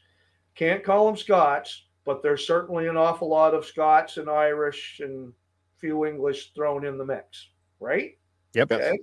can't 0.54 0.84
call 0.84 1.08
them 1.08 1.18
Scots, 1.18 1.88
but 2.06 2.22
there's 2.22 2.46
certainly 2.46 2.88
an 2.90 2.98
awful 2.98 3.28
lot 3.28 3.56
of 3.56 3.66
Scots 3.66 4.18
and 4.18 4.30
Irish 4.30 5.00
and 5.00 5.34
few 5.78 6.06
English 6.06 6.54
thrown 6.54 6.86
in 6.86 7.00
the 7.00 7.06
mix, 7.06 7.50
right? 7.80 8.20
Yep. 8.54 8.74
Okay. 8.74 9.00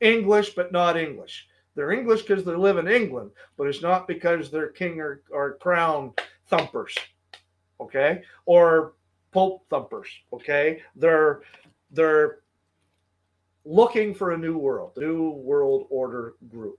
English, 0.00 0.50
but 0.50 0.70
not 0.70 0.98
English. 0.98 1.48
They're 1.74 1.92
English 1.92 2.22
because 2.22 2.44
they 2.44 2.54
live 2.54 2.76
in 2.76 2.88
England, 2.88 3.30
but 3.56 3.68
it's 3.68 3.80
not 3.80 4.06
because 4.06 4.50
they're 4.50 4.68
king 4.68 5.00
or, 5.00 5.22
or 5.30 5.54
crown 5.54 6.12
thumpers, 6.48 6.94
okay, 7.80 8.22
or 8.44 8.96
pope 9.32 9.64
thumpers, 9.70 10.08
okay. 10.32 10.82
They're 10.96 11.42
they're 11.90 12.40
looking 13.64 14.14
for 14.14 14.32
a 14.32 14.38
new 14.38 14.56
world, 14.58 14.92
new 14.96 15.30
world 15.30 15.86
order 15.90 16.34
group. 16.48 16.78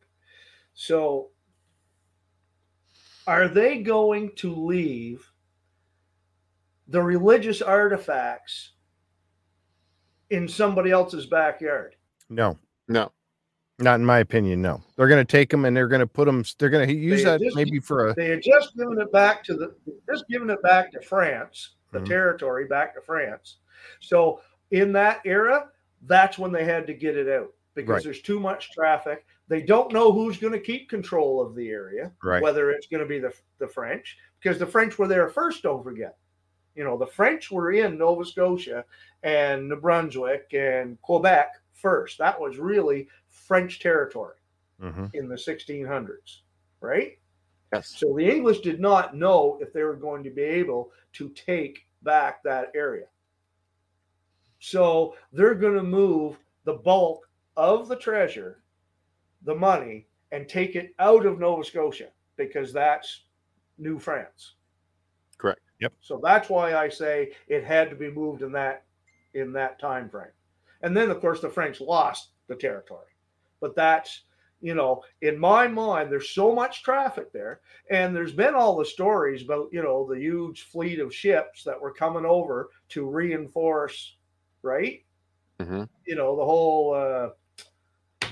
So, 0.74 1.30
are 3.28 3.48
they 3.48 3.80
going 3.84 4.32
to 4.38 4.54
leave 4.56 5.30
the 6.88 7.02
religious 7.02 7.62
artifacts 7.62 8.72
in 10.30 10.48
somebody 10.48 10.92
else's 10.92 11.26
backyard? 11.28 11.96
No, 12.30 12.58
No. 12.88 13.12
not 13.80 13.96
in 14.00 14.06
my 14.06 14.20
opinion. 14.20 14.62
No, 14.62 14.82
they're 14.96 15.08
going 15.10 15.26
to 15.26 15.30
take 15.30 15.50
them 15.50 15.66
and 15.66 15.76
they're 15.76 15.88
going 15.90 16.00
to 16.00 16.08
put 16.08 16.26
them. 16.26 16.44
They're 16.58 16.70
going 16.70 16.88
to 16.88 16.94
use 16.96 17.20
They 17.24 17.30
that 17.32 17.42
just- 17.42 17.56
maybe 17.56 17.80
for 17.80 18.10
a. 18.10 18.14
They 18.14 18.30
had 18.30 18.42
just 18.42 18.76
given 18.78 19.00
it 19.00 19.12
back 19.12 19.44
to 19.46 19.56
the 19.56 19.76
just 20.10 20.26
given 20.30 20.50
it 20.50 20.62
back 20.64 20.92
to 20.94 21.02
France, 21.02 21.76
the 21.92 22.00
Mhm. 22.00 22.06
territory 22.06 22.66
back 22.66 22.94
to 22.96 23.02
France. 23.02 23.60
So 24.00 24.42
in 24.72 24.92
that 24.94 25.22
era, 25.26 25.72
that's 26.04 26.38
when 26.40 26.52
they 26.52 26.64
had 26.66 26.88
to 26.88 26.94
get 26.94 27.18
it 27.18 27.28
out 27.30 27.54
because 27.76 27.90
Right. 27.90 28.04
there's 28.04 28.22
too 28.22 28.40
much 28.40 28.72
traffic. 28.72 29.26
They 29.48 29.62
don't 29.62 29.92
know 29.94 30.12
who's 30.12 30.38
going 30.40 30.54
to 30.54 30.60
keep 30.60 30.90
control 30.90 31.42
of 31.42 31.56
the 31.56 31.70
area, 31.70 32.14
Right. 32.24 32.42
whether 32.42 32.72
it's 32.72 32.88
going 32.88 33.02
to 33.04 33.08
be 33.10 33.20
the 33.20 33.34
the 33.60 33.68
French 33.68 34.18
because 34.42 34.58
the 34.60 34.66
French 34.66 34.98
were 34.98 35.08
there 35.08 35.30
first. 35.30 35.64
Don't 35.64 35.84
forget, 35.84 36.18
you 36.76 36.84
know 36.84 36.98
the 36.98 37.08
French 37.08 37.52
were 37.52 37.72
in 37.72 37.98
Nova 37.98 38.26
Scotia 38.26 38.86
and 39.24 39.70
New 39.70 39.76
Brunswick 39.78 40.54
and 40.54 41.00
Quebec 41.02 41.56
first. 41.74 42.18
That 42.20 42.40
was 42.40 42.58
really 42.60 43.08
French 43.28 43.80
territory 43.80 44.38
Mhm. 44.80 45.14
in 45.14 45.28
the 45.30 45.38
1600s, 45.38 46.44
right? 46.82 47.20
Yes. 47.74 47.94
So 47.98 48.14
the 48.16 48.30
English 48.30 48.62
did 48.62 48.80
not 48.80 49.16
know 49.16 49.58
if 49.62 49.72
they 49.72 49.84
were 49.84 49.96
going 49.96 50.24
to 50.24 50.30
be 50.30 50.42
able 50.42 50.92
to 51.14 51.30
take 51.30 51.88
back 52.04 52.44
that 52.44 52.72
area. 52.76 53.06
So 54.60 55.16
they're 55.32 55.56
going 55.56 55.76
to 55.76 55.84
move 55.84 56.38
the 56.66 56.74
bulk 56.74 57.28
of 57.58 57.88
the 57.88 57.96
treasure, 57.96 58.64
the 59.44 59.56
money, 59.56 60.08
and 60.32 60.48
take 60.48 60.76
it 60.76 60.94
out 61.00 61.26
of 61.26 61.40
Nova 61.40 61.64
Scotia 61.64 62.10
because 62.38 62.72
that's 62.72 63.24
New 63.78 64.00
France. 64.00 64.54
Correct. 65.38 65.62
Yep. 65.80 65.94
So 66.02 66.20
that's 66.24 66.50
why 66.50 66.76
I 66.76 66.90
say 66.90 67.32
it 67.48 67.64
had 67.64 67.90
to 67.90 67.96
be 67.96 68.12
moved 68.12 68.44
in 68.44 68.52
that 68.52 68.84
in 69.34 69.52
that 69.54 69.80
time 69.80 70.10
frame. 70.10 70.32
And 70.82 70.96
then 70.96 71.10
of 71.10 71.20
course 71.22 71.42
the 71.42 71.50
French 71.50 71.82
lost 71.82 72.30
the 72.48 72.56
territory. 72.56 73.08
But 73.60 73.76
that's 73.76 74.24
you 74.62 74.76
know, 74.76 75.04
in 75.22 75.38
my 75.38 75.68
mind, 75.68 76.12
there's 76.12 76.30
so 76.32 76.54
much 76.54 76.84
traffic 76.84 77.32
there, 77.34 77.62
and 77.90 78.16
there's 78.16 78.34
been 78.34 78.54
all 78.56 78.76
the 78.78 78.86
stories 78.86 79.44
about 79.44 79.68
you 79.72 79.82
know 79.82 80.08
the 80.08 80.20
huge 80.20 80.64
fleet 80.64 81.00
of 81.00 81.14
ships 81.14 81.64
that 81.64 81.80
were 81.80 81.94
coming 81.94 82.26
over 82.26 82.70
to 82.90 83.10
reinforce, 83.10 84.18
right? 84.62 85.04
Mhm. 85.60 85.88
You 86.06 86.16
know 86.16 86.36
the 86.36 86.46
whole. 86.46 86.94
Uh, 86.94 87.30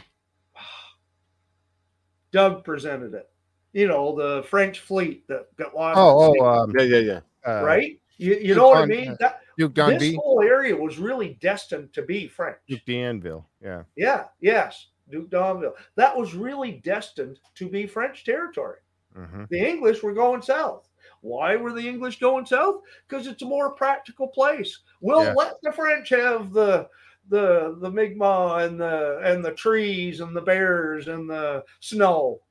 Doug 2.31 2.63
presented 2.63 3.13
it. 3.13 3.29
You 3.73 3.87
know 3.87 4.15
the 4.15 4.43
French 4.43 4.79
fleet 4.79 5.27
that 5.27 5.55
got 5.55 5.75
lost. 5.75 5.97
Oh, 5.99 6.35
oh, 6.39 6.45
um, 6.45 6.73
Yeah, 6.77 6.83
yeah, 6.85 6.97
yeah. 6.99 7.19
uh, 7.45 7.63
right? 7.63 7.99
You, 8.17 8.35
you 8.35 8.55
know 8.55 8.69
what 8.69 8.79
I 8.83 8.85
mean? 8.85 9.09
on- 9.09 9.17
That, 9.19 9.41
Duke 9.57 9.75
this 9.75 9.85
D'Anville, 9.99 10.19
whole 10.21 10.41
area 10.41 10.75
was 10.75 10.97
really 10.99 11.37
destined 11.41 11.93
to 11.93 12.01
be 12.01 12.27
French. 12.27 12.57
Duke 12.67 12.83
d'Anville. 12.85 13.45
Yeah. 13.61 13.83
Yeah, 13.95 14.25
yes, 14.41 14.87
Duke 15.09 15.29
d'Anville. 15.29 15.75
That 15.95 16.15
was 16.15 16.33
really 16.33 16.73
destined 16.83 17.39
to 17.55 17.67
be 17.69 17.85
French 17.87 18.23
territory. 18.25 18.79
hmm 19.13 19.43
The 19.49 19.59
English 19.59 20.03
were 20.03 20.13
going 20.13 20.41
south. 20.41 20.87
Why 21.21 21.55
were 21.55 21.73
the 21.73 21.87
English 21.87 22.19
going 22.19 22.45
south? 22.45 22.81
Because 23.07 23.27
it's 23.27 23.41
a 23.41 23.45
more 23.45 23.71
practical 23.73 24.27
place. 24.27 24.79
We'll 25.01 25.23
Yeah. 25.23 25.33
let 25.33 25.55
the 25.63 25.71
French 25.71 26.09
have 26.09 26.53
the 26.53 26.87
the 27.29 27.75
the 27.79 27.91
Mi'kmaq 27.91 28.65
and 28.65 28.79
the 28.79 29.19
and 29.23 29.43
the 29.45 29.51
trees 29.51 30.19
and 30.21 30.35
the 30.35 30.41
bears 30.41 31.07
and 31.07 31.29
the 31.29 31.63
snow. 31.79 32.41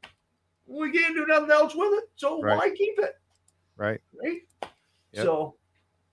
We 0.67 0.93
can't 0.93 1.17
do 1.17 1.27
nothing 1.27 1.51
else 1.51 1.75
with 1.75 1.93
it, 1.95 2.05
so 2.17 2.41
Right. 2.41 2.57
why 2.59 2.71
keep 2.71 2.99
it? 2.99 3.15
Right. 3.77 4.01
Right. 4.13 4.43
Yep. 5.13 5.25
So 5.25 5.58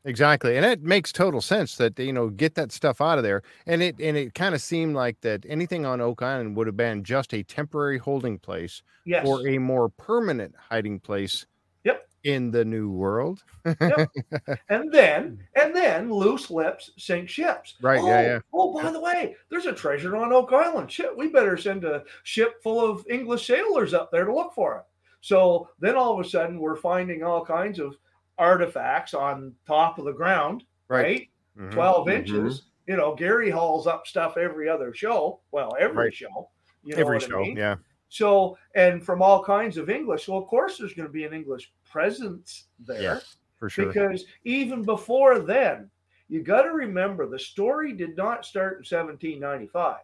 Exactly. 0.05 0.55
And 0.55 0.65
it 0.65 0.83
makes 0.83 1.11
total 1.11 1.41
sense 1.41 1.75
that 1.77 1.97
you 1.97 2.13
know 2.13 2.29
get 2.29 2.53
that 2.55 2.71
stuff 2.71 3.01
out 3.01 3.17
of 3.17 3.23
there. 3.23 3.41
And 3.65 3.81
it 3.81 3.95
and 3.99 4.15
it 4.15 4.35
kind 4.35 4.53
of 4.53 4.61
seemed 4.61 4.95
like 4.95 5.19
that 5.21 5.43
anything 5.49 5.85
on 5.85 5.99
Oak 5.99 6.21
Island 6.21 6.55
would 6.55 6.67
have 6.67 6.77
been 6.77 7.03
just 7.03 7.33
a 7.33 7.43
temporary 7.43 7.97
holding 7.97 8.37
place 8.37 8.83
yes, 9.05 9.25
or 9.27 9.47
a 9.47 9.57
more 9.57 9.89
permanent 9.89 10.53
hiding 10.69 10.99
place. 10.99 11.45
Yep. 11.83 12.07
In 12.23 12.49
the 12.51 12.65
new 12.65 12.89
world. 12.89 13.43
yep. 13.65 14.09
and 14.69 14.91
then 14.91 15.39
and 15.55 15.75
then 15.75 16.11
loose 16.11 16.49
lips 16.51 16.91
sink 16.97 17.27
ships. 17.27 17.75
Right, 17.81 17.99
Oh, 17.99 18.07
yeah, 18.07 18.21
yeah. 18.21 18.39
Oh, 18.53 18.73
by 18.79 18.91
the 18.91 18.99
way, 18.99 19.35
there's 19.49 19.65
a 19.67 19.73
treasure 19.73 20.15
on 20.15 20.33
Oak 20.33 20.53
Island. 20.53 20.91
Shit, 20.91 21.15
we 21.15 21.29
better 21.29 21.57
send 21.57 21.83
a 21.83 22.03
ship 22.23 22.61
full 22.61 22.79
of 22.79 23.05
English 23.09 23.47
sailors 23.47 23.93
up 23.93 24.11
there 24.11 24.25
to 24.25 24.33
look 24.33 24.53
for 24.53 24.77
it. 24.77 24.83
So 25.21 25.69
then 25.79 25.95
all 25.95 26.19
of 26.19 26.23
a 26.23 26.29
sudden 26.29 26.59
we're 26.59 26.75
finding 26.75 27.23
all 27.23 27.43
kinds 27.43 27.79
of 27.79 27.95
artifacts 28.37 29.13
on 29.13 29.53
top 29.65 29.97
of 29.99 30.05
the 30.05 30.11
ground, 30.13 30.63
right? 30.87 31.29
Mhm. 31.57 31.71
12 31.71 32.07
Mhm. 32.07 32.13
inches. 32.13 32.69
You 32.87 32.97
know, 32.97 33.15
Gary 33.15 33.49
hauls 33.49 33.87
up 33.87 34.05
stuff 34.05 34.37
every 34.37 34.69
other 34.69 34.93
show. 34.93 35.39
Well, 35.51 35.75
every 35.79 36.05
Right. 36.05 36.13
show. 36.13 36.49
You 36.83 36.95
know 36.95 37.01
Every 37.01 37.17
what 37.17 37.33
I 37.33 37.37
mean? 37.37 37.57
Yeah. 37.57 37.77
So, 38.09 38.57
and 38.75 39.03
from 39.03 39.21
all 39.21 39.43
kinds 39.43 39.77
of 39.77 39.89
English. 39.89 40.25
So, 40.27 40.37
of 40.37 40.47
course, 40.47 40.77
there's 40.77 40.93
going 40.93 41.07
to 41.07 41.11
be 41.13 41.23
an 41.25 41.33
English 41.33 41.73
presence 41.83 42.67
there 42.79 43.01
Yeah, 43.01 43.19
For 43.57 43.69
sure. 43.69 43.87
because 43.87 44.25
even 44.43 44.83
before 44.83 45.39
then, 45.39 45.89
you 46.27 46.43
got 46.43 46.61
to 46.63 46.71
remember 46.71 47.25
the 47.25 47.39
story 47.39 47.93
did 47.93 48.15
not 48.15 48.45
start 48.45 48.77
in 48.77 48.83
1795. 48.83 50.01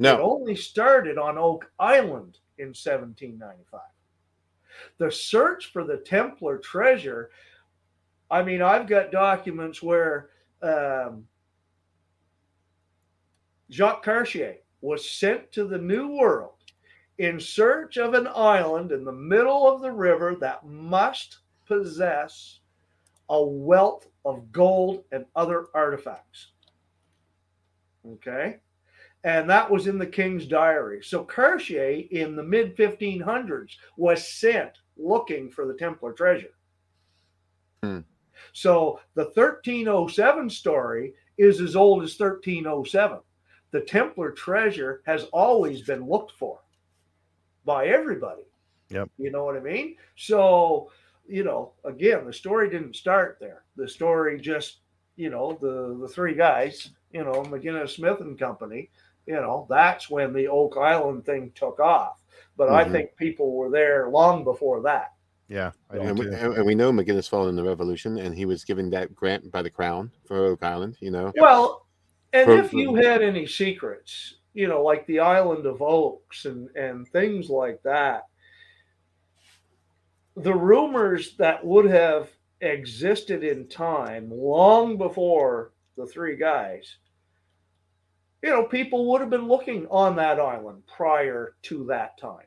No. 0.00 0.14
It 0.16 0.20
only 0.20 0.56
started 0.56 1.16
on 1.18 1.38
Oak 1.38 1.70
Island 1.78 2.38
in 2.58 2.74
1795. 2.74 3.80
The 4.98 5.10
search 5.12 5.66
for 5.72 5.84
the 5.84 5.98
Templar 5.98 6.58
treasure. 6.58 7.30
I 8.30 8.42
mean, 8.42 8.62
I've 8.62 8.86
got 8.86 9.10
documents 9.10 9.82
where 9.82 10.30
um, 10.62 11.26
Jacques 13.70 14.04
Cartier 14.04 14.56
was 14.80 15.08
sent 15.08 15.50
to 15.52 15.64
the 15.64 15.78
New 15.78 16.16
World 16.16 16.54
in 17.18 17.38
search 17.38 17.98
of 17.98 18.14
an 18.14 18.28
island 18.34 18.92
in 18.92 19.04
the 19.04 19.12
middle 19.12 19.68
of 19.68 19.82
the 19.82 19.92
river 19.92 20.36
that 20.40 20.64
must 20.64 21.38
possess 21.66 22.60
a 23.28 23.42
wealth 23.42 24.08
of 24.24 24.50
gold 24.52 25.04
and 25.12 25.24
other 25.36 25.66
artifacts. 25.74 26.48
Okay. 28.06 28.56
And 29.22 29.50
that 29.50 29.70
was 29.70 29.86
in 29.86 29.98
the 29.98 30.06
king's 30.06 30.46
diary. 30.46 31.02
So 31.02 31.24
Cartier 31.24 32.04
in 32.10 32.36
the 32.36 32.42
mid 32.42 32.76
1500s 32.76 33.72
was 33.96 34.26
sent 34.26 34.78
looking 34.96 35.50
for 35.50 35.66
the 35.66 35.74
Templar 35.74 36.12
treasure. 36.12 36.54
Hmm. 37.82 37.98
So 38.52 39.00
the 39.14 39.24
1307 39.24 40.50
story 40.50 41.14
is 41.38 41.60
as 41.60 41.76
old 41.76 42.02
as 42.02 42.18
1307. 42.18 43.20
The 43.70 43.80
Templar 43.82 44.32
treasure 44.32 45.02
has 45.06 45.24
always 45.32 45.82
been 45.82 46.06
looked 46.06 46.32
for 46.32 46.60
by 47.64 47.86
everybody. 47.86 48.42
Yep. 48.90 49.08
You 49.18 49.30
know 49.30 49.44
what 49.44 49.56
I 49.56 49.60
mean? 49.60 49.96
So, 50.16 50.90
you 51.28 51.44
know, 51.44 51.72
again, 51.84 52.26
the 52.26 52.32
story 52.32 52.68
didn't 52.68 52.96
start 52.96 53.38
there. 53.40 53.62
The 53.76 53.88
story 53.88 54.40
just, 54.40 54.80
you 55.16 55.30
know, 55.30 55.56
the 55.60 55.96
the 56.00 56.08
three 56.08 56.34
guys, 56.34 56.90
you 57.12 57.22
know, 57.22 57.42
McGinnis 57.44 57.90
Smith 57.90 58.20
and 58.20 58.38
Company, 58.38 58.90
you 59.26 59.34
know, 59.34 59.66
that's 59.70 60.10
when 60.10 60.32
the 60.32 60.48
Oak 60.48 60.76
Island 60.76 61.24
thing 61.24 61.52
took 61.54 61.78
off. 61.78 62.20
But 62.56 62.68
I 62.70 62.84
Mhm. 62.84 62.90
think 62.92 63.16
people 63.16 63.52
were 63.54 63.70
there 63.70 64.08
long 64.08 64.42
before 64.42 64.82
that. 64.82 65.12
Yeah. 65.50 65.72
I 65.90 65.96
And 65.96 66.18
we, 66.18 66.26
and 66.26 66.54
and 66.54 66.64
we 66.64 66.76
know 66.76 66.92
McGinnis 66.92 67.28
fought 67.28 67.48
in 67.48 67.56
the 67.56 67.64
Revolution, 67.64 68.18
and 68.18 68.34
he 68.34 68.44
was 68.44 68.64
given 68.64 68.88
that 68.90 69.14
grant 69.14 69.50
by 69.50 69.62
the 69.62 69.68
Crown 69.68 70.12
for 70.24 70.46
Oak 70.46 70.62
Island. 70.62 70.96
You 71.00 71.10
know, 71.10 71.32
Well, 71.36 71.86
and 72.32 72.46
For- 72.46 72.58
if 72.58 72.72
you 72.72 72.94
had 72.94 73.20
any 73.20 73.46
secrets, 73.46 74.36
you 74.54 74.68
know, 74.68 74.82
like 74.82 75.04
the 75.06 75.18
Island 75.18 75.66
of 75.66 75.82
Oaks 75.82 76.44
and 76.44 76.68
and 76.76 77.06
things 77.08 77.50
like 77.50 77.82
that, 77.82 78.28
the 80.36 80.54
rumors 80.54 81.34
that 81.36 81.66
would 81.66 81.86
have 81.86 82.30
existed 82.60 83.42
in 83.42 83.66
time 83.66 84.30
long 84.30 84.96
before 84.98 85.72
the 85.96 86.06
three 86.06 86.36
guys, 86.36 86.98
you 88.42 88.50
know, 88.50 88.64
people 88.64 89.10
would 89.10 89.20
have 89.20 89.30
been 89.30 89.48
looking 89.48 89.88
on 89.88 90.14
that 90.16 90.38
island 90.38 90.82
prior 90.86 91.56
to 91.62 91.84
that 91.86 92.16
time. 92.18 92.46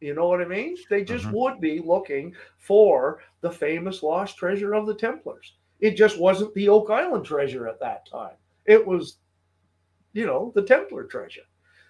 You 0.00 0.14
know 0.14 0.28
what 0.28 0.40
I 0.40 0.44
mean? 0.44 0.76
They 0.88 1.02
just 1.04 1.26
Mhm. 1.26 1.32
would 1.32 1.60
be 1.60 1.80
looking 1.80 2.34
for 2.58 3.22
the 3.40 3.50
famous 3.50 4.02
lost 4.02 4.36
treasure 4.36 4.74
of 4.74 4.86
the 4.86 4.94
Templars. 4.94 5.56
It 5.80 5.92
just 5.96 6.18
wasn't 6.20 6.54
the 6.54 6.68
Oak 6.68 6.90
Island 6.90 7.24
treasure 7.24 7.66
at 7.68 7.80
that 7.80 8.06
time. 8.06 8.36
It 8.66 8.84
was, 8.86 9.18
you 10.12 10.26
know, 10.26 10.52
the 10.54 10.62
Templar 10.62 11.04
treasure. 11.04 11.42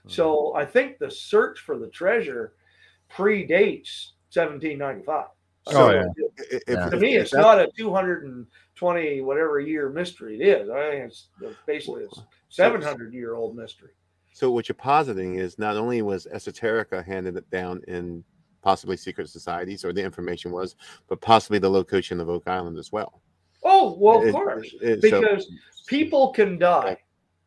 So 0.07 0.55
I 0.55 0.65
think 0.65 0.99
the 0.99 1.11
search 1.11 1.61
for 1.61 1.77
the 1.79 1.89
treasure 1.91 2.55
predates 3.11 4.13
1795. 4.31 5.29
I 5.67 5.75
Oh, 5.75 5.89
really 5.91 5.95
yeah. 5.99 6.13
do. 6.17 6.31
I- 6.39 6.61
Yeah. 6.67 6.89
To 6.91 6.97
me, 6.97 7.17
it's 7.17 7.35
not 7.35 7.61
a 7.61 7.71
220 7.77 9.21
whatever 9.21 9.61
year 9.61 9.91
mystery 9.91 10.41
it 10.41 10.49
is. 10.49 10.71
I 10.71 10.91
think 10.91 11.05
it's 11.07 11.29
basically 11.67 12.05
a 12.05 12.09
700 12.49 13.13
year 13.13 13.35
old 13.35 13.55
mystery. 13.55 13.93
So 14.33 14.51
what 14.51 14.69
you're 14.69 14.75
positing 14.77 15.37
is 15.37 15.59
not 15.59 15.77
only 15.77 16.03
was 16.03 16.27
esoterica 16.33 17.05
handed 17.05 17.37
it 17.37 17.51
down 17.51 17.83
in 17.89 18.23
possibly 18.63 18.97
secret 18.97 19.29
societies, 19.29 19.85
or 19.85 19.93
the 19.93 20.03
information 20.03 20.51
was, 20.51 20.77
but 21.09 21.21
possibly 21.21 21.59
the 21.59 21.71
location 21.71 22.21
of 22.21 22.29
Oak 22.29 22.47
Island 22.47 22.79
as 22.79 22.93
well. 22.93 23.21
Oh, 23.65 23.97
well, 23.99 24.23
It- 24.23 24.29
of 24.29 24.35
course. 24.35 24.75
it- 24.81 25.03
so- 25.03 25.21
because 25.21 25.51
people 25.87 26.33
can 26.33 26.59
die. 26.59 26.99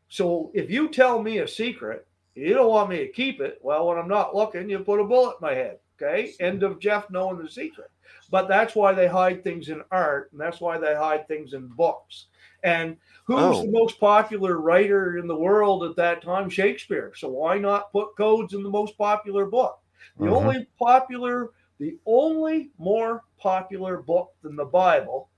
So 0.10 0.52
if 0.54 0.70
you 0.70 0.90
tell 0.90 1.22
me 1.22 1.38
a 1.40 1.48
secret, 1.48 2.08
you 2.36 2.54
don't 2.54 2.70
want 2.70 2.90
me 2.90 2.98
to 3.00 3.08
keep 3.08 3.40
it. 3.42 3.60
Well, 3.62 3.88
when 3.88 3.98
I'm 3.98 4.08
not 4.08 4.36
looking, 4.36 4.70
you 4.70 4.80
put 4.80 5.00
a 5.00 5.04
bullet 5.06 5.38
in 5.40 5.42
my 5.42 5.54
head. 5.54 5.80
Okay. 6.02 6.34
End 6.40 6.64
of 6.64 6.80
Jeff 6.80 7.10
knowing 7.10 7.38
the 7.38 7.50
secret. 7.50 7.90
But 8.32 8.48
that's 8.48 8.76
why 8.76 8.94
they 8.94 9.08
hide 9.08 9.44
things 9.44 9.70
in 9.70 9.84
art, 9.92 10.32
and 10.32 10.42
that's 10.42 10.60
why 10.60 10.78
they 10.78 10.96
hide 10.96 11.28
things 11.28 11.54
in 11.54 11.68
books. 11.68 12.28
And 12.64 12.98
who's 13.26 13.58
Oh. 13.58 13.64
the 13.64 13.72
most 13.72 14.00
popular 14.00 14.60
writer 14.60 15.18
in 15.18 15.28
the 15.28 15.36
world 15.36 15.84
at 15.84 15.96
that 15.96 16.22
time? 16.22 16.50
Shakespeare. 16.50 17.12
So 17.16 17.30
why 17.30 17.58
not 17.58 17.92
put 17.92 18.16
codes 18.16 18.54
in 18.54 18.64
the 18.64 18.70
most 18.70 18.98
popular 18.98 19.46
book? 19.46 19.80
The 20.20 20.26
Mhm. 20.26 20.36
only 20.36 20.68
popular, 20.78 21.52
the 21.80 21.98
only 22.06 22.72
more 22.78 23.24
popular 23.40 23.98
book 24.02 24.34
than 24.42 24.56
the 24.56 24.66
Bible 24.66 25.30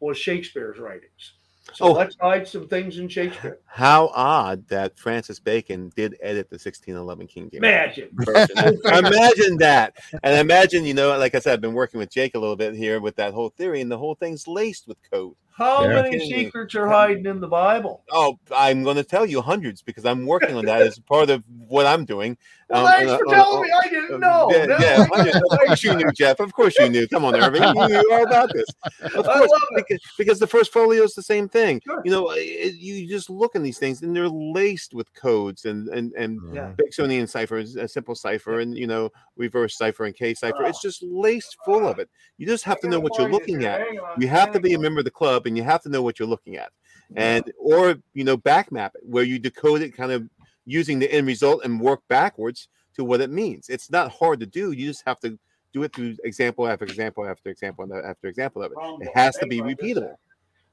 was 0.00 0.18
Shakespeare's 0.18 0.78
writings. 0.78 1.34
So 1.74 1.86
Oh. 1.86 1.92
let's 1.92 2.16
hide 2.20 2.48
some 2.48 2.66
things 2.66 2.98
in 2.98 3.08
Shakespeare. 3.08 3.60
How 3.66 4.08
odd 4.08 4.66
that 4.68 4.98
Francis 4.98 5.38
Bacon 5.38 5.92
did 5.94 6.16
edit 6.20 6.50
the 6.50 6.58
1611 6.58 7.26
King 7.28 7.44
James. 7.50 7.58
Imagine. 7.58 8.08
Imagine 8.84 9.56
that. 9.58 9.94
And 10.22 10.38
imagine, 10.40 10.84
you 10.84 10.94
know, 10.94 11.16
like 11.16 11.34
I 11.34 11.38
said, 11.38 11.52
I've 11.52 11.60
been 11.60 11.74
working 11.74 11.98
with 11.98 12.10
Jake 12.10 12.34
a 12.34 12.38
little 12.38 12.56
bit 12.56 12.74
here 12.74 13.00
with 13.00 13.14
that 13.16 13.34
whole 13.34 13.50
theory, 13.50 13.80
and 13.80 13.90
the 13.90 13.98
whole 13.98 14.14
thing's 14.16 14.48
laced 14.48 14.88
with 14.88 14.98
code. 15.10 15.34
How 15.60 15.82
Yeah. 15.84 16.02
many 16.02 16.18
secrets 16.28 16.74
are 16.74 16.88
hiding 16.88 17.26
in 17.26 17.38
the 17.38 17.46
Bible? 17.46 18.02
Oh, 18.10 18.38
I'm 18.50 18.82
going 18.82 18.96
to 18.96 19.04
tell 19.04 19.26
you 19.26 19.42
hundreds 19.42 19.82
because 19.82 20.06
I'm 20.06 20.24
working 20.24 20.56
on 20.56 20.64
that 20.64 20.80
as 20.80 20.98
part 20.98 21.28
of 21.28 21.44
what 21.68 21.84
I'm 21.84 22.06
doing. 22.06 22.38
Well, 22.70 22.86
Um, 22.86 22.92
thanks 22.92 23.12
uh, 23.12 23.18
for 23.18 23.28
uh, 23.28 23.30
telling 23.34 23.58
uh, 23.58 23.62
me. 23.62 23.72
I 23.72 23.88
didn't 23.88 24.20
know. 24.20 24.48
Yeah, 24.50 24.64
No, 24.66 24.78
yeah, 24.78 25.04
hundreds. 25.12 25.36
of 25.36 25.58
course 25.58 25.84
you 25.84 25.94
knew, 25.96 26.10
Jeff. 26.12 26.40
Of 26.40 26.52
course 26.54 26.78
you 26.78 26.88
knew. 26.88 27.06
Come 27.08 27.24
on, 27.26 27.34
Irving. 27.34 27.62
You 27.62 27.88
knew 27.88 28.12
all 28.12 28.26
about 28.26 28.50
this. 28.54 28.64
Of 29.02 29.26
I 29.28 29.38
course, 29.38 29.50
love 29.50 29.62
it. 29.72 29.84
because, 29.88 30.00
because 30.16 30.38
the 30.38 30.46
first 30.46 30.72
folio 30.72 31.02
is 31.02 31.14
the 31.14 31.22
same 31.22 31.48
thing. 31.48 31.82
Sure. 31.84 32.00
You 32.04 32.10
know, 32.10 32.30
it, 32.30 32.74
you 32.76 33.06
just 33.08 33.28
look 33.28 33.54
in 33.54 33.62
these 33.62 33.78
things, 33.78 34.00
and 34.02 34.14
they're 34.16 34.28
laced 34.28 34.94
with 34.94 35.12
codes 35.14 35.64
and 35.66 35.88
and 35.88 36.12
and 36.14 36.40
Yeah. 36.54 36.72
Baconian 36.78 37.28
ciphers, 37.28 37.76
a 37.76 37.86
simple 37.88 38.14
cipher, 38.14 38.60
and 38.60 38.78
you 38.78 38.86
know, 38.86 39.10
reverse 39.36 39.76
cipher 39.76 40.04
and 40.06 40.14
K 40.14 40.32
cipher. 40.32 40.64
It's 40.64 40.78
Oh. 40.78 40.88
just 40.88 41.02
laced 41.02 41.56
full 41.64 41.86
of 41.86 41.98
it. 41.98 42.08
You 42.38 42.46
just 42.46 42.64
have 42.64 42.80
to 42.80 42.88
know 42.88 43.00
what 43.00 43.18
you're 43.18 43.28
looking 43.30 43.64
at. 43.64 43.84
You 44.18 44.28
have 44.28 44.52
to 44.52 44.60
be 44.60 44.74
a 44.74 44.78
member 44.78 45.00
of 45.00 45.04
the 45.04 45.10
club, 45.10 45.46
and 45.50 45.56
you 45.56 45.64
have 45.64 45.82
to 45.82 45.88
know 45.88 46.00
what 46.02 46.18
you're 46.18 46.28
looking 46.28 46.56
at, 46.56 46.70
and 47.16 47.52
or 47.58 47.96
you 48.14 48.24
know, 48.24 48.36
back 48.36 48.70
map 48.70 48.94
it 48.94 49.02
where 49.04 49.24
you 49.24 49.38
decode 49.38 49.82
it, 49.82 49.96
kind 49.96 50.12
of 50.12 50.28
using 50.64 51.00
the 51.00 51.12
end 51.12 51.26
result 51.26 51.64
and 51.64 51.80
work 51.80 52.00
backwards 52.08 52.68
to 52.94 53.04
what 53.04 53.20
it 53.20 53.30
means. 53.30 53.68
It's 53.68 53.90
not 53.90 54.12
hard 54.12 54.40
to 54.40 54.46
do. 54.46 54.70
You 54.72 54.86
just 54.86 55.02
have 55.06 55.18
to 55.20 55.38
do 55.72 55.82
it 55.82 55.92
through 55.94 56.16
example 56.24 56.68
after 56.68 56.84
example 56.84 57.26
after 57.26 57.50
example 57.50 57.88
after 57.92 58.28
example 58.28 58.62
of 58.62 58.72
it. 58.72 58.78
It 59.02 59.10
has 59.14 59.36
to 59.38 59.46
be 59.46 59.60
repeatable. 59.60 60.14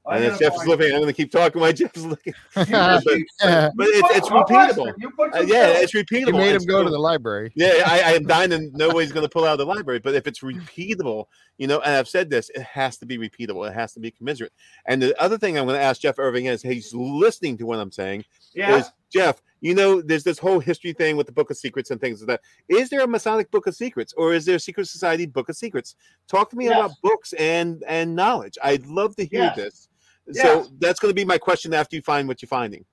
I'm 0.08 0.16
And 0.16 0.24
as 0.24 0.38
gonna 0.38 0.50
Jeff's 0.50 0.66
looking, 0.66 0.86
I'm 0.86 1.00
going 1.00 1.06
to 1.06 1.12
keep 1.12 1.30
talking 1.30 1.60
while 1.60 1.72
Jeff's 1.72 2.02
looking. 2.02 2.34
But 2.54 2.64
but 3.04 3.86
it's, 3.88 4.16
it's 4.16 4.28
repeatable. 4.30 4.76
listening. 4.86 4.94
You 4.98 5.10
put 5.10 5.34
Uh, 5.34 5.40
yeah, 5.46 5.68
it's 5.68 5.92
repeatable. 5.94 6.26
you 6.28 6.32
made 6.32 6.48
him 6.50 6.56
And 6.56 6.66
go 6.68 6.82
to 6.82 6.90
the 6.90 6.98
library. 6.98 7.52
Yeah, 7.54 7.82
I, 7.86 8.00
I 8.00 8.12
am 8.14 8.24
dying 8.24 8.50
to 8.50 8.70
know 8.76 8.88
what 8.88 9.00
he's 9.04 9.12
going 9.12 9.24
to 9.26 9.28
pull 9.28 9.44
out 9.44 9.52
of 9.52 9.58
the 9.58 9.66
library. 9.66 9.98
But 10.00 10.14
if 10.14 10.26
it's 10.26 10.40
repeatable, 10.40 11.26
you 11.58 11.66
know, 11.66 11.80
and 11.80 11.94
I've 11.94 12.08
said 12.08 12.30
this, 12.30 12.50
it 12.54 12.62
has 12.62 12.96
to 12.98 13.06
be 13.06 13.18
repeatable. 13.18 13.68
It 13.68 13.74
has 13.74 13.92
to 13.94 14.00
be 14.00 14.10
commensurate. 14.10 14.52
And 14.86 15.02
the 15.02 15.20
other 15.20 15.38
thing 15.38 15.58
I'm 15.58 15.66
going 15.66 15.78
to 15.78 15.82
ask 15.84 16.00
Jeff 16.00 16.18
Irving 16.18 16.46
is 16.46 16.62
he's 16.62 16.94
listening 16.94 17.56
to 17.58 17.66
what 17.66 17.78
I'm 17.78 17.92
saying. 17.92 18.24
yeah. 18.54 18.76
Is 18.78 18.90
Jeff, 19.10 19.40
you 19.62 19.74
know, 19.74 20.02
there's 20.02 20.22
this 20.22 20.38
whole 20.38 20.60
history 20.60 20.92
thing 20.92 21.16
with 21.16 21.26
the 21.26 21.32
Book 21.32 21.50
of 21.50 21.56
Secrets 21.56 21.90
and 21.90 21.98
things 22.00 22.20
like 22.20 22.26
that. 22.28 22.40
Is 22.68 22.90
there 22.90 23.00
a 23.00 23.06
Masonic 23.06 23.50
Book 23.50 23.66
of 23.66 23.74
Secrets, 23.74 24.12
or 24.18 24.34
is 24.34 24.44
there 24.44 24.56
a 24.56 24.60
Secret 24.60 24.86
Society 24.86 25.24
Book 25.24 25.48
of 25.48 25.56
Secrets? 25.56 25.96
Talk 26.28 26.50
to 26.50 26.56
me 26.56 26.66
Yes. 26.66 26.74
about 26.76 26.90
books 27.02 27.32
and 27.32 27.82
and 27.88 28.14
knowledge. 28.14 28.58
I'd 28.62 28.84
love 28.86 29.16
to 29.16 29.24
hear 29.24 29.44
Yes. 29.44 29.56
this. 29.56 29.87
Yes. 30.30 30.42
So 30.42 30.70
that's 30.78 31.00
going 31.00 31.10
to 31.10 31.14
be 31.14 31.24
my 31.24 31.38
question 31.38 31.72
after 31.72 31.96
you 31.96 32.02
find 32.02 32.28
what 32.28 32.42
you're 32.42 32.48
finding, 32.48 32.84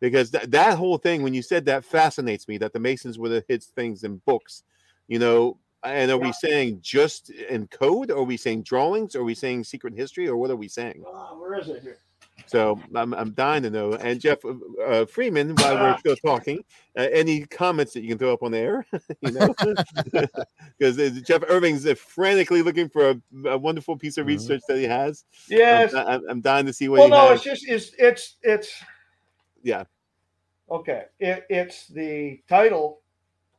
because 0.00 0.30
that 0.32 0.50
that 0.50 0.78
whole 0.78 0.98
thing 0.98 1.22
when 1.22 1.34
you 1.34 1.42
said 1.42 1.64
that 1.66 1.84
fascinates 1.84 2.48
me 2.48 2.58
that 2.58 2.72
the 2.72 2.80
Masons 2.80 3.18
were 3.18 3.28
the 3.28 3.44
hid 3.48 3.62
things 3.62 4.04
in 4.04 4.22
books, 4.26 4.62
you 5.06 5.18
know. 5.18 5.58
And 5.84 6.10
are 6.10 6.18
we 6.18 6.32
saying 6.32 6.80
just 6.82 7.30
in 7.30 7.68
code? 7.68 8.10
Or 8.10 8.18
are 8.18 8.24
we 8.24 8.36
saying 8.36 8.64
drawings? 8.64 9.14
Or 9.14 9.20
are 9.20 9.24
we 9.24 9.36
saying 9.36 9.62
secret 9.62 9.94
history? 9.94 10.26
Or 10.26 10.36
what 10.36 10.50
are 10.50 10.56
we 10.56 10.66
saying? 10.66 11.04
Oh, 11.06 11.38
where 11.38 11.56
is 11.56 11.68
it 11.68 11.82
here? 11.82 11.98
So 12.48 12.80
I'm, 12.94 13.14
I'm 13.14 13.32
dying 13.32 13.62
to 13.64 13.70
know. 13.70 13.92
And 13.94 14.20
Jeff 14.20 14.38
uh, 14.44 15.04
Freeman, 15.06 15.56
while 15.56 15.76
we're 15.76 15.98
still 15.98 16.16
talking, 16.26 16.62
uh, 16.96 17.08
any 17.12 17.44
comments 17.46 17.92
that 17.92 18.02
you 18.02 18.08
can 18.08 18.18
throw 18.18 18.32
up 18.32 18.42
on 18.42 18.52
the 18.52 18.58
air, 18.58 18.86
you 19.20 19.32
know, 19.32 19.54
because 20.78 21.20
Jeff 21.22 21.42
Irving's 21.48 21.86
uh, 21.86 21.94
frantically 21.94 22.62
looking 22.62 22.88
for 22.88 23.10
a, 23.10 23.48
a 23.48 23.58
wonderful 23.58 23.96
piece 23.96 24.16
of 24.16 24.24
Mhm. 24.24 24.28
research 24.28 24.62
that 24.68 24.78
he 24.78 24.84
has. 24.84 25.24
Yes. 25.48 25.94
I'm, 25.94 26.22
I'm, 26.28 26.40
dying 26.40 26.66
to 26.66 26.72
see 26.72 26.88
what 26.88 27.00
well, 27.00 27.08
no, 27.08 27.28
has. 27.28 27.36
it's 27.36 27.44
just 27.44 27.68
it's 27.68 27.92
it's 27.98 28.36
it's 28.42 28.84
Yeah. 29.62 29.84
Okay, 30.70 31.04
it, 31.18 31.46
it's 31.48 31.88
the 31.88 32.40
title 32.48 33.00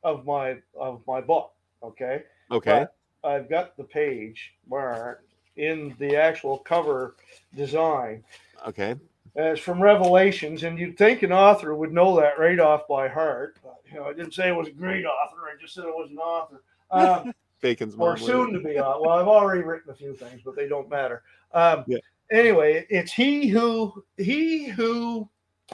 of 0.03 0.25
my 0.25 0.57
of 0.79 1.01
my 1.07 1.21
book. 1.21 1.53
Okay, 1.81 2.23
Okay. 2.51 2.85
but 3.23 3.29
I've 3.29 3.49
got 3.49 3.75
the 3.77 3.83
page 3.83 4.53
where 4.67 5.21
in 5.59 5.95
the 5.99 6.15
actual 6.15 6.57
cover 6.59 7.15
design. 7.55 8.23
Okay. 8.67 8.95
It's 9.35 9.61
from 9.61 9.81
Revelations, 9.81 10.63
and 10.63 10.77
you'd 10.77 10.97
think 10.97 11.23
an 11.23 11.31
author 11.31 11.75
would 11.75 11.93
know 11.93 12.19
that 12.19 12.39
right 12.39 12.59
off 12.59 12.87
by 12.87 13.07
heart. 13.07 13.57
But, 13.63 13.77
you 13.89 13.95
know, 13.99 14.05
I 14.05 14.13
didn't 14.13 14.33
say 14.33 14.49
it 14.49 14.55
was 14.55 14.67
a 14.67 14.71
great 14.71 15.05
author. 15.05 15.37
I 15.47 15.53
just 15.61 15.73
said 15.75 15.85
it 15.85 15.95
was 15.95 16.09
an 16.11 16.17
author. 16.17 16.63
Um, 16.91 17.33
Bacon's 17.61 17.95
or 17.97 18.17
soon 18.17 18.53
to 18.53 18.59
be 18.59 18.79
on. 18.79 19.01
Well, 19.01 19.19
I've 19.19 19.27
already 19.27 19.61
written 19.63 19.91
a 19.91 19.93
few 19.93 20.13
things, 20.13 20.41
but 20.43 20.55
they 20.55 20.67
don't 20.67 20.89
matter. 20.89 21.23
Um, 21.53 21.83
Yeah. 21.87 21.99
Anyway, 22.31 22.85
it's 22.89 23.11
he 23.11 23.47
who 23.47 24.03
he 24.17 24.67
who 24.67 25.27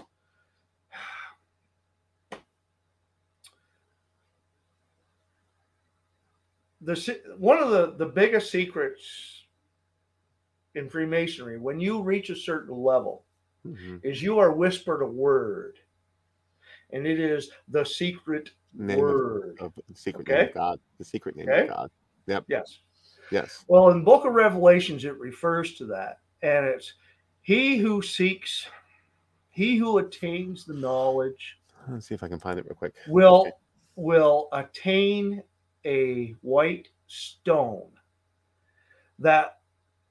the 6.82 7.20
one 7.38 7.60
of 7.60 7.70
the 7.72 7.95
the 7.98 8.06
biggest 8.06 8.49
secrets 8.52 9.35
in 10.76 10.89
Freemasonry 10.89 11.57
when 11.57 11.80
you 11.80 12.02
reach 12.02 12.30
a 12.30 12.35
certain 12.35 12.76
level 12.76 13.26
Mhm. 13.65 13.99
is 14.03 14.22
you 14.22 14.38
are 14.38 14.52
whispered 14.52 15.02
a 15.02 15.07
word, 15.07 15.80
and 16.91 17.07
it 17.07 17.19
is 17.19 17.49
the 17.69 17.84
secret 17.84 18.52
Name 18.73 18.99
of, 18.99 19.06
word. 19.06 19.57
of 19.60 19.73
the 19.76 19.95
secret 19.95 20.27
name 20.27 20.47
of 20.49 20.53
God. 20.53 20.80
The 20.99 21.06
secret 21.06 21.35
name 21.35 21.49
Okay. 21.49 21.64
of 21.64 21.69
God. 21.69 21.91
Yep. 22.27 22.45
Yes. 22.47 22.80
Yes. 23.31 23.65
Well, 23.68 23.89
in 23.89 24.03
Book 24.03 24.26
of 24.26 24.34
Revelations, 24.34 25.06
it 25.06 25.18
refers 25.18 25.76
to 25.76 25.85
that, 25.88 26.19
and 26.41 26.65
it's 26.65 26.93
he 27.41 27.77
who 27.77 28.02
seeks, 28.02 28.68
he 29.49 29.77
who 29.77 29.97
attains 29.97 30.65
the 30.65 30.73
knowledge 30.73 31.60
Let's 31.88 32.07
see 32.07 32.15
if 32.15 32.23
I 32.23 32.27
can 32.27 32.39
find 32.39 32.57
it 32.60 32.65
real 32.65 32.76
quick. 32.76 32.95
will 33.07 33.41
Okay. 33.41 33.52
will 33.95 34.49
attain 34.52 35.41
a 35.85 36.31
white 36.41 36.89
stone 37.07 37.91
that 39.19 39.60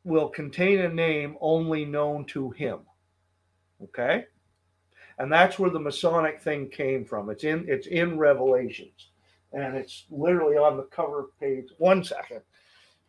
will 0.05 0.29
contain 0.29 0.81
a 0.81 0.89
name 0.89 1.37
only 1.41 1.85
known 1.85 2.25
to 2.27 2.51
him. 2.51 2.81
Okay, 3.83 4.25
and 5.19 5.33
that's 5.33 5.59
where 5.59 5.71
the 5.71 5.81
Masonic 5.81 6.41
thing 6.41 6.69
came 6.69 7.05
from. 7.05 7.31
It's 7.31 7.45
in 7.45 7.65
it's 7.69 7.87
in 7.87 8.19
Revelations, 8.19 9.11
and 9.53 9.77
it's 9.77 10.05
literally 10.11 10.57
on 10.57 10.77
the 10.77 10.85
cover 10.85 11.31
page. 11.41 11.69
One 11.79 12.05
second. 12.05 12.41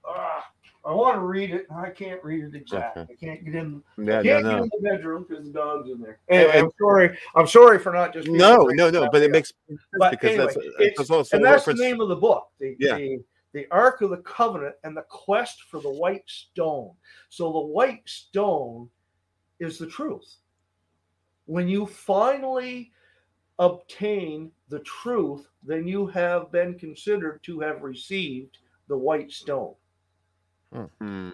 Ah, 0.08 0.46
I 0.86 0.94
want 0.94 1.16
to 1.16 1.22
read 1.22 1.50
it. 1.50 1.66
and 1.70 1.80
I 1.80 1.90
can't 1.90 2.24
read 2.24 2.44
it 2.44 2.56
exactly. 2.56 3.04
I 3.10 3.16
can't 3.16 3.44
get 3.44 3.56
in. 3.56 3.82
Yeah, 3.98 4.22
can't 4.22 4.44
no, 4.44 4.52
get 4.52 4.64
in 4.64 4.70
the 4.72 4.90
bedroom 4.90 5.26
because 5.28 5.46
the 5.46 5.52
dog's 5.52 5.90
in 5.90 6.00
there. 6.00 6.20
Anyway, 6.30 6.52
And- 6.54 6.66
I'm 6.66 6.72
sorry. 6.80 7.18
I'm 7.36 7.48
sorry 7.48 7.80
for 7.80 7.92
not 7.92 8.14
just. 8.14 8.28
No, 8.28 8.58
no, 8.72 8.90
no, 8.90 9.10
but 9.12 9.24
it 9.24 9.32
makes 9.32 9.52
sense 9.68 9.82
because 10.12 10.30
anyway, 10.30 10.94
that's, 10.96 11.10
also 11.10 11.36
and 11.38 11.46
that's 11.46 11.66
the 11.66 11.74
name 11.74 12.02
of 12.02 12.10
the 12.10 12.16
book. 12.16 12.50
The, 12.60 12.76
Yeah. 12.80 12.98
the 12.98 13.24
the 13.56 13.66
Ark 13.72 14.02
of 14.02 14.10
the 14.10 14.18
Covenant 14.18 14.76
and 14.84 14.98
the 14.98 15.06
quest 15.08 15.64
for 15.72 15.80
the 15.80 15.90
white 15.90 16.26
stone. 16.26 16.92
So 17.30 17.54
the 17.54 17.60
white 17.60 18.02
stone 18.04 18.90
is 19.62 19.78
the 19.78 19.88
truth. 19.88 20.36
When 21.46 21.70
you 21.70 21.86
finally 21.86 22.92
obtain 23.58 24.52
the 24.68 24.80
truth, 24.80 25.48
then 25.64 25.88
you 25.88 26.06
have 26.08 26.52
been 26.52 26.78
considered 26.78 27.42
to 27.44 27.62
have 27.62 27.82
received 27.82 28.58
the 28.90 28.98
white 28.98 29.32
stone. 29.32 29.76
Hmm. 30.74 31.30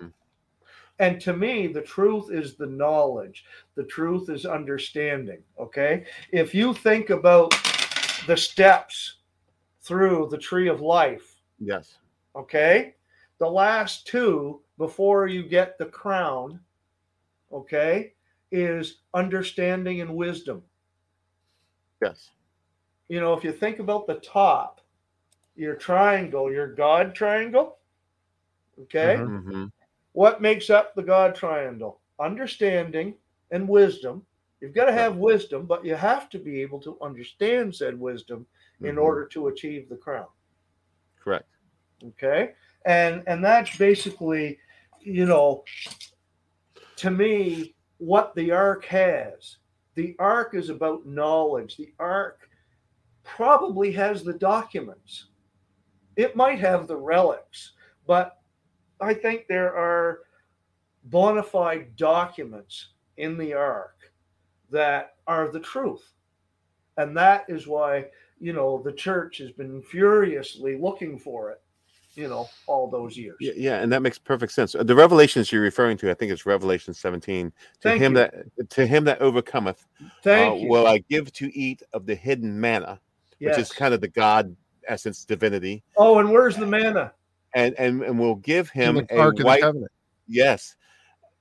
And 1.00 1.20
to 1.22 1.34
me, 1.36 1.66
the 1.66 1.82
truth 1.82 2.32
is 2.32 2.54
the 2.54 2.68
knowledge, 2.68 3.46
the 3.74 3.86
truth 3.86 4.30
is 4.30 4.46
understanding. 4.46 5.42
Okay. 5.60 6.06
If 6.32 6.54
you 6.54 6.76
think 6.76 7.10
about 7.10 7.56
the 8.28 8.38
steps 8.38 9.22
through 9.82 10.28
the 10.30 10.38
tree 10.38 10.68
of 10.68 10.82
life, 10.82 11.32
Yes. 11.62 12.00
Okay, 12.36 12.96
the 13.38 13.50
last 13.50 14.08
two 14.08 14.62
before 14.78 15.28
you 15.28 15.44
get 15.44 15.78
the 15.78 15.86
crown, 15.86 16.60
okay, 17.52 18.14
is 18.52 18.98
understanding 19.14 20.02
and 20.02 20.16
wisdom. 20.16 20.64
Yes. 22.02 22.30
You 23.08 23.20
know, 23.20 23.34
if 23.34 23.44
you 23.44 23.52
think 23.52 23.80
about 23.80 24.08
the 24.08 24.16
top, 24.16 24.82
your 25.56 25.76
triangle, 25.76 26.52
your 26.52 26.74
God 26.74 27.14
triangle, 27.14 27.78
okay. 28.80 29.18
Mhm. 29.18 29.44
hmm 29.44 29.66
what 30.14 30.42
makes 30.42 30.70
up 30.70 30.94
the 30.94 31.04
God 31.04 31.36
triangle? 31.36 32.02
Understanding 32.20 33.16
and 33.52 33.68
wisdom. 33.68 34.26
You've 34.60 34.74
got 34.74 34.86
to 34.86 34.92
have 34.92 35.16
wisdom, 35.18 35.66
but 35.66 35.86
you 35.86 35.96
have 35.96 36.30
to 36.32 36.40
be 36.40 36.62
able 36.62 36.80
to 36.82 36.98
understand 37.02 37.74
said 37.74 37.98
wisdom 38.00 38.46
in 38.82 38.96
Mhm. 38.96 39.02
order 39.02 39.26
to 39.28 39.48
achieve 39.48 39.88
the 39.88 39.96
crown. 39.96 40.28
Correct. 41.18 41.50
Okay. 42.04 42.54
And 42.86 43.24
and 43.28 43.44
that's 43.44 43.78
basically, 43.78 44.58
you 45.00 45.26
know, 45.26 45.64
to 46.98 47.12
me, 47.12 47.76
what 47.98 48.34
the 48.36 48.52
ark 48.52 48.86
has. 48.86 49.58
The 49.96 50.16
ark 50.20 50.56
is 50.56 50.70
about 50.70 51.06
knowledge. 51.06 51.78
The 51.78 51.94
ark 52.00 52.50
probably 53.24 53.92
has 53.92 54.24
the 54.24 54.34
documents. 54.34 55.28
It 56.16 56.36
might 56.36 56.60
have 56.60 56.88
the 56.88 56.98
relics, 56.98 57.74
but 58.08 58.38
I 59.00 59.14
think 59.14 59.48
there 59.48 59.76
are 59.76 60.20
bona 61.06 61.44
fide 61.44 61.96
documents 61.96 62.90
in 63.18 63.38
the 63.38 63.54
ark 63.54 63.98
that 64.70 65.16
are 65.28 65.52
the 65.52 65.60
truth. 65.60 66.14
And 66.98 67.16
that 67.18 67.46
is 67.48 67.68
why, 67.68 68.08
you 68.40 68.54
know, 68.54 68.82
the 68.84 68.92
church 68.92 69.38
has 69.40 69.52
been 69.52 69.82
furiously 69.82 70.78
looking 70.78 71.18
for 71.18 71.52
it, 71.52 71.62
you 72.16 72.28
know, 72.28 72.48
all 72.68 72.90
those 72.90 73.18
years. 73.18 73.38
Yeah, 73.40 73.54
yeah, 73.56 73.82
and 73.82 73.92
that 73.92 74.02
makes 74.02 74.18
perfect 74.18 74.52
sense. 74.52 74.76
Uh, 74.76 74.84
The 74.84 74.96
revelations 74.96 75.52
you're 75.52 75.62
referring 75.62 75.98
to, 75.98 76.12
I 76.12 76.14
think 76.14 76.32
it's 76.32 76.46
Revelation 76.46 76.94
17. 76.94 77.52
To 77.52 77.54
Thank 77.82 78.02
him 78.02 78.14
you. 78.14 78.18
that 78.18 78.70
to 78.70 78.86
him 78.86 79.04
that 79.06 79.22
overcometh, 79.22 79.86
Thank 80.24 80.54
uh, 80.54 80.56
you. 80.64 80.70
will 80.70 80.88
I 80.88 81.00
give 81.10 81.32
to 81.34 81.56
eat 81.58 81.82
of 81.94 82.06
the 82.06 82.16
hidden 82.16 82.60
manna, 82.60 83.00
which 83.40 83.58
is 83.58 83.72
kind 83.72 83.94
of 83.94 84.02
the 84.02 84.08
God 84.08 84.56
essence 84.88 85.24
divinity, 85.26 85.84
Oh, 85.98 86.20
and 86.20 86.32
where's 86.32 86.58
the 86.58 86.66
manna? 86.66 87.14
and 87.54 87.76
and 87.78 88.02
and 88.04 88.20
we'll 88.20 88.36
give 88.36 88.70
In 88.76 88.82
him 88.82 88.96
the 88.96 89.16
a 89.16 89.20
Ark 89.20 89.34
of 89.34 89.38
the 89.40 89.44
white. 89.46 89.62
Covenant. 89.62 89.92
Yes. 90.28 90.76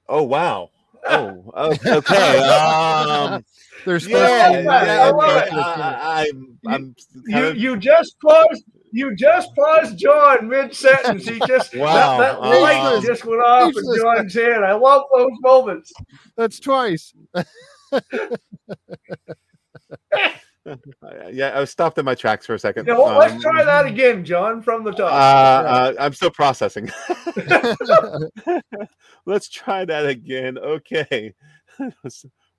Oh 0.09 0.23
wow. 0.23 0.71
Oh, 1.09 1.51
oh, 1.57 1.75
okay. 1.87 2.39
Um, 2.39 3.43
There's 3.87 4.07
yeah, 4.07 4.49
supposed 4.51 4.53
to 4.53 4.61
be 4.61 4.67
love 4.67 4.83
it. 4.83 4.87
yeah, 4.87 5.03
I 5.03 5.11
love 5.11 5.43
it. 5.47 5.53
I, 5.55 5.63
I, 5.63 6.21
I'm, 6.29 6.59
I'm 6.67 6.95
You 7.27 7.47
of, 7.47 7.57
you 7.57 7.77
just 7.79 8.21
paused. 8.21 8.65
You 8.93 9.15
just 9.15 9.55
paused 9.55 9.97
John 9.99 10.49
mid 10.49 10.75
sentence. 10.75 11.27
He 11.29 11.39
just 11.47 11.75
Wow. 11.77 12.19
that, 12.19 12.41
that 12.41 12.57
Uh, 12.57 12.61
light 12.61 13.03
just 13.05 13.25
went 13.25 13.43
off 13.43 13.73
in 13.77 13.85
John's 14.01 14.35
head. 14.35 14.63
I 14.63 14.73
love 14.73 15.05
those 15.15 15.31
moments. 15.41 15.93
That's 16.37 16.59
twice. 16.61 17.13
Yeah, 21.33 21.49
I 21.55 21.61
was 21.61 21.71
stopped 21.71 21.97
in 21.99 22.05
my 22.05 22.15
tracks 22.15 22.45
for 22.47 22.55
a 22.55 22.59
second. 22.59 22.87
No, 22.87 23.03
let's 23.19 23.33
Um, 23.35 23.41
try 23.41 23.65
that 23.65 23.87
again, 23.87 24.25
John, 24.25 24.61
from 24.63 24.85
the 24.85 24.91
Uh, 24.91 24.95
top. 24.95 25.13
uh, 25.13 25.95
I'm 25.99 26.13
still 26.13 26.31
processing. 26.31 26.91
Let's 29.27 29.49
try 29.49 29.85
that 29.87 30.07
again. 30.07 30.59
Okay. 30.59 31.35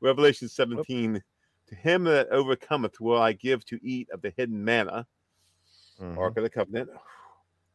Revelation 0.01 0.49
17. 0.49 1.21
To 1.67 1.75
him 1.75 2.03
that 2.05 2.27
overcometh 2.31 2.99
will 2.99 3.21
I 3.21 3.33
give 3.33 3.63
to 3.65 3.79
eat 3.83 4.09
of 4.11 4.21
the 4.21 4.33
hidden 4.35 4.63
manna, 4.65 5.05
Mhm. 6.01 6.17
Ark 6.17 6.37
of 6.37 6.43
the 6.43 6.49
Covenant, 6.49 6.89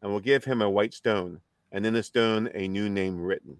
and 0.03 0.12
will 0.12 0.20
give 0.20 0.44
him 0.44 0.61
a 0.62 0.69
white 0.69 0.93
stone, 0.94 1.40
and 1.73 1.86
in 1.86 1.94
the 1.94 2.03
stone 2.03 2.51
a 2.55 2.66
new 2.69 2.89
name 2.89 3.20
written. 3.20 3.57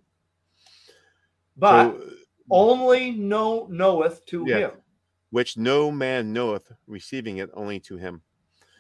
but 1.59 1.93
So, 1.93 2.11
only 2.51 3.13
know 3.13 3.67
knoweth 3.71 4.25
to 4.27 4.45
Yeah. 4.47 4.59
him. 4.59 4.83
which 5.31 5.57
no 5.57 5.91
man 5.91 6.33
knoweth, 6.33 6.71
receiving 6.87 7.39
it 7.39 7.51
only 7.55 7.81
to 7.81 7.97
him. 7.97 8.23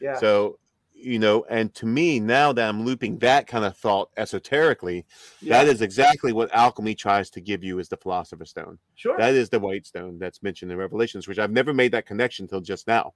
Yeah. 0.01 0.19
So, 0.19 0.59
you 0.98 1.18
know, 1.18 1.44
and 1.51 1.74
to 1.74 1.86
me, 1.86 2.18
now 2.18 2.52
that 2.52 2.68
I'm 2.68 2.85
looping 2.85 3.18
that 3.18 3.47
kind 3.47 3.64
of 3.64 3.77
thought 3.77 4.10
esoterically, 4.16 5.05
yeah. 5.40 5.59
that 5.62 5.68
is 5.68 5.82
exactly 5.82 6.32
what 6.32 6.52
alchemy 6.55 6.94
tries 6.94 7.31
to 7.31 7.40
give 7.40 7.62
you 7.62 7.78
as 7.78 7.89
the 7.89 7.97
philosopher's 7.97 8.51
stone. 8.51 8.78
sure. 8.94 9.16
That 9.18 9.35
is 9.35 9.48
the 9.51 9.60
white 9.60 9.86
stone 9.86 10.18
that's 10.18 10.43
mentioned 10.43 10.73
in 10.73 10.78
Revelations, 10.78 11.28
which 11.28 11.39
I've 11.39 11.51
never 11.52 11.74
made 11.74 11.93
that 11.93 12.06
connection 12.06 12.48
till 12.48 12.60
just 12.60 12.86
now. 12.86 13.14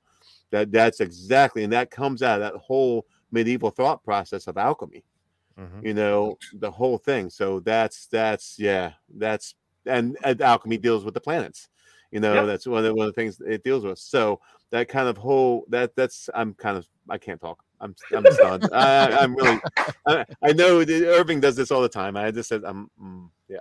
That 0.50 0.70
that's 0.70 1.00
exactly, 1.00 1.64
and 1.64 1.72
that 1.72 1.90
comes 1.90 2.22
out 2.22 2.42
of 2.42 2.52
that 2.52 2.58
whole 2.60 3.06
medieval 3.32 3.70
thought 3.70 4.04
process 4.04 4.46
of 4.46 4.58
alchemy. 4.58 5.04
Mhm. 5.58 5.84
You 5.84 5.94
know, 5.94 6.36
the 6.54 6.70
whole 6.70 6.98
thing. 6.98 7.30
So 7.30 7.60
that's 7.60 8.06
that's 8.06 8.58
yeah, 8.58 8.92
that's 9.08 9.54
and, 9.86 10.16
and 10.22 10.40
alchemy 10.40 10.78
deals 10.78 11.04
with 11.04 11.14
the 11.14 11.20
planets. 11.20 11.68
You 12.10 12.20
know, 12.20 12.34
Yep. 12.34 12.46
that's 12.46 12.66
one 12.66 12.78
of, 12.78 12.84
the, 12.84 12.94
one 12.94 13.06
of 13.08 13.14
the 13.14 13.20
things 13.20 13.40
it 13.40 13.62
deals 13.62 13.84
with. 13.84 13.98
So 13.98 14.40
that 14.70 14.88
kind 14.88 15.08
of 15.08 15.16
whole 15.16 15.64
that 15.68 15.94
that's 15.94 16.28
I'm 16.34 16.54
kind 16.54 16.76
of 16.76 16.86
I 17.08 17.18
can't 17.18 17.40
talk. 17.40 17.64
I'm 17.80 17.94
I'm 18.14 18.30
stunned. 18.30 18.68
I, 18.72 19.12
I'm 19.12 19.34
really 19.34 19.58
I, 20.06 20.24
I 20.42 20.52
know 20.52 20.80
Irving 20.80 21.40
does 21.40 21.56
this 21.56 21.70
all 21.70 21.82
the 21.82 21.88
time. 21.88 22.16
I 22.16 22.30
just 22.30 22.48
said 22.48 22.62
I'm 22.64 22.90
mm, 23.02 23.28
yeah. 23.48 23.60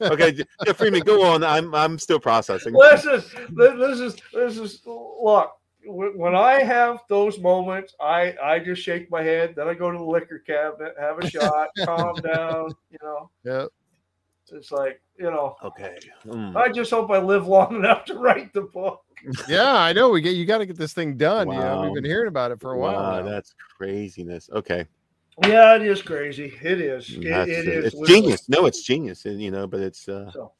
Okay, 0.00 0.32
J- 0.32 0.44
Jeff 0.64 0.76
Freeman, 0.76 1.02
go 1.02 1.22
on. 1.22 1.44
I'm 1.44 1.74
I'm 1.74 1.98
still 1.98 2.18
processing. 2.18 2.74
Listen, 2.74 3.20
thi- 3.20 3.76
this 3.78 4.00
is 4.00 4.16
this 4.32 4.58
is 4.58 4.82
look. 4.86 5.52
When 5.86 6.34
I 6.34 6.62
have 6.62 7.00
those 7.10 7.38
moments, 7.38 7.94
I 8.00 8.34
I 8.42 8.58
just 8.58 8.82
shake 8.82 9.10
my 9.10 9.22
head. 9.22 9.54
Then 9.54 9.68
I 9.68 9.74
go 9.74 9.90
to 9.90 9.98
the 9.98 10.04
liquor 10.04 10.38
cabinet, 10.38 10.94
have 10.98 11.18
a 11.18 11.24
shot, 11.24 11.68
calm 11.84 12.22
down. 12.22 12.74
You 12.90 12.98
know, 13.02 13.30
Yep. 13.44 13.68
It's 14.54 14.72
like 14.72 15.00
you 15.18 15.30
know. 15.30 15.56
Okay. 15.62 15.96
mm. 16.26 16.56
I 16.56 16.70
just 16.70 16.90
hope 16.90 17.10
I 17.10 17.18
live 17.18 17.46
long 17.46 17.74
enough 17.76 18.04
to 18.06 18.14
write 18.14 18.52
the 18.52 18.62
book. 18.62 19.02
Yeah, 19.48 19.74
I 19.74 19.92
know. 19.92 20.10
We 20.10 20.20
get 20.20 20.34
you 20.34 20.46
got 20.46 20.58
to 20.58 20.66
get 20.66 20.76
this 20.76 20.92
thing 20.92 21.16
done. 21.16 21.50
You 21.50 21.58
know, 21.58 21.82
we've 21.82 21.94
been 21.94 22.04
hearing 22.04 22.28
about 22.28 22.50
it 22.50 22.60
for 22.60 22.72
a 22.72 22.78
while. 22.78 22.94
Wow, 22.94 23.20
now. 23.20 23.28
that's 23.28 23.54
craziness. 23.76 24.50
Okay, 24.52 24.86
Yeah, 25.46 25.76
it 25.76 25.82
is 25.82 26.02
crazy. 26.02 26.52
It 26.62 26.80
is. 26.80 27.10
It, 27.10 27.24
it, 27.24 27.48
it 27.48 27.68
is. 27.68 27.84
It's 27.86 27.94
literally. 27.94 28.22
genius. 28.22 28.48
No, 28.48 28.66
it's 28.66 28.82
genius. 28.82 29.24
and, 29.24 29.40
You 29.40 29.50
know, 29.50 29.66
but 29.66 29.80
it's 29.80 30.08
uh, 30.08 30.30
So, 30.32 30.52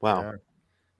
wow. 0.00 0.34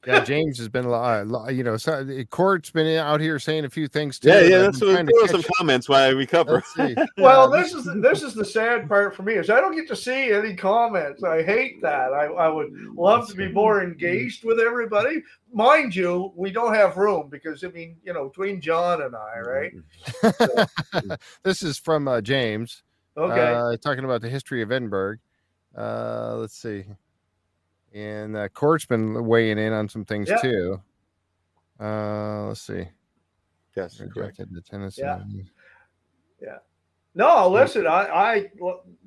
Yeah. 0.07 0.19
Yeah, 0.19 0.25
James 0.25 0.59
has 0.59 0.69
been, 0.69 0.85
a 0.85 0.89
lot- 0.89 1.23
a 1.23 1.25
lot- 1.25 1.55
you 1.55 1.65
know, 1.65 1.77
so, 1.77 2.07
court's 2.31 2.71
been 2.71 2.87
out 2.97 3.21
here 3.21 3.39
saying 3.41 3.65
a 3.65 3.71
few 3.71 3.89
things 3.89 4.19
too. 4.21 4.29
Yeah, 4.29 4.39
and 4.39 4.51
yeah. 4.51 4.59
I've 4.99 5.07
what. 5.07 5.27
to 5.27 5.29
some 5.29 5.43
catch- 5.43 5.51
comments 5.59 5.89
while 5.89 6.03
I 6.05 6.09
recover. 6.11 6.63
Let's 6.77 7.11
well, 7.19 7.51
this 7.51 7.75
is 7.75 7.85
the, 7.85 7.95
this 7.95 8.23
is 8.23 8.33
the 8.35 8.45
sad 8.45 8.89
part 8.89 9.17
for 9.17 9.25
me 9.25 9.35
is 9.35 9.51
I 9.51 9.61
don't 9.61 9.75
get 9.75 9.89
to 9.89 9.97
see 9.97 10.33
any 10.33 10.55
comments. 10.55 11.25
I 11.25 11.43
hate 11.43 11.83
that. 11.83 12.13
I, 12.13 12.27
I 12.27 12.49
would 12.49 12.73
love 12.95 13.29
to 13.31 13.35
be 13.35 13.49
more 13.49 13.83
engaged 13.83 14.45
with 14.45 14.61
everybody. 14.61 15.23
Mind 15.53 15.95
you, 15.95 16.33
we 16.37 16.51
don't 16.53 16.75
have 16.75 16.97
room 16.97 17.29
because 17.29 17.65
I 17.65 17.69
mean, 17.69 17.97
you 18.05 18.13
know, 18.13 18.29
between 18.29 18.61
John 18.61 19.03
and 19.03 19.15
I, 19.17 19.39
right? 19.41 21.19
this 21.43 21.63
is 21.63 21.79
from 21.79 22.07
uh, 22.07 22.21
James. 22.21 22.83
Okay. 23.17 23.55
uh, 23.55 23.77
talking 23.79 24.05
about 24.05 24.21
the 24.21 24.29
history 24.29 24.63
of 24.63 24.71
Edinburgh. 24.71 25.17
Uh, 25.77 26.37
let's 26.37 26.57
see, 26.57 26.85
and 27.97 28.37
uh, 28.37 28.49
Court's 28.51 28.85
been 28.87 29.25
weighing 29.27 29.59
in 29.59 29.73
on 29.73 29.89
some 29.89 30.05
things 30.05 30.29
Yeah. 30.29 30.37
too. 30.37 30.81
Uh, 31.81 32.47
let's 32.49 32.61
see, 32.63 32.87
Yes, 33.77 33.99
correct. 33.99 34.17
rejected 34.17 34.55
the 34.55 34.61
tennis. 34.61 34.99
Yeah. 34.99 35.21
No, 37.15 37.49
listen, 37.49 37.87
I, 37.87 38.03
I, 38.09 38.35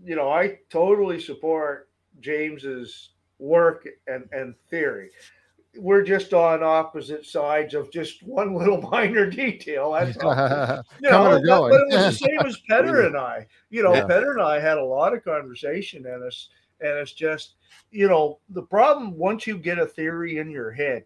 you 0.04 0.16
know, 0.16 0.32
I 0.32 0.58
totally 0.72 1.20
support 1.22 1.90
James's 2.22 3.10
work 3.38 3.88
and, 4.08 4.28
and 4.32 4.56
theory. 4.72 5.12
We're 5.78 6.02
just 6.02 6.34
on 6.34 6.64
opposite 6.64 7.24
sides 7.28 7.76
of 7.76 7.92
just 7.92 8.24
one 8.24 8.56
little 8.56 8.82
minor 8.92 9.30
detail. 9.30 9.92
That's 9.92 10.18
all. 10.18 10.34
You 11.04 11.10
know, 11.12 11.30
but, 11.40 11.44
going. 11.46 11.70
but 11.72 11.82
it 11.82 11.88
was 12.08 12.20
the 12.20 12.26
same 12.28 12.40
as 12.44 12.58
Petter 12.68 13.02
and 13.06 13.16
I. 13.16 13.46
You 13.70 13.84
know, 13.84 13.94
Yeah. 13.94 14.08
Petter 14.08 14.32
and 14.32 14.42
I 14.42 14.60
had 14.60 14.80
a 14.80 14.84
lot 14.84 15.14
of 15.14 15.24
conversation, 15.24 16.08
and 16.08 16.24
it's 16.24 16.50
and 16.82 16.98
it's 16.98 17.14
just, 17.14 17.56
you 17.92 18.08
know, 18.08 18.40
the 18.50 18.62
problem 18.62 19.18
once 19.18 19.46
you 19.48 19.58
get 19.58 19.80
a 19.80 19.86
theory 19.86 20.38
in 20.38 20.50
your 20.50 20.72
head, 20.72 21.06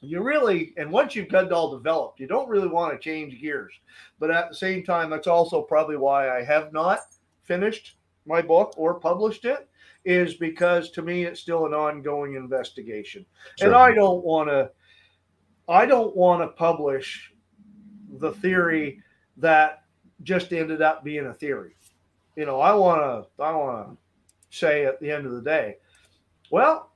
you 0.00 0.22
really 0.22 0.72
and 0.76 0.90
once 0.90 1.14
you've 1.14 1.28
got 1.28 1.44
it 1.44 1.52
all 1.52 1.76
developed, 1.76 2.18
you 2.18 2.26
don't 2.26 2.48
really 2.48 2.68
want 2.68 2.92
to 2.92 2.98
change 2.98 3.40
gears. 3.40 3.72
But 4.18 4.30
at 4.30 4.48
the 4.48 4.54
same 4.54 4.82
time, 4.84 5.10
that's 5.10 5.26
also 5.26 5.62
probably 5.62 5.96
why 5.96 6.30
I 6.30 6.42
have 6.42 6.72
not 6.72 7.00
finished 7.42 7.96
my 8.26 8.42
book 8.42 8.74
or 8.76 9.00
published 9.00 9.44
it, 9.44 9.68
is 10.04 10.34
because 10.34 10.90
to 10.92 11.02
me 11.02 11.24
it's 11.24 11.40
still 11.40 11.66
an 11.66 11.74
ongoing 11.74 12.34
investigation. 12.34 13.24
And 13.60 13.74
I 13.74 13.92
don't 13.94 14.24
want 14.24 14.48
to 14.48 14.70
I 15.68 15.86
don't 15.86 16.16
want 16.16 16.42
to 16.42 16.48
publish 16.48 17.32
the 18.18 18.32
theory 18.32 19.00
that 19.36 19.84
just 20.22 20.52
ended 20.52 20.82
up 20.82 21.04
being 21.04 21.26
a 21.26 21.34
theory. 21.34 21.76
You 22.36 22.46
know, 22.46 22.60
I 22.60 22.74
want 22.74 23.00
to 23.00 23.42
I 23.42 23.52
want 23.52 23.88
to 23.88 23.96
say 24.52 24.84
at 24.84 25.00
the 25.00 25.10
end 25.10 25.26
of 25.26 25.32
the 25.32 25.42
day, 25.42 25.76
well, 26.50 26.92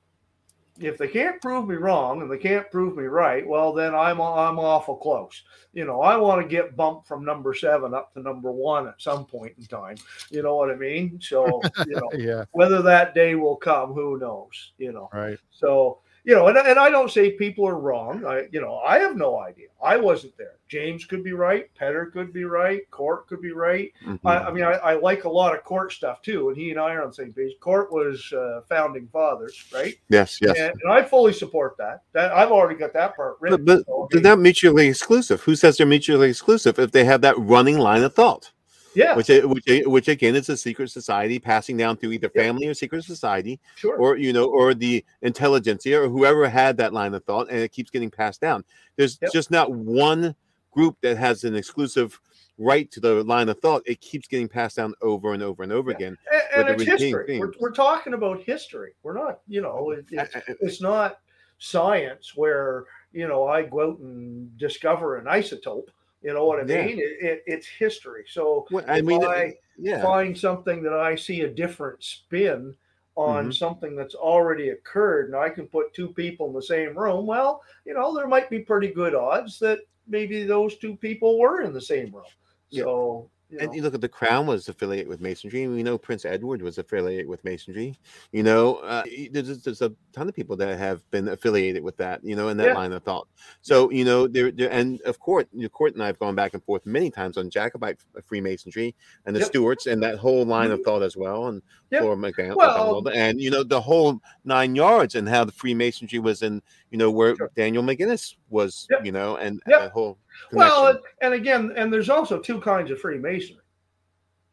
if 0.79 0.99
they 0.99 1.09
can't 1.09 1.41
prove 1.41 1.67
me 1.67 1.77
wrong 1.77 2.21
and 2.21 2.31
they 2.31 2.37
can't 2.37 2.71
prove 2.71 2.97
me 2.97 3.05
right, 3.05 3.47
well 3.47 3.73
then 3.73 3.95
I'm 3.95 4.21
I'm 4.21 4.59
awful 4.59 4.97
close. 4.97 5.43
You 5.73 5.87
know, 5.87 6.03
I 6.03 6.17
want 6.17 6.43
to 6.43 6.49
get 6.49 6.77
bumped 6.77 7.09
from 7.09 7.25
number 7.25 7.55
7 7.55 7.95
up 7.95 8.13
to 8.13 8.21
number 8.21 8.53
1 8.53 8.89
at 8.89 9.01
some 9.01 9.25
point 9.25 9.55
in 9.59 9.65
time. 9.65 9.97
You 10.31 10.43
know 10.43 10.57
what 10.57 10.71
I 10.71 10.75
mean? 10.75 11.19
So, 11.21 11.63
you 11.87 11.97
know, 11.97 12.11
yeah, 12.15 12.45
whether 12.53 12.83
that 12.83 13.15
day 13.15 13.35
will 13.35 13.57
come, 13.57 13.95
who 13.95 14.19
knows, 14.19 14.73
you 14.77 14.93
know. 14.93 15.09
right. 15.13 15.39
So, 15.51 16.01
you 16.27 16.35
know, 16.35 16.49
and, 16.49 16.59
and 16.59 16.77
I 16.77 16.91
don't 16.91 17.11
say 17.11 17.31
people 17.31 17.67
are 17.69 17.79
wrong. 17.79 18.27
I, 18.27 18.49
you 18.51 18.61
know, 18.61 18.79
I 18.79 18.99
have 18.99 19.17
no 19.17 19.39
idea. 19.39 19.69
I 19.81 19.97
wasn't 19.97 20.37
there. 20.37 20.57
James 20.67 21.05
could 21.05 21.23
be 21.23 21.33
right. 21.33 21.73
Petter 21.77 22.07
could 22.07 22.33
be 22.33 22.43
right. 22.43 22.91
Court 22.91 23.29
could 23.29 23.41
be 23.41 23.53
right. 23.53 23.93
Mhm. 24.05 24.19
I, 24.25 24.39
I 24.39 24.51
mean, 24.51 24.65
I, 24.65 24.73
I 24.73 24.95
like 24.95 25.23
a 25.23 25.29
lot 25.29 25.55
of 25.55 25.63
Court 25.63 25.93
stuff 25.93 26.23
too. 26.23 26.49
And 26.49 26.59
he 26.59 26.73
and 26.73 26.81
I 26.81 26.95
are 26.95 27.03
on 27.03 27.11
the 27.11 27.15
same 27.15 27.33
page. 27.33 27.53
Court 27.61 27.93
was 27.93 28.33
uh, 28.33 28.63
founding 28.69 29.07
fathers, 29.13 29.67
right? 29.73 29.95
yes, 30.09 30.41
yes. 30.43 30.59
And, 30.59 30.75
and 30.83 30.93
I 30.93 31.03
fully 31.05 31.33
support 31.33 31.77
that. 31.79 32.03
That 32.13 32.33
I've 32.33 32.51
already 32.51 32.77
got 32.77 32.93
that 32.95 33.15
part 33.15 33.37
written. 33.39 33.65
But, 33.65 33.77
but 33.77 33.87
so, 33.87 34.09
they're 34.11 34.21
not 34.21 34.41
mutually 34.41 34.89
exclusive. 34.89 35.43
Who 35.43 35.55
says 35.55 35.77
they're 35.77 35.87
mutually 35.87 36.31
exclusive 36.31 36.81
if 36.81 36.91
they 36.91 37.05
have 37.05 37.21
that 37.21 37.39
running 37.39 37.79
line 37.79 38.03
of 38.03 38.15
thought? 38.15 38.51
Yeah, 38.97 39.15
Which, 39.15 39.29
which, 39.29 39.85
which 39.87 40.09
again 40.09 40.35
is 40.35 40.49
a 40.49 40.57
secret 40.57 40.91
society 40.91 41.39
passing 41.39 41.77
down 41.77 41.97
through 41.97 42.13
either 42.13 42.31
Yeah. 42.35 42.43
family 42.43 42.67
or 42.67 42.75
secret 42.75 43.05
society, 43.05 43.61
sure. 43.77 43.97
or 43.97 44.17
you 44.17 44.33
know, 44.33 44.47
or 44.47 44.75
the 44.75 45.05
intelligentsia, 45.23 46.03
or 46.03 46.09
whoever 46.09 46.49
had 46.49 46.77
that 46.79 46.93
line 46.93 47.15
of 47.15 47.23
thought, 47.25 47.49
and 47.51 47.59
it 47.61 47.71
keeps 47.73 47.91
getting 47.91 48.11
passed 48.11 48.41
down. 48.41 48.65
There's 48.97 49.19
Yep. 49.23 49.33
just 49.33 49.51
not 49.51 49.71
one 49.71 50.35
group 50.73 50.97
that 51.03 51.17
has 51.17 51.45
an 51.45 51.55
exclusive 51.55 52.19
right 52.59 52.91
to 52.91 53.01
the 53.01 53.23
line 53.25 53.49
of 53.51 53.59
thought. 53.61 53.83
It 53.87 54.01
keeps 54.01 54.27
getting 54.27 54.49
passed 54.49 54.77
down 54.77 54.95
over 55.03 55.35
and 55.35 55.43
over 55.43 55.63
and 55.63 55.71
over 55.73 55.91
Yeah. 55.91 55.97
again. 55.97 56.19
and, 56.55 56.69
and 56.69 56.81
it's 56.81 56.91
history. 57.03 57.39
We're, 57.39 57.53
we're 57.61 57.71
talking 57.73 58.15
about 58.15 58.43
history. 58.43 58.93
We're 59.03 59.13
not, 59.15 59.41
you 59.47 59.61
know, 59.61 59.91
it, 59.91 60.07
it's 60.11 60.35
I- 60.35 60.39
I- 60.39 60.55
it's 60.61 60.81
not 60.81 61.19
science 61.59 62.33
where 62.37 62.85
you 63.13 63.27
know 63.27 63.47
I 63.47 63.63
go 63.63 63.93
out 63.93 63.99
and 64.01 64.57
discover 64.59 65.17
an 65.17 65.25
isotope. 65.27 65.89
You 66.27 66.35
know 66.35 66.45
what 66.45 66.59
I 66.61 66.65
Yeah. 66.67 66.87
mean? 66.87 66.99
It, 66.99 67.25
it, 67.25 67.43
it's 67.47 67.69
history. 67.69 68.25
So 68.29 68.69
Well, 68.71 68.85
I 68.89 69.01
if 69.01 69.03
mean, 69.03 69.23
I 69.23 69.55
yeah. 69.79 70.03
find 70.03 70.37
something 70.37 70.83
that 70.83 70.93
I 70.93 71.15
see 71.15 71.43
a 71.43 71.49
different 71.55 72.03
spin 72.03 72.77
on 73.15 73.45
Mhm. 73.45 73.53
something 73.53 73.95
that's 73.97 74.15
already 74.17 74.71
occurred, 74.71 75.27
and 75.27 75.37
I 75.37 75.49
can 75.51 75.69
put 75.69 75.95
two 75.95 76.13
people 76.13 76.49
in 76.49 76.53
the 76.53 76.63
same 76.63 76.99
room. 76.99 77.27
Well, 77.27 77.63
you 77.85 77.95
know, 77.95 78.15
there 78.15 78.27
might 78.29 78.51
be 78.51 78.61
pretty 78.61 78.89
good 78.93 79.15
odds 79.15 79.59
that 79.61 79.81
maybe 80.09 80.45
those 80.45 80.77
two 80.79 80.97
people 80.97 81.39
were 81.39 81.63
in 81.63 81.73
the 81.73 81.81
same 81.81 82.13
room. 82.15 82.25
Yeah. 82.71 82.83
So 82.83 83.31
You 83.49 83.59
And 83.61 83.69
know? 83.69 83.75
you 83.75 83.83
look 83.83 83.95
at 83.95 84.01
the 84.01 84.09
crown 84.09 84.47
was 84.47 84.69
affiliated 84.69 85.07
with 85.09 85.21
masonry. 85.21 85.63
and 85.63 85.73
We 85.73 85.83
know 85.85 85.97
Prince 85.97 86.25
Edward 86.25 86.63
was 86.63 86.79
affiliated 86.79 87.29
with 87.29 87.45
masonry. 87.45 87.97
You 88.33 88.43
know, 88.43 88.77
uh, 88.79 89.05
there's, 89.31 89.63
there's 89.63 89.83
a 89.83 89.93
ton 90.13 90.29
of 90.29 90.35
people 90.35 90.57
that 90.57 90.77
have 90.77 91.09
been 91.13 91.29
affiliated 91.29 91.85
with 91.85 91.97
that. 91.99 92.25
You 92.25 92.35
know, 92.35 92.49
in 92.49 92.57
that 92.57 92.69
Yeah. 92.69 92.75
line 92.75 92.93
of 92.93 93.05
thought. 93.05 93.29
So 93.61 93.91
you 93.91 94.05
know, 94.05 94.27
there, 94.27 94.51
there 94.51 94.71
and 94.73 95.01
of 95.03 95.21
course, 95.21 95.45
you 95.53 95.63
know, 95.63 95.69
Court 95.69 95.95
and 95.95 96.03
I 96.03 96.07
have 96.07 96.19
gone 96.19 96.35
back 96.35 96.55
and 96.55 96.65
forth 96.65 96.85
many 96.87 97.11
times 97.11 97.37
on 97.37 97.49
Jacobite 97.49 97.99
Freemasonry 98.25 98.95
and 99.27 99.37
the 99.37 99.41
Yep. 99.41 99.49
Stuarts 99.49 99.87
and 99.87 100.03
that 100.03 100.19
whole 100.19 100.45
line 100.45 100.73
of 100.73 100.81
thought 100.83 101.03
as 101.03 101.17
well. 101.17 101.47
And 101.47 101.63
Yep. 101.91 102.03
Flora 102.03 102.17
McDonald, 102.17 102.57
Well- 102.57 103.09
and 103.15 103.41
you 103.41 103.51
know 103.51 103.63
the 103.63 103.81
whole 103.81 104.21
nine 104.45 104.75
yards 104.75 105.15
and 105.15 105.29
how 105.29 105.45
the 105.45 105.53
Freemasonry 105.53 106.19
was 106.19 106.43
in. 106.43 106.61
You 106.91 106.99
know 106.99 107.11
where 107.11 107.37
Sure. 107.37 107.51
Daniel 107.55 107.83
McGinnis 107.85 108.35
was. 108.51 108.87
Yep. 108.91 109.05
You 109.07 109.13
know, 109.13 109.37
and 109.37 109.61
Yep. 109.69 109.81
that 109.81 109.93
whole. 109.93 110.19
Well, 110.53 110.87
and, 110.89 110.99
and 111.23 111.35
again, 111.35 111.73
and 111.77 111.93
there's 111.93 112.11
also 112.11 112.39
two 112.39 112.61
kinds 112.61 112.91
of 112.91 113.01
Freemasonry. 113.01 113.63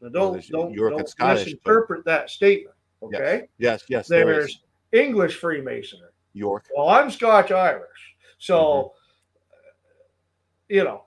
Now, 0.00 0.08
don't 0.10 0.32
there's 0.32 0.48
don't, 0.48 0.68
and 0.68 0.76
don't 0.76 1.08
Scottish, 1.08 1.40
but- 1.44 1.46
misinterpret 1.46 2.04
that 2.04 2.30
statement. 2.30 2.74
Okay, 3.02 3.48
yes, 3.58 3.84
yes, 3.88 4.08
there 4.08 4.30
is. 4.30 4.36
there's 4.46 4.62
English 4.92 5.36
Freemasonry. 5.36 6.08
York. 6.32 6.64
Well, 6.76 6.88
I'm 6.88 7.10
Scotch 7.10 7.52
Irish, 7.52 8.14
so 8.38 8.92
Mm-hmm. 10.70 10.74
you 10.76 10.84
know. 10.84 11.04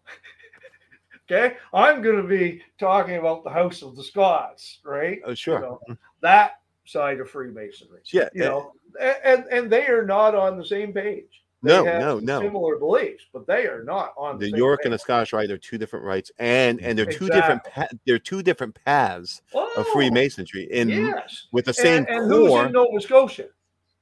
okay, 1.31 1.57
I'm 1.73 2.01
going 2.01 2.17
to 2.21 2.27
be 2.27 2.61
talking 2.79 3.15
about 3.17 3.43
the 3.43 3.49
House 3.49 3.81
of 3.81 3.95
the 3.95 4.03
Scots, 4.03 4.79
right? 4.85 5.19
Oh, 5.25 5.33
sure. 5.33 5.55
You 5.55 5.61
know, 5.61 5.97
that 6.21 6.59
side 6.85 7.19
of 7.19 7.29
Freemasonry. 7.29 8.01
Yeah, 8.13 8.29
You 8.33 8.43
eh, 8.43 8.47
know, 8.47 8.71
a- 8.99 9.27
and 9.27 9.45
and 9.51 9.69
they 9.71 9.87
are 9.87 10.05
not 10.05 10.35
on 10.35 10.57
the 10.57 10.65
same 10.65 10.93
page. 10.93 11.43
No, 11.63 11.83
no, 11.83 12.19
no. 12.19 12.39
Similar 12.41 12.77
beliefs, 12.77 13.25
but 13.33 13.47
they 13.47 13.65
are 13.65 13.83
not 13.83 14.13
on 14.15 14.37
the, 14.37 14.51
The 14.51 14.57
York 14.57 14.81
and 14.85 14.93
the 14.93 14.99
Scottish 14.99 15.33
Rite 15.33 15.49
are 15.49 15.57
two 15.57 15.77
different 15.77 16.05
rites, 16.05 16.31
and 16.37 16.79
and 16.81 16.97
they're 16.97 17.05
two 17.05 17.27
different 17.27 17.63
pa- 17.63 17.87
they're 18.05 18.19
two 18.19 18.43
different 18.43 18.77
paths 18.85 19.41
of 19.53 19.67
Oh, 19.75 19.83
Freemasonry, 19.91 20.67
in 20.71 20.89
Yes. 20.89 21.47
with 21.51 21.65
the 21.65 21.73
same 21.73 22.05
and, 22.07 22.09
and 22.09 22.31
who's 22.31 22.53
in 22.65 22.71
Nova 22.71 23.01
Scotia? 23.01 23.47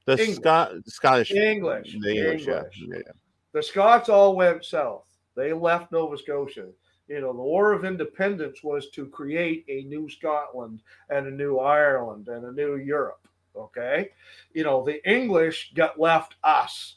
The 0.04 0.12
English. 0.20 0.36
Scot 0.36 0.72
Scottish, 0.86 1.30
English. 1.32 1.96
the 2.00 2.10
English, 2.10 2.46
English. 2.46 2.82
yeah, 2.88 2.96
yeah. 2.98 3.12
The 3.52 3.62
Scots 3.62 4.08
all 4.10 4.36
went 4.36 4.64
south. 4.64 5.04
They 5.34 5.52
left 5.54 5.90
Nova 5.92 6.18
Scotia. 6.18 6.68
You 7.08 7.20
know, 7.20 7.32
the 7.32 7.42
War 7.42 7.72
of 7.72 7.84
Independence 7.84 8.62
was 8.62 8.90
to 8.90 9.06
create 9.06 9.64
a 9.68 9.84
new 9.84 10.10
Scotland 10.10 10.82
and 11.08 11.26
a 11.26 11.30
new 11.30 11.58
Ireland 11.58 12.28
and 12.28 12.44
a 12.44 12.52
new 12.52 12.76
Europe. 12.76 13.26
Okay. 13.56 14.10
You 14.52 14.64
know, 14.64 14.84
the 14.84 15.02
English 15.10 15.72
got 15.74 15.98
left 15.98 16.34
us. 16.44 16.95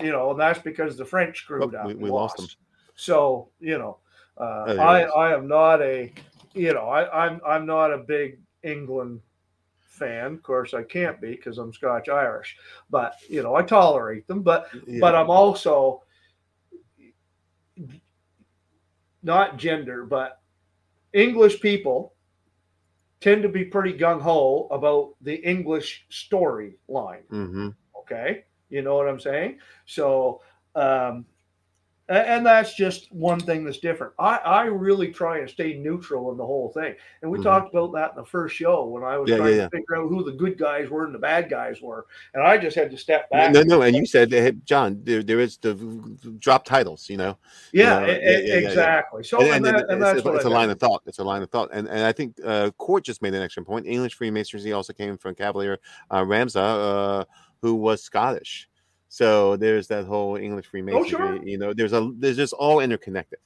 You 0.00 0.12
know, 0.12 0.30
and 0.30 0.40
that's 0.40 0.60
because 0.60 0.96
the 0.96 1.04
French 1.04 1.38
screwed 1.38 1.74
Oh, 1.74 1.78
up. 1.78 1.86
we- 1.86 1.94
we 1.94 2.10
lost 2.10 2.36
them. 2.36 2.46
So, 2.94 3.48
you 3.60 3.78
know, 3.78 3.98
uh, 4.38 4.64
Oh, 4.68 4.78
I. 4.80 5.02
I 5.02 5.34
am 5.34 5.48
not 5.48 5.82
a, 5.82 6.12
you 6.54 6.72
know, 6.72 6.88
I, 6.88 7.26
I'm 7.26 7.40
I'm 7.46 7.66
not 7.66 7.92
a 7.92 7.98
big 7.98 8.38
England 8.62 9.20
fan. 9.80 10.34
Of 10.34 10.42
course, 10.42 10.74
I 10.74 10.82
can't 10.84 11.20
be 11.20 11.30
because 11.32 11.58
I'm 11.58 11.72
Scotch 11.72 12.08
Irish. 12.08 12.56
But 12.90 13.14
you 13.28 13.42
know, 13.42 13.54
I 13.54 13.62
tolerate 13.62 14.26
them. 14.26 14.42
But 14.42 14.68
Yeah. 14.86 15.00
but 15.00 15.14
I'm 15.14 15.30
also 15.30 16.02
not 19.22 19.56
gender, 19.56 20.04
but 20.04 20.40
English 21.12 21.60
people 21.60 22.14
tend 23.20 23.42
to 23.42 23.48
be 23.48 23.64
pretty 23.64 23.96
gung 23.98 24.20
ho 24.20 24.68
about 24.70 25.14
the 25.20 25.34
English 25.36 26.06
storyline. 26.10 27.26
Mhm. 27.30 27.74
Okay, 27.96 28.44
you 28.70 28.82
know 28.82 28.96
what 28.96 29.08
I'm 29.08 29.20
saying? 29.20 29.58
So, 29.86 30.40
um, 30.74 31.24
and 32.10 32.46
that's 32.46 32.74
just 32.74 33.12
one 33.12 33.38
thing 33.38 33.64
that's 33.64 33.80
different. 33.80 34.14
I, 34.18 34.36
I 34.38 34.64
really 34.64 35.12
try 35.12 35.40
and 35.40 35.50
stay 35.50 35.74
neutral 35.74 36.30
in 36.32 36.38
the 36.38 36.46
whole 36.46 36.70
thing. 36.70 36.94
And 37.20 37.30
we 37.30 37.38
Mhm. 37.38 37.42
talked 37.42 37.74
about 37.74 37.92
that 37.92 38.12
in 38.12 38.16
the 38.16 38.24
first 38.24 38.56
show 38.56 38.86
when 38.86 39.02
I 39.04 39.18
was 39.18 39.28
Yeah, 39.28 39.36
trying 39.36 39.56
yeah, 39.56 39.64
to 39.64 39.70
figure 39.70 39.96
out 39.96 40.08
who 40.08 40.24
the 40.24 40.32
good 40.32 40.56
guys 40.56 40.88
were 40.88 41.04
and 41.04 41.14
the 41.14 41.18
bad 41.18 41.50
guys 41.50 41.82
were. 41.82 42.06
And 42.32 42.42
I 42.42 42.56
just 42.56 42.76
had 42.76 42.90
to 42.92 42.96
step 42.96 43.28
back. 43.28 43.52
No, 43.52 43.62
no, 43.62 43.82
and 43.82 43.94
you 43.94 44.06
said, 44.06 44.32
hey, 44.32 44.52
John, 44.64 45.00
there, 45.04 45.22
there 45.22 45.38
is 45.38 45.58
the 45.58 45.74
drop 46.38 46.64
titles, 46.64 47.10
you 47.10 47.18
know, 47.18 47.36
Yeah, 47.74 48.00
Yeah, 48.00 48.06
yeah, 48.06 48.12
yeah, 48.22 48.30
yeah, 48.30 48.38
yeah. 48.54 48.68
exactly. 48.70 49.22
So, 49.22 49.40
and, 49.40 49.48
and, 49.48 49.66
and 49.66 49.66
that, 49.66 49.74
it- 49.74 49.86
it's, 49.90 50.24
that's 50.24 50.36
it's 50.36 50.44
a 50.46 50.48
line 50.48 50.70
of 50.70 50.80
thought. 50.80 51.02
It's 51.04 51.18
a 51.18 51.24
line 51.24 51.42
of 51.42 51.50
thought, 51.50 51.68
and 51.74 51.88
and 51.88 52.00
I 52.06 52.12
think 52.12 52.36
uh, 52.42 52.70
Court 52.78 53.04
just 53.04 53.20
made 53.20 53.34
an 53.34 53.42
excellent 53.42 53.66
point. 53.66 53.86
English 53.86 54.14
Freemasonry 54.14 54.72
also 54.72 54.94
came 54.94 55.18
from 55.18 55.34
Chevalier 55.36 55.78
uh, 56.10 56.24
Ramsay, 56.24 56.58
uh, 56.58 57.24
who 57.62 57.74
was 57.74 58.02
Scottish. 58.02 58.68
So 59.08 59.56
there's 59.56 59.86
that 59.88 60.04
whole 60.04 60.36
English 60.36 60.66
oh, 60.68 60.70
Freemasonry. 60.70 61.08
sure. 61.08 61.42
You 61.42 61.58
know, 61.58 61.72
there's 61.72 61.92
a 61.92 62.10
there's 62.18 62.36
just 62.36 62.52
all 62.52 62.80
interconnected. 62.80 63.38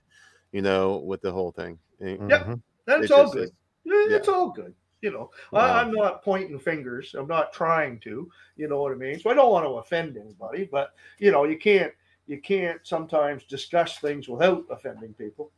You 0.52 0.60
know, 0.62 0.98
with 0.98 1.22
the 1.22 1.32
whole 1.32 1.52
thing. 1.52 1.78
And- 2.00 2.28
Yep. 2.28 2.40
Mm-hmm. 2.42 2.54
That's 2.86 3.02
it's 3.04 3.12
all 3.12 3.22
just- 3.24 3.34
good. 3.34 3.42
it's- 3.44 4.10
Yeah, 4.10 4.16
It's 4.16 4.28
all 4.28 4.50
good. 4.50 4.74
You 5.00 5.10
know, 5.10 5.30
Wow. 5.50 5.60
I, 5.60 5.80
I'm 5.80 5.90
not 5.92 6.22
pointing 6.22 6.58
fingers. 6.60 7.14
I'm 7.18 7.26
not 7.26 7.52
trying 7.52 7.98
to. 8.00 8.30
You 8.56 8.68
know 8.68 8.80
what 8.82 8.92
I 8.92 8.94
mean? 8.94 9.18
So 9.18 9.30
I 9.30 9.34
don't 9.34 9.50
want 9.50 9.66
to 9.66 9.70
offend 9.72 10.16
anybody, 10.16 10.68
but 10.70 10.94
you 11.18 11.32
know, 11.32 11.44
you 11.44 11.58
can't 11.58 11.92
you 12.28 12.40
can't 12.40 12.80
sometimes 12.84 13.44
discuss 13.44 13.98
things 13.98 14.28
without 14.28 14.64
offending 14.70 15.12
people. 15.14 15.50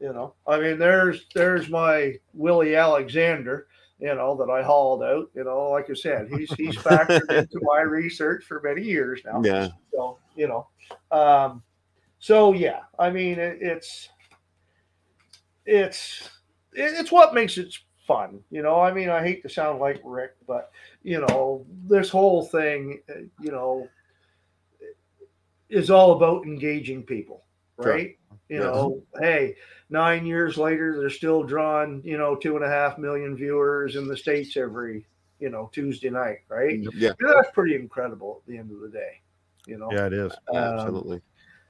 You 0.00 0.12
know, 0.12 0.34
I 0.46 0.58
mean, 0.60 0.78
there's 0.78 1.26
there's 1.34 1.68
my 1.68 2.14
Willie 2.32 2.74
Alexander. 2.76 3.66
You 3.98 4.14
know 4.14 4.36
that 4.36 4.50
I 4.50 4.62
hauled 4.62 5.02
out. 5.02 5.30
You 5.34 5.44
know, 5.44 5.70
like 5.70 5.88
I 5.90 5.94
said, 5.94 6.28
he's 6.30 6.52
he's 6.54 6.76
factored 6.76 7.30
into 7.30 7.60
my 7.62 7.80
research 7.80 8.44
for 8.44 8.60
many 8.62 8.82
years 8.82 9.22
now. 9.24 9.40
Yeah. 9.42 9.68
So 9.92 10.18
you 10.34 10.48
know, 10.48 10.68
um, 11.10 11.62
so 12.18 12.52
yeah, 12.52 12.80
I 12.98 13.08
mean, 13.10 13.38
it, 13.38 13.58
it's 13.60 14.10
it's 15.64 16.28
it- 16.72 16.94
it's 16.98 17.10
what 17.12 17.32
makes 17.34 17.56
it 17.58 17.74
fun. 18.06 18.40
You 18.50 18.62
know, 18.62 18.80
I 18.80 18.92
mean, 18.92 19.08
I 19.08 19.22
hate 19.22 19.42
to 19.42 19.48
sound 19.48 19.80
like 19.80 20.00
Rick, 20.04 20.32
but 20.46 20.70
you 21.02 21.20
know, 21.20 21.64
this 21.88 22.10
whole 22.10 22.44
thing, 22.44 23.00
you 23.40 23.50
know, 23.50 23.88
is 25.68 25.90
all 25.90 26.12
about 26.12 26.44
engaging 26.44 27.02
people, 27.02 27.44
Sure. 27.82 27.92
Right? 28.50 28.56
You 28.56 28.62
Yes. 28.62 28.74
know, 28.74 29.02
hey, 29.20 29.56
nine 29.90 30.26
years 30.26 30.56
later, 30.56 30.98
they're 30.98 31.10
still 31.10 31.42
drawing, 31.42 32.02
you 32.04 32.18
know, 32.18 32.36
two 32.36 32.56
and 32.56 32.64
a 32.64 32.68
half 32.68 32.98
million 32.98 33.36
viewers 33.36 33.96
in 33.96 34.06
the 34.08 34.16
states 34.16 34.56
every, 34.56 35.06
you 35.40 35.50
know, 35.50 35.70
Tuesday 35.72 36.10
night, 36.10 36.38
right? 36.48 36.78
Yeah, 36.80 36.90
Yeah, 36.94 37.12
that's 37.34 37.50
pretty 37.52 37.74
incredible 37.74 38.42
at 38.42 38.50
the 38.50 38.58
end 38.58 38.70
of 38.70 38.80
the 38.80 38.88
day. 38.88 39.20
You 39.66 39.78
know, 39.78 39.90
Yeah, 39.92 40.06
it 40.06 40.12
is. 40.12 40.32
Um, 40.54 40.56
absolutely. 40.56 41.20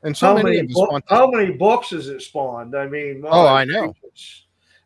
And 0.02 0.16
so 0.16 0.28
how 0.36 0.42
many, 0.42 0.56
many 0.56 0.68
bo- 0.72 0.88
want 0.90 1.04
how 1.08 1.30
many 1.30 1.52
books 1.52 1.90
has 1.90 2.08
it 2.08 2.20
spawned? 2.22 2.76
I 2.76 2.86
mean, 2.86 3.22
Oh, 3.26 3.46
I 3.46 3.64
know. 3.64 3.94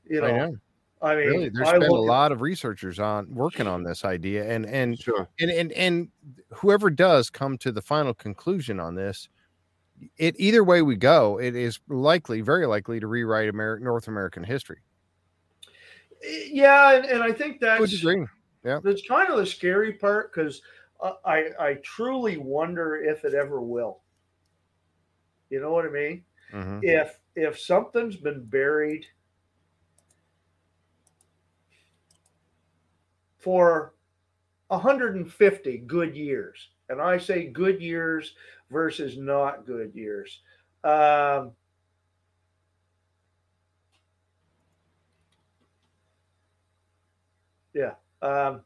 You 0.08 0.20
know, 0.20 0.26
I 0.26 0.30
know. 0.32 0.56
I 1.02 1.16
mean, 1.16 1.26
Really, 1.28 1.48
there's 1.48 1.68
I 1.68 1.72
been 1.78 1.82
a 1.84 1.92
look 1.92 2.04
at- 2.04 2.12
lot 2.12 2.32
of 2.32 2.40
researchers 2.42 2.98
on 2.98 3.34
working 3.34 3.66
on 3.66 3.82
this 3.82 4.04
idea, 4.04 4.44
and 4.48 4.66
and 4.66 4.98
Sure. 4.98 5.28
and 5.40 5.50
and 5.50 5.72
and 5.72 6.08
whoever 6.54 6.90
does 6.90 7.30
come 7.30 7.56
to 7.58 7.72
the 7.72 7.80
final 7.82 8.12
conclusion 8.14 8.78
on 8.78 8.94
this, 8.94 9.28
it 10.16 10.36
either 10.38 10.64
way 10.64 10.82
we 10.82 10.96
go, 10.96 11.38
it 11.38 11.54
is 11.56 11.80
likely, 11.88 12.40
very 12.40 12.66
likely, 12.66 13.00
to 13.00 13.06
rewrite 13.06 13.48
American 13.48 13.84
North 13.84 14.08
American 14.08 14.44
history. 14.44 14.80
yeah, 16.22 16.96
and, 16.96 17.04
and 17.06 17.22
I 17.22 17.32
think 17.32 17.60
that's 17.60 17.90
degree. 17.90 18.26
that's 18.62 19.06
kind 19.06 19.30
of 19.30 19.38
the 19.38 19.46
scary 19.46 19.94
part 19.94 20.32
because 20.32 20.62
I 21.24 21.50
I 21.58 21.74
truly 21.82 22.36
wonder 22.36 22.96
if 22.96 23.24
it 23.24 23.34
ever 23.34 23.60
will. 23.60 24.02
You 25.48 25.60
know 25.60 25.72
what 25.72 25.86
I 25.86 25.90
mean? 25.90 26.24
Mhm. 26.52 26.80
If 26.82 27.18
if 27.34 27.58
something's 27.58 28.16
been 28.16 28.44
buried 28.44 29.06
for 33.38 33.94
150 34.68 35.78
good 35.78 36.14
years, 36.14 36.70
and 36.88 37.00
I 37.00 37.18
say 37.18 37.48
good 37.48 37.80
years 37.80 38.34
versus 38.70 39.16
not 39.18 39.66
good 39.66 39.94
years. 39.94 40.40
Um, 40.84 41.52
yeah. 47.74 47.94
Um, 48.22 48.62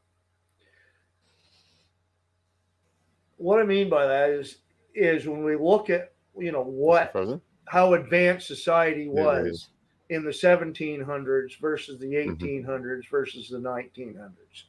what 3.37 3.61
I 3.61 3.65
mean 3.65 3.89
by 3.89 4.07
that 4.07 4.31
is 4.31 4.59
is 4.95 5.27
when 5.27 5.43
we 5.45 5.57
look 5.57 5.91
at 5.91 6.13
you 6.39 6.53
know 6.53 6.63
what 6.63 7.13
Frozen? 7.13 7.41
how 7.67 7.95
advanced 7.95 8.47
society 8.47 9.09
was 9.09 9.69
in 10.11 10.25
the 10.25 10.31
1700s 10.31 11.59
versus 11.61 11.99
the 11.99 12.07
Mm-hmm. 12.27 12.45
1800s 12.45 13.09
versus 13.11 13.49
the 13.49 13.59
1900s. 13.59 14.65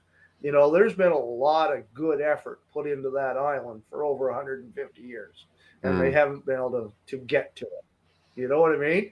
You 0.46 0.52
know, 0.52 0.70
there's 0.70 0.94
been 0.94 1.12
a 1.12 1.18
lot 1.18 1.76
of 1.76 1.92
good 1.96 2.22
effort 2.22 2.60
put 2.72 2.86
into 2.86 3.10
that 3.10 3.36
island 3.36 3.82
for 3.90 4.06
over 4.06 4.28
150 4.28 5.02
years, 5.02 5.48
and 5.82 6.00
they 6.00 6.12
Mm. 6.12 6.14
haven't 6.14 6.46
been 6.46 6.58
able 6.58 6.70
to, 6.72 6.94
to 7.08 7.18
get 7.18 7.56
to 7.56 7.66
it. 7.66 7.84
You 8.36 8.48
know 8.48 8.62
what 8.62 8.72
I 8.72 8.78
mean? 8.78 9.12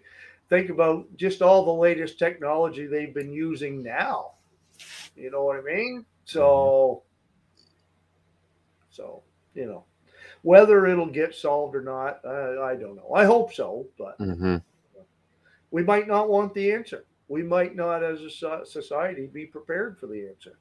Think 0.49 0.69
about 0.69 1.07
just 1.17 1.41
all 1.41 1.65
the 1.65 1.73
latest 1.73 2.19
technology 2.19 2.85
they've 2.85 3.15
been 3.15 3.33
using 3.33 3.81
now. 3.81 4.33
You 5.15 5.31
know 5.31 5.43
what 5.43 5.57
I 5.57 5.61
mean? 5.61 6.05
So, 6.25 7.01
so 8.91 9.23
you 9.55 9.65
know, 9.65 9.85
whether 10.43 10.85
it'll 10.85 11.07
get 11.07 11.33
solved 11.33 11.75
or 11.75 11.81
not, 11.81 12.19
uh, 12.23 12.61
I 12.61 12.75
don't 12.75 12.95
know. 12.95 13.11
I 13.11 13.25
hope 13.25 13.51
so, 13.53 13.87
but 13.97 14.19
mm-hmm. 14.19 14.57
We 15.71 15.81
might 15.81 16.07
not 16.07 16.29
want 16.29 16.53
the 16.53 16.71
answer. 16.71 17.05
We 17.27 17.41
might 17.41 17.75
not, 17.75 18.03
as 18.03 18.21
a 18.21 18.63
society, 18.67 19.25
be 19.25 19.47
prepared 19.47 19.97
for 19.97 20.05
the 20.05 20.27
answer. 20.27 20.59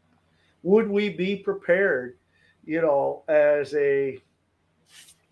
Would 0.62 0.88
we 0.88 1.08
be 1.08 1.36
prepared, 1.36 2.16
you 2.64 2.80
know, 2.80 3.24
as 3.28 3.74
a 3.74 4.18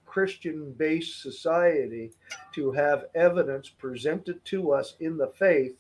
Christian 0.07 0.73
based 0.73 1.23
society 1.23 2.11
to 2.55 2.73
have 2.73 3.05
evidence 3.15 3.69
presented 3.69 4.44
to 4.47 4.73
us 4.73 4.97
in 5.01 5.16
the 5.16 5.28
faith 5.39 5.77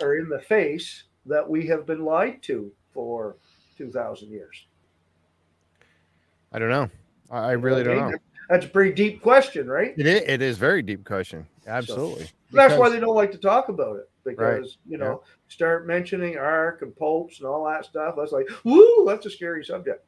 or 0.00 0.16
in 0.16 0.28
the 0.28 0.40
face 0.40 1.04
that 1.26 1.48
we 1.48 1.66
have 1.66 1.86
been 1.86 2.04
lied 2.04 2.42
to 2.42 2.70
for 2.92 3.36
2,000 3.78 4.30
years? 4.30 4.66
I 6.52 6.58
don't 6.58 6.68
know. 6.68 6.90
I 7.30 7.52
really 7.52 7.82
don't 7.82 8.10
know. 8.10 8.18
That's 8.50 8.66
a 8.66 8.68
pretty 8.68 8.92
deep 8.92 9.22
question, 9.22 9.66
right? 9.66 9.94
It 9.96 10.06
is, 10.06 10.22
it 10.26 10.42
is 10.42 10.58
very 10.58 10.82
deep 10.82 11.04
question. 11.04 11.46
Absolutely. 11.66 12.26
So, 12.26 12.30
that's 12.54 12.78
why 12.78 12.88
they 12.88 13.00
don't 13.00 13.14
like 13.16 13.32
to 13.32 13.38
talk 13.38 13.68
about 13.68 13.96
it 13.96 14.08
because 14.24 14.78
Right. 14.86 14.92
you 14.92 14.98
know 14.98 15.22
Yeah. 15.24 15.30
start 15.48 15.86
mentioning 15.86 16.36
ark 16.38 16.82
and 16.82 16.94
popes 16.96 17.38
and 17.38 17.46
all 17.48 17.64
that 17.66 17.84
stuff. 17.84 18.14
That's 18.16 18.32
like, 18.32 18.48
woo, 18.64 19.04
that's 19.06 19.26
a 19.26 19.30
scary 19.30 19.64
subject. 19.64 20.04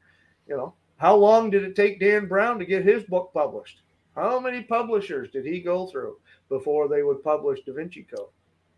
You 0.49 0.57
know, 0.57 0.75
how 0.97 1.15
long 1.17 1.51
did 1.51 1.65
it 1.65 1.77
take 1.77 2.01
Dan 2.01 2.27
Brown 2.27 2.59
to 2.59 2.65
get 2.65 2.85
his 2.85 3.03
book 3.05 3.31
published? 3.35 3.83
How 4.15 4.41
many 4.41 4.63
publishers 4.63 5.31
did 5.31 5.45
he 5.45 5.61
go 5.61 5.87
through 5.87 6.17
before 6.49 6.89
they 6.89 7.03
would 7.03 7.23
publish 7.23 7.61
Da 7.65 7.75
Vinci 7.75 8.05
Code? 8.05 8.29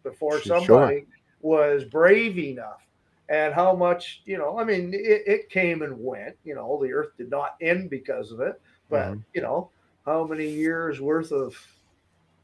Before 0.03 0.41
Sure. 0.41 0.59
somebody 0.61 1.07
was 1.43 1.85
brave 1.85 2.39
enough. 2.39 2.85
And 3.29 3.53
how 3.55 3.77
much, 3.77 4.23
you 4.25 4.39
know, 4.39 4.59
I 4.59 4.65
mean, 4.65 4.95
it, 4.95 5.23
it 5.27 5.51
came 5.51 5.83
and 5.83 6.03
went. 6.03 6.37
You 6.45 6.55
know, 6.55 6.79
the 6.83 6.93
earth 6.93 7.13
did 7.19 7.31
not 7.31 7.57
end 7.61 7.91
because 7.91 8.33
of 8.33 8.41
it. 8.41 8.61
But, 8.89 9.13
Mhm. 9.13 9.25
you 9.35 9.43
know, 9.43 9.71
how 10.07 10.25
many 10.27 10.49
years 10.49 11.01
worth 11.01 11.31
of 11.31 11.55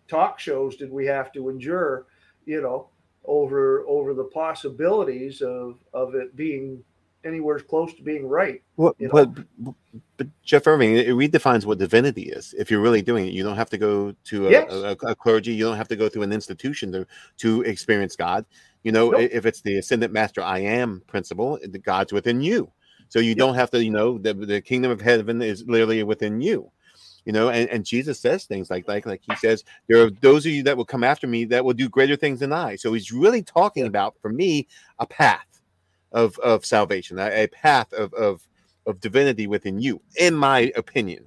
talk 0.08 0.38
shows 0.38 0.76
did 0.76 0.90
we 0.90 1.06
have 1.06 1.32
to 1.32 1.48
endure, 1.48 2.06
you 2.46 2.60
know, 2.60 2.88
over 3.24 3.84
over 3.86 4.14
the 4.14 4.24
possibilities 4.24 5.40
of 5.40 5.78
of 5.92 6.14
it 6.14 6.36
being 6.36 6.82
anywhere 7.24 7.58
close 7.58 7.94
to 7.94 8.02
being 8.02 8.28
right. 8.28 8.62
What, 8.76 8.94
you 8.98 9.08
know? 9.08 9.26
but, 9.26 9.74
but 10.18 10.26
Jeff 10.44 10.66
Irving, 10.66 10.96
it 10.96 11.08
redefines 11.08 11.64
what 11.64 11.78
divinity 11.78 12.24
is. 12.24 12.54
If 12.58 12.70
you're 12.70 12.82
really 12.82 13.00
doing 13.00 13.26
it, 13.26 13.32
you 13.32 13.42
don't 13.42 13.56
have 13.56 13.70
to 13.70 13.78
go 13.78 14.14
to 14.24 14.48
a, 14.48 14.50
Yes. 14.50 14.70
a, 14.70 14.96
a 15.06 15.14
clergy. 15.14 15.54
You 15.54 15.64
don't 15.64 15.76
have 15.76 15.88
to 15.88 15.96
go 15.96 16.08
through 16.10 16.22
an 16.22 16.32
institution 16.32 16.92
to 16.92 17.06
to 17.38 17.62
experience 17.62 18.14
God. 18.16 18.44
You 18.82 18.92
know, 18.92 19.10
Nope. 19.10 19.28
if 19.32 19.46
it's 19.46 19.62
the 19.62 19.78
ascendant 19.78 20.12
master 20.12 20.42
I 20.42 20.58
am 20.58 21.02
principle, 21.06 21.58
the 21.62 21.78
God's 21.78 22.12
within 22.12 22.42
you. 22.42 22.70
So 23.08 23.20
you 23.20 23.34
don't 23.34 23.54
have 23.54 23.70
to, 23.70 23.82
you 23.82 23.90
know, 23.90 24.18
the, 24.18 24.34
the 24.34 24.60
kingdom 24.60 24.90
of 24.90 25.00
heaven 25.00 25.40
is 25.40 25.64
literally 25.66 26.02
within 26.02 26.40
you. 26.40 26.70
You 27.24 27.32
know, 27.32 27.48
and, 27.48 27.68
and 27.70 27.86
Jesus 27.86 28.20
says 28.20 28.44
things 28.44 28.70
like 28.70 28.86
like 28.86 29.06
like 29.06 29.22
he 29.26 29.34
says, 29.36 29.64
there 29.88 30.04
are 30.04 30.10
those 30.10 30.44
of 30.44 30.52
you 30.52 30.62
that 30.64 30.76
will 30.76 30.84
come 30.84 31.04
after 31.04 31.26
me 31.26 31.44
that 31.46 31.64
will 31.64 31.72
do 31.72 31.88
greater 31.88 32.16
things 32.16 32.40
than 32.40 32.52
I. 32.52 32.76
So 32.76 32.92
he's 32.92 33.12
really 33.12 33.42
talking 33.42 33.86
about 33.86 34.14
for 34.20 34.30
me 34.30 34.68
a 34.98 35.06
path 35.06 35.46
of 36.12 36.38
of 36.38 36.66
salvation, 36.66 37.18
a, 37.18 37.44
a 37.44 37.46
path 37.46 37.92
of 37.92 38.12
of 38.14 38.46
of 38.86 39.00
divinity 39.00 39.46
within 39.46 39.80
you, 39.80 40.00
in 40.18 40.34
my 40.34 40.72
opinion. 40.76 41.26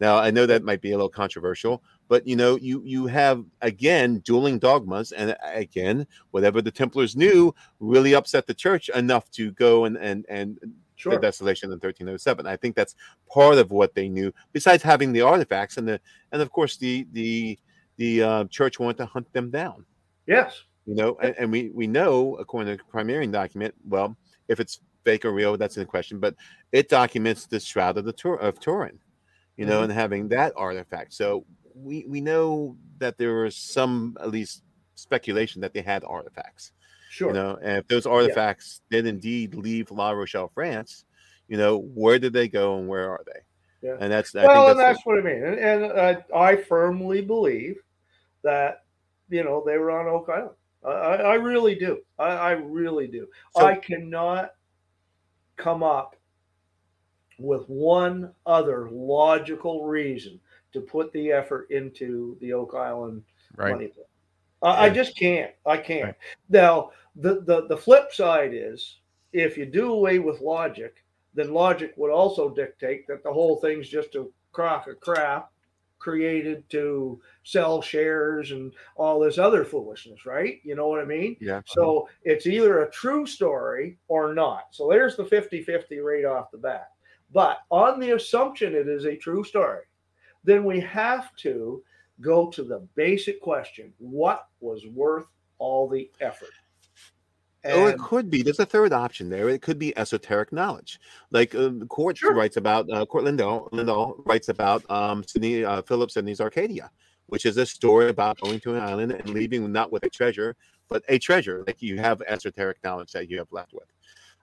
Now 0.00 0.18
I 0.18 0.30
know 0.30 0.46
that 0.46 0.62
might 0.62 0.82
be 0.82 0.92
a 0.92 0.96
little 0.96 1.08
controversial, 1.08 1.82
but 2.08 2.26
you 2.26 2.36
know, 2.36 2.56
you 2.56 2.82
you 2.84 3.06
have 3.06 3.44
again 3.62 4.18
dueling 4.18 4.58
dogmas, 4.58 5.12
and 5.12 5.34
again, 5.42 6.06
whatever 6.30 6.62
the 6.62 6.70
Templars 6.70 7.16
knew 7.16 7.54
really 7.80 8.14
upset 8.14 8.46
the 8.46 8.54
church 8.54 8.88
enough 8.90 9.30
to 9.32 9.50
go 9.52 9.86
and 9.86 9.96
and 9.96 10.24
and 10.28 10.58
Sure. 10.98 11.12
the 11.14 11.18
desolation 11.20 11.68
in 11.68 11.78
1307. 11.78 12.46
I 12.46 12.56
think 12.56 12.74
that's 12.76 12.94
part 13.32 13.56
of 13.58 13.70
what 13.70 13.94
they 13.94 14.08
knew. 14.08 14.32
Besides 14.52 14.82
having 14.82 15.12
the 15.12 15.22
artifacts 15.22 15.76
and 15.78 15.86
the 15.88 16.00
and 16.32 16.42
of 16.42 16.50
course 16.50 16.76
the 16.76 17.06
the 17.12 17.58
the 17.96 18.22
uh, 18.22 18.44
church 18.46 18.78
wanted 18.78 18.98
to 18.98 19.06
hunt 19.06 19.32
them 19.32 19.50
down 19.50 19.84
Yes. 20.26 20.62
you 20.86 20.94
know 20.94 21.16
and, 21.22 21.34
and 21.38 21.50
we 21.52 21.70
we 21.70 21.86
know 21.86 22.36
according 22.36 22.76
to 22.76 22.82
the 22.82 22.90
Primarian 22.92 23.32
document 23.32 23.74
well 23.88 24.16
if 24.48 24.60
it's 24.60 24.80
fake 25.04 25.24
or 25.24 25.32
real 25.32 25.56
that's 25.56 25.76
in 25.78 25.86
question 25.86 26.18
but 26.20 26.34
it 26.72 26.88
documents 26.88 27.46
the 27.46 27.58
shroud 27.58 27.96
of 27.98 28.04
the 28.04 28.12
Tur- 28.12 28.36
of 28.48 28.60
turin 28.60 28.98
you 29.56 29.66
know 29.66 29.80
Mhm. 29.80 29.84
and 29.84 29.92
having 29.92 30.28
that 30.28 30.52
artifact 30.56 31.12
so 31.14 31.44
we 31.74 32.04
we 32.08 32.20
know 32.20 32.76
that 32.98 33.18
there 33.18 33.34
was 33.44 33.56
some 33.56 34.16
at 34.20 34.30
least 34.30 34.62
speculation 34.94 35.60
that 35.62 35.72
they 35.74 35.82
had 35.82 36.02
artifacts 36.04 36.72
Sure. 37.10 37.28
you 37.28 37.34
know 37.34 37.58
and 37.62 37.78
if 37.78 37.88
those 37.88 38.06
artifacts 38.06 38.80
did 38.90 39.06
indeed 39.06 39.54
leave 39.54 39.90
la 39.90 40.10
rochelle 40.10 40.50
france 40.54 41.04
you 41.48 41.56
know 41.56 41.78
where 41.78 42.18
did 42.18 42.32
they 42.32 42.48
go 42.48 42.78
and 42.78 42.86
where 42.88 43.08
are 43.10 43.22
they 43.26 43.40
Yeah. 43.88 43.96
and 44.00 44.12
that's 44.12 44.34
i 44.36 44.44
well, 44.46 44.66
think 44.66 44.70
and 44.72 44.80
that's, 44.80 44.98
that's 44.98 45.06
what 45.06 45.18
I 45.18 45.22
mean. 45.22 45.42
And, 45.42 45.58
and 45.58 45.84
uh, 45.92 46.20
I 46.36 46.56
firmly 46.56 47.22
believe 47.22 47.76
that 48.42 48.84
you 49.30 49.42
know 49.44 49.62
they 49.64 49.78
were 49.78 49.90
on 49.90 50.06
Oak 50.06 50.28
Island. 50.28 50.50
I, 50.84 50.90
I 50.90 51.14
I 51.16 51.34
really 51.34 51.74
do. 51.74 51.98
I, 52.18 52.24
I 52.28 52.50
really 52.52 53.06
do. 53.06 53.26
So- 53.56 53.64
I 53.66 53.76
cannot 53.76 54.52
come 55.56 55.82
up 55.82 56.14
with 57.38 57.68
one 57.68 58.32
other 58.46 58.88
logical 58.90 59.86
reason 59.86 60.40
to 60.72 60.80
put 60.80 61.12
the 61.12 61.30
effort 61.32 61.70
into 61.70 62.36
the 62.40 62.52
Oak 62.52 62.74
Island 62.74 63.22
Right. 63.56 63.72
money 63.72 63.86
pit. 63.88 64.07
I, 64.62 64.86
I 64.86 64.90
just 64.90 65.16
can't. 65.16 65.52
I 65.66 65.76
can't. 65.76 66.04
Right. 66.04 66.14
Now, 66.48 66.90
the, 67.16 67.40
the 67.42 67.66
the 67.68 67.76
flip 67.76 68.12
side 68.12 68.52
is 68.52 68.98
if 69.32 69.56
you 69.56 69.66
do 69.66 69.92
away 69.92 70.18
with 70.18 70.40
logic, 70.40 71.04
then 71.34 71.52
logic 71.52 71.94
would 71.96 72.10
also 72.10 72.50
dictate 72.50 73.06
that 73.08 73.22
the 73.22 73.32
whole 73.32 73.56
thing's 73.56 73.88
just 73.88 74.14
a 74.14 74.26
crock 74.52 74.88
of 74.88 75.00
crap 75.00 75.50
created 75.98 76.68
to 76.70 77.20
sell 77.42 77.82
shares 77.82 78.52
and 78.52 78.72
all 78.96 79.18
this 79.18 79.38
other 79.38 79.64
foolishness, 79.64 80.24
right? 80.24 80.60
You 80.62 80.74
know 80.74 80.88
what 80.88 81.00
I 81.00 81.04
mean? 81.04 81.36
yeah 81.40 81.60
So 81.66 82.08
it's 82.22 82.46
either 82.46 82.82
a 82.82 82.90
true 82.90 83.26
story 83.26 83.98
or 84.08 84.32
not. 84.32 84.66
So 84.70 84.88
there's 84.88 85.16
the 85.16 85.24
50 85.24 85.62
50 85.62 85.98
right 85.98 86.24
off 86.24 86.50
the 86.50 86.58
bat. 86.58 86.90
But 87.32 87.58
on 87.70 88.00
the 88.00 88.12
assumption 88.12 88.74
it 88.74 88.88
is 88.88 89.04
a 89.04 89.16
true 89.16 89.44
story, 89.44 89.84
then 90.44 90.64
we 90.64 90.80
have 90.80 91.34
to 91.36 91.82
go 92.20 92.50
to 92.50 92.62
the 92.62 92.86
basic 92.94 93.40
question 93.40 93.92
what 93.98 94.48
was 94.60 94.86
worth 94.86 95.26
all 95.58 95.88
the 95.88 96.10
effort? 96.20 96.50
Oh, 97.64 97.86
it 97.86 97.98
could 97.98 98.30
be. 98.30 98.42
There's 98.42 98.60
a 98.60 98.66
third 98.66 98.92
option 98.92 99.28
there. 99.28 99.48
It 99.48 99.62
could 99.62 99.78
be 99.78 99.96
esoteric 99.98 100.52
knowledge, 100.52 101.00
like 101.32 101.54
um, 101.54 101.86
Court 101.88 102.16
Sure. 102.16 102.34
writes 102.34 102.56
about. 102.56 102.90
Uh, 102.90 103.04
Court 103.04 103.24
Lindahl, 103.24 103.68
Lindahl 103.72 104.22
writes 104.26 104.48
about 104.48 104.88
um, 104.90 105.24
Sidney 105.26 105.64
uh, 105.64 105.82
Philip 105.82 106.10
Sidney's 106.10 106.40
Arcadia, 106.40 106.90
which 107.26 107.44
is 107.44 107.56
a 107.56 107.66
story 107.66 108.08
about 108.10 108.40
going 108.40 108.60
to 108.60 108.74
an 108.74 108.80
island 108.80 109.12
and 109.12 109.30
leaving 109.30 109.70
not 109.72 109.90
with 109.90 110.04
a 110.04 110.08
treasure, 110.08 110.54
but 110.88 111.02
a 111.08 111.18
treasure. 111.18 111.64
Like 111.66 111.82
you 111.82 111.98
have 111.98 112.22
esoteric 112.22 112.78
knowledge 112.84 113.10
that 113.12 113.28
you 113.28 113.38
have 113.38 113.48
left 113.50 113.72
with, 113.72 113.88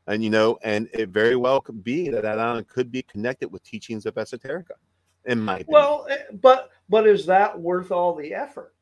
and 0.08 0.22
you 0.22 0.30
know, 0.30 0.60
and 0.62 0.90
it 0.94 1.10
very 1.10 1.38
well 1.38 1.62
could 1.62 1.84
be 1.84 2.10
that 2.10 2.24
that 2.24 2.38
island 2.38 2.68
could 2.68 2.92
be 2.92 3.02
connected 3.02 3.50
with 3.52 3.64
teachings 3.64 4.06
of 4.06 4.16
esoterica. 4.16 4.76
In 5.26 5.40
my 5.40 5.56
opinion. 5.56 5.68
well, 5.70 6.06
eh, 6.10 6.18
but 6.42 6.70
but 6.90 7.08
is 7.08 7.26
that 7.26 7.60
worth 7.60 7.92
all 7.92 8.16
the 8.16 8.34
effort? 8.34 8.74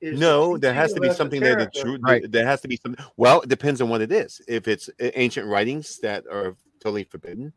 Is 0.00 0.20
no, 0.20 0.58
there 0.58 0.74
has 0.74 0.92
to 0.92 1.00
be 1.00 1.10
something 1.10 1.40
there 1.40 1.56
that 1.56 1.72
esoterica- 1.72 1.82
true. 1.82 1.98
Right. 2.02 2.30
There 2.30 2.44
has 2.46 2.60
to 2.60 2.68
be 2.68 2.76
something. 2.76 3.02
Well, 3.16 3.40
it 3.40 3.48
depends 3.48 3.80
on 3.80 3.88
what 3.88 4.02
it 4.02 4.12
is. 4.12 4.40
If 4.46 4.68
it's 4.68 4.90
ancient 5.00 5.46
writings 5.46 5.98
that 6.00 6.24
are 6.30 6.56
totally 6.80 7.04
forbidden, 7.04 7.52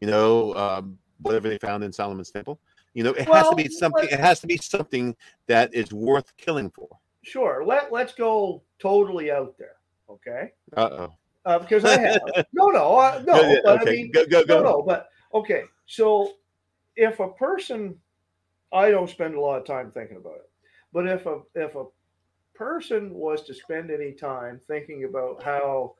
you 0.00 0.08
know, 0.08 0.54
um, 0.56 0.98
whatever 1.20 1.48
they 1.48 1.58
found 1.58 1.84
in 1.84 1.92
Solomon's 1.92 2.30
temple, 2.30 2.58
you 2.94 3.04
know, 3.04 3.12
it 3.12 3.28
has 3.28 3.48
to 3.48 3.54
be 3.54 3.68
something. 3.68 4.08
It 4.10 4.18
has 4.18 4.40
to 4.40 4.46
be 4.46 4.56
something 4.56 5.14
that 5.46 5.72
is 5.74 5.92
worth 5.92 6.36
killing 6.36 6.70
for. 6.70 6.88
Sure. 7.22 7.62
Let 7.64 7.92
let's 7.92 8.14
go 8.14 8.62
totally 8.80 9.30
out 9.30 9.56
there. 9.58 9.76
Okay. 10.10 10.52
Uh 10.76 10.88
oh. 10.92 11.14
uh, 11.44 11.58
because 11.60 11.84
I 11.84 11.98
have. 11.98 12.20
no, 12.52 12.68
no, 12.68 12.96
uh, 12.96 13.22
no. 13.24 13.40
Yeah, 13.40 13.60
but 13.62 13.78
I 13.78 13.82
okay, 13.82 13.92
mean, 13.92 14.10
go- 14.10 14.26
go- 14.26 14.40
no, 14.40 14.46
go. 14.46 14.62
no. 14.62 14.82
But 14.82 15.08
okay, 15.32 15.62
so 15.86 16.32
if 16.96 17.20
a 17.20 17.28
person, 17.28 17.96
I 18.72 18.90
don't 18.90 19.10
spend 19.10 19.34
a 19.34 19.40
lot 19.40 19.58
of 19.60 19.66
time 19.66 19.90
thinking 19.90 20.16
about 20.16 20.36
it, 20.36 20.50
but 20.92 21.06
if 21.06 21.26
a 21.26 21.40
if 21.54 21.74
a 21.74 21.84
person 22.54 23.12
was 23.14 23.42
to 23.42 23.54
spend 23.54 23.90
any 23.90 24.12
time 24.12 24.60
thinking 24.66 25.04
about 25.04 25.42
how 25.42 25.94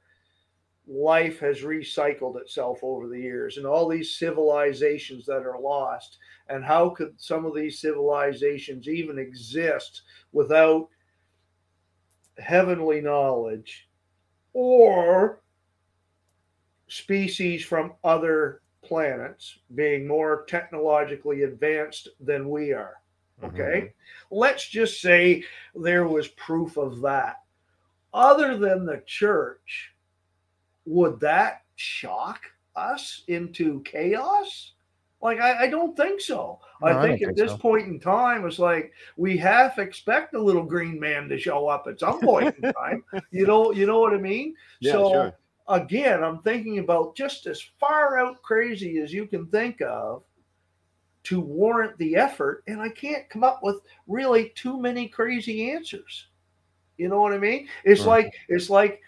life 0.87 1.39
has 1.39 1.61
recycled 1.61 2.41
itself 2.41 2.79
over 2.83 3.09
the 3.09 3.19
years 3.19 3.57
and 3.57 3.67
all 3.67 3.89
these 3.89 4.17
civilizations 4.17 5.25
that 5.27 5.47
are 5.47 5.61
lost 5.61 6.19
and 6.49 6.65
how 6.65 6.91
could 6.91 7.15
some 7.19 7.45
of 7.47 7.55
these 7.55 7.81
civilizations 7.81 8.89
even 8.89 9.19
exist 9.19 10.03
without 10.33 10.89
heavenly 12.39 13.01
knowledge 13.01 13.89
or 14.55 15.41
species 16.89 17.65
from 17.65 17.93
other 18.03 18.62
planets 18.85 19.59
being 19.75 20.07
more 20.07 20.45
technologically 20.47 21.43
advanced 21.43 22.09
than 22.21 22.49
we 22.49 22.73
are. 22.73 22.97
Mm-hmm. 23.43 23.55
Okay. 23.55 23.93
Let's 24.31 24.69
just 24.69 25.01
say 25.01 25.45
there 25.75 26.07
was 26.07 26.29
proof 26.29 26.77
of 26.77 27.01
that. 27.03 27.37
Other 28.15 28.59
than 28.59 28.85
the 28.85 29.03
church, 29.07 29.95
would 30.85 31.21
that 31.21 31.63
shock 31.77 32.41
us 32.77 33.23
into 33.29 33.83
chaos? 33.83 34.73
Like 35.23 35.41
I, 35.41 35.65
I 35.65 35.67
don't 35.69 35.97
think 35.97 36.21
so. 36.21 36.59
No, 36.81 36.89
I 36.89 36.99
I 36.99 37.03
think 37.03 37.23
at 37.23 37.27
think 37.29 37.39
this 37.39 37.53
so. 37.53 37.59
point 37.59 37.87
in 37.87 38.01
time, 38.01 38.45
it's 38.45 38.59
like 38.59 38.93
we 39.17 39.37
half 39.37 39.79
expect 39.79 40.33
the 40.33 40.41
little 40.41 40.65
green 40.65 40.99
man 40.99 41.29
to 41.29 41.39
show 41.39 41.69
up 41.69 41.87
at 41.87 42.01
some 42.01 42.21
point 42.21 42.55
in 42.61 42.73
time. 42.81 43.05
You 43.31 43.47
know, 43.47 43.73
you 43.73 43.87
know 43.87 44.01
what 44.01 44.13
I 44.13 44.19
mean? 44.19 44.55
Yeah, 44.81 44.93
so 44.93 45.11
sure. 45.11 45.39
Again, 45.69 46.23
I'm 46.25 46.39
thinking 46.43 46.79
about 46.79 47.15
just 47.17 47.47
as 47.47 47.61
far 47.79 48.19
out 48.19 48.43
crazy 48.43 48.99
as 48.99 49.13
you 49.13 49.27
can 49.27 49.47
think 49.47 49.81
of 49.83 50.23
to 51.25 51.41
warrant 51.41 51.97
the 51.99 52.17
effort, 52.17 52.65
and 52.67 52.81
I 52.81 52.89
can't 52.89 53.29
come 53.31 53.45
up 53.45 53.61
with 53.63 53.77
really 54.09 54.51
too 54.57 54.81
many 54.81 55.09
crazy 55.09 55.71
answers. 55.71 56.27
You 56.99 57.09
know 57.09 57.21
what 57.21 57.33
I 57.33 57.39
mean? 57.39 57.69
It's 57.85 58.03
Mhm. 58.03 58.07
like 58.07 58.35
it's 58.49 58.71
like 58.71 59.01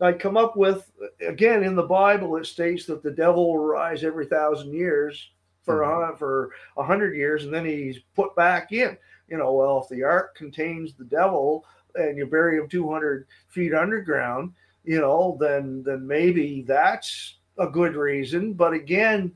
I 0.00 0.12
come 0.12 0.36
up 0.36 0.56
with 0.56 0.90
again 1.20 1.64
in 1.64 1.74
the 1.74 1.82
Bible. 1.82 2.36
It 2.36 2.46
states 2.46 2.86
that 2.86 3.02
the 3.02 3.10
devil 3.10 3.48
will 3.48 3.66
rise 3.66 4.04
every 4.04 4.26
thousand 4.26 4.72
years 4.74 5.32
for 5.62 5.82
a 5.82 5.88
hun- 5.88 6.16
for 6.16 6.50
a 6.76 6.82
hundred 6.84 7.16
years, 7.16 7.44
and 7.44 7.52
then 7.52 7.64
he's 7.64 7.98
put 8.14 8.34
back 8.36 8.72
in. 8.72 8.96
You 9.28 9.38
know, 9.38 9.52
well, 9.52 9.82
if 9.82 9.88
the 9.88 10.04
ark 10.04 10.36
contains 10.36 10.94
the 10.94 11.04
devil 11.04 11.64
and 11.96 12.16
you 12.16 12.26
bury 12.26 12.58
him 12.58 12.68
two 12.68 12.88
hundred 12.88 13.26
feet 13.48 13.74
underground, 13.74 14.54
you 14.86 15.00
know, 15.00 15.36
then 15.40 15.82
then 15.84 16.06
maybe 16.06 16.62
that's 16.62 17.36
a 17.58 17.66
good 17.66 17.96
reason. 17.96 18.54
But 18.54 18.72
again, 18.72 19.32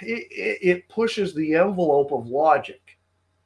it, 0.00 0.26
it, 0.62 0.88
pushes 0.88 1.34
the 1.34 1.54
envelope 1.54 2.12
of 2.12 2.26
logic, 2.26 2.98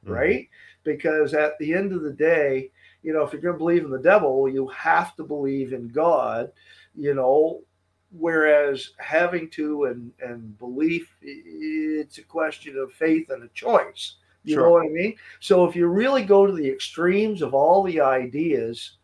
Mhm. 0.05 0.11
right? 0.11 0.49
Because 0.83 1.33
at 1.33 1.57
the 1.59 1.73
end 1.73 1.93
of 1.93 2.01
the 2.03 2.13
day, 2.13 2.71
you 3.03 3.13
know, 3.13 3.23
if 3.23 3.31
you're 3.31 3.41
going 3.41 3.55
to 3.55 3.59
believe 3.59 3.85
in 3.85 3.91
the 3.91 3.99
devil, 3.99 4.49
you 4.49 4.67
have 4.67 5.15
to 5.15 5.23
believe 5.23 5.73
in 5.73 5.87
God, 5.87 6.51
you 6.95 7.13
know. 7.13 7.61
Whereas 8.11 8.93
having 8.97 9.51
to 9.51 9.85
and 9.85 10.11
and 10.19 10.57
belief, 10.57 11.15
it's 11.21 12.17
a 12.17 12.23
question 12.23 12.75
of 12.75 12.91
faith 12.91 13.29
and 13.29 13.43
a 13.43 13.49
choice. 13.49 14.15
You 14.43 14.55
know 14.55 14.71
what 14.71 14.85
I 14.85 14.89
mean? 14.89 15.15
So 15.41 15.65
if 15.65 15.75
you 15.75 15.85
really 15.87 16.23
go 16.23 16.47
to 16.47 16.53
the 16.53 16.67
extremes 16.67 17.43
of 17.43 17.53
all 17.53 17.83
the 17.83 18.01
ideas, 18.01 18.97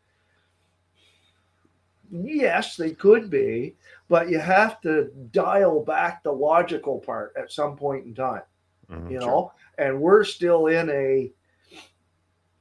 yes, 2.12 2.76
they 2.78 2.92
could 2.92 3.30
be, 3.30 3.76
but 4.10 4.30
you 4.30 4.40
have 4.40 4.80
to 4.82 5.06
dial 5.32 5.84
back 5.84 6.24
the 6.24 6.32
logical 6.32 7.00
part 7.00 7.34
at 7.38 7.52
some 7.52 7.76
point 7.76 8.06
in 8.06 8.14
time 8.14 8.44
Mhm, 8.92 9.10
you 9.12 9.20
sure. 9.20 9.28
know 9.28 9.52
and 9.80 10.00
we're 10.00 10.24
still 10.24 10.68
in 10.68 10.90
a 10.92 11.32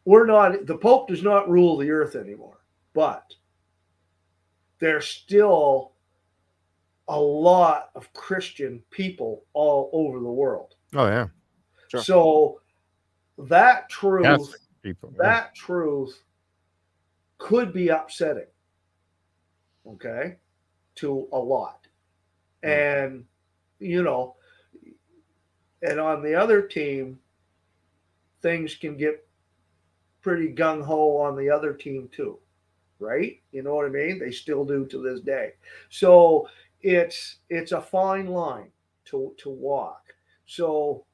we're 0.07 0.25
not 0.27 0.65
the 0.67 0.77
pope 0.79 1.09
does 1.09 1.23
not 1.23 1.49
rule 1.51 1.77
the 1.77 1.91
earth 1.91 2.17
anymore 2.17 2.59
but 2.95 3.35
there's 4.79 5.07
still 5.07 5.93
a 7.09 7.21
lot 7.21 7.91
of 7.95 8.11
christian 8.15 8.83
people 8.91 9.45
all 9.53 9.91
over 9.93 10.19
the 10.19 10.25
world 10.33 10.77
Oh 10.95 11.07
yeah, 11.07 11.27
Sure. 11.89 12.01
so 12.03 12.61
that 13.37 13.89
truth 13.91 14.23
Catholic 14.25 14.61
people. 14.83 15.13
yeah. 15.17 15.23
that 15.23 15.55
truth 15.55 16.23
could 17.37 17.73
be 17.75 17.89
upsetting 17.89 18.47
okay 19.87 20.37
to 20.97 21.29
a 21.33 21.39
lot. 21.39 21.87
Hmm. 22.63 22.71
And 22.71 23.25
you 23.79 24.03
know 24.03 24.37
and 25.83 26.01
on 26.01 26.23
the 26.23 26.35
other 26.35 26.63
team 26.63 27.19
things 28.41 28.75
can 28.75 28.97
get 28.97 29.27
pretty 30.23 30.49
gung-ho 30.55 31.17
on 31.19 31.37
the 31.37 31.51
other 31.51 31.75
team 31.75 32.09
too 32.13 32.39
right? 32.99 33.41
You 33.53 33.63
know 33.63 33.75
what 33.75 33.87
i 33.87 33.91
mean? 33.91 34.19
They 34.19 34.31
still 34.31 34.65
do 34.65 34.87
to 34.87 35.03
this 35.03 35.21
day. 35.21 35.53
So 35.91 36.49
it's 36.81 37.37
it's 37.49 37.73
a 37.73 37.81
fine 37.81 38.27
line 38.27 38.71
to 39.07 39.35
to 39.39 39.51
walk. 39.51 40.15
So 40.47 41.05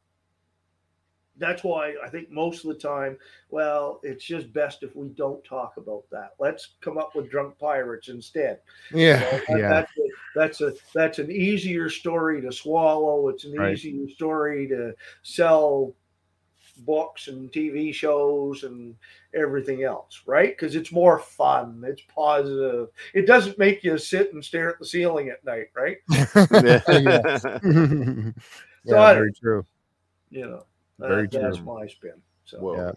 that's 1.41 1.65
why 1.65 1.95
I 2.05 2.09
think 2.09 2.31
most 2.31 2.65
of 2.65 2.69
the 2.69 2.79
time, 2.79 3.17
well, 3.49 3.99
it's 4.05 4.25
just 4.25 4.53
best 4.53 4.83
if 4.85 4.95
we 4.95 5.09
don't 5.09 5.43
talk 5.43 5.73
about 5.77 6.05
that. 6.13 6.35
Let's 6.39 6.75
come 6.81 6.99
up 6.99 7.17
with 7.17 7.31
drunk 7.31 7.59
pirates 7.59 8.09
instead. 8.09 8.61
Yeah, 8.95 9.19
know, 9.21 9.31
that- 9.31 9.59
yeah. 9.59 9.69
That's 9.69 9.93
a, 9.99 10.09
that's 10.37 10.61
a 10.61 10.73
that's 10.95 11.19
an 11.19 11.31
easier 11.33 11.89
story 11.91 12.41
to 12.43 12.53
swallow. 12.53 13.29
It's 13.29 13.45
an 13.45 13.55
Right. 13.55 13.73
easier 13.73 14.09
story 14.11 14.69
to 14.69 14.95
sell 15.23 15.95
books 16.87 17.29
and 17.29 17.53
TV 17.53 17.93
shows 17.93 18.63
and 18.65 18.95
everything 19.35 19.83
else, 19.83 20.23
right? 20.27 20.51
Because 20.57 20.75
it's 20.77 20.93
more 20.93 21.19
fun. 21.19 21.83
It's 21.87 22.03
positive. 22.15 22.89
It 23.13 23.27
doesn't 23.27 23.59
make 23.59 23.85
you 23.85 23.99
sit 23.99 24.33
and 24.33 24.43
stare 24.45 24.71
at 24.71 24.79
the 24.79 24.87
ceiling 24.87 25.29
at 25.29 25.45
night, 25.45 25.67
right? 25.75 25.99
yeah, 26.63 27.39
So 28.87 28.95
yeah 28.97 29.15
very 29.15 29.33
true. 29.33 29.67
You 30.31 30.47
know, 30.47 30.65
Very 31.09 31.27
that- 31.29 31.41
that's 31.43 31.57
true. 31.59 31.67
my 31.67 31.87
spin. 31.87 32.23
So 32.45 32.59
Whoa. 32.59 32.77
Yeah. 32.77 32.93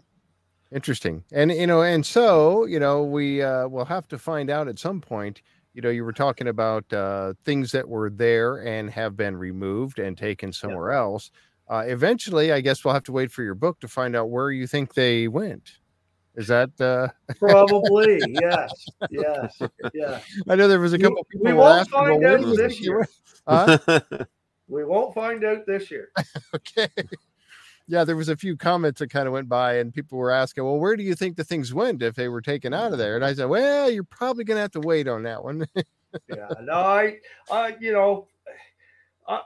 Interesting. 0.72 1.22
And 1.32 1.52
you 1.52 1.66
know, 1.66 1.82
and 1.82 2.04
so, 2.04 2.64
you 2.64 2.80
know, 2.80 3.04
we 3.04 3.42
uh 3.42 3.68
will 3.68 3.84
have 3.84 4.08
to 4.08 4.18
find 4.18 4.50
out 4.50 4.66
at 4.66 4.78
some 4.78 5.00
point, 5.00 5.42
you 5.72 5.82
know, 5.82 5.90
you 5.90 6.04
were 6.04 6.12
talking 6.12 6.48
about 6.48 6.90
uh 6.92 7.34
things 7.44 7.70
that 7.72 7.88
were 7.88 8.10
there 8.10 8.56
and 8.66 8.90
have 8.90 9.16
been 9.16 9.36
removed 9.36 9.98
and 9.98 10.18
taken 10.18 10.52
somewhere 10.52 10.92
else. 10.92 11.30
Uh 11.68 11.84
eventually, 11.86 12.52
I 12.52 12.60
guess 12.60 12.84
we'll 12.84 12.94
have 12.94 13.04
to 13.04 13.12
wait 13.12 13.30
for 13.30 13.42
your 13.42 13.54
book 13.54 13.78
to 13.80 13.88
find 13.88 14.16
out 14.16 14.30
where 14.30 14.50
you 14.50 14.66
think 14.66 14.94
they 14.94 15.28
went. 15.28 15.78
Is 16.34 16.48
that 16.48 16.70
uh 16.80 17.08
probably 17.38 18.20
yes, 18.42 18.72
yes, 19.10 19.56
yeah. 19.92 20.18
I 20.48 20.56
know 20.56 20.66
there 20.66 20.80
was 20.80 20.92
a 20.92 20.98
couple 20.98 21.20
of 21.20 21.28
people 21.28 21.46
we 21.46 21.52
won't 21.52 21.80
asking, 21.80 21.92
find 21.92 22.18
where 22.20 22.38
out 22.38 22.56
this 22.56 22.74
think 22.74 22.84
year. 22.84 23.08
Huh? 23.46 23.78
We 24.66 24.82
won't 24.84 25.14
find 25.14 25.44
out 25.44 25.66
this 25.66 25.90
year. 25.90 26.08
okay. 26.54 26.88
Yeah, 27.86 28.04
there 28.04 28.16
was 28.16 28.30
a 28.30 28.36
few 28.36 28.56
comments 28.56 29.00
that 29.00 29.10
kind 29.10 29.26
of 29.26 29.34
went 29.34 29.48
by, 29.48 29.74
and 29.74 29.92
people 29.92 30.16
were 30.18 30.30
asking, 30.30 30.64
"Well, 30.64 30.78
where 30.78 30.96
do 30.96 31.02
you 31.02 31.14
think 31.14 31.36
the 31.36 31.44
things 31.44 31.74
went 31.74 32.02
if 32.02 32.14
they 32.14 32.28
were 32.28 32.40
taken 32.40 32.72
out 32.72 32.92
of 32.92 32.98
there?" 32.98 33.14
And 33.16 33.24
I 33.24 33.34
said, 33.34 33.44
"Well, 33.46 33.90
you're 33.90 34.04
probably 34.04 34.44
going 34.44 34.56
to 34.56 34.62
have 34.62 34.70
to 34.72 34.80
wait 34.80 35.06
on 35.06 35.22
that 35.24 35.44
one." 35.44 35.66
yeah, 36.28 36.48
no, 36.62 36.72
I, 36.74 37.18
I, 37.50 37.76
you 37.80 37.92
know, 37.92 38.28
I, 39.28 39.42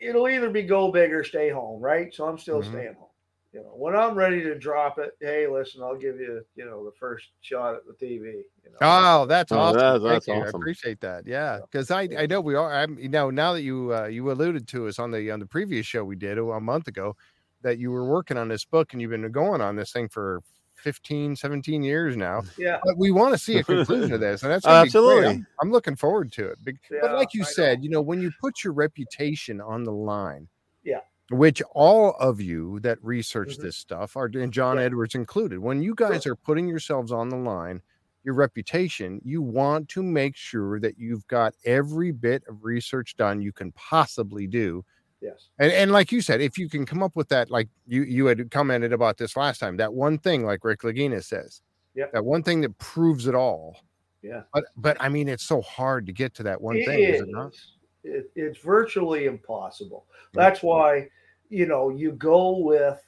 it'll 0.00 0.28
either 0.28 0.50
be 0.50 0.62
go 0.62 0.92
big 0.92 1.12
or 1.12 1.24
stay 1.24 1.50
home, 1.50 1.80
right? 1.80 2.14
So 2.14 2.26
I'm 2.26 2.38
still 2.38 2.60
Mhm. 2.60 2.68
staying 2.68 2.94
home. 2.94 3.08
You 3.52 3.62
know, 3.62 3.70
when 3.74 3.96
I'm 3.96 4.14
ready 4.14 4.42
to 4.42 4.58
drop 4.58 4.98
it, 4.98 5.12
hey, 5.20 5.46
listen, 5.46 5.82
I'll 5.82 5.96
give 5.96 6.20
you, 6.20 6.44
you 6.54 6.66
know, 6.66 6.84
the 6.84 6.92
first 7.00 7.28
shot 7.40 7.76
at 7.76 7.86
the 7.86 7.94
TV. 7.94 8.44
You 8.64 8.72
know, 8.72 8.76
Oh, 8.80 9.26
that's 9.26 9.50
Oh, 9.50 9.58
awesome! 9.58 9.80
that's- 9.80 10.02
Thank 10.02 10.26
that's 10.26 10.26
you. 10.28 10.34
I 10.34 10.48
appreciate 10.50 11.00
that. 11.00 11.26
Yeah, 11.26 11.60
because 11.62 11.90
I 11.90 12.02
I 12.16 12.26
know 12.26 12.40
we 12.40 12.54
are. 12.54 12.72
I'm 12.72 12.98
you 12.98 13.08
know 13.08 13.30
now 13.30 13.54
that 13.54 13.62
you 13.62 13.92
uh, 13.94 14.06
you 14.06 14.30
alluded 14.30 14.68
to 14.68 14.86
us 14.86 14.98
on 14.98 15.10
the 15.10 15.30
on 15.30 15.40
the 15.40 15.46
previous 15.46 15.86
show 15.86 16.04
we 16.04 16.14
did 16.16 16.38
a 16.38 16.60
month 16.60 16.86
ago 16.86 17.16
that 17.62 17.78
you 17.78 17.90
were 17.90 18.04
working 18.04 18.36
on 18.36 18.48
this 18.48 18.64
book 18.64 18.92
and 18.92 19.02
you've 19.02 19.10
been 19.10 19.30
going 19.32 19.60
on 19.60 19.76
this 19.76 19.92
thing 19.92 20.08
for 20.08 20.40
15 20.76 21.34
17 21.34 21.82
years 21.82 22.16
now 22.16 22.40
yeah, 22.56 22.78
but 22.84 22.96
we 22.96 23.10
want 23.10 23.32
to 23.34 23.38
see 23.38 23.58
a 23.58 23.64
conclusion 23.64 24.10
to 24.10 24.18
this 24.26 24.42
and 24.44 24.52
that's 24.52 24.64
gonna 24.64 24.84
be 24.84 24.90
great. 24.90 24.96
Absolutely. 25.00 25.26
I'm, 25.26 25.46
I'm 25.60 25.72
looking 25.72 25.96
forward 25.96 26.30
to 26.32 26.46
it 26.48 26.58
but 26.64 26.74
Yeah, 26.90 27.12
like 27.14 27.34
you 27.34 27.42
I 27.42 27.46
said 27.46 27.78
know. 27.78 27.82
you 27.84 27.90
know 27.90 28.00
when 28.00 28.20
you 28.20 28.30
put 28.40 28.62
your 28.62 28.72
reputation 28.72 29.60
on 29.60 29.82
the 29.82 29.90
line 29.92 30.46
Yeah. 30.84 31.00
which 31.30 31.60
all 31.74 32.14
of 32.20 32.40
you 32.40 32.78
that 32.80 33.02
research 33.02 33.58
Mhm. 33.58 33.62
this 33.62 33.76
stuff 33.76 34.16
are 34.16 34.26
and 34.32 34.52
john 34.52 34.76
Yeah. 34.76 34.84
edwards 34.84 35.16
included 35.16 35.58
when 35.58 35.82
you 35.82 35.96
guys 35.96 36.26
are 36.26 36.36
putting 36.36 36.68
yourselves 36.68 37.10
on 37.10 37.28
the 37.28 37.36
line 37.36 37.82
your 38.22 38.34
reputation 38.34 39.20
you 39.24 39.42
want 39.42 39.88
to 39.88 40.02
make 40.02 40.36
sure 40.36 40.78
that 40.78 40.96
you've 40.96 41.26
got 41.26 41.54
every 41.64 42.12
bit 42.12 42.44
of 42.48 42.62
research 42.62 43.16
done 43.16 43.40
you 43.42 43.52
can 43.52 43.72
possibly 43.72 44.46
do 44.46 44.84
yes, 45.20 45.48
and, 45.58 45.72
and 45.72 45.92
like 45.92 46.12
you 46.12 46.20
said, 46.20 46.40
if 46.40 46.58
you 46.58 46.68
can 46.68 46.86
come 46.86 47.02
up 47.02 47.16
with 47.16 47.28
that, 47.28 47.50
like 47.50 47.68
you 47.86 48.02
you 48.02 48.26
had 48.26 48.50
commented 48.50 48.92
about 48.92 49.16
this 49.16 49.36
last 49.36 49.58
time, 49.58 49.76
that 49.78 49.92
one 49.92 50.18
thing, 50.18 50.44
like 50.44 50.64
Rick 50.64 50.80
Lagina 50.82 51.22
says, 51.24 51.62
yeah, 51.94 52.06
that 52.12 52.24
one 52.24 52.42
thing 52.42 52.60
that 52.62 52.76
proves 52.78 53.26
it 53.26 53.34
all. 53.34 53.76
yeah. 54.22 54.42
But 54.52 54.64
but 54.76 54.96
I 55.00 55.08
mean, 55.08 55.28
it's 55.28 55.44
so 55.44 55.60
hard 55.62 56.06
to 56.06 56.12
get 56.12 56.34
to 56.34 56.42
that 56.44 56.60
one 56.60 56.76
It 56.76 56.84
thing, 56.86 57.00
is 57.00 57.20
it 57.20 57.28
not? 57.28 57.52
is. 57.54 57.72
It, 58.04 58.30
it's 58.36 58.58
virtually 58.58 59.26
impossible. 59.26 60.06
That's 60.32 60.62
why, 60.62 61.08
you 61.50 61.66
know, 61.66 61.90
you 61.90 62.12
go 62.12 62.58
with 62.58 63.02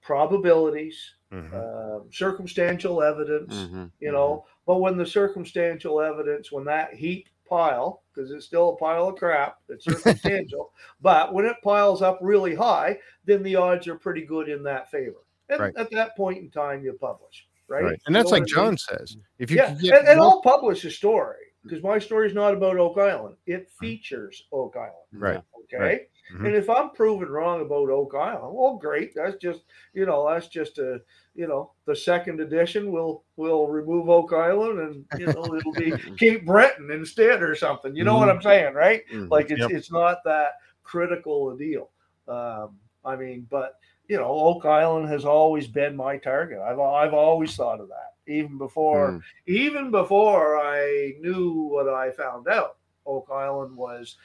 probabilities, 0.00 0.98
Mhm. 1.32 1.52
um, 1.54 2.08
circumstantial 2.10 3.02
evidence, 3.02 3.54
Mhm, 3.54 3.92
you 4.00 4.10
know. 4.10 4.46
But 4.66 4.78
when 4.78 4.96
the 4.96 5.06
circumstantial 5.06 6.00
evidence, 6.00 6.50
when 6.50 6.64
that 6.64 6.94
heap 6.94 7.28
pile, 7.50 8.02
because 8.14 8.30
it's 8.30 8.46
still 8.46 8.70
a 8.70 8.76
pile 8.76 9.08
of 9.08 9.16
crap, 9.16 9.58
it's 9.68 9.84
circumstantial, 9.84 10.72
but 11.02 11.34
when 11.34 11.44
it 11.44 11.56
piles 11.62 12.00
up 12.00 12.18
really 12.22 12.54
high, 12.54 12.96
then 13.26 13.42
the 13.42 13.56
odds 13.56 13.86
are 13.88 13.96
pretty 13.96 14.24
good 14.24 14.48
in 14.48 14.62
that 14.62 14.90
favor. 14.90 15.18
And 15.50 15.60
Right. 15.60 15.74
at 15.76 15.90
that 15.90 16.16
point 16.16 16.38
in 16.38 16.48
time, 16.50 16.82
you 16.84 16.92
publish, 16.94 17.46
right? 17.68 17.82
Right. 17.82 18.00
And 18.06 18.14
You 18.16 18.22
that's 18.22 18.30
know 18.30 18.38
like 18.38 18.42
what 18.42 18.56
I 18.58 18.62
mean? 18.62 18.76
John 18.76 18.78
says. 18.78 19.16
If 19.38 19.50
you 19.50 19.56
yeah, 19.58 19.66
can 19.66 19.78
get 19.82 19.98
and, 19.98 20.08
and 20.08 20.20
one- 20.20 20.28
I'll 20.28 20.40
publish 20.42 20.84
a 20.84 20.90
story 20.90 21.36
because 21.64 21.82
my 21.82 21.98
story 21.98 22.28
is 22.28 22.34
not 22.34 22.54
about 22.54 22.78
Oak 22.78 22.96
Island. 22.98 23.36
It 23.46 23.68
features 23.80 24.44
Oak 24.52 24.76
Island. 24.76 24.92
Right. 25.12 25.42
Okay. 25.64 25.76
Right. 25.76 26.09
Mhm. 26.32 26.46
And 26.46 26.54
if 26.56 26.68
I'm 26.70 26.90
proven 26.90 27.28
wrong 27.28 27.60
about 27.60 27.90
Oak 27.90 28.14
Island, 28.14 28.54
well, 28.56 28.76
great. 28.76 29.14
That's 29.14 29.36
just 29.36 29.62
you 29.94 30.06
know 30.06 30.28
that's 30.28 30.48
just 30.48 30.78
a 30.78 31.00
you 31.34 31.46
know 31.46 31.72
the 31.86 31.94
second 31.96 32.40
edition. 32.40 32.92
We'll 32.92 33.24
we'll 33.36 33.66
remove 33.66 34.08
Oak 34.08 34.32
Island 34.32 34.78
and 34.80 35.20
you 35.20 35.26
know 35.26 35.44
it'll 35.54 35.72
be 35.72 35.92
Cape 36.16 36.44
Breton 36.46 36.90
instead 36.90 37.42
or 37.42 37.54
something. 37.54 37.94
You 37.96 38.04
know 38.04 38.16
what 38.18 38.28
I'm 38.30 38.42
saying, 38.42 38.74
right? 38.74 39.02
Mhm. 39.12 39.30
Like 39.30 39.50
it's 39.50 39.60
Yep. 39.60 39.70
it's 39.70 39.90
not 39.92 40.18
that 40.24 40.52
critical 40.82 41.50
a 41.50 41.56
deal. 41.58 41.90
Um, 42.28 42.78
I 43.04 43.16
mean, 43.16 43.46
but 43.50 43.78
you 44.08 44.16
know, 44.16 44.28
Oak 44.28 44.64
Island 44.64 45.08
has 45.08 45.24
always 45.24 45.66
been 45.68 45.96
my 45.96 46.16
target. 46.16 46.58
I've 46.58 46.80
I've 46.80 47.14
always 47.14 47.54
thought 47.56 47.80
of 47.80 47.88
that, 47.88 48.14
even 48.26 48.58
before 48.58 49.12
Mm. 49.12 49.22
even 49.46 49.90
before 49.90 50.58
I 50.58 51.14
knew 51.20 51.52
what 51.70 51.88
I 51.88 52.10
found 52.10 52.48
out. 52.48 52.76
Oak 53.06 53.28
Island 53.32 53.76
was 53.76 54.16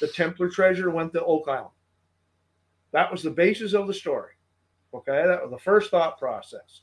the 0.00 0.08
Templar 0.08 0.48
treasure 0.48 0.90
went 0.90 1.12
to 1.12 1.24
Oak 1.24 1.48
Island. 1.48 1.70
That 2.92 3.10
was 3.10 3.22
the 3.22 3.30
basis 3.30 3.72
of 3.72 3.86
the 3.86 3.94
story. 3.94 4.32
Okay, 4.92 5.24
that 5.26 5.42
was 5.42 5.50
the 5.50 5.58
first 5.58 5.90
thought 5.90 6.18
process. 6.18 6.82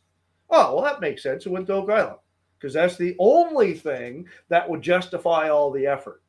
Oh, 0.49 0.75
well, 0.75 0.83
that 0.83 1.01
makes 1.01 1.23
sense. 1.23 1.45
It 1.45 1.49
went 1.51 1.67
to 1.67 1.73
Oak 1.73 1.89
Island 1.89 2.19
because 2.57 2.73
that's 2.73 2.95
the 2.95 3.15
only 3.19 3.73
thing 3.73 4.25
that 4.49 4.67
would 4.69 4.81
justify 4.81 5.49
all 5.49 5.71
the 5.71 5.85
effort. 5.85 6.21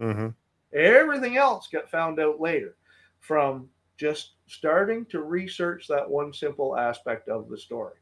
Mm-hmm. 0.00 0.28
Everything 0.76 1.36
else 1.36 1.68
got 1.68 1.90
found 1.90 2.18
out 2.20 2.40
later 2.40 2.76
from 3.20 3.68
just 3.96 4.32
starting 4.46 5.04
to 5.06 5.22
research 5.22 5.86
that 5.88 6.08
one 6.08 6.32
simple 6.32 6.76
aspect 6.76 7.28
of 7.28 7.48
the 7.48 7.58
story, 7.58 7.96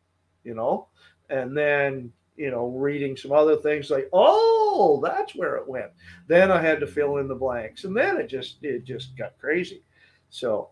you 0.45 0.55
know, 0.55 0.87
and 1.29 1.57
then, 1.57 2.13
you 2.39 2.51
know, 2.51 2.69
reading 2.69 3.17
some 3.17 3.33
other 3.33 3.57
things 3.57 3.91
like, 3.91 4.09
oh, 4.13 5.01
that's 5.05 5.35
where 5.35 5.57
it 5.57 5.69
went. 5.69 5.91
Then 6.29 6.51
I 6.51 6.61
had 6.63 6.81
to 6.81 6.87
fill 6.87 7.19
in 7.19 7.29
the 7.29 7.35
blanks, 7.35 7.85
and 7.85 7.97
then 7.97 8.17
it 8.19 8.29
just 8.29 8.59
it 8.63 8.85
just 8.85 9.17
got 9.17 9.37
crazy. 9.39 9.83
So 10.31 10.71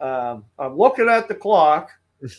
um, 0.00 0.44
I'm 0.58 0.76
looking 0.76 1.08
at 1.08 1.28
the 1.28 1.34
clock, 1.34 1.90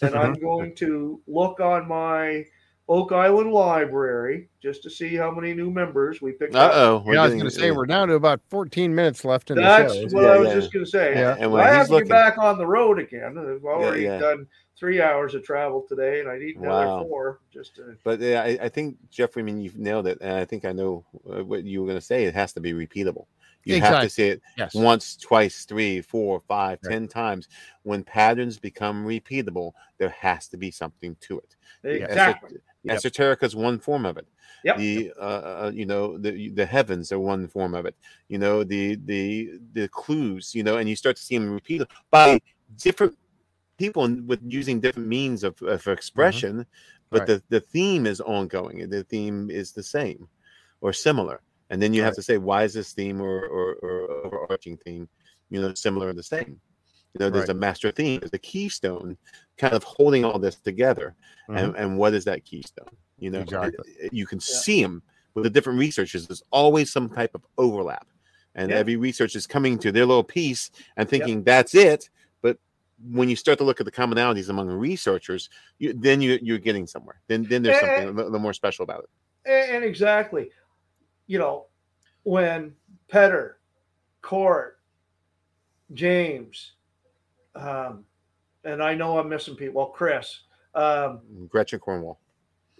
and 0.01 0.15
I'm 0.15 0.33
going 0.39 0.75
to 0.75 1.21
look 1.27 1.59
on 1.59 1.87
my 1.87 2.45
Oak 2.87 3.11
Island 3.11 3.51
Library 3.51 4.49
just 4.61 4.81
to 4.83 4.89
see 4.89 5.15
how 5.15 5.31
many 5.31 5.53
new 5.53 5.69
members 5.71 6.21
we 6.21 6.31
picked 6.31 6.55
Uh 6.55 6.59
up. 6.59 6.73
oh. 6.73 7.03
Yeah, 7.05 7.21
I 7.21 7.25
was 7.25 7.35
going 7.35 7.45
to 7.45 7.51
say 7.51 7.71
we're 7.71 7.85
down 7.85 8.07
to 8.09 8.15
about 8.15 8.41
14 8.49 8.93
minutes 8.95 9.23
left 9.25 9.51
in 9.51 9.59
the 9.59 9.69
show. 9.69 9.99
That's 10.01 10.13
what 10.13 10.23
Yeah, 10.23 10.29
I 10.29 10.37
was 10.37 10.49
yeah. 10.49 10.55
just 10.55 10.73
going 10.73 10.85
to 10.85 10.89
say. 10.91 11.19
Yeah. 11.19 11.37
And 11.39 11.51
Well, 11.51 11.63
when 11.63 11.67
I 11.67 11.71
have 11.71 11.89
to 11.91 11.93
looking, 11.93 12.07
get 12.07 12.09
back 12.09 12.37
on 12.39 12.57
the 12.57 12.65
road 12.67 12.99
again. 12.99 13.37
I've 13.37 13.63
already 13.63 14.03
yeah. 14.03 14.17
done 14.17 14.47
three 14.79 15.01
hours 15.01 15.35
of 15.35 15.43
travel 15.43 15.85
today, 15.87 16.21
and 16.21 16.29
I 16.29 16.37
need 16.37 16.55
another 16.55 16.85
Wow. 16.85 17.03
four 17.03 17.39
just 17.51 17.75
to. 17.75 17.97
but 18.03 18.19
yeah, 18.19 18.41
I, 18.41 18.57
I 18.61 18.69
think 18.69 18.97
Jeffrey, 19.11 19.41
I 19.41 19.45
mean, 19.45 19.59
you've 19.59 19.77
nailed 19.77 20.07
it, 20.07 20.17
and 20.21 20.31
I 20.31 20.45
think 20.45 20.63
I 20.65 20.71
know 20.71 21.05
uh, 21.29 21.43
what 21.43 21.65
you 21.65 21.81
were 21.81 21.87
going 21.87 21.99
to 21.99 22.05
say. 22.05 22.23
It 22.23 22.33
has 22.33 22.53
to 22.53 22.61
be 22.61 22.73
repeatable. 22.73 23.25
You 23.65 23.81
have 23.81 24.01
to 24.01 24.09
say 24.09 24.29
it 24.29 24.41
Yes. 24.57 24.73
once, 24.73 25.17
twice, 25.17 25.65
three, 25.65 26.01
four, 26.01 26.39
five, 26.39 26.79
Right. 26.83 26.91
ten 26.91 27.07
times. 27.07 27.49
When 27.83 28.03
patterns 28.03 28.57
become 28.57 29.05
repeatable, 29.05 29.73
there 29.97 30.09
has 30.09 30.47
to 30.49 30.57
be 30.57 30.71
something 30.71 31.15
to 31.21 31.39
it. 31.39 31.55
Exactly. 31.83 32.57
Yep. 32.83 32.97
Esoterica 32.97 33.43
is 33.43 33.55
one 33.57 33.77
form 33.77 34.05
of 34.05 34.17
it. 34.17 34.25
Yep. 34.63 34.77
The 34.77 35.13
uh, 35.19 35.21
uh, 35.21 35.71
you 35.73 35.85
know 35.85 36.17
the 36.17 36.49
the 36.49 36.65
heavens 36.65 37.11
are 37.11 37.19
one 37.19 37.47
form 37.47 37.75
of 37.75 37.85
it. 37.85 37.95
You 38.29 38.39
know 38.39 38.63
the 38.63 38.95
the 39.05 39.59
the 39.73 39.89
clues. 39.89 40.55
You 40.55 40.63
know, 40.63 40.77
and 40.77 40.87
you 40.89 40.95
start 40.95 41.17
to 41.17 41.21
see 41.21 41.37
them 41.37 41.51
repeated 41.51 41.87
by 42.09 42.39
different 42.77 43.17
people 43.79 44.03
with 44.27 44.41
using 44.45 44.79
different 44.79 45.07
means 45.07 45.43
of, 45.43 45.53
of 45.61 45.87
expression, 45.87 46.55
but 47.09 47.23
Mm-hmm. 47.23 47.31
Right. 47.31 47.41
the 47.49 47.55
the 47.55 47.59
theme 47.75 48.05
is 48.05 48.19
ongoing. 48.21 48.81
and 48.83 48.91
The 48.93 49.03
theme 49.03 49.49
is 49.49 49.71
the 49.71 49.81
same 49.97 50.27
or 50.81 50.91
similar. 50.93 51.37
And 51.71 51.81
then 51.81 51.91
you 51.95 52.03
have 52.03 52.15
to 52.15 52.21
say 52.29 52.37
why 52.37 52.63
is 52.67 52.73
this 52.73 52.93
theme 52.93 53.19
or, 53.29 53.37
or, 53.57 53.67
or 53.85 53.95
overarching 54.25 54.77
theme, 54.85 55.05
you 55.51 55.59
know, 55.61 55.73
similar 55.73 56.07
or 56.09 56.13
the 56.21 56.29
same. 56.35 56.51
You 57.13 57.17
know, 57.19 57.29
there's 57.31 57.47
Right. 57.49 57.57
a 57.57 57.65
master 57.67 57.89
theme, 57.99 58.19
there's 58.19 58.33
a 58.41 58.45
keystone, 58.51 59.17
kind 59.57 59.73
of 59.79 59.83
holding 59.83 60.23
all 60.25 60.39
this 60.45 60.55
together 60.69 61.07
and, 61.59 61.75
and 61.81 61.89
what 62.01 62.13
is 62.13 62.23
that 62.29 62.39
keystone 62.49 62.93
you 63.17 63.29
know 63.33 63.39
Mm-hmm. 63.43 63.55
Exactly. 63.65 63.91
it- 64.05 64.13
you 64.19 64.25
can 64.31 64.37
Yeah. 64.39 64.55
see 64.65 64.79
them 64.83 64.95
with 65.33 65.43
the 65.45 65.53
different 65.55 65.79
researchers 65.87 66.21
there's 66.27 66.43
always 66.61 66.87
some 66.97 67.07
type 67.19 67.33
of 67.39 67.41
overlap 67.57 68.07
and 68.59 68.65
Yeah. 68.69 68.77
every 68.81 68.97
researcher 69.07 69.37
is 69.41 69.47
coming 69.55 69.73
to 69.83 69.89
their 69.91 70.05
little 70.11 70.23
piece 70.39 70.63
and 70.97 71.05
thinking 71.09 71.37
that's 71.51 71.73
it 71.89 72.01
but 72.03 72.09
when 73.11 73.29
you 73.29 73.35
start 73.35 73.57
to 73.57 73.63
look 73.63 73.79
at 73.79 73.85
the 73.85 73.91
commonalities 73.91 74.49
among 74.49 74.67
researchers 74.67 75.49
you, 75.77 75.93
then 75.93 76.21
you, 76.21 76.37
you're 76.41 76.57
getting 76.57 76.85
somewhere 76.87 77.21
then 77.27 77.43
then 77.43 77.61
there's 77.63 77.77
Eh, 77.77 77.79
something 77.79 78.07
a 78.09 78.23
little 78.23 78.39
more 78.39 78.53
special 78.53 78.83
about 78.83 79.03
it 79.03 79.09
And, 79.49 79.75
and 79.77 79.83
exactly, 79.85 80.49
you 81.27 81.39
know, 81.39 81.65
when 82.23 82.73
Petter, 83.07 83.59
Court, 84.21 84.79
James, 85.93 86.73
um, 87.55 88.03
and 88.63 88.83
I 88.83 88.93
know 88.93 89.17
I'm 89.17 89.29
missing 89.29 89.55
people. 89.55 89.81
Well, 89.81 89.91
Chris, 89.91 90.41
um, 90.75 91.21
gretchen 91.47 91.79
cornwall 91.79 92.19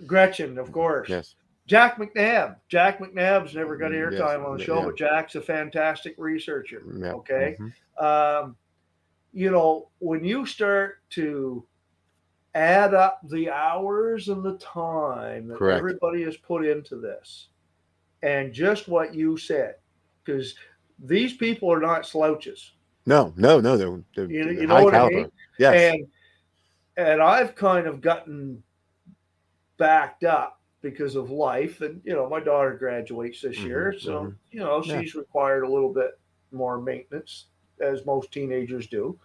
Gretchen, 0.06 0.58
of 0.58 0.72
course. 0.72 1.10
yes 1.10 1.36
Jack 1.68 1.98
McNabb. 2.00 2.56
Jack 2.68 3.00
McNabb's 3.00 3.54
never 3.54 3.78
got 3.78 3.92
Mm, 3.92 4.12
yes, 4.12 4.20
airtime 4.22 4.44
on 4.46 4.58
the 4.58 4.64
show, 4.64 4.80
yeah. 4.80 4.86
but 4.86 4.98
Jack's 4.98 5.36
a 5.36 5.42
fantastic 5.42 6.16
researcher. 6.18 6.82
yeah. 6.98 7.12
Okay. 7.14 7.56
mhm. 7.60 8.44
um, 8.44 8.56
you 9.34 9.52
know, 9.52 9.90
when 10.00 10.24
you 10.24 10.46
start 10.46 11.00
to 11.12 11.66
add 12.56 12.94
up 12.94 13.22
the 13.30 13.50
hours 13.50 14.30
and 14.30 14.44
the 14.44 14.58
time 14.58 15.48
that 15.48 15.58
Correct. 15.60 15.78
everybody 15.78 16.24
has 16.24 16.36
put 16.38 16.66
into 16.66 16.96
this, 16.96 17.50
and 18.24 18.52
just 18.54 18.88
what 18.88 19.14
you 19.14 19.38
said, 19.38 19.76
because 20.24 20.56
these 21.06 21.38
people 21.38 21.72
are 21.72 21.80
not 21.80 22.06
slouches, 22.06 22.74
no 23.06 23.34
no 23.38 23.60
no 23.60 23.78
they're, 23.78 24.04
they're, 24.16 24.30
You- 24.30 24.62
you 24.62 24.68
know 24.68 24.76
high 24.76 24.84
what 24.84 24.94
I 24.94 24.98
caliber 24.98 25.16
mean? 25.16 25.32
yes 25.58 25.94
and 25.94 26.08
and 26.98 27.22
I've 27.22 27.56
kind 27.56 27.88
of 27.88 28.02
gotten 28.02 28.62
backed 29.78 30.24
up 30.26 30.60
because 30.82 31.16
of 31.16 31.30
life, 31.30 31.82
and 31.82 32.02
you 32.04 32.14
know, 32.14 32.28
my 32.30 32.40
daughter 32.40 32.74
graduates 32.76 33.42
this 33.42 33.58
Mhm, 33.60 33.66
year, 33.66 33.96
so 33.98 34.12
mhm. 34.26 34.36
you 34.52 34.60
know, 34.60 34.82
Yeah. 34.84 35.02
she's 35.02 35.16
required 35.16 35.64
a 35.64 35.70
little 35.72 35.94
bit 35.94 36.20
more 36.52 36.82
maintenance, 36.82 37.48
as 37.82 38.06
most 38.06 38.32
teenagers 38.32 38.88
do. 38.88 39.20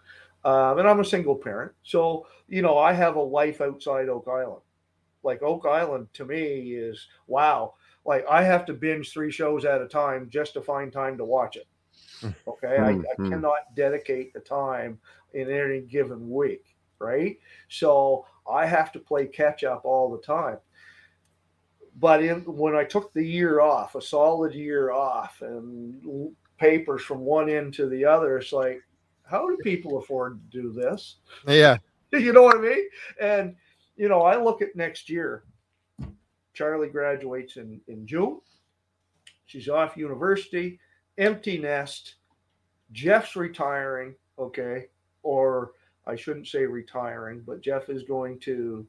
Um, 0.45 0.79
and 0.79 0.89
I'm 0.89 1.01
a 1.01 1.05
single 1.05 1.37
parent, 1.37 1.73
so 1.83 2.27
you 2.49 2.61
know, 2.63 2.77
I 2.79 2.93
have 2.93 3.17
a 3.17 3.23
life 3.23 3.61
outside 3.63 4.09
Oak 4.11 4.29
Island. 4.29 4.63
Like 5.23 5.43
Oak 5.43 5.67
Island 5.67 6.13
to 6.15 6.25
me 6.27 6.75
is 6.75 7.09
wow. 7.27 7.75
Like 8.05 8.27
I 8.29 8.43
have 8.45 8.67
to 8.67 8.75
binge 8.75 9.13
three 9.13 9.31
shows 9.33 9.65
at 9.65 9.83
a 9.83 9.89
time 9.89 10.29
just 10.31 10.55
to 10.55 10.63
find 10.63 10.93
time 10.93 11.19
to 11.19 11.25
watch 11.25 11.57
it. 11.57 11.67
Okay, 12.47 12.79
I, 12.81 12.91
I 12.91 12.97
Mhm. 13.19 13.31
cannot 13.31 13.75
dedicate 13.75 14.33
the 14.35 14.41
time 14.41 15.01
in 15.33 15.51
any 15.51 15.81
given 15.81 16.31
week, 16.31 16.77
right? 16.99 17.39
So 17.69 18.27
I 18.51 18.67
have 18.67 18.93
to 18.93 19.01
play 19.01 19.27
catch 19.27 19.65
up 19.65 19.85
all 19.85 20.11
the 20.11 20.23
time. 20.23 20.59
But 21.97 22.23
in 22.25 22.41
when 22.57 22.75
I 22.75 22.85
took 22.85 23.13
the 23.13 23.25
year 23.25 23.61
off, 23.61 23.95
a 23.95 24.03
solid 24.03 24.53
year 24.55 24.91
off, 24.91 25.41
and 25.43 26.35
papers 26.59 27.03
from 27.03 27.21
one 27.21 27.49
end 27.49 27.75
to 27.75 27.89
the 27.89 28.05
other, 28.05 28.39
it's 28.39 28.53
like, 28.53 28.81
how 29.25 29.49
do 29.49 29.57
people 29.63 29.99
afford 29.99 30.41
to 30.51 30.63
do 30.63 30.73
this? 30.73 31.17
Yeah. 31.47 31.79
you 32.13 32.33
know 32.33 32.43
what 32.43 32.57
I 32.57 32.61
mean? 32.61 32.89
And 33.21 33.57
you 33.97 34.09
know, 34.09 34.23
I 34.23 34.43
look 34.43 34.63
at 34.63 34.77
next 34.77 35.09
year. 35.09 35.45
Charlie 36.53 36.89
graduates 36.89 37.57
in 37.57 37.81
in 37.89 38.07
June. 38.07 38.41
She's 39.47 39.69
off 39.69 39.97
university, 39.97 40.79
empty 41.19 41.59
nest. 41.59 42.17
Jeff's 42.93 43.35
retiring, 43.35 44.15
okay, 44.39 44.87
or 45.23 45.73
I 46.07 46.17
shouldn't 46.17 46.47
say 46.47 46.65
retiring, 46.65 47.43
but 47.47 47.61
Jeff 47.61 47.89
is 47.89 48.05
going 48.05 48.39
to 48.41 48.87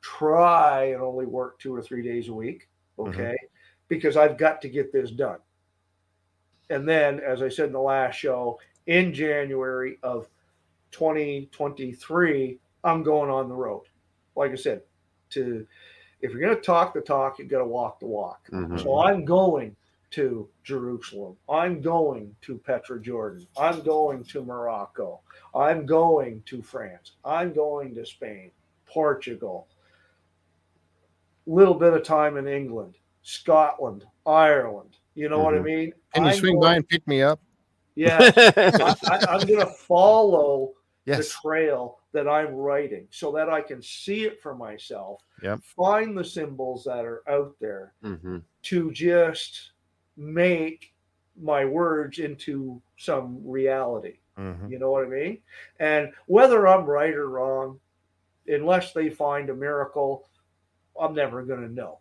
try 0.00 0.90
and 0.92 1.02
only 1.02 1.26
work 1.26 1.58
two 1.58 1.74
or 1.74 1.82
three 1.82 2.02
days 2.02 2.28
a 2.28 2.34
week, 2.34 2.68
mm-hmm. 2.98 3.10
okay, 3.10 3.36
because 3.88 4.16
I've 4.16 4.38
got 4.38 4.60
to 4.62 4.68
get 4.68 4.92
this 4.92 5.10
done. 5.10 5.38
And 6.70 6.88
then, 6.88 7.20
as 7.20 7.42
I 7.42 7.48
said 7.48 7.66
in 7.66 7.72
the 7.72 7.80
last 7.80 8.16
show, 8.16 8.58
in 8.86 9.12
January 9.12 9.98
of 10.02 10.28
2023, 10.92 12.58
I'm 12.84 13.02
going 13.02 13.30
on 13.30 13.48
the 13.48 13.54
road. 13.54 13.84
Like 14.36 14.52
I 14.52 14.56
said, 14.56 14.82
to 15.30 15.66
if 16.20 16.32
you're 16.32 16.40
going 16.40 16.54
to 16.54 16.60
talk 16.60 16.94
the 16.94 17.00
talk, 17.00 17.38
you've 17.38 17.48
got 17.48 17.58
to 17.58 17.64
walk 17.64 18.00
the 18.00 18.06
walk. 18.06 18.48
Mhm. 18.50 18.82
So 18.82 18.98
I'm 18.98 19.24
going 19.24 19.76
to 20.10 20.48
Jerusalem. 20.64 21.36
I'm 21.48 21.80
going 21.80 22.34
to 22.42 22.58
Petra, 22.58 23.00
Jordan. 23.00 23.46
I'm 23.58 23.82
going 23.82 24.24
to 24.24 24.42
Morocco. 24.42 25.20
I'm 25.54 25.86
going 25.86 26.42
to 26.46 26.62
France. 26.62 27.12
I'm 27.24 27.52
going 27.52 27.94
to 27.94 28.06
Spain, 28.06 28.50
Portugal. 28.86 29.68
Little 31.46 31.74
bit 31.74 31.92
of 31.92 32.02
time 32.02 32.36
in 32.36 32.48
England, 32.48 32.96
Scotland, 33.22 34.06
Ireland. 34.26 34.96
You 35.18 35.28
know 35.28 35.40
what 35.40 35.54
I 35.54 35.58
Mhm. 35.58 35.64
mean? 35.64 35.92
Can 36.14 36.22
you 36.24 36.30
I'm 36.30 36.36
swing 36.36 36.54
going- 36.60 36.62
by 36.62 36.76
and 36.76 36.88
pick 36.88 37.04
me 37.08 37.22
up? 37.22 37.40
Yeah, 37.96 38.18
I, 38.36 39.26
I'm 39.28 39.44
going 39.48 39.58
to 39.58 39.66
follow 39.66 40.74
the 41.06 41.24
trail 41.42 41.98
that 42.12 42.28
I'm 42.28 42.54
writing 42.54 43.08
so 43.10 43.32
that 43.32 43.48
I 43.48 43.60
can 43.60 43.82
see 43.82 44.24
it 44.26 44.40
for 44.40 44.54
myself. 44.54 45.20
Yep. 45.42 45.60
Find 45.76 46.16
the 46.16 46.24
symbols 46.24 46.84
that 46.84 47.04
are 47.04 47.28
out 47.28 47.56
there 47.60 47.94
Mhm. 48.04 48.44
to 48.62 48.92
just 48.92 49.72
make 50.16 50.94
my 51.40 51.64
words 51.64 52.20
into 52.20 52.80
some 52.96 53.40
reality. 53.44 54.18
Mhm. 54.38 54.70
You 54.70 54.78
know 54.78 54.92
what 54.92 55.04
I 55.04 55.08
mean? 55.08 55.42
And 55.80 56.12
whether 56.26 56.68
I'm 56.68 56.84
right 56.84 57.14
or 57.14 57.28
wrong, 57.28 57.80
unless 58.46 58.92
they 58.92 59.10
find 59.10 59.50
a 59.50 59.54
miracle, 59.54 60.28
I'm 61.00 61.14
never 61.14 61.42
going 61.42 61.62
to 61.66 61.72
know. 61.74 61.98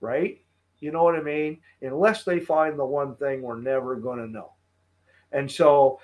Right? 0.00 0.44
You 0.80 0.90
know 0.92 1.02
what 1.04 1.16
I 1.16 1.22
mean? 1.22 1.60
Unless 1.82 2.24
they 2.24 2.40
find 2.40 2.78
the 2.78 2.84
one 2.84 3.14
thing, 3.16 3.42
we're 3.42 3.60
never 3.60 3.96
going 3.96 4.18
to 4.18 4.26
know. 4.26 4.52
And 5.32 5.50
so 5.50 6.00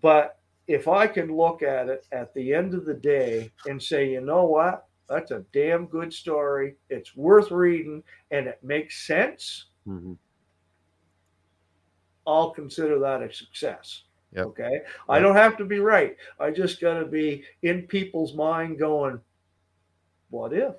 But 0.00 0.38
if 0.68 0.86
I 0.86 1.06
can 1.06 1.34
look 1.34 1.62
at 1.62 1.88
it 1.88 2.06
at 2.12 2.32
the 2.34 2.54
end 2.54 2.74
of 2.74 2.84
the 2.84 2.94
day 2.94 3.50
and 3.66 3.82
say, 3.82 4.10
you 4.12 4.20
know 4.20 4.44
what, 4.44 4.86
that's 5.08 5.30
a 5.30 5.44
damn 5.52 5.86
good 5.86 6.12
story. 6.12 6.76
It's 6.90 7.16
worth 7.16 7.50
reading 7.50 8.02
and 8.30 8.46
it 8.46 8.62
makes 8.62 9.06
sense. 9.06 9.66
Mhm. 9.86 10.16
I'll 12.26 12.50
consider 12.50 12.98
that 12.98 13.22
a 13.22 13.32
success. 13.32 14.04
Yep. 14.34 14.46
Okay. 14.48 14.82
I 15.08 15.18
don't 15.18 15.34
have 15.34 15.56
to 15.56 15.64
be 15.64 15.78
right. 15.78 16.14
I 16.38 16.50
just 16.50 16.80
got 16.80 16.98
to 17.00 17.06
be 17.06 17.42
in 17.62 17.86
people's 17.86 18.34
mind 18.34 18.78
going, 18.78 19.18
what 20.28 20.52
if? 20.52 20.74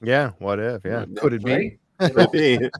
Yeah. 0.00 0.30
What 0.38 0.60
if? 0.60 0.84
Yeah. 0.84 1.04
Yeah, 1.08 1.20
Could 1.20 1.32
it 1.32 1.44
be? 1.44 1.52
Right? 1.52 1.80
You 2.00 2.08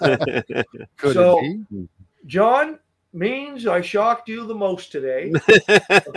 know? 0.00 0.62
Could 0.96 1.14
So- 1.14 1.40
it 1.42 1.88
John 2.26 2.78
means 3.12 3.66
I 3.66 3.80
shocked 3.80 4.28
you 4.28 4.46
the 4.46 4.54
most 4.54 4.90
today. 4.90 5.32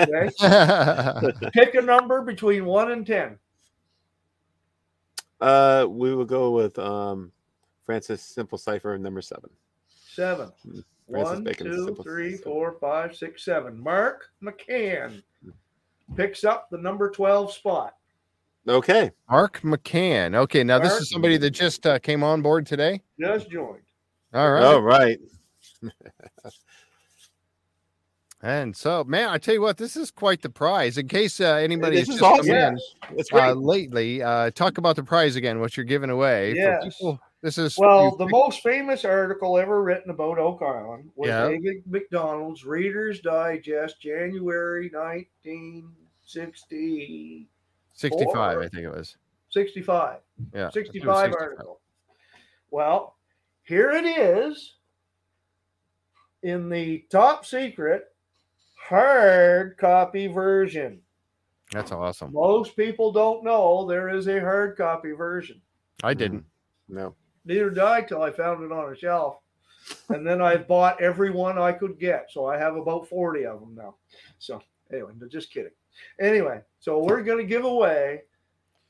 Okay. 0.01 0.29
Pick 1.53 1.75
a 1.75 1.81
number 1.81 2.21
between 2.21 2.65
one 2.65 2.91
and 2.91 3.05
10. 3.05 3.37
uh, 5.41 5.85
we 5.89 6.15
will 6.15 6.25
go 6.25 6.51
with 6.51 6.79
um, 6.79 7.31
Francis 7.85 8.21
Simple 8.21 8.57
Cipher 8.57 8.97
number 8.97 9.21
seven. 9.21 9.49
Seven. 10.13 10.51
Francis 10.63 10.85
One, 11.35 11.43
Bacon's 11.43 11.75
two, 11.75 11.85
Simple 11.85 12.03
three, 12.03 12.31
Cipher. 12.37 12.43
four, 12.43 12.77
five, 12.79 13.15
six, 13.15 13.43
seven. 13.45 13.79
Mark 13.79 14.29
McCann 14.41 15.21
picks 16.15 16.43
up 16.43 16.69
the 16.71 16.77
number 16.77 17.11
12 17.11 17.51
spot. 17.53 17.96
Okay. 18.67 19.11
Mark 19.29 19.61
McCann. 19.61 20.35
Okay. 20.35 20.63
Now 20.63 20.79
this 20.79 20.89
Mark- 20.91 21.01
is 21.01 21.09
somebody 21.09 21.37
that 21.37 21.51
just 21.51 21.85
uh, 21.87 21.99
came 21.99 22.23
on 22.23 22.41
board 22.41 22.65
today. 22.65 23.01
Just 23.19 23.49
joined. 23.49 23.81
All 24.33 24.51
right. 24.51 24.63
All 24.63 24.81
right. 24.81 25.19
And 28.43 28.77
so, 28.77 29.03
man, 29.03 29.29
I 29.29 29.39
tell 29.39 29.55
you 29.55 29.61
what, 29.61 29.77
this 29.77 29.97
is 29.97 30.11
quite 30.11 30.43
the 30.43 30.49
prize. 30.49 30.99
In 30.99 31.07
case 31.07 31.41
uh, 31.41 31.55
anybody 31.55 31.95
This 31.97 32.05
has 32.07 32.17
is 32.17 32.21
just 32.21 32.31
awesome. 32.31 32.45
come 32.45 32.55
Yeah. 32.55 32.75
in 33.17 33.25
uh, 33.33 33.53
lately, 33.55 34.21
uh, 34.21 34.51
talk 34.51 34.77
about 34.77 34.95
the 34.95 35.01
prize 35.03 35.35
again. 35.35 35.59
What 35.59 35.75
you're 35.75 35.87
giving 35.87 36.11
away? 36.11 36.51
for 36.51 36.57
Yes. 36.59 36.83
people. 36.83 37.19
This 37.41 37.57
is 37.57 37.75
Well, 37.79 38.15
the 38.15 38.25
pick- 38.25 38.31
most 38.31 38.61
famous 38.61 39.03
article 39.05 39.57
ever 39.57 39.81
written 39.81 40.11
about 40.11 40.37
Oak 40.37 40.61
Island 40.61 41.09
was 41.15 41.29
Yeah. 41.29 41.47
David 41.49 41.77
McDonald's 41.87 42.63
Reader's 42.63 43.21
Digest, 43.21 43.99
January 44.01 44.91
1960, 44.93 47.47
65, 47.97 48.57
or- 48.57 48.63
I 48.63 48.69
think 48.69 48.83
it 48.83 48.89
was. 48.91 49.17
65. 49.49 50.19
Yeah, 50.53 50.67
I 50.67 50.69
think 50.69 50.87
it 50.93 51.05
was 51.05 51.19
65 51.19 51.33
article. 51.33 51.81
Well, 52.69 53.15
here 53.63 53.91
it 53.91 54.05
is 54.05 54.75
in 56.43 56.69
the 56.69 57.03
top 57.09 57.45
secret 57.45 58.13
hard 58.75 59.77
copy 59.77 60.27
version. 60.27 61.01
That's 61.71 61.91
awesome. 61.91 62.31
Most 62.33 62.75
people 62.77 63.11
don't 63.11 63.43
know 63.43 63.85
there 63.85 64.09
is 64.09 64.27
a 64.27 64.39
hard 64.39 64.77
copy 64.77 65.11
version. 65.11 65.61
I 66.03 66.13
didn't. 66.13 66.45
No. 66.87 67.15
Neither 67.45 67.69
did 67.69 67.79
I 67.79 68.01
till 68.01 68.21
I 68.21 68.31
found 68.31 68.63
it 68.63 68.71
on 68.71 68.93
a 68.93 68.95
shelf. 68.95 69.39
And 70.09 70.25
then 70.27 70.41
I 70.41 70.57
bought 70.57 71.01
every 71.01 71.31
one 71.31 71.57
I 71.57 71.71
could 71.71 71.97
get. 71.99 72.27
So 72.31 72.45
I 72.45 72.57
have 72.57 72.75
about 72.75 73.07
40 73.07 73.45
of 73.45 73.59
them 73.61 73.73
now. 73.75 73.95
So 74.39 74.61
anyway, 74.91 75.11
just 75.29 75.51
kidding. 75.51 75.71
Anyway, 76.19 76.61
so 76.79 77.03
we're 77.03 77.23
going 77.23 77.37
to 77.39 77.43
give 77.43 77.65
away 77.65 78.21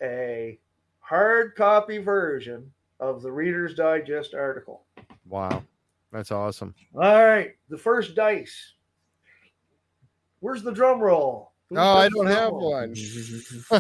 a 0.01 0.59
hard 0.99 1.55
copy 1.55 1.97
version 1.97 2.71
of 2.99 3.21
the 3.21 3.31
Reader's 3.31 3.73
Digest 3.75 4.33
article. 4.33 4.83
Wow, 5.27 5.63
that's 6.11 6.31
awesome. 6.31 6.73
All 6.95 7.25
right, 7.25 7.51
the 7.69 7.77
first 7.77 8.15
dice. 8.15 8.73
Where's 10.39 10.63
the 10.63 10.71
drum 10.71 10.99
roll? 10.99 11.51
Who 11.69 11.77
Oh, 11.77 11.97
I 11.97 12.07
don't 12.09 12.27
have 12.27 12.51
roll? 12.53 12.71
one. 12.71 12.93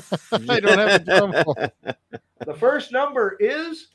I 0.49 0.59
don't 0.59 0.77
have 0.77 1.01
a 1.01 1.03
drum 1.03 1.31
roll. 1.31 1.55
The 2.45 2.53
first 2.53 2.91
number 2.91 3.37
is 3.39 3.87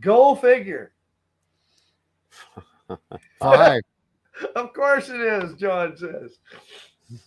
go 0.00 0.34
figure. 0.34 0.92
Five. 3.38 3.82
Of 4.56 4.72
course 4.72 5.10
it 5.10 5.20
is, 5.20 5.52
John 5.56 5.98
says. 5.98 6.38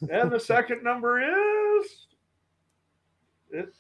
And 0.10 0.32
the 0.32 0.40
second 0.40 0.84
number 0.84 1.22
is 1.22 2.08
it 3.52 3.74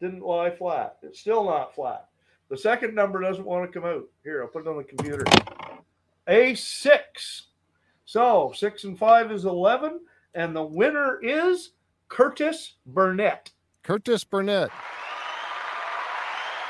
didn't 0.00 0.22
lie 0.22 0.50
flat. 0.50 0.98
It's 1.02 1.20
still 1.20 1.44
not 1.44 1.74
flat. 1.74 2.08
The 2.48 2.56
second 2.56 2.94
number 2.94 3.20
doesn't 3.20 3.44
want 3.44 3.70
to 3.70 3.80
come 3.80 3.88
out. 3.88 4.04
Here, 4.24 4.42
I'll 4.42 4.48
put 4.48 4.66
it 4.66 4.68
on 4.68 4.76
the 4.76 4.84
computer. 4.84 5.24
A 6.28 6.54
six. 6.54 7.48
So 8.04 8.52
six 8.54 8.84
and 8.84 8.98
five 8.98 9.32
is 9.32 9.44
11. 9.44 10.00
And 10.34 10.54
the 10.56 10.62
winner 10.62 11.18
is 11.22 11.70
Curtis 12.08 12.74
Burnett. 12.86 13.50
Curtis 13.82 14.24
Burnett. 14.24 14.70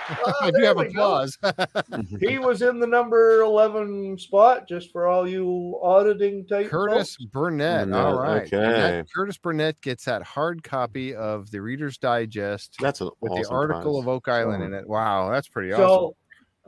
I 0.41 0.51
do 0.51 0.63
have 0.65 0.77
we 0.77 0.89
go. 0.93 1.23
applause. 1.23 1.39
He 2.21 2.39
was 2.39 2.63
in 2.63 2.81
the 2.81 2.87
number 2.87 3.41
11 3.43 4.19
spot, 4.19 4.69
just 4.69 4.91
for 4.93 5.07
all 5.07 5.29
you 5.29 5.79
auditing 5.83 6.47
type. 6.47 6.69
Curtis 6.69 7.17
folks. 7.17 7.31
Burnett. 7.33 7.89
Burnett, 7.89 8.05
All 8.05 8.19
right. 8.21 8.53
And 8.53 8.63
that- 8.63 8.95
okay. 8.95 9.09
Curtis 9.15 9.39
Burnett 9.39 9.81
gets 9.81 10.05
that 10.05 10.23
hard 10.23 10.63
copy 10.63 11.15
of 11.15 11.51
the 11.51 11.61
Reader's 11.61 11.99
Digest 11.99 12.77
That's 12.81 13.01
an 13.01 13.11
with 13.21 13.33
awesome 13.33 13.43
the 13.45 13.49
article 13.51 13.93
prize. 13.95 14.03
of 14.03 14.09
Oak 14.09 14.29
Island 14.29 14.63
Oh. 14.63 14.67
in 14.67 14.75
it. 14.75 14.89
Wow, 14.89 15.31
that's 15.31 15.49
pretty 15.49 15.73
awesome. 15.73 15.85
So 15.87 16.17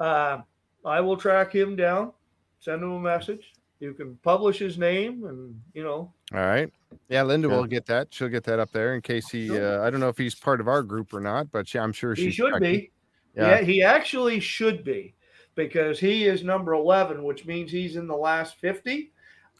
uh, 0.04 0.38
I 0.84 1.00
will 1.00 1.16
track 1.16 1.54
him 1.54 1.76
down, 1.76 2.12
send 2.60 2.82
him 2.82 2.92
a 2.92 3.00
message. 3.00 3.52
You 3.80 3.92
can 3.92 4.16
publish 4.22 4.58
his 4.58 4.78
name, 4.78 5.24
and 5.26 5.60
you 5.74 5.82
know, 5.82 6.12
All 6.32 6.40
right. 6.40 6.72
Yeah, 7.08 7.22
Linda 7.22 7.48
Yeah. 7.48 7.56
will 7.56 7.66
get 7.66 7.84
that. 7.86 8.08
She'll 8.14 8.28
get 8.28 8.44
that 8.44 8.58
up 8.58 8.70
there 8.70 8.94
in 8.94 9.02
case 9.02 9.28
he. 9.28 9.50
Uh, 9.50 9.82
I 9.82 9.90
don't 9.90 10.00
know 10.00 10.08
if 10.08 10.16
he's 10.16 10.34
part 10.34 10.60
of 10.60 10.68
our 10.68 10.82
group 10.82 11.12
or 11.12 11.20
not, 11.20 11.50
but 11.50 11.72
yeah, 11.74 11.82
I'm 11.82 11.92
sure 11.92 12.14
she 12.16 12.30
should 12.30 12.52
checking. 12.52 12.60
be. 12.60 12.90
Yeah. 13.36 13.50
Yeah, 13.58 13.60
he 13.62 13.82
actually 13.82 14.40
should 14.40 14.84
be 14.84 15.14
because 15.54 15.98
he 15.98 16.24
is 16.26 16.42
number 16.44 16.74
11, 16.74 17.22
which 17.22 17.46
means 17.46 17.70
he's 17.70 17.96
in 17.96 18.06
the 18.06 18.16
last 18.16 18.56
50. 18.60 19.12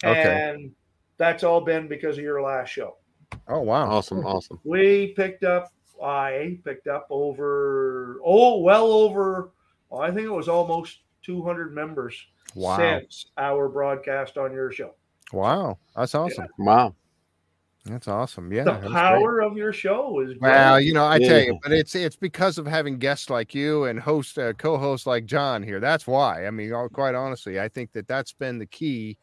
Okay. 0.03 0.51
And 0.51 0.73
that's 1.17 1.45
all 1.45 1.61
been 1.61 1.89
because 1.89 2.19
of 2.19 2.25
your 2.25 2.43
last 2.43 2.71
show. 2.71 2.97
Oh 3.49 3.61
wow. 3.61 3.89
Awesome. 3.91 4.25
Awesome. 4.25 4.61
We 4.65 5.09
picked 5.17 5.45
up, 5.45 5.73
I 6.03 6.59
picked 6.65 6.87
up 6.87 7.07
over, 7.11 8.19
oh, 8.25 8.61
well 8.61 8.91
over, 8.91 9.51
well, 9.91 10.03
I 10.03 10.11
think 10.11 10.27
it 10.27 10.33
was 10.33 10.49
almost 10.49 11.01
200 11.23 11.75
members 11.75 12.15
Wow. 12.55 12.77
since 12.77 13.27
our 13.37 13.69
broadcast 13.69 14.39
on 14.39 14.53
your 14.53 14.71
show. 14.71 14.95
Wow. 15.33 15.79
That's 15.97 16.15
awesome. 16.15 16.47
Wow. 16.59 16.95
That's 17.85 18.09
awesome. 18.09 18.51
Yeah. 18.51 18.65
the 18.65 18.71
that's 18.73 18.83
great. 18.85 18.93
power 18.95 19.41
of 19.43 19.57
your 19.59 19.73
show 19.73 20.21
is 20.21 20.39
Well, 20.41 20.77
great. 20.77 20.87
you 20.87 20.95
know, 20.95 21.07
I 21.07 21.19
tell 21.19 21.41
you, 21.43 21.59
but 21.63 21.71
it's 21.71 21.95
it's 21.95 22.17
because 22.17 22.57
of 22.57 22.67
having 22.67 22.99
guests 22.99 23.29
like 23.29 23.55
you 23.55 23.85
and 23.85 24.01
host 24.01 24.39
uh, 24.39 24.55
co-hosts 24.55 25.07
like 25.07 25.27
John 25.27 25.63
here. 25.63 25.81
That's 25.81 26.07
why. 26.07 26.47
I 26.47 26.51
mean, 26.51 26.73
all- 26.73 26.89
quite 26.89 27.15
honestly, 27.15 27.61
I 27.61 27.69
think 27.69 27.93
that 27.93 28.09
that's 28.09 28.33
been 28.33 28.59
the 28.59 28.65
key 28.67 29.19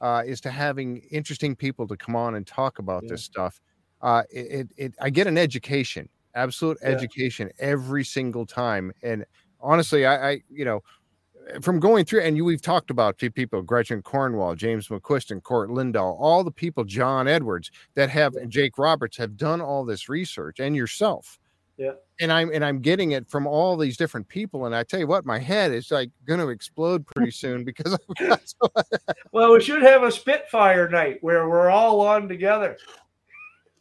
uh, 0.00 0.22
is 0.24 0.40
to 0.42 0.50
having 0.50 0.98
interesting 1.10 1.56
people 1.56 1.88
to 1.88 1.96
come 1.96 2.14
on 2.14 2.36
and 2.36 2.46
talk 2.46 2.78
about 2.78 3.02
Yeah. 3.02 3.10
this 3.10 3.24
stuff. 3.24 3.60
Uh, 4.00 4.22
it, 4.30 4.46
it, 4.52 4.68
it 4.76 4.94
I 5.00 5.10
get 5.10 5.26
an 5.26 5.36
education, 5.38 6.08
absolute 6.36 6.78
Yeah. 6.82 6.90
education 6.90 7.50
every 7.58 8.04
single 8.04 8.46
time, 8.46 8.92
and 9.02 9.24
honestly, 9.60 10.06
I, 10.06 10.30
I 10.30 10.42
you 10.50 10.64
know. 10.64 10.82
From 11.60 11.78
going 11.78 12.04
through, 12.04 12.22
and 12.22 12.36
you, 12.36 12.44
we've 12.44 12.62
talked 12.62 12.90
about 12.90 13.18
few 13.18 13.30
people, 13.30 13.60
Gretchen 13.62 14.00
Cornwall, 14.02 14.54
James 14.54 14.88
McQuiston, 14.88 15.42
Court 15.42 15.68
Lindahl, 15.68 16.16
all 16.18 16.42
the 16.42 16.50
people, 16.50 16.84
John 16.84 17.28
Edwards, 17.28 17.70
that 17.94 18.08
have 18.10 18.34
and 18.34 18.50
Jake 18.50 18.78
Roberts 18.78 19.16
have 19.18 19.36
done 19.36 19.60
all 19.60 19.84
this 19.84 20.08
research 20.08 20.58
and 20.58 20.74
yourself. 20.74 21.38
Yeah. 21.76 21.92
And 22.20 22.32
I'm 22.32 22.50
and 22.52 22.64
I'm 22.64 22.80
getting 22.80 23.12
it 23.12 23.28
from 23.28 23.46
all 23.46 23.76
these 23.76 23.96
different 23.96 24.28
people. 24.28 24.66
And 24.66 24.74
I 24.74 24.84
tell 24.84 25.00
you 25.00 25.06
what, 25.06 25.26
my 25.26 25.38
head 25.38 25.72
is 25.72 25.90
like 25.90 26.10
gonna 26.24 26.48
explode 26.48 27.04
pretty 27.06 27.32
soon 27.32 27.64
because 27.64 27.94
I've 27.94 28.28
got 28.28 28.40
so 28.44 28.70
Well, 29.32 29.52
we 29.52 29.60
should 29.60 29.82
have 29.82 30.04
a 30.04 30.12
Spitfire 30.12 30.88
night 30.88 31.18
where 31.20 31.48
we're 31.48 31.70
all 31.70 32.00
on 32.00 32.28
together. 32.28 32.76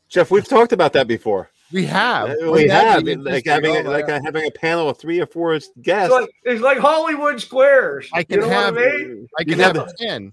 Jeff, 0.10 0.32
we've 0.32 0.48
talked 0.48 0.74
about 0.74 0.94
that 0.94 1.08
before. 1.08 1.50
We 1.74 1.86
have. 1.86 2.30
Uh, 2.30 2.52
we 2.52 2.68
have 2.70 3.02
even 3.02 3.24
like 3.24 3.46
having 3.46 3.76
oh 3.76 3.84
my 3.84 3.90
like 3.90 4.08
God. 4.08 4.22
uh, 4.22 4.26
having 4.26 4.46
a 4.46 4.52
panel 4.52 4.90
of 4.90 4.98
three 4.98 5.20
or 5.20 5.26
four 5.26 5.54
It's 5.56 5.70
guests. 5.82 6.12
like, 6.14 6.30
it's 6.44 6.62
like 6.62 6.78
Hollywood 6.78 7.42
Squares. 7.42 8.10
I 8.14 8.20
You 8.20 8.26
can 8.26 8.40
know 8.42 8.48
what 8.48 8.56
have 8.56 8.78
I 8.78 8.82
mean? 8.82 9.28
I 9.40 9.44
can 9.44 9.60
have 9.60 9.76
have 9.76 9.96
ten. 9.98 10.32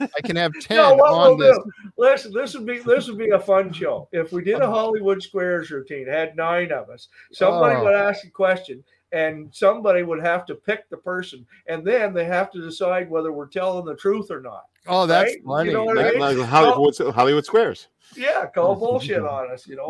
I 0.00 0.20
can 0.24 0.36
have 0.36 0.52
ten 0.60 0.76
No, 0.76 0.94
what 0.94 1.10
on 1.10 1.28
we'll 1.28 1.36
this. 1.38 1.56
do, 1.56 1.72
listen, 1.96 2.32
this 2.34 2.54
would 2.54 2.66
be 2.66 2.78
this 2.80 3.08
would 3.08 3.16
be 3.18 3.30
a 3.30 3.40
fun 3.40 3.72
show. 3.72 4.08
If 4.12 4.30
we 4.32 4.44
did 4.44 4.60
a 4.60 4.66
Hollywood 4.66 5.22
Squares 5.22 5.70
routine, 5.70 6.06
had 6.06 6.36
nine 6.36 6.70
of 6.70 6.90
us, 6.90 7.08
somebody 7.32 7.76
Oh. 7.76 7.84
would 7.84 7.94
ask 7.94 8.24
a 8.26 8.30
question 8.30 8.84
and 9.12 9.48
somebody 9.54 10.02
would 10.02 10.20
have 10.22 10.44
to 10.44 10.54
pick 10.54 10.86
the 10.90 10.96
person, 10.98 11.46
and 11.66 11.82
then 11.82 12.12
they 12.12 12.26
have 12.26 12.50
to 12.50 12.60
decide 12.60 13.08
whether 13.08 13.32
we're 13.32 13.46
telling 13.46 13.86
the 13.86 13.96
truth 13.96 14.30
or 14.30 14.42
not. 14.42 14.64
Oh, 14.88 15.06
that's 15.06 15.30
Right? 15.30 15.36
You 15.38 15.44
funny. 15.46 15.72
know 15.72 15.84
what 15.84 15.98
I 15.98 16.10
mean? 16.10 16.18
like 16.18 16.38
Hollywood, 16.48 16.96
Hollywood 17.14 17.44
Squares. 17.44 17.88
Yeah, 18.16 18.46
call 18.46 18.74
bullshit 18.82 19.22
on 19.22 19.50
us, 19.50 19.66
you 19.66 19.76
know. 19.76 19.88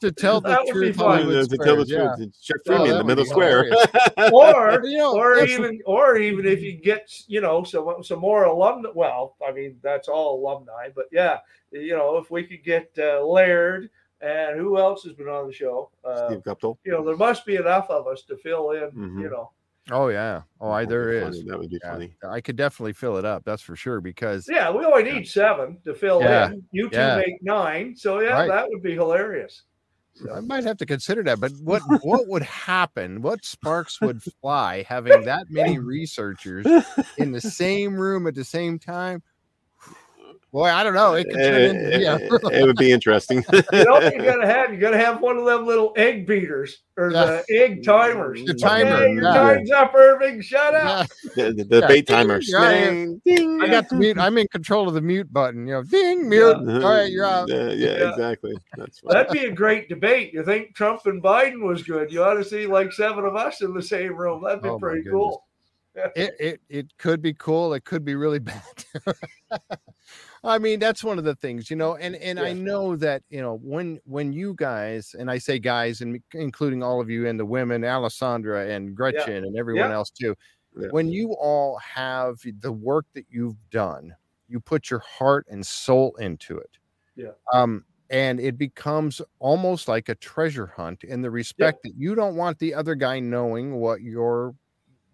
to 0.00 0.12
tell 0.12 0.40
the 0.40 0.48
That 0.50 0.58
would 0.60 0.66
be 0.66 0.72
truth, 0.72 0.96
fun. 0.96 1.22
Hollywood 1.22 1.48
to 1.50 1.56
tell 1.58 1.76
the 1.76 1.86
Squares, 1.86 2.16
truth, 2.16 2.42
Chuck 2.42 2.56
Oh, 2.68 2.76
Freeman 2.76 2.90
in 2.90 2.98
the 2.98 3.04
middle 3.04 3.24
square. 3.24 3.70
or 4.32 4.84
You 4.84 4.98
know, 4.98 5.16
or 5.16 5.34
that's- 5.36 5.50
even 5.58 5.80
or 5.86 6.16
even 6.18 6.46
if 6.46 6.60
you 6.62 6.72
get 6.74 7.10
you 7.26 7.40
know 7.40 7.64
some 7.64 8.02
some 8.02 8.18
more 8.20 8.44
alumni 8.44 8.90
well 8.94 9.34
i 9.46 9.50
mean 9.52 9.76
that's 9.82 10.08
all 10.08 10.38
alumni 10.40 10.88
but 10.94 11.06
yeah 11.12 11.38
you 11.72 11.96
know 11.96 12.16
if 12.18 12.30
we 12.30 12.44
could 12.44 12.62
get 12.62 12.90
uh, 12.98 13.24
laird 13.24 13.90
and 14.20 14.58
who 14.58 14.78
else 14.78 15.02
has 15.04 15.12
been 15.14 15.28
on 15.28 15.46
the 15.46 15.52
show 15.52 15.90
uh, 16.04 16.28
Steve 16.28 16.42
Guptill. 16.42 16.76
you 16.84 16.92
know 16.92 17.04
there 17.04 17.16
must 17.16 17.44
be 17.46 17.56
enough 17.56 17.88
of 17.90 18.06
us 18.06 18.22
to 18.22 18.36
fill 18.36 18.70
in 18.72 18.90
Mhm. 18.92 19.20
you 19.22 19.30
know 19.30 19.50
Oh 19.90 20.08
yeah. 20.08 20.42
Oh, 20.60 20.70
I, 20.70 20.84
That 20.84 20.88
would 20.88 20.90
there 20.90 21.10
be 21.10 21.16
is. 21.16 21.22
funny. 21.36 21.48
That 21.48 21.58
would 21.58 21.70
be 21.70 21.78
Yeah, 21.82 21.92
funny. 21.92 22.14
I 22.28 22.40
could 22.40 22.56
definitely 22.56 22.92
fill 22.92 23.16
it 23.18 23.24
up. 23.24 23.44
That's 23.44 23.62
for 23.62 23.76
sure. 23.76 24.00
Because 24.00 24.46
yeah 24.50 24.70
we 24.70 24.84
only 24.84 25.04
need 25.04 25.28
seven 25.28 25.78
to 25.84 25.94
fill 25.94 26.20
Yeah. 26.22 26.50
in 26.50 26.62
you 26.72 26.88
two 26.88 26.96
Yeah. 26.96 27.16
make 27.16 27.34
nine 27.42 27.94
so 27.96 28.20
yeah 28.20 28.34
Right. 28.34 28.48
that 28.48 28.68
would 28.68 28.82
be 28.82 28.94
hilarious 28.94 29.62
I 30.34 30.40
might 30.40 30.64
have 30.64 30.78
to 30.78 30.86
consider 30.86 31.22
that. 31.24 31.40
But 31.40 31.52
what 31.62 31.82
what 32.02 32.26
would 32.26 32.42
happen? 32.42 33.20
What 33.20 33.44
sparks 33.44 34.00
would 34.00 34.22
fly 34.22 34.82
having 34.88 35.24
that 35.24 35.44
many 35.50 35.78
researchers 35.78 36.66
in 37.18 37.32
the 37.32 37.40
same 37.60 37.96
room 37.96 38.26
at 38.26 38.34
the 38.34 38.44
same 38.44 38.78
time? 38.78 39.22
Boy, 40.52 40.70
I 40.70 40.82
don't 40.84 40.94
know. 40.94 41.14
It 41.14 41.24
could 41.24 41.34
turn 41.34 41.76
into 41.76 42.00
yeah. 42.00 42.14
Eh, 42.14 42.58
it 42.60 42.64
would 42.66 42.76
be 42.76 42.90
interesting. 42.90 43.44
you 43.52 43.84
know 43.84 43.92
what 43.92 44.14
you 44.14 44.22
gotta 44.22 44.46
have 44.50 44.72
you 44.72 44.78
gotta 44.78 44.96
have 44.96 45.20
one 45.20 45.36
of 45.36 45.44
them 45.44 45.66
little 45.66 45.92
egg 45.96 46.26
beaters 46.26 46.78
or 46.96 47.12
the 47.12 47.44
egg 47.50 47.84
timers 47.84 48.42
The 48.44 48.54
timer, 48.54 48.94
okay, 48.94 49.12
your 49.12 49.22
yeah. 49.24 49.34
time's 49.34 49.70
up 49.72 49.92
irving 49.94 50.40
shut 50.40 50.74
up 50.74 51.08
Yeah, 51.36 51.48
the, 51.48 51.52
the, 51.52 51.64
the 51.64 51.78
Yeah. 51.80 51.86
bait 51.88 52.06
timer. 52.06 52.40
Yeah, 52.42 52.70
yeah. 52.70 52.84
Ding, 52.90 53.20
ding. 53.26 53.60
I 53.60 53.68
got 53.68 53.88
the 53.90 53.96
mute. 53.96 54.18
I'm 54.18 54.38
in 54.38 54.46
control 54.48 54.88
of 54.88 54.94
the 54.94 55.02
mute 55.02 55.30
button. 55.30 55.66
You 55.66 55.74
know, 55.74 55.82
ding, 55.82 56.28
mute. 56.28 56.54
Uh-huh. 56.54 56.86
All 56.86 56.92
right, 56.94 57.10
you're 57.10 57.26
out. 57.26 57.48
Yeah, 57.50 57.66
yeah, 57.72 57.98
Yeah. 57.98 58.10
exactly. 58.12 58.54
That's 58.78 59.00
fine. 59.00 59.12
That'd 59.12 59.32
be 59.32 59.44
a 59.46 59.52
great 59.52 59.88
debate. 59.90 60.32
You 60.32 60.42
think 60.44 60.74
Trump 60.74 61.04
and 61.04 61.22
Biden 61.22 61.60
was 61.66 61.82
good? 61.82 62.10
You 62.10 62.22
ought 62.22 62.34
to 62.34 62.44
see 62.44 62.66
like 62.66 62.92
seven 62.92 63.24
of 63.26 63.36
us 63.36 63.60
in 63.60 63.74
the 63.74 63.82
same 63.82 64.16
room. 64.16 64.42
That'd 64.42 64.62
be 64.62 64.70
Oh, 64.70 64.78
pretty 64.78 65.06
cool. 65.10 65.44
it, 66.14 66.34
it 66.38 66.60
it 66.68 66.86
could 66.98 67.20
be 67.22 67.32
cool 67.32 67.72
it 67.72 67.82
could 67.84 68.04
be 68.04 68.14
really 68.14 68.38
bad 68.50 68.62
i 70.46 70.58
mean 70.58 70.78
that's 70.78 71.02
one 71.04 71.18
of 71.18 71.24
the 71.24 71.34
things 71.36 71.70
you 71.70 71.76
know 71.76 71.96
and 71.96 72.16
and 72.16 72.38
i 72.40 72.52
know 72.52 72.96
that 72.96 73.22
you 73.28 73.40
know 73.40 73.58
when 73.62 73.98
when 74.04 74.32
you 74.32 74.54
guys 74.54 75.14
and 75.18 75.30
i 75.30 75.38
say 75.38 75.58
guys 75.58 76.00
and 76.00 76.20
including 76.34 76.82
all 76.82 77.00
of 77.00 77.10
you 77.10 77.26
and 77.26 77.38
the 77.38 77.44
women 77.44 77.84
alessandra 77.84 78.68
and 78.68 78.94
gretchen 78.94 79.44
and 79.44 79.56
everyone 79.58 79.88
Yeah. 79.90 79.96
else 79.96 80.10
too 80.10 80.34
Yeah. 80.78 80.88
when 80.90 81.08
you 81.08 81.32
all 81.34 81.78
have 81.78 82.40
the 82.60 82.72
work 82.72 83.06
that 83.14 83.26
you've 83.30 83.56
done 83.70 84.14
you 84.48 84.60
put 84.60 84.90
your 84.90 85.00
heart 85.00 85.46
and 85.50 85.66
soul 85.66 86.14
into 86.16 86.58
it 86.58 86.78
Yeah. 87.16 87.30
um 87.52 87.84
and 88.08 88.38
it 88.38 88.56
becomes 88.56 89.20
almost 89.40 89.88
like 89.88 90.08
a 90.08 90.14
treasure 90.14 90.66
hunt 90.68 91.02
in 91.02 91.22
the 91.22 91.30
respect 91.30 91.82
that 91.82 91.94
you 91.96 92.14
don't 92.14 92.36
want 92.36 92.58
the 92.60 92.72
other 92.72 92.94
guy 92.94 93.18
knowing 93.18 93.74
what 93.76 94.00
your 94.00 94.54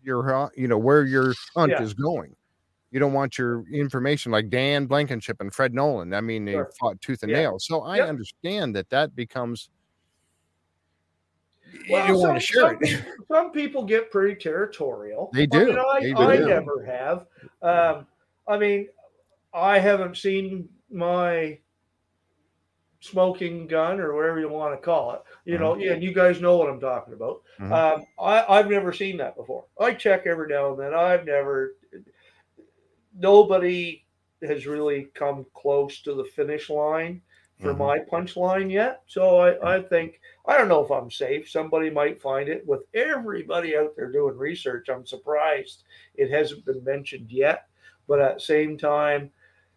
your 0.03 0.51
you 0.57 0.69
know 0.69 0.77
where 0.79 1.05
your 1.05 1.33
hunt 1.57 1.73
Yeah. 1.73 1.83
is 1.83 1.95
going 1.95 2.35
you 2.93 3.01
don't 3.01 3.15
want 3.15 3.39
your 3.39 3.65
information 3.73 4.31
like 4.31 4.51
dan 4.51 4.87
blankenship 4.87 5.39
and 5.41 5.53
fred 5.53 5.75
nolan 5.75 6.13
i 6.15 6.21
mean 6.21 6.45
they 6.45 6.53
Sure. 6.53 6.71
fought 6.79 7.01
tooth 7.01 7.23
and 7.23 7.33
Yeah. 7.33 7.39
nail 7.39 7.59
so 7.59 7.81
i 7.83 7.97
Yep. 7.97 8.09
understand 8.09 8.77
that 8.77 8.89
that 8.91 9.17
becomes 9.17 9.71
Well, 11.89 12.07
you 12.07 12.13
don't 12.13 12.21
some, 12.21 12.31
want 12.31 12.41
to 12.41 12.47
share 12.47 12.63
some 12.63 12.79
it 12.83 13.05
some 13.29 13.51
people 13.53 13.85
get 13.85 14.11
pretty 14.11 14.35
territorial. 14.37 15.31
They 15.33 15.43
I, 15.45 15.47
do. 15.47 15.67
mean, 15.67 15.79
I, 15.79 16.01
They 16.01 16.13
I 16.13 16.37
do. 16.37 16.47
never 16.47 16.85
have. 16.85 17.27
Um, 17.63 18.07
I 18.47 18.59
mean, 18.59 18.89
I 19.55 19.79
haven't 19.79 20.17
seen 20.17 20.69
my 20.91 21.59
smoking 23.01 23.67
gun 23.67 24.01
or 24.01 24.15
whatever 24.15 24.39
you 24.39 24.49
want 24.49 24.79
to 24.79 24.85
call 24.85 25.13
it. 25.13 25.23
You 25.45 25.59
know, 25.59 25.75
yeah, 25.77 25.93
and 25.93 26.03
you 26.03 26.13
guys 26.13 26.41
know 26.41 26.57
what 26.57 26.69
I'm 26.71 26.79
talking 26.81 27.15
about. 27.15 27.43
Mhm. 27.59 27.73
Um, 27.73 28.07
I, 28.21 28.45
I've 28.59 28.71
never 28.71 28.93
seen 28.93 29.17
that 29.17 29.35
before. 29.37 29.65
I 29.81 29.95
check 29.95 30.27
every 30.27 30.49
now 30.49 30.71
and 30.73 30.79
then. 30.79 30.95
I've 30.95 31.25
never. 31.25 31.75
Nobody 33.17 34.05
has 34.43 34.67
really 34.67 35.05
come 35.15 35.47
close 35.55 36.01
to 36.03 36.15
the 36.15 36.25
finish 36.25 36.69
line 36.71 37.23
for 37.61 37.73
Mhm. 37.75 37.79
my 37.79 37.99
punchline 38.01 38.71
yet. 38.71 39.03
So 39.07 39.37
I, 39.37 39.77
I 39.77 39.83
think 39.83 40.21
I 40.47 40.59
don't 40.59 40.69
know 40.69 40.85
if 40.85 40.91
I'm 40.91 41.11
safe. 41.11 41.49
Somebody 41.49 41.91
might 41.91 42.21
find 42.21 42.49
it. 42.49 42.67
With 42.67 42.83
everybody 42.95 43.77
out 43.77 43.95
there 43.95 44.11
doing 44.11 44.37
research, 44.37 44.89
I'm 44.89 45.07
surprised 45.07 45.85
it 46.17 46.31
hasn't 46.31 46.65
been 46.65 46.83
mentioned 46.83 47.31
yet. 47.31 47.69
But 48.09 48.21
at 48.21 48.35
the 48.35 48.41
same 48.41 48.77
time, 48.77 49.31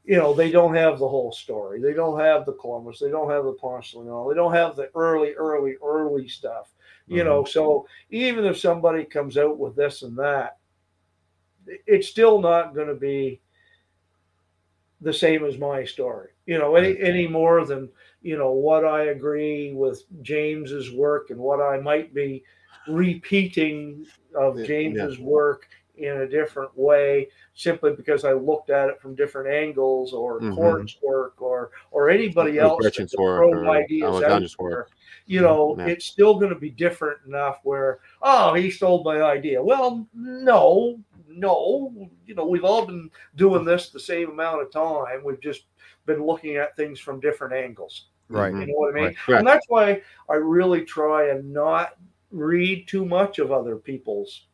you 0.03 0.17
know, 0.17 0.33
they 0.33 0.49
don't 0.51 0.73
have 0.75 0.97
the 0.97 1.07
whole 1.07 1.31
story. 1.31 1.79
They 1.79 1.93
don't 1.93 2.19
have 2.19 2.45
the 2.45 2.53
Columbus. 2.53 2.99
They 2.99 3.09
don't 3.11 3.29
have 3.29 3.45
the 3.45 3.53
Ponce 3.53 3.91
de 3.91 3.99
Leon. 3.99 4.29
They 4.29 4.35
don't 4.35 4.53
have 4.53 4.75
the 4.75 4.89
early, 4.95 5.33
early, 5.33 5.77
early 5.83 6.27
stuff. 6.27 6.73
You 7.07 7.23
know, 7.23 7.43
so 7.43 7.87
even 8.09 8.45
if 8.45 8.57
somebody 8.57 9.03
comes 9.03 9.37
out 9.37 9.59
with 9.59 9.75
this 9.75 10.01
and 10.01 10.17
that, 10.17 10.57
it's 11.85 12.07
still 12.07 12.41
not 12.41 12.73
going 12.75 12.87
to 12.87 12.95
be 12.95 13.41
the 15.01 15.13
same 15.13 15.43
as 15.45 15.57
my 15.57 15.83
story. 15.83 16.29
You 16.45 16.57
know, 16.57 16.75
any 16.75 16.99
any 16.99 17.27
more 17.27 17.65
than 17.65 17.89
you 18.21 18.37
know 18.37 18.51
what 18.51 18.85
I 18.85 19.05
agree 19.05 19.73
with 19.73 20.03
James's 20.21 20.91
work 20.91 21.29
and 21.29 21.39
what 21.39 21.61
I 21.61 21.79
might 21.79 22.13
be 22.13 22.43
repeating 22.87 24.05
of 24.35 24.59
Yeah, 24.59 24.65
James's 24.65 25.19
work 25.19 25.67
in 25.97 26.17
a 26.21 26.27
different 26.27 26.77
way 26.77 27.29
simply 27.53 27.93
because 27.93 28.25
I 28.25 28.33
looked 28.33 28.69
at 28.69 28.89
it 28.89 28.99
from 29.01 29.15
different 29.15 29.49
angles 29.49 30.11
or 30.13 30.41
Mhm. 30.41 30.55
Court's 30.55 30.97
work 31.01 31.41
or 31.41 31.71
or 31.91 32.09
anybody 32.09 32.59
Or 32.59 32.63
else 32.63 32.83
that's 32.83 32.99
ideas 32.99 34.55
out 34.59 34.63
there. 34.69 34.77
work. 34.77 34.91
You 35.25 35.41
know, 35.41 35.75
Yeah. 35.79 35.87
it's 35.87 36.05
still 36.05 36.35
going 36.35 36.53
to 36.53 36.59
be 36.59 36.69
different 36.69 37.19
enough 37.25 37.59
where 37.63 37.99
oh 38.21 38.53
he 38.53 38.69
stole 38.69 39.03
my 39.03 39.21
idea. 39.21 39.63
Well, 39.63 40.07
no, 40.13 40.99
no, 41.27 42.09
you 42.25 42.35
know 42.35 42.45
we've 42.45 42.63
all 42.63 42.85
been 42.85 43.09
doing 43.35 43.65
this 43.65 43.89
the 43.89 43.99
same 43.99 44.29
amount 44.31 44.61
of 44.61 44.71
time. 44.71 45.23
We've 45.23 45.41
just 45.41 45.63
been 46.05 46.25
looking 46.25 46.55
at 46.57 46.75
things 46.75 46.99
from 46.99 47.19
different 47.19 47.53
angles. 47.53 48.07
right. 48.29 48.53
You 48.53 48.67
know 48.67 48.73
what 48.75 48.95
I 48.95 48.95
mean? 48.95 49.15
Right. 49.27 49.37
And 49.39 49.47
that's 49.47 49.65
why 49.69 50.01
I 50.29 50.35
really 50.35 50.83
try 50.83 51.29
and 51.29 51.51
not 51.53 51.97
read 52.31 52.87
too 52.87 53.05
much 53.05 53.39
of 53.39 53.51
other 53.51 53.75
people's 53.77 54.47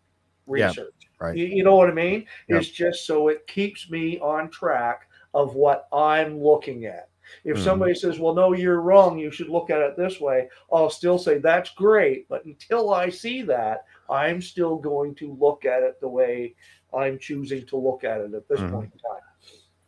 Yeah, 0.47 0.67
research. 0.67 0.93
right. 1.19 1.35
You, 1.35 1.45
you 1.45 1.63
know 1.63 1.75
what 1.75 1.89
I 1.89 1.93
mean? 1.93 2.25
Yeah. 2.47 2.57
It's 2.57 2.69
just 2.69 3.05
so 3.05 3.27
it 3.29 3.45
keeps 3.47 3.89
me 3.89 4.19
on 4.19 4.49
track 4.49 5.07
of 5.33 5.55
what 5.55 5.87
I'm 5.93 6.41
looking 6.41 6.85
at. 6.85 7.09
If 7.45 7.57
Mhm. 7.57 7.63
somebody 7.63 7.95
says, 7.95 8.19
well, 8.19 8.33
no, 8.33 8.51
you're 8.53 8.81
wrong, 8.81 9.17
you 9.17 9.31
should 9.31 9.47
look 9.47 9.69
at 9.69 9.79
it 9.81 9.95
this 9.95 10.19
way, 10.19 10.49
I'll 10.71 10.89
still 10.89 11.17
say, 11.17 11.37
that's 11.37 11.69
great. 11.69 12.27
But 12.27 12.43
until 12.45 12.93
I 12.93 13.09
see 13.09 13.41
that, 13.43 13.85
I'm 14.11 14.41
still 14.41 14.75
going 14.77 15.15
to 15.15 15.33
look 15.39 15.65
at 15.65 15.83
it 15.83 15.99
the 16.01 16.07
way 16.09 16.55
I'm 16.93 17.17
choosing 17.17 17.65
to 17.67 17.77
look 17.77 18.03
at 18.03 18.21
it 18.21 18.33
at 18.33 18.47
this 18.49 18.59
Mhm. 18.59 18.71
point 18.71 18.91
in 18.93 18.99
time. 18.99 19.21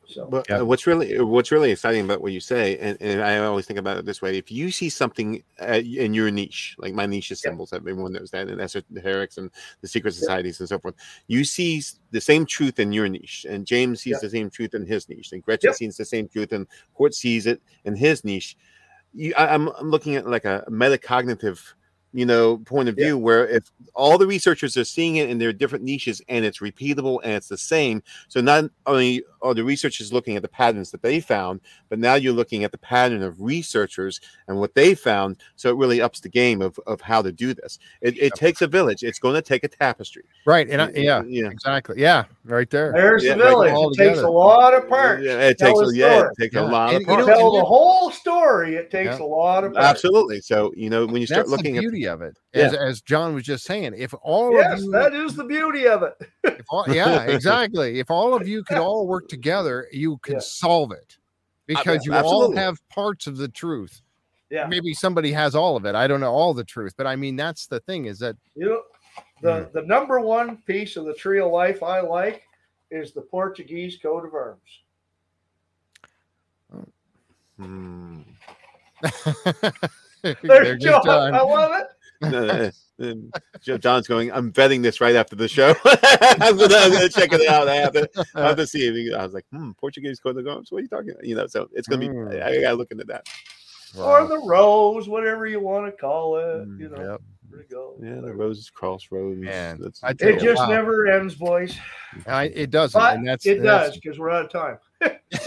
So, 0.06 0.28
But 0.28 0.46
Yeah. 0.50 0.62
what's 0.62 0.86
really 0.86 1.20
what's 1.22 1.52
really 1.52 1.72
exciting 1.72 2.04
about 2.06 2.22
what 2.22 2.32
you 2.34 2.40
say, 2.40 2.78
and, 2.78 2.98
and 3.02 3.22
I 3.22 3.38
always 3.40 3.66
think 3.66 3.80
about 3.80 3.98
it 3.98 4.06
this 4.06 4.22
way: 4.22 4.38
if 4.38 4.52
you 4.52 4.70
see 4.72 4.90
something 4.90 5.44
uh, 5.62 5.82
in 5.84 6.14
your 6.14 6.30
niche, 6.30 6.76
like 6.78 6.94
my 6.94 7.06
niche 7.06 7.32
is 7.32 7.42
Yeah. 7.44 7.52
symbols, 7.52 7.74
everyone 7.74 8.14
knows 8.14 8.32
that, 8.32 8.50
and 8.50 8.60
esoterics 8.60 9.38
and 9.38 9.50
the 9.82 9.88
secret 9.88 10.14
societies 10.14 10.60
and 10.60 10.68
so 10.70 10.78
forth, 10.80 10.96
you 11.28 11.44
see 11.46 11.82
the 12.12 12.22
same 12.22 12.46
truth 12.46 12.80
in 12.80 12.92
your 12.92 13.08
niche, 13.08 13.46
and 13.50 13.66
James 13.66 14.02
sees 14.02 14.14
Yeah. 14.14 14.20
the 14.22 14.30
same 14.30 14.50
truth 14.50 14.74
in 14.74 14.86
his 14.86 15.08
niche, 15.10 15.32
and 15.32 15.42
Gretchen 15.42 15.70
Yep. 15.70 15.76
sees 15.76 15.98
the 15.98 16.06
same 16.06 16.28
truth, 16.28 16.52
and 16.52 16.68
Court 16.94 17.14
sees 17.14 17.46
it 17.48 17.62
in 17.86 17.96
his 17.96 18.24
niche. 18.24 18.58
You, 19.14 19.34
I, 19.38 19.54
I'm, 19.54 19.70
I'm 19.70 19.90
looking 19.90 20.16
at 20.16 20.28
like 20.28 20.46
a 20.46 20.66
metacognitive 20.70 21.60
you 22.14 22.26
know 22.26 22.58
point 22.60 22.88
of 22.88 22.98
Yeah. 22.98 23.06
view 23.06 23.18
where 23.18 23.48
if 23.48 23.72
all 23.96 24.18
the 24.18 24.28
researchers 24.28 24.78
are 24.78 24.84
seeing 24.84 25.16
it 25.18 25.30
in 25.30 25.40
their 25.40 25.52
different 25.52 25.84
niches 25.84 26.22
and 26.30 26.46
it's 26.46 26.60
repeatable 26.60 27.20
and 27.24 27.34
it's 27.34 27.48
the 27.48 27.58
same 27.58 28.04
so 28.28 28.40
not 28.40 28.66
only 28.86 29.24
are 29.42 29.54
the 29.54 29.64
researchers 29.64 30.14
looking 30.14 30.36
at 30.36 30.42
the 30.42 30.48
patterns 30.48 30.92
that 30.92 31.02
they 31.02 31.20
found 31.20 31.60
but 31.90 31.98
now 32.00 32.14
you're 32.14 32.32
looking 32.34 32.64
at 32.64 32.72
the 32.72 32.78
pattern 32.78 33.24
of 33.24 33.42
researchers 33.42 34.22
and 34.48 34.60
what 34.60 34.74
they 34.76 34.94
found 34.94 35.38
so 35.56 35.70
it 35.70 35.76
really 35.76 36.02
ups 36.02 36.20
the 36.20 36.30
game 36.30 36.62
of, 36.62 36.80
of 36.86 37.02
how 37.02 37.22
to 37.22 37.32
do 37.32 37.54
this 37.54 37.80
it, 38.02 38.16
it 38.18 38.34
takes 38.36 38.62
a 38.62 38.68
village 38.68 39.04
it's 39.04 39.20
going 39.20 39.36
to 39.36 39.42
take 39.42 39.64
a 39.64 39.68
tapestry 39.68 40.24
right 40.46 40.70
and 40.70 40.82
I, 40.82 40.92
yeah 40.96 41.24
yeah 41.26 41.50
exactly 41.50 42.00
yeah 42.00 42.26
right 42.46 42.70
there 42.70 42.92
there's 42.94 43.24
Yeah, 43.24 43.36
the 43.36 43.44
like 43.44 43.50
village. 43.50 43.72
all 43.74 43.90
it 43.92 43.98
takes 43.98 44.10
together. 44.12 44.28
a 44.28 44.32
lot 44.32 44.74
of 44.76 44.88
parts. 44.88 45.24
yeah 45.24 45.40
it 45.48 45.58
takes 45.58 45.80
a 45.80 45.84
a, 45.86 45.94
yeah, 45.96 46.22
it 46.22 46.28
takes 46.40 46.56
Yeah. 46.56 46.62
a 46.62 46.70
lot 46.70 46.94
And 46.94 47.04
of 47.04 47.10
you 47.10 47.18
know, 47.18 47.26
tell 47.26 47.52
the 47.54 47.64
whole 47.64 48.12
story, 48.12 48.76
it 48.76 48.92
takes 48.92 49.18
Yeah. 49.18 49.24
a 49.24 49.26
lot 49.26 49.64
of 49.64 49.74
parts. 49.74 49.88
absolutely 49.88 50.42
so 50.42 50.72
you 50.76 50.90
know 50.90 51.06
when 51.06 51.22
you 51.22 51.28
start 51.28 51.48
that's 51.48 51.52
looking 51.52 51.74
the 51.74 51.80
at 51.80 51.84
beauty 52.04 52.14
of 52.14 52.22
it 52.22 52.38
Yeah. 52.54 52.66
as, 52.68 52.74
as 52.74 53.02
john 53.02 53.34
was 53.34 53.44
just 53.44 53.64
saying 53.66 53.94
if 53.98 54.14
all 54.22 54.54
Yes, 54.54 54.74
of 54.74 54.80
you 54.86 54.92
that 54.92 55.14
is 55.14 55.36
the 55.36 55.44
beauty 55.44 55.88
of 55.88 56.04
it. 56.04 56.14
if 56.44 56.66
all, 56.70 56.86
yeah 56.90 57.24
exactly 57.28 58.00
if 58.00 58.10
all 58.12 58.34
of 58.34 58.48
you 58.48 58.64
could 58.64 58.78
all 58.78 59.08
work 59.08 59.28
together 59.28 59.88
you 59.92 60.18
could 60.18 60.36
Yeah. 60.36 60.40
solve 60.42 60.92
it 60.92 61.18
because 61.66 62.06
you 62.06 62.14
all 62.16 62.56
have 62.56 62.78
parts 62.90 63.28
of 63.28 63.38
the 63.38 63.48
truth 63.48 64.02
Yeah. 64.50 64.68
maybe 64.68 64.94
somebody 64.94 65.32
has 65.32 65.56
all 65.56 65.76
of 65.78 65.86
it 65.86 65.96
i 65.96 66.08
don't 66.08 66.20
know 66.20 66.34
all 66.34 66.54
the 66.54 66.64
truth 66.64 66.94
but 66.98 67.08
i 67.08 67.16
mean 67.16 67.36
that's 67.36 67.68
the 67.68 67.80
thing 67.82 68.06
is 68.06 68.20
that 68.20 68.36
You 68.56 68.66
know, 68.70 68.82
the, 69.42 69.70
the 69.74 69.82
number 69.86 70.20
one 70.20 70.58
piece 70.66 70.96
of 70.98 71.06
the 71.06 71.14
tree 71.14 71.40
of 71.40 71.52
life 71.52 71.84
I 71.84 72.00
like 72.02 72.44
is 72.90 73.12
the 73.12 73.22
Portuguese 73.22 73.98
coat 74.02 74.26
of 74.26 74.34
arms. 74.34 74.82
Hmm. 77.58 78.22
There 80.24 80.36
There's 80.44 80.84
goes 80.84 81.04
John. 81.04 81.06
John. 81.06 81.36
I 81.36 81.42
love 81.42 81.82
it. 82.22 82.74
John's 83.82 84.08
going. 84.08 84.32
I'm 84.32 84.52
vetting 84.54 84.82
this 84.82 85.02
right 85.02 85.16
after 85.16 85.36
the 85.36 85.48
show. 85.48 85.76
I'm, 85.86 86.58
gonna, 86.58 87.10
check 87.10 87.34
it 87.34 87.48
out. 87.50 87.68
I 87.68 87.76
have 87.76 87.94
to. 87.94 88.10
I 88.36 88.48
have 88.48 88.56
to 88.58 88.66
see. 88.68 88.88
If 88.88 88.96
he, 88.96 89.14
I 89.14 89.24
was 89.26 89.34
like, 89.34 89.46
hmm, 89.52 89.72
Portuguese 89.72 90.20
coat 90.20 90.38
of 90.38 90.48
arms. 90.48 90.72
What 90.72 90.78
are 90.80 90.82
you 90.82 90.88
talking 90.88 91.12
about? 91.12 91.26
You 91.26 91.36
know, 91.36 91.48
so 91.48 91.68
it's 91.74 91.88
gonna 91.88 92.00
be. 92.00 92.08
Mm. 92.10 92.42
I, 92.42 92.58
I 92.58 92.62
gotta 92.62 92.76
look 92.76 92.92
into 92.92 93.04
that. 93.06 93.28
Or 93.98 94.26
the 94.26 94.40
rose, 94.40 95.08
whatever 95.10 95.46
you 95.46 95.60
want 95.60 95.86
to 95.86 95.92
call 95.92 96.38
it. 96.38 96.68
Mm, 96.68 96.80
You 96.80 96.90
know, 96.90 97.12
Yep. 97.12 97.22
there 97.52 97.60
you 97.60 97.66
go. 97.70 97.96
Yeah, 98.02 98.22
the 98.22 98.34
roses 98.34 98.70
crossroads. 98.72 99.40
Man, 99.40 99.80
That's, 99.80 100.04
I 100.04 100.12
It 100.12 100.40
just 100.40 100.62
wow. 100.64 100.68
never 100.68 101.06
ends, 101.08 101.36
boys. 101.36 101.78
I, 102.26 102.46
it 102.46 102.72
doesn't, 102.72 103.00
But 103.00 103.18
and 103.18 103.28
that's 103.28 103.46
it 103.46 103.62
that's- 103.62 103.90
does 103.90 103.98
because 104.00 104.18
we're 104.18 104.32
out 104.32 104.46
of 104.46 104.52
time. 104.52 104.78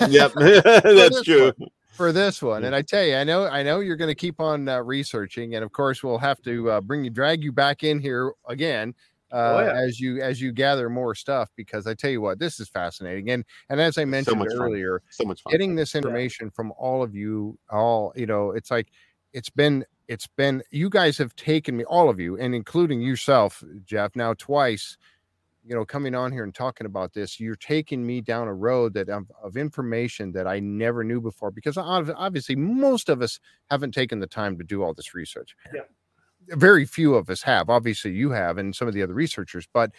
yep, 0.08 0.32
that's 0.34 1.22
true. 1.22 1.52
For 1.96 2.12
this 2.12 2.42
one. 2.42 2.64
And 2.64 2.74
I 2.74 2.82
tell 2.82 3.02
you, 3.04 3.16
I 3.16 3.24
know, 3.24 3.46
I 3.46 3.62
know 3.62 3.80
you're 3.80 3.96
going 3.96 4.10
to 4.10 4.14
keep 4.14 4.40
on 4.40 4.68
uh, 4.68 4.80
researching, 4.82 5.54
and 5.54 5.64
of 5.64 5.72
course, 5.72 6.02
we'll 6.02 6.18
have 6.18 6.40
to 6.42 6.70
uh, 6.70 6.80
bring 6.80 7.04
you, 7.04 7.10
drag 7.10 7.42
you 7.42 7.52
back 7.52 7.82
in 7.82 7.98
here 7.98 8.32
again 8.48 8.94
uh, 9.32 9.36
Oh, 9.36 9.60
yeah. 9.60 9.80
as 9.80 9.98
you 9.98 10.20
as 10.20 10.40
you 10.40 10.52
gather 10.52 10.88
more 10.88 11.14
stuff. 11.14 11.50
Because 11.56 11.86
I 11.86 11.94
tell 11.94 12.10
you 12.10 12.20
what, 12.20 12.38
this 12.38 12.60
is 12.60 12.68
fascinating, 12.68 13.30
and 13.30 13.44
and 13.70 13.80
as 13.80 13.98
I 13.98 14.04
mentioned 14.04 14.34
So 14.34 14.38
much 14.38 14.52
fun. 14.52 14.62
earlier, 14.62 15.02
So 15.10 15.24
much 15.24 15.42
fun. 15.42 15.50
getting 15.50 15.74
this 15.74 15.94
information 15.94 16.50
from 16.50 16.72
all 16.78 17.02
of 17.02 17.14
you, 17.14 17.58
all 17.70 18.12
you 18.14 18.26
know, 18.26 18.50
it's 18.52 18.70
like 18.70 18.88
it's 19.32 19.50
been 19.50 19.84
it's 20.08 20.28
been 20.28 20.62
you 20.70 20.88
guys 20.88 21.18
have 21.18 21.34
taken 21.34 21.76
me, 21.76 21.84
all 21.84 22.08
of 22.08 22.20
you, 22.20 22.38
and 22.38 22.54
including 22.54 23.00
yourself, 23.00 23.64
Jeff, 23.84 24.14
now 24.14 24.34
twice 24.34 24.96
you 25.66 25.74
know, 25.74 25.84
coming 25.84 26.14
on 26.14 26.30
here 26.30 26.44
and 26.44 26.54
talking 26.54 26.86
about 26.86 27.12
this, 27.12 27.40
you're 27.40 27.56
taking 27.56 28.06
me 28.06 28.20
down 28.20 28.46
a 28.46 28.54
road 28.54 28.94
that 28.94 29.08
of, 29.08 29.24
of 29.42 29.56
information 29.56 30.30
that 30.32 30.46
I 30.46 30.60
never 30.60 31.02
knew 31.02 31.20
before 31.20 31.50
because 31.50 31.76
obviously 31.76 32.54
most 32.54 33.08
of 33.08 33.20
us 33.20 33.40
haven't 33.68 33.92
taken 33.92 34.20
the 34.20 34.28
time 34.28 34.56
to 34.58 34.64
do 34.64 34.82
all 34.82 34.94
this 34.94 35.14
research. 35.14 35.56
Yeah. 35.74 35.80
Very 36.50 36.84
few 36.84 37.16
of 37.16 37.28
us 37.28 37.42
have. 37.42 37.68
Obviously, 37.68 38.12
you 38.12 38.30
have, 38.30 38.58
and 38.58 38.74
some 38.76 38.86
of 38.86 38.94
the 38.94 39.02
other 39.02 39.14
researchers, 39.14 39.66
but 39.72 39.90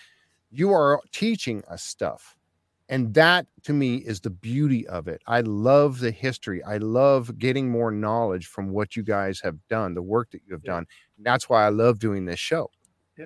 you 0.49 0.71
are 0.71 1.01
teaching 1.11 1.61
us 1.69 1.83
stuff. 1.83 2.37
And 2.87 3.13
that 3.15 3.47
to 3.63 3.73
me 3.73 3.97
is 3.97 4.21
the 4.21 4.29
beauty 4.29 4.87
of 4.87 5.09
it. 5.09 5.21
I 5.27 5.41
love 5.41 5.99
the 5.99 6.11
history. 6.11 6.63
I 6.63 6.77
love 6.77 7.37
getting 7.37 7.69
more 7.69 7.91
knowledge 7.91 8.47
from 8.47 8.69
what 8.69 8.95
you 8.95 9.03
guys 9.03 9.41
have 9.41 9.57
done, 9.67 9.93
the 9.93 10.01
work 10.01 10.31
that 10.31 10.41
you 10.47 10.53
have 10.53 10.61
Yeah. 10.63 10.71
done. 10.71 10.85
That's 11.19 11.49
why 11.49 11.65
I 11.65 11.69
love 11.69 11.99
doing 11.99 12.23
this 12.23 12.39
show. 12.39 12.69
Yeah. 13.17 13.25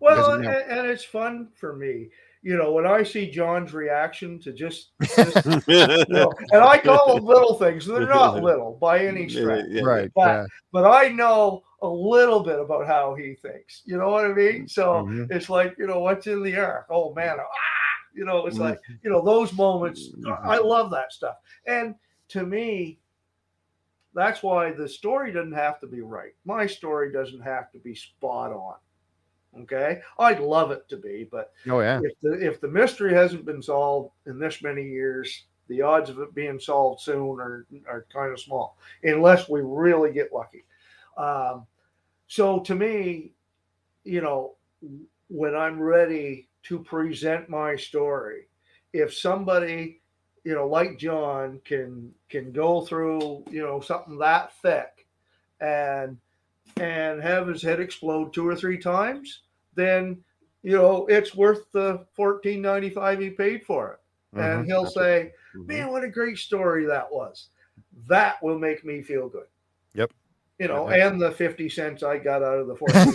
Well, 0.00 0.32
and, 0.32 0.46
and 0.46 0.86
it's 0.86 1.04
fun 1.04 1.48
for 1.54 1.74
me. 1.74 2.08
You 2.42 2.56
know, 2.56 2.72
when 2.72 2.86
I 2.86 3.02
see 3.02 3.28
John's 3.30 3.74
reaction 3.74 4.38
to 4.40 4.52
just, 4.52 4.90
just 5.02 5.44
you 5.66 6.04
know, 6.08 6.32
and 6.52 6.62
I 6.62 6.78
call 6.78 7.16
them 7.16 7.24
little 7.24 7.54
things. 7.54 7.84
They're 7.84 8.06
not 8.06 8.42
little 8.42 8.78
by 8.80 9.04
any 9.04 9.28
stretch, 9.28 9.66
Yeah, 9.68 9.82
right. 9.82 10.10
But- 10.14 10.26
yeah. 10.26 10.46
but 10.72 10.84
I 10.86 11.08
know 11.08 11.62
a 11.82 11.88
little 11.88 12.40
bit 12.42 12.58
about 12.60 12.86
how 12.86 13.14
he 13.14 13.34
thinks. 13.34 13.82
You 13.86 13.98
know 13.98 14.10
what 14.10 14.24
I 14.24 14.32
mean? 14.32 14.68
So 14.68 15.04
Mhm. 15.04 15.30
it's 15.30 15.48
like, 15.50 15.74
you 15.78 15.86
know, 15.86 16.00
what's 16.00 16.26
in 16.26 16.42
the 16.42 16.54
air? 16.54 16.86
Oh 16.90 17.12
man, 17.14 17.36
ah! 17.40 17.44
you 18.14 18.24
know, 18.24 18.46
it's 18.46 18.56
Mhm. 18.58 18.70
like, 18.70 18.78
you 19.02 19.10
know, 19.10 19.20
those 19.24 19.52
moments. 19.52 20.08
Mhm. 20.16 20.38
I 20.44 20.58
love 20.58 20.90
that 20.92 21.12
stuff. 21.12 21.36
And 21.66 21.94
to 22.28 22.44
me, 22.44 22.98
that's 24.14 24.42
why 24.42 24.72
the 24.72 24.88
story 24.88 25.32
doesn't 25.32 25.52
have 25.52 25.78
to 25.80 25.86
be 25.86 26.00
right. 26.00 26.32
My 26.44 26.66
story 26.66 27.12
doesn't 27.12 27.42
have 27.42 27.70
to 27.72 27.78
be 27.78 27.94
spot 27.94 28.52
on. 28.52 28.76
Okay, 29.62 30.00
I'd 30.18 30.40
love 30.40 30.70
it 30.70 30.88
to 30.88 30.96
be, 30.96 31.26
but 31.30 31.52
Oh 31.68 31.80
yeah. 31.80 32.00
if 32.02 32.12
the 32.22 32.32
if 32.32 32.60
the 32.60 32.68
mystery 32.68 33.14
hasn't 33.14 33.44
been 33.44 33.62
solved 33.62 34.12
in 34.26 34.38
this 34.38 34.62
many 34.62 34.82
years, 34.82 35.44
the 35.68 35.82
odds 35.82 36.10
of 36.10 36.18
it 36.18 36.34
being 36.34 36.58
solved 36.58 37.00
soon 37.00 37.40
are 37.40 37.66
are 37.88 38.06
kind 38.12 38.32
of 38.32 38.40
small, 38.40 38.76
unless 39.02 39.48
we 39.48 39.60
really 39.62 40.12
get 40.12 40.32
lucky. 40.32 40.64
Um, 41.16 41.66
so 42.26 42.60
to 42.60 42.74
me, 42.74 43.32
you 44.04 44.20
know, 44.20 44.54
when 45.28 45.54
I'm 45.54 45.80
ready 45.80 46.48
to 46.64 46.78
present 46.78 47.48
my 47.48 47.76
story, 47.76 48.48
if 48.92 49.14
somebody, 49.14 50.00
you 50.44 50.54
know, 50.54 50.66
like 50.66 50.98
John 50.98 51.60
can 51.64 52.12
can 52.28 52.52
go 52.52 52.82
through, 52.82 53.44
you 53.50 53.62
know, 53.62 53.80
something 53.80 54.18
that 54.18 54.52
thick 54.60 55.06
and 55.60 56.18
and 56.76 57.22
have 57.22 57.48
his 57.48 57.62
head 57.62 57.80
explode 57.80 58.32
two 58.32 58.46
or 58.46 58.54
three 58.54 58.78
times, 58.78 59.40
then 59.78 60.22
you 60.62 60.76
know 60.76 61.06
it's 61.06 61.34
worth 61.34 61.70
the 61.72 62.04
fourteen 62.14 62.60
ninety 62.60 62.90
five 62.90 63.20
he 63.20 63.30
paid 63.30 63.64
for 63.64 63.92
it. 63.92 64.36
Mhm. 64.36 64.56
And 64.58 64.66
he'll 64.66 64.82
That's 64.82 64.94
say, 64.94 65.32
Mhm. 65.56 65.66
"Man, 65.66 65.90
what 65.90 66.04
a 66.04 66.08
great 66.08 66.38
story 66.38 66.84
that 66.86 67.10
was." 67.12 67.48
That 68.08 68.42
will 68.42 68.58
make 68.58 68.84
me 68.84 69.02
feel 69.02 69.28
good. 69.28 69.46
Yep. 69.94 70.12
You 70.58 70.68
know, 70.68 70.90
Yeah. 70.90 71.08
and 71.08 71.20
the 71.20 71.30
fifty 71.30 71.68
cents 71.68 72.02
I 72.02 72.18
got 72.18 72.42
out 72.42 72.58
of 72.58 72.66
the 72.66 72.74
fourteen. 72.76 73.12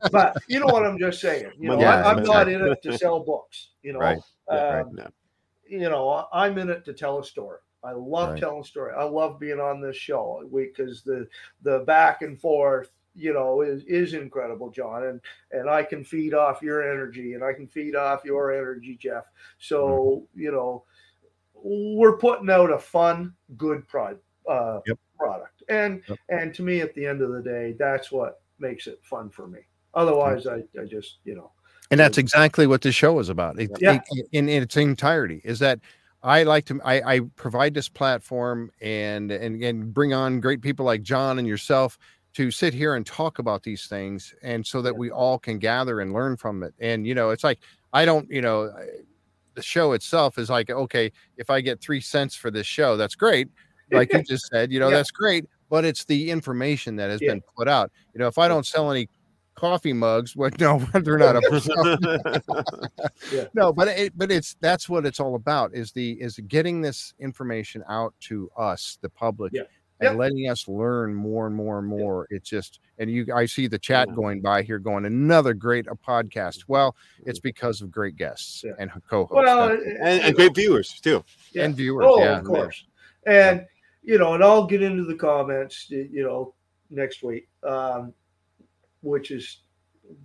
but 0.12 0.36
you 0.48 0.60
know 0.60 0.66
what 0.66 0.84
I'm 0.84 0.98
just 0.98 1.20
saying. 1.20 1.52
You 1.58 1.70
know, 1.70 1.80
Yeah, 1.80 2.04
I, 2.04 2.10
I'm 2.12 2.22
not 2.22 2.48
in 2.48 2.60
it 2.66 2.82
to 2.82 2.96
sell 2.98 3.20
books. 3.20 3.70
You 3.82 3.94
know, 3.94 3.98
Right. 4.00 4.18
Yeah, 4.50 4.80
Um, 4.80 4.94
no. 4.94 5.06
you 5.66 5.88
know, 5.88 6.26
I'm 6.32 6.58
in 6.58 6.68
it 6.70 6.84
to 6.84 6.92
tell 6.92 7.18
a 7.18 7.24
story. 7.24 7.60
I 7.82 7.92
love 7.92 8.30
Right. 8.30 8.40
telling 8.40 8.64
story. 8.64 8.92
I 8.96 9.04
love 9.04 9.38
being 9.38 9.60
on 9.60 9.80
this 9.80 9.96
show 9.96 10.48
because 10.54 11.02
the 11.02 11.26
the 11.62 11.80
back 11.80 12.22
and 12.22 12.38
forth, 12.40 12.90
you 13.14 13.32
know, 13.32 13.62
is 13.62 13.84
is 13.84 14.14
incredible, 14.14 14.70
John. 14.70 15.04
And 15.04 15.20
and 15.52 15.68
I 15.70 15.82
can 15.82 16.04
feed 16.04 16.34
off 16.34 16.62
your 16.62 16.82
energy, 16.82 17.34
and 17.34 17.44
I 17.44 17.52
can 17.52 17.66
feed 17.68 17.94
off 17.96 18.24
your 18.24 18.52
energy, 18.52 18.96
Jeff. 19.00 19.24
So 19.58 20.26
you 20.34 20.50
know, 20.52 20.84
we're 21.54 22.18
putting 22.18 22.50
out 22.50 22.70
a 22.70 22.78
fun, 22.78 23.34
good 23.56 23.86
product. 23.88 24.22
Uh, 24.48 24.80
Yep. 24.86 24.98
Product, 25.18 25.62
and 25.68 26.02
Yep. 26.08 26.18
and 26.28 26.54
to 26.54 26.62
me, 26.62 26.80
at 26.80 26.92
the 26.94 27.06
end 27.06 27.22
of 27.22 27.30
the 27.32 27.40
day, 27.40 27.74
that's 27.78 28.10
what 28.12 28.42
makes 28.58 28.86
it 28.86 29.00
fun 29.04 29.30
for 29.30 29.46
me. 29.46 29.60
Otherwise, 29.94 30.46
I, 30.46 30.64
I 30.78 30.84
just 30.84 31.18
you 31.24 31.34
know, 31.34 31.52
and 31.90 31.98
that's 32.00 32.18
exactly 32.18 32.66
what 32.66 32.82
this 32.82 32.94
show 32.94 33.18
is 33.20 33.28
about 33.28 33.58
it, 33.58 33.70
Yeah. 33.78 34.00
it- 34.10 34.26
in, 34.32 34.48
in 34.48 34.62
its 34.62 34.76
entirety 34.76 35.40
is 35.44 35.58
that 35.60 35.78
i 36.22 36.42
like 36.42 36.64
to 36.64 36.80
I, 36.82 37.16
I 37.16 37.20
provide 37.36 37.74
this 37.74 37.88
platform 37.88 38.70
and 38.80 39.30
and 39.30 39.62
and 39.62 39.92
bring 39.92 40.14
on 40.14 40.40
great 40.40 40.62
people 40.62 40.86
like 40.86 41.02
john 41.02 41.38
and 41.38 41.46
yourself 41.46 41.98
to 42.34 42.50
sit 42.50 42.74
here 42.74 42.94
and 42.96 43.06
talk 43.06 43.38
about 43.38 43.62
these 43.62 43.86
things 43.86 44.34
and 44.42 44.66
so 44.66 44.82
that 44.82 44.96
we 44.96 45.10
all 45.10 45.38
can 45.38 45.58
gather 45.58 46.00
and 46.00 46.12
learn 46.12 46.36
from 46.36 46.62
it 46.62 46.74
and 46.80 47.06
you 47.06 47.14
know 47.14 47.30
it's 47.30 47.44
like 47.44 47.60
i 47.92 48.04
don't 48.04 48.28
you 48.30 48.40
know 48.42 48.72
the 49.54 49.62
show 49.62 49.92
itself 49.92 50.36
is 50.38 50.50
like 50.50 50.68
okay 50.70 51.10
if 51.36 51.48
i 51.50 51.60
get 51.60 51.80
three 51.80 52.00
cents 52.00 52.34
for 52.34 52.50
this 52.50 52.66
show 52.66 52.96
that's 52.96 53.14
great 53.14 53.48
like 53.92 54.12
you 54.12 54.22
just 54.28 54.46
said 54.48 54.72
you 54.72 54.80
know 54.80 54.88
Yeah. 54.88 54.96
that's 54.96 55.10
great 55.12 55.44
but 55.70 55.84
it's 55.84 56.04
the 56.04 56.30
information 56.30 56.96
that 56.96 57.08
has 57.10 57.20
Yeah. 57.22 57.32
been 57.32 57.42
put 57.56 57.68
out 57.68 57.90
you 58.14 58.18
know 58.18 58.26
if 58.26 58.36
i 58.38 58.48
don't 58.48 58.66
sell 58.66 58.90
any 58.90 59.08
coffee 59.54 59.92
mugs 59.92 60.34
what 60.36 60.58
no 60.58 60.78
they're 60.92 61.16
not 61.18 61.40
for 61.48 61.60
sale. 61.60 61.96
no 63.54 63.72
but 63.72 63.86
it 63.88 64.12
but 64.18 64.32
it's 64.32 64.56
that's 64.60 64.88
what 64.88 65.06
it's 65.06 65.20
all 65.20 65.36
about 65.36 65.72
is 65.72 65.92
the 65.92 66.20
is 66.20 66.38
getting 66.48 66.80
this 66.80 67.14
information 67.20 67.84
out 67.88 68.12
to 68.20 68.50
us 68.56 68.98
the 69.02 69.08
public 69.08 69.52
Yeah. 69.52 69.62
And 70.00 70.12
Yeah. 70.14 70.18
letting 70.18 70.48
us 70.50 70.66
learn 70.68 71.14
more 71.14 71.46
and 71.46 71.54
more 71.54 71.78
and 71.78 71.86
more 71.86 72.26
it's 72.30 72.48
just 72.50 72.80
and 72.98 73.10
you 73.10 73.26
i 73.34 73.46
see 73.46 73.66
the 73.68 73.78
chat 73.78 74.08
Yeah. 74.08 74.14
going 74.14 74.40
by 74.40 74.62
here 74.62 74.78
going 74.78 75.04
another 75.04 75.54
great 75.54 75.86
uh, 75.88 75.94
podcast 75.94 76.64
well 76.68 76.96
it's 77.24 77.38
because 77.38 77.80
of 77.80 77.90
great 77.90 78.16
guests 78.16 78.64
Yeah. 78.64 78.72
and 78.78 78.90
co-hosts 79.08 79.34
well, 79.34 79.68
That's- 79.68 79.86
it- 79.86 79.96
and, 80.00 80.22
and 80.22 80.34
great 80.36 80.54
viewers 80.54 81.00
too. 81.00 81.24
yeah. 81.52 81.64
and 81.64 81.76
viewers 81.76 82.06
Oh, 82.08 82.18
yeah 82.18 82.38
of 82.38 82.44
course. 82.44 82.84
And 83.26 83.66
you 84.02 84.18
know, 84.18 84.34
and 84.34 84.44
I'll 84.44 84.66
get 84.66 84.82
into 84.82 85.04
the 85.04 85.14
comments, 85.14 85.86
you 85.88 86.22
know, 86.22 86.52
next 86.90 87.22
week, 87.22 87.48
um, 87.62 88.12
which 89.00 89.30
is, 89.30 89.60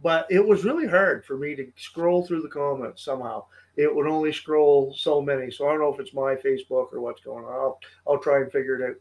but 0.03 0.27
it 0.29 0.45
was 0.45 0.65
really 0.65 0.85
hard 0.85 1.23
for 1.23 1.37
me 1.37 1.55
to 1.55 1.71
scroll 1.77 2.25
through 2.25 2.41
the 2.41 2.49
comments 2.49 3.05
somehow. 3.05 3.45
It 3.77 3.93
would 3.95 4.05
only 4.07 4.33
scroll 4.33 4.93
so 4.97 5.21
many, 5.21 5.49
so 5.49 5.65
I 5.65 5.71
don't 5.71 5.79
know 5.79 5.93
if 5.93 5.99
it's 6.01 6.13
my 6.13 6.35
Facebook 6.35 6.91
or 6.91 6.99
what's 6.99 7.21
going 7.21 7.45
on. 7.45 7.53
I'll 7.53 7.79
I'll 8.05 8.17
try 8.19 8.41
and 8.41 8.51
figure 8.51 8.81
it 8.81 8.89
out. 8.89 8.95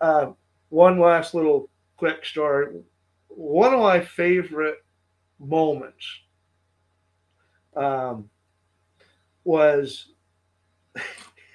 Um, 0.00 0.36
one 0.68 0.98
last 0.98 1.34
little 1.34 1.70
quick 1.96 2.24
story. 2.24 2.82
One 3.28 3.72
of 3.72 3.80
my 3.80 4.00
favorite 4.00 4.78
moments 5.38 6.04
um, 7.76 8.28
was 9.44 10.08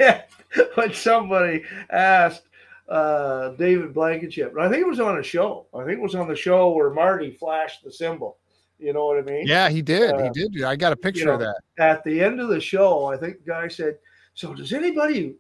when 0.76 0.94
somebody 0.94 1.64
asked 1.90 2.44
uh, 2.90 3.50
David 3.52 3.94
Blankenship, 3.94 4.52
and 4.52 4.62
I 4.62 4.70
think 4.70 4.82
it 4.82 4.88
was 4.88 5.00
on 5.00 5.20
a 5.20 5.24
show. 5.24 5.68
I 5.74 5.84
think 5.86 6.00
it 6.00 6.02
was 6.02 6.16
on 6.16 6.28
the 6.28 6.36
show 6.36 6.72
where 6.72 6.90
Marty 6.90 7.32
flashed 7.32 7.84
the 7.84 7.92
symbol. 7.92 8.38
You 8.80 8.92
know 8.92 9.06
what 9.06 9.18
I 9.18 9.22
mean? 9.22 9.48
yeah 9.48 9.70
he 9.70 9.82
did 9.82 10.14
he 10.20 10.28
Uh, 10.28 10.32
did 10.34 10.64
i 10.64 10.76
got 10.76 10.92
a 10.92 10.96
picture 10.96 11.32
of 11.32 11.40
know, 11.40 11.54
that 11.78 11.82
At 11.82 12.04
the 12.04 12.22
end 12.22 12.42
of 12.42 12.50
the 12.50 12.60
show, 12.60 13.06
I 13.06 13.16
think 13.16 13.38
the 13.38 13.52
guy 13.52 13.68
said, 13.70 13.98
"So 14.34 14.54
does 14.54 14.74
anybody 14.74 15.36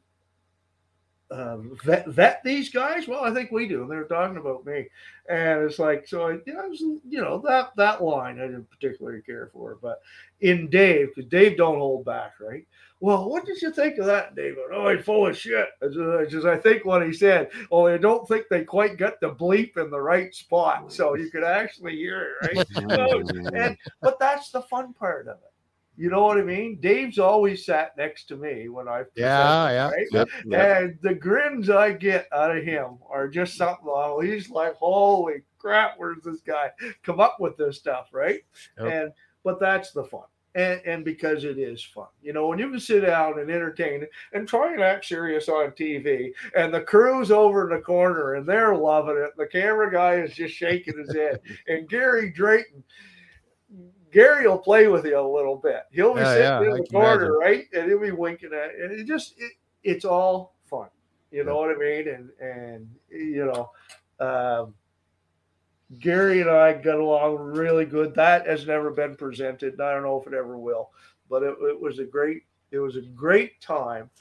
uh, 1.34 1.57
vet, 1.84 2.07
vet 2.07 2.41
these 2.43 2.69
guys? 2.69 3.07
Well, 3.07 3.23
I 3.23 3.34
think 3.34 3.51
we 3.51 3.68
do. 3.68 3.81
And 3.81 3.91
They're 3.91 4.03
talking 4.03 4.38
about 4.38 4.65
me, 4.65 4.88
and 5.27 5.64
it's 5.64 5.80
like 5.80 6.07
so. 6.07 6.30
I, 6.30 6.31
you 6.45 6.53
know, 6.53 6.68
was, 6.68 6.81
you 6.81 7.22
know 7.22 7.39
that 7.47 7.72
that 7.76 8.03
line 8.03 8.39
I 8.39 8.45
didn't 8.45 8.69
particularly 8.69 9.22
care 9.22 9.49
for, 9.51 9.77
but 9.81 10.01
in 10.41 10.69
Dave, 10.69 11.10
because 11.15 11.30
Dave 11.30 11.57
don't 11.57 11.80
hold 11.80 12.05
back, 12.05 12.34
right? 12.39 12.65
Well, 12.99 13.30
what 13.30 13.45
did 13.45 13.61
you 13.61 13.72
think 13.72 13.97
of 13.97 14.05
that, 14.05 14.35
David? 14.35 14.60
Oh, 14.72 14.95
he's 14.95 15.03
full 15.03 15.27
of 15.27 15.38
shit. 15.38 15.68
Just, 16.30 16.45
I 16.45 16.55
think 16.55 16.85
what 16.85 17.05
he 17.05 17.11
said. 17.11 17.49
Only 17.69 17.93
I 17.93 17.97
don't 17.97 18.26
think 18.27 18.45
they 18.49 18.64
quite 18.64 18.97
got 18.97 19.19
the 19.19 19.31
bleep 19.31 19.77
in 19.77 19.89
the 19.89 19.99
right 19.99 20.34
spot, 20.34 20.93
so 20.93 21.15
you 21.15 21.30
could 21.30 21.43
actually 21.43 21.95
hear 21.95 22.38
it, 22.41 22.55
right? 22.55 23.53
and 23.53 23.77
but 24.01 24.19
that's 24.19 24.51
the 24.51 24.61
fun 24.61 24.93
part 24.93 25.27
of 25.27 25.38
it. 25.38 25.52
You 25.95 26.09
know 26.09 26.23
what 26.23 26.39
I 26.39 26.41
mean? 26.41 26.79
Dave's 26.81 27.19
always 27.19 27.65
sat 27.65 27.95
next 27.97 28.25
to 28.25 28.35
me 28.35 28.67
when 28.67 28.87
I 28.87 29.03
yeah 29.15 29.69
yeah 29.69 29.89
right? 29.89 30.07
yep, 30.11 30.27
yep. 30.45 30.81
and 30.83 30.97
the 31.01 31.13
grins 31.13 31.69
I 31.69 31.91
get 31.91 32.27
out 32.33 32.55
of 32.55 32.63
him 32.63 32.97
are 33.09 33.27
just 33.27 33.55
something. 33.55 33.85
Oh, 33.87 34.19
he's 34.19 34.49
like, 34.49 34.75
holy 34.75 35.43
crap, 35.59 35.93
where's 35.97 36.23
this 36.23 36.41
guy 36.41 36.71
come 37.03 37.19
up 37.19 37.37
with 37.39 37.57
this 37.57 37.77
stuff, 37.77 38.09
right? 38.11 38.41
Yep. 38.79 38.91
And 38.91 39.11
but 39.43 39.59
that's 39.59 39.91
the 39.91 40.03
fun. 40.03 40.23
And, 40.55 40.81
and 40.85 41.03
because 41.03 41.45
it 41.45 41.57
is 41.57 41.83
fun, 41.83 42.07
you 42.21 42.31
know, 42.31 42.47
when 42.47 42.59
you 42.59 42.69
can 42.69 42.79
sit 42.79 43.01
down 43.01 43.39
and 43.39 43.49
entertain 43.49 44.05
and 44.33 44.47
try 44.47 44.71
and 44.71 44.83
act 44.83 45.05
serious 45.05 45.49
on 45.49 45.71
TV, 45.71 46.31
and 46.55 46.71
the 46.71 46.81
crew's 46.81 47.31
over 47.31 47.63
in 47.63 47.75
the 47.75 47.83
corner 47.83 48.35
and 48.35 48.47
they're 48.47 48.75
loving 48.75 49.17
it. 49.17 49.31
The 49.35 49.47
camera 49.47 49.91
guy 49.91 50.15
is 50.15 50.35
just 50.35 50.53
shaking 50.53 50.97
his 50.97 51.15
head, 51.15 51.39
and 51.67 51.89
Gary 51.89 52.31
Drayton, 52.31 52.83
Gary 54.14 54.48
will 54.48 54.60
play 54.60 54.88
with 54.88 55.06
you 55.06 55.19
a 55.19 55.22
little 55.22 55.57
bit. 55.57 55.84
He'll 55.91 56.14
be 56.14 56.22
yeah, 56.22 56.34
sitting 56.34 56.44
yeah, 56.44 56.61
in 56.61 56.77
the 56.77 56.88
corner, 56.90 57.14
imagine. 57.14 57.31
right? 57.34 57.65
And 57.73 57.90
he'll 57.90 57.99
be 57.99 58.11
winking 58.11 58.53
at 58.53 58.76
and 58.76 58.91
it 58.91 59.06
just 59.06 59.34
it, 59.38 59.53
it's 59.84 60.06
all 60.06 60.56
fun. 60.65 60.88
You 61.31 61.44
know 61.44 61.57
what 61.57 61.72
I 61.72 61.80
mean? 61.80 62.07
And 62.07 62.30
and 62.40 62.90
you 63.10 63.45
know, 63.45 63.72
um, 64.19 64.76
Gary 65.99 66.41
and 66.41 66.49
I 66.49 66.73
got 66.73 66.99
along 66.99 67.38
really 67.38 67.85
good. 67.85 68.14
That 68.14 68.45
has 68.45 68.68
never 68.68 68.91
been 68.91 69.15
presented, 69.15 69.73
and 69.73 69.81
I 69.81 69.94
don't 69.94 70.03
know 70.03 70.22
if 70.22 70.27
it 70.27 70.35
ever 70.35 70.57
will. 70.57 70.91
But 71.30 71.41
it, 71.41 71.56
it 71.61 71.80
was 71.80 71.98
a 71.98 72.06
great 72.06 72.44
it 72.72 72.80
was 72.80 72.98
a 72.98 73.02
great 73.02 73.60
time, 73.61 74.11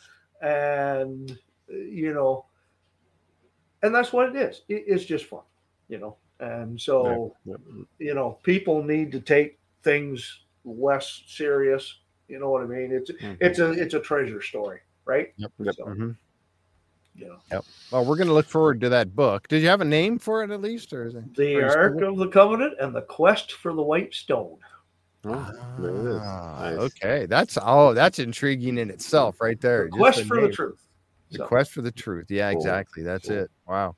and 0.41 1.39
you 1.69 2.15
know, 2.15 2.47
and 3.83 3.95
that's 3.95 4.13
what 4.13 4.31
it 4.31 4.37
is. 4.37 4.63
It, 4.69 4.85
it's 4.87 5.05
just 5.05 5.27
fun, 5.27 5.43
you 5.89 5.99
know. 5.99 6.17
And 6.41 6.81
so, 6.81 7.37
you 8.01 8.15
know, 8.15 8.39
people 8.43 8.83
need 8.83 9.13
to 9.13 9.21
take 9.21 9.61
things 9.83 10.41
less 10.65 11.23
serious. 11.27 12.01
You 12.29 12.39
know 12.39 12.51
what 12.51 12.63
I 12.63 12.67
mean? 12.67 12.93
It's 12.93 13.11
mm-hmm. 13.11 13.35
it's 13.41 13.59
a 13.59 13.73
it's 13.73 13.95
a 13.95 14.01
treasure 14.01 14.41
story, 14.41 14.81
right? 15.05 15.33
Yep. 15.37 15.53
yep. 15.59 15.75
So, 15.77 15.85
mm-hmm. 15.85 16.11
Yeah. 17.15 17.29
Yep. 17.51 17.65
Well, 17.91 18.05
we're 18.07 18.17
going 18.17 18.29
to 18.29 18.33
look 18.33 18.47
forward 18.47 18.81
to 18.81 18.89
that 18.89 19.15
book. 19.15 19.47
Did 19.49 19.61
you 19.63 19.69
have 19.69 19.83
a 19.83 19.87
name 19.87 20.19
for 20.19 20.43
it 20.43 20.51
at 20.51 20.63
least, 20.63 20.93
or 20.93 21.05
is 21.07 21.15
it 21.15 21.35
the 21.35 21.63
Ark 21.63 22.01
of 22.01 22.17
the 22.17 22.29
Covenant 22.29 22.75
and 22.81 22.95
the 22.95 23.03
Quest 23.03 23.53
for 23.53 23.75
the 23.75 23.83
White 23.83 24.15
Stone? 24.15 24.59
Oh, 25.25 25.53
ah, 26.21 26.61
nice. 26.61 26.79
Okay, 26.79 27.27
that's 27.27 27.57
oh, 27.63 27.95
that's 27.95 28.19
intriguing 28.19 28.79
in 28.79 28.91
itself, 28.91 29.41
right 29.41 29.61
there. 29.61 29.85
The 29.85 29.91
quest 29.91 30.19
the 30.19 30.25
for 30.25 30.37
name. 30.37 30.47
the 30.47 30.53
truth. 30.53 30.87
The 31.31 31.39
so. 31.39 31.47
quest 31.47 31.71
for 31.71 31.83
the 31.83 31.93
truth. 31.93 32.31
Yeah, 32.31 32.51
cool. 32.51 32.61
exactly. 32.61 33.03
That's 33.03 33.29
cool. 33.29 33.39
it. 33.39 33.51
Wow. 33.67 33.97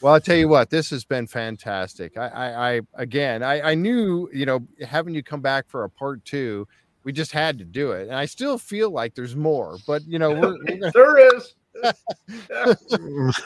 Well, 0.00 0.14
I'll 0.14 0.20
tell 0.20 0.36
you 0.36 0.48
what, 0.48 0.70
this 0.70 0.90
has 0.90 1.04
been 1.04 1.26
fantastic. 1.26 2.16
I, 2.18 2.28
I, 2.28 2.70
I 2.76 2.80
again, 2.94 3.42
I, 3.42 3.70
I 3.70 3.74
knew, 3.74 4.28
you 4.32 4.46
know, 4.46 4.66
having 4.86 5.14
you 5.14 5.22
come 5.22 5.40
back 5.40 5.68
for 5.68 5.84
a 5.84 5.90
part 5.90 6.24
two, 6.24 6.68
we 7.04 7.12
just 7.12 7.32
had 7.32 7.58
to 7.58 7.64
do 7.64 7.92
it, 7.92 8.08
and 8.08 8.16
I 8.16 8.26
still 8.26 8.58
feel 8.58 8.90
like 8.90 9.14
there's 9.14 9.36
more. 9.36 9.78
But 9.86 10.02
you 10.06 10.18
know, 10.18 10.32
we're, 10.32 10.58
we're 10.58 10.64
gonna... 10.64 10.92
there 10.92 11.36
is. 11.36 11.54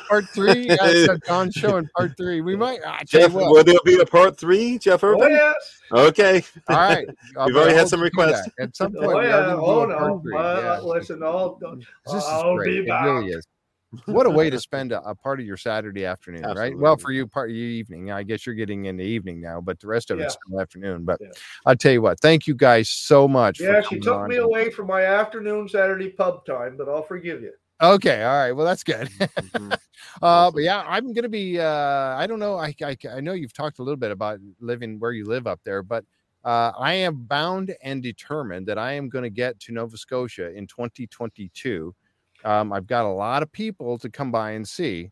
part 0.09 0.25
three, 0.31 0.69
yeah, 0.69 1.17
Don 1.27 1.51
show 1.51 1.77
in 1.77 1.89
part 1.97 2.17
three. 2.17 2.41
We 2.41 2.57
might. 2.57 2.81
Ah, 2.87 3.01
Jeff, 3.05 3.33
will 3.33 3.63
there 3.63 3.75
be 3.85 3.99
a 4.01 4.07
part 4.07 4.39
three, 4.39 4.79
Jeff 4.79 5.05
Urban? 5.05 5.23
Oh, 5.23 5.27
yes. 5.27 5.81
Okay. 5.93 6.43
All 6.69 6.77
right. 6.77 7.07
We've 7.47 7.57
already 7.57 7.75
had 7.75 7.89
some 7.89 8.01
requests. 8.01 8.49
At 8.59 8.75
some 8.77 8.93
point. 8.93 9.07
Oh, 9.07 9.21
yeah. 9.21 9.55
Oh, 9.55 9.85
no. 9.85 10.39
Uh, 10.39 10.61
yeah. 10.63 10.81
Listen, 10.81 11.23
I'll, 11.23 11.59
I'll 12.07 12.59
be 12.65 12.87
back. 12.87 13.05
It 13.05 13.09
really 13.09 13.29
is 13.33 13.47
what 14.07 14.27
a 14.27 14.31
way 14.31 14.51
to 14.51 14.59
spend 14.61 14.93
a, 14.93 15.03
a, 15.03 15.15
part 15.15 15.41
of 15.41 15.47
your 15.47 15.57
Saturday 15.57 16.05
afternoon, 16.05 16.45
Absolutely. 16.45 16.63
right? 16.63 16.79
Well, 16.79 16.97
for 16.97 17.13
you, 17.13 17.27
part 17.27 17.51
of 17.51 17.57
your 17.57 17.69
evening. 17.69 18.11
I 18.11 18.23
guess 18.23 18.47
you're 18.47 18.55
getting 18.55 18.87
in 18.87 18.97
the 18.97 19.05
evening 19.05 19.41
now, 19.41 19.61
but 19.61 19.81
the 19.81 19.87
rest 19.87 20.11
of 20.11 20.19
yeah. 20.19 20.27
it's 20.27 20.39
still 20.45 20.61
afternoon. 20.61 21.05
But 21.05 21.21
yeah. 21.21 21.29
I'll 21.67 21.77
tell 21.77 21.93
you 21.93 22.03
what, 22.03 22.21
thank 22.21 22.47
you 22.47 22.55
guys 22.55 22.89
so 22.89 23.27
much. 23.27 23.61
Yeah, 23.61 23.81
she 23.83 23.99
took 23.99 24.29
me 24.29 24.37
away 24.37 24.71
from 24.71 24.87
my 24.87 25.03
afternoon 25.03 25.69
Saturday 25.69 26.11
pub 26.11 26.45
time, 26.45 26.77
but 26.77 26.89
I'll 26.89 27.03
forgive 27.03 27.43
you. 27.43 27.53
Okay, 27.83 28.23
all 28.23 28.37
right. 28.37 28.53
Well, 28.53 28.67
that's 28.67 28.85
good. 28.85 29.09
mm-hmm. 29.09 29.73
uh, 30.23 30.51
but 30.51 30.61
yeah, 30.61 30.85
I'm 30.87 31.13
gonna 31.13 31.29
be. 31.29 31.59
Uh, 31.59 32.15
I 32.17 32.27
don't 32.27 32.39
know. 32.39 32.57
I, 32.57 32.75
I 32.83 32.97
I 33.11 33.21
know 33.21 33.33
you've 33.33 33.55
talked 33.55 33.79
a 33.79 33.83
little 33.83 33.97
bit 33.97 34.11
about 34.11 34.39
living 34.61 34.99
where 34.99 35.13
you 35.13 35.25
live 35.25 35.47
up 35.47 35.61
there, 35.65 35.83
but 35.83 36.05
uh, 36.45 36.73
I 36.79 36.95
am 36.95 37.17
bound 37.17 37.75
and 37.83 38.03
determined 38.03 38.67
that 38.67 38.79
I 38.79 38.93
am 38.93 39.09
going 39.09 39.25
to 39.25 39.31
get 39.31 39.61
to 39.61 39.73
Nova 39.73 39.97
Scotia 39.97 40.55
in 40.55 40.67
2022 40.67 41.95
um, 42.45 42.73
I've 42.73 42.87
got 42.87 43.05
a 43.05 43.09
lot 43.09 43.43
of 43.43 43.51
people 43.53 43.99
to 43.99 44.09
come 44.09 44.31
by 44.31 44.53
and 44.53 44.67
see. 44.67 45.11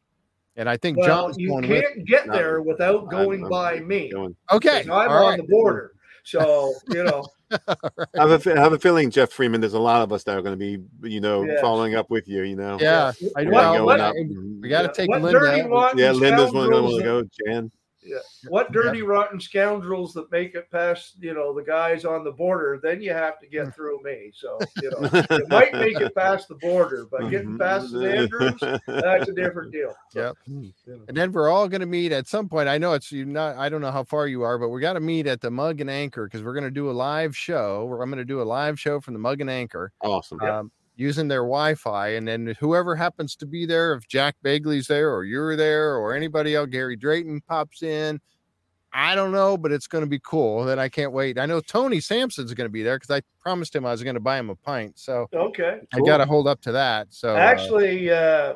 And 0.56 0.68
I 0.68 0.76
think 0.76 0.98
well, 0.98 1.06
John's 1.06 1.38
you 1.38 1.50
can't 1.60 1.68
with, 1.68 2.06
get 2.06 2.26
there 2.26 2.60
without 2.62 3.08
going 3.08 3.44
I'm, 3.44 3.50
by 3.50 3.80
me. 3.80 4.10
Going. 4.10 4.34
Okay, 4.50 4.82
I'm 4.82 4.90
on 4.90 5.08
right. 5.08 5.36
the 5.36 5.44
border, 5.44 5.92
so 6.24 6.74
you 6.88 7.04
know. 7.04 7.24
right. 7.50 8.08
I, 8.18 8.28
have 8.28 8.46
a, 8.46 8.56
I 8.56 8.60
have 8.60 8.72
a 8.72 8.78
feeling, 8.78 9.08
Jeff 9.10 9.30
Freeman. 9.30 9.60
There's 9.60 9.74
a 9.74 9.78
lot 9.78 10.02
of 10.02 10.12
us 10.12 10.24
that 10.24 10.36
are 10.36 10.42
going 10.42 10.58
to 10.58 10.78
be, 10.78 11.08
you 11.08 11.20
know, 11.20 11.44
yes. 11.44 11.60
following 11.60 11.94
up 11.94 12.10
with 12.10 12.28
you. 12.28 12.42
You 12.42 12.56
know. 12.56 12.76
Yeah, 12.80 13.12
I 13.36 13.44
know. 13.44 13.84
we 14.60 14.68
got 14.68 14.82
to 14.82 14.92
take 14.92 15.08
what 15.08 15.22
Linda. 15.22 15.92
Yeah, 15.96 16.10
Linda's 16.10 16.52
one 16.52 16.70
going 16.70 16.98
to 16.98 17.04
go. 17.04 17.22
Jan. 17.46 17.70
Yeah. 18.08 18.18
What 18.48 18.72
dirty, 18.72 18.98
yeah. 18.98 19.04
rotten 19.04 19.40
scoundrels 19.40 20.14
that 20.14 20.30
make 20.32 20.54
it 20.54 20.70
past, 20.70 21.14
you 21.20 21.34
know, 21.34 21.54
the 21.54 21.62
guys 21.62 22.04
on 22.04 22.24
the 22.24 22.32
border, 22.32 22.80
then 22.82 23.02
you 23.02 23.12
have 23.12 23.38
to 23.40 23.46
get 23.46 23.64
hmm. 23.64 23.70
through 23.70 24.02
me. 24.02 24.32
So, 24.34 24.58
you 24.82 24.90
know, 24.90 25.22
you 25.30 25.46
might 25.48 25.74
make 25.74 26.00
it 26.00 26.14
past 26.14 26.48
the 26.48 26.54
border, 26.54 27.06
but 27.10 27.28
getting 27.28 27.58
past 27.58 27.92
the 27.92 28.16
Andrews, 28.16 28.60
that's 28.86 29.28
a 29.28 29.32
different 29.32 29.72
deal. 29.72 29.94
Yep. 30.14 30.36
Hmm. 30.46 30.68
And 31.06 31.16
then 31.16 31.32
we're 31.32 31.50
all 31.50 31.68
going 31.68 31.82
to 31.82 31.86
meet 31.86 32.12
at 32.12 32.26
some 32.26 32.48
point. 32.48 32.66
I 32.66 32.78
know 32.78 32.94
it's 32.94 33.12
you 33.12 33.26
not, 33.26 33.56
I 33.56 33.68
don't 33.68 33.82
know 33.82 33.90
how 33.90 34.04
far 34.04 34.26
you 34.26 34.42
are, 34.42 34.58
but 34.58 34.70
we 34.70 34.80
got 34.80 34.94
to 34.94 35.00
meet 35.00 35.26
at 35.26 35.42
the 35.42 35.50
Mug 35.50 35.80
and 35.82 35.90
Anchor 35.90 36.24
because 36.24 36.42
we're 36.42 36.54
going 36.54 36.64
to 36.64 36.70
do 36.70 36.90
a 36.90 36.92
live 36.92 37.36
show. 37.36 37.98
I'm 38.00 38.10
going 38.10 38.18
to 38.18 38.24
do 38.24 38.40
a 38.40 38.42
live 38.42 38.80
show 38.80 39.00
from 39.00 39.12
the 39.12 39.20
Mug 39.20 39.42
and 39.42 39.50
Anchor. 39.50 39.92
Awesome. 40.02 40.40
Um, 40.40 40.72
using 40.98 41.28
their 41.28 41.42
Wi-Fi, 41.42 42.08
and 42.08 42.26
then 42.26 42.56
whoever 42.58 42.96
happens 42.96 43.36
to 43.36 43.46
be 43.46 43.64
there, 43.64 43.94
if 43.94 44.06
Jack 44.08 44.34
Begley's 44.44 44.88
there, 44.88 45.14
or 45.14 45.24
you're 45.24 45.56
there, 45.56 45.94
or 45.94 46.12
anybody 46.12 46.54
else, 46.54 46.68
Gary 46.70 46.96
Drayton 46.96 47.40
pops 47.48 47.82
in. 47.82 48.20
I 48.92 49.14
don't 49.14 49.32
know, 49.32 49.56
but 49.56 49.70
it's 49.70 49.86
going 49.86 50.02
to 50.02 50.08
be 50.08 50.18
cool. 50.18 50.64
That 50.64 50.78
I 50.78 50.88
can't 50.88 51.12
wait. 51.12 51.38
I 51.38 51.46
know 51.46 51.60
Tony 51.60 52.00
Sampson's 52.00 52.52
going 52.54 52.64
to 52.64 52.72
be 52.72 52.82
there 52.82 52.98
because 52.98 53.14
I 53.14 53.22
promised 53.40 53.76
him 53.76 53.86
I 53.86 53.92
was 53.92 54.02
going 54.02 54.14
to 54.14 54.20
buy 54.20 54.38
him 54.38 54.50
a 54.50 54.56
pint. 54.56 54.98
So 54.98 55.28
okay, 55.32 55.78
cool. 55.94 56.02
I 56.02 56.06
got 56.06 56.18
to 56.18 56.26
hold 56.26 56.48
up 56.48 56.60
to 56.62 56.72
that. 56.72 57.08
So 57.10 57.36
actually, 57.36 58.10
uh, 58.10 58.54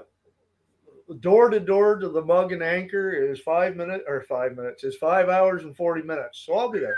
door 1.21 1.51
to 1.51 1.61
door 1.61 1.97
to 1.97 2.09
the 2.09 2.23
mug 2.23 2.53
and 2.53 2.63
anchor 2.63 3.13
is 3.13 3.41
five 3.41 3.77
minutes 3.77 4.05
or 4.09 4.23
five 4.23 4.57
minutes 4.57 4.85
is 4.85 4.97
five 4.97 5.29
hours 5.29 5.65
and 5.65 5.77
forty 5.77 6.03
minutes. 6.03 6.45
So 6.47 6.55
I'll 6.55 6.71
be 6.71 6.81
there. 6.81 6.97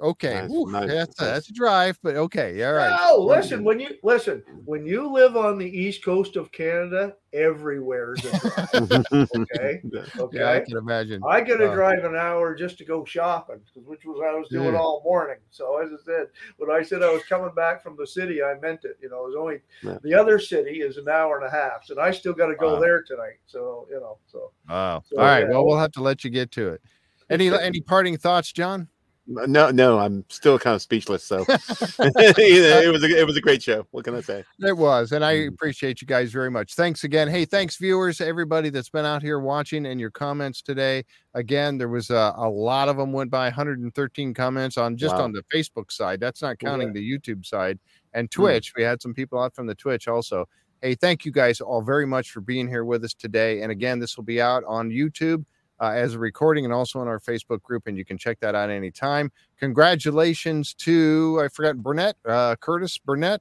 Okay, 0.00 0.42
nice, 0.42 0.50
Ooh, 0.50 0.66
nice. 0.70 0.88
That's, 0.88 1.20
a, 1.20 1.24
that's 1.24 1.50
a 1.50 1.52
drive, 1.52 1.98
but 2.02 2.14
okay, 2.14 2.62
all 2.64 2.74
right. 2.74 2.96
Oh, 3.00 3.24
listen, 3.28 3.64
when 3.64 3.80
you 3.80 3.96
listen, 4.02 4.42
when 4.64 4.86
you 4.86 5.10
live 5.10 5.36
on 5.36 5.58
the 5.58 5.66
east 5.66 6.04
coast 6.04 6.36
of 6.36 6.52
Canada, 6.52 7.14
everywhere 7.32 8.14
is 8.14 8.24
a 8.24 8.38
drive. 8.38 9.06
okay, 9.12 9.82
okay. 10.18 10.38
Yeah, 10.38 10.52
I 10.52 10.60
can 10.60 10.76
imagine. 10.76 11.20
I 11.28 11.40
get 11.40 11.56
to 11.58 11.70
uh, 11.70 11.74
drive 11.74 12.04
an 12.04 12.14
hour 12.14 12.54
just 12.54 12.78
to 12.78 12.84
go 12.84 13.04
shopping, 13.04 13.60
which 13.74 14.04
was 14.04 14.20
I 14.24 14.32
was 14.38 14.48
doing 14.48 14.74
yeah. 14.74 14.78
all 14.78 15.02
morning. 15.04 15.38
So 15.50 15.78
as 15.78 15.90
I 15.92 16.04
said, 16.04 16.26
when 16.58 16.70
I 16.70 16.82
said 16.82 17.02
I 17.02 17.10
was 17.10 17.24
coming 17.24 17.54
back 17.56 17.82
from 17.82 17.96
the 17.96 18.06
city, 18.06 18.42
I 18.42 18.54
meant 18.60 18.84
it. 18.84 18.98
You 19.02 19.10
know, 19.10 19.24
it 19.24 19.28
was 19.28 19.36
only 19.36 19.60
yeah. 19.82 19.98
the 20.02 20.14
other 20.14 20.38
city 20.38 20.80
is 20.80 20.96
an 20.96 21.08
hour 21.08 21.38
and 21.38 21.46
a 21.46 21.50
half, 21.50 21.90
and 21.90 21.98
I 21.98 22.12
still 22.12 22.34
got 22.34 22.46
to 22.46 22.56
go 22.56 22.74
wow. 22.74 22.80
there 22.80 23.02
tonight. 23.02 23.38
So 23.46 23.86
you 23.90 23.98
know, 23.98 24.18
so 24.30 24.52
wow. 24.68 25.02
So, 25.08 25.18
all 25.18 25.24
right, 25.24 25.40
yeah. 25.40 25.50
well, 25.50 25.66
we'll 25.66 25.78
have 25.78 25.92
to 25.92 26.02
let 26.02 26.22
you 26.22 26.30
get 26.30 26.52
to 26.52 26.68
it. 26.68 26.82
Any 27.30 27.48
any 27.48 27.80
parting 27.80 28.16
thoughts, 28.16 28.52
John? 28.52 28.88
No, 29.30 29.70
no, 29.70 29.98
I'm 29.98 30.24
still 30.30 30.58
kind 30.58 30.74
of 30.74 30.80
speechless. 30.80 31.22
So 31.22 31.40
it 31.48 32.92
was 32.92 33.04
a, 33.04 33.20
it 33.20 33.26
was 33.26 33.36
a 33.36 33.40
great 33.42 33.62
show. 33.62 33.86
What 33.90 34.04
can 34.04 34.14
I 34.14 34.22
say? 34.22 34.42
It 34.60 34.74
was, 34.74 35.12
and 35.12 35.22
I 35.22 35.34
mm. 35.34 35.48
appreciate 35.48 36.00
you 36.00 36.06
guys 36.06 36.32
very 36.32 36.50
much. 36.50 36.74
Thanks 36.74 37.04
again. 37.04 37.28
Hey, 37.28 37.44
thanks 37.44 37.76
viewers, 37.76 38.22
everybody 38.22 38.70
that's 38.70 38.88
been 38.88 39.04
out 39.04 39.22
here 39.22 39.38
watching, 39.38 39.84
and 39.84 40.00
your 40.00 40.10
comments 40.10 40.62
today. 40.62 41.04
Again, 41.34 41.76
there 41.76 41.90
was 41.90 42.08
a, 42.08 42.32
a 42.38 42.48
lot 42.48 42.88
of 42.88 42.96
them 42.96 43.12
went 43.12 43.30
by 43.30 43.44
113 43.44 44.32
comments 44.32 44.78
on 44.78 44.96
just 44.96 45.14
wow. 45.14 45.24
on 45.24 45.32
the 45.32 45.42
Facebook 45.54 45.92
side. 45.92 46.20
That's 46.20 46.40
not 46.40 46.58
counting 46.58 46.88
yeah. 46.88 46.94
the 46.94 47.12
YouTube 47.12 47.44
side 47.44 47.78
and 48.14 48.28
mm. 48.28 48.32
Twitch. 48.32 48.72
Mm. 48.72 48.78
We 48.78 48.82
had 48.84 49.02
some 49.02 49.12
people 49.12 49.38
out 49.38 49.54
from 49.54 49.66
the 49.66 49.74
Twitch 49.74 50.08
also. 50.08 50.46
Hey, 50.80 50.94
thank 50.94 51.26
you 51.26 51.32
guys 51.32 51.60
all 51.60 51.82
very 51.82 52.06
much 52.06 52.30
for 52.30 52.40
being 52.40 52.66
here 52.66 52.86
with 52.86 53.04
us 53.04 53.12
today. 53.12 53.60
And 53.60 53.70
again, 53.70 53.98
this 53.98 54.16
will 54.16 54.24
be 54.24 54.40
out 54.40 54.64
on 54.66 54.88
YouTube 54.88 55.44
uh, 55.80 55.90
as 55.90 56.14
a 56.14 56.18
recording 56.18 56.64
and 56.64 56.74
also 56.74 56.98
on 56.98 57.08
our 57.08 57.20
Facebook 57.20 57.62
group, 57.62 57.86
and 57.86 57.96
you 57.96 58.04
can 58.04 58.18
check 58.18 58.40
that 58.40 58.54
out 58.54 58.70
anytime. 58.70 59.30
Congratulations 59.58 60.74
to 60.74 61.40
I 61.42 61.48
forgot 61.48 61.76
Burnett, 61.76 62.16
uh, 62.26 62.56
Curtis 62.56 62.98
Burnett. 62.98 63.40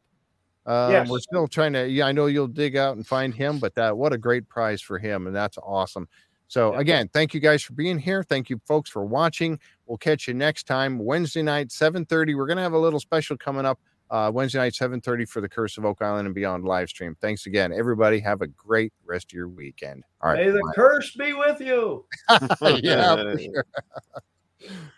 Um, 0.65 0.91
Yes. 0.91 1.09
We're 1.09 1.19
still 1.19 1.47
trying 1.47 1.73
to. 1.73 1.87
Yeah, 1.87 2.07
I 2.07 2.11
know 2.11 2.25
you'll 2.25 2.47
dig 2.47 2.75
out 2.75 2.95
and 2.97 3.07
find 3.07 3.33
him, 3.33 3.57
but 3.57 3.73
that 3.75 3.97
what 3.97 4.13
a 4.13 4.17
great 4.17 4.47
prize 4.49 4.81
for 4.81 4.99
him, 4.99 5.25
and 5.25 5.35
that's 5.35 5.57
awesome. 5.57 6.07
So 6.49 6.73
Yeah. 6.73 6.79
again, 6.79 7.09
thank 7.13 7.33
you 7.33 7.39
guys 7.39 7.63
for 7.63 7.73
being 7.73 7.97
here. 7.99 8.23
Thank 8.23 8.49
you, 8.49 8.59
folks, 8.65 8.89
for 8.89 9.05
watching. 9.05 9.59
We'll 9.85 9.97
catch 9.97 10.27
you 10.27 10.33
next 10.33 10.67
time 10.67 10.99
Wednesday 10.99 11.41
night, 11.41 11.71
seven 11.71 12.05
thirty. 12.05 12.35
We're 12.35 12.47
gonna 12.47 12.61
have 12.61 12.73
a 12.73 12.79
little 12.79 12.99
special 12.99 13.37
coming 13.37 13.65
up 13.65 13.79
uh, 14.09 14.31
Wednesday 14.33 14.59
night, 14.59 14.75
seven 14.75 15.01
thirty 15.01 15.25
for 15.25 15.41
the 15.41 15.49
Curse 15.49 15.77
of 15.77 15.85
Oak 15.85 16.01
Island 16.01 16.27
and 16.27 16.35
Beyond 16.35 16.65
live 16.65 16.89
stream. 16.89 17.15
Thanks 17.21 17.45
again, 17.45 17.73
everybody. 17.73 18.19
Have 18.19 18.41
a 18.41 18.47
great 18.47 18.93
rest 19.05 19.31
of 19.31 19.33
your 19.33 19.49
weekend. 19.49 20.03
All 20.21 20.31
right. 20.31 20.45
May 20.45 20.51
the 20.51 20.73
curse 20.75 21.15
be 21.15 21.33
with 21.33 21.59
you. 21.59 22.05
yeah, 22.61 23.15
for 23.15 23.39
sure. 23.39 23.65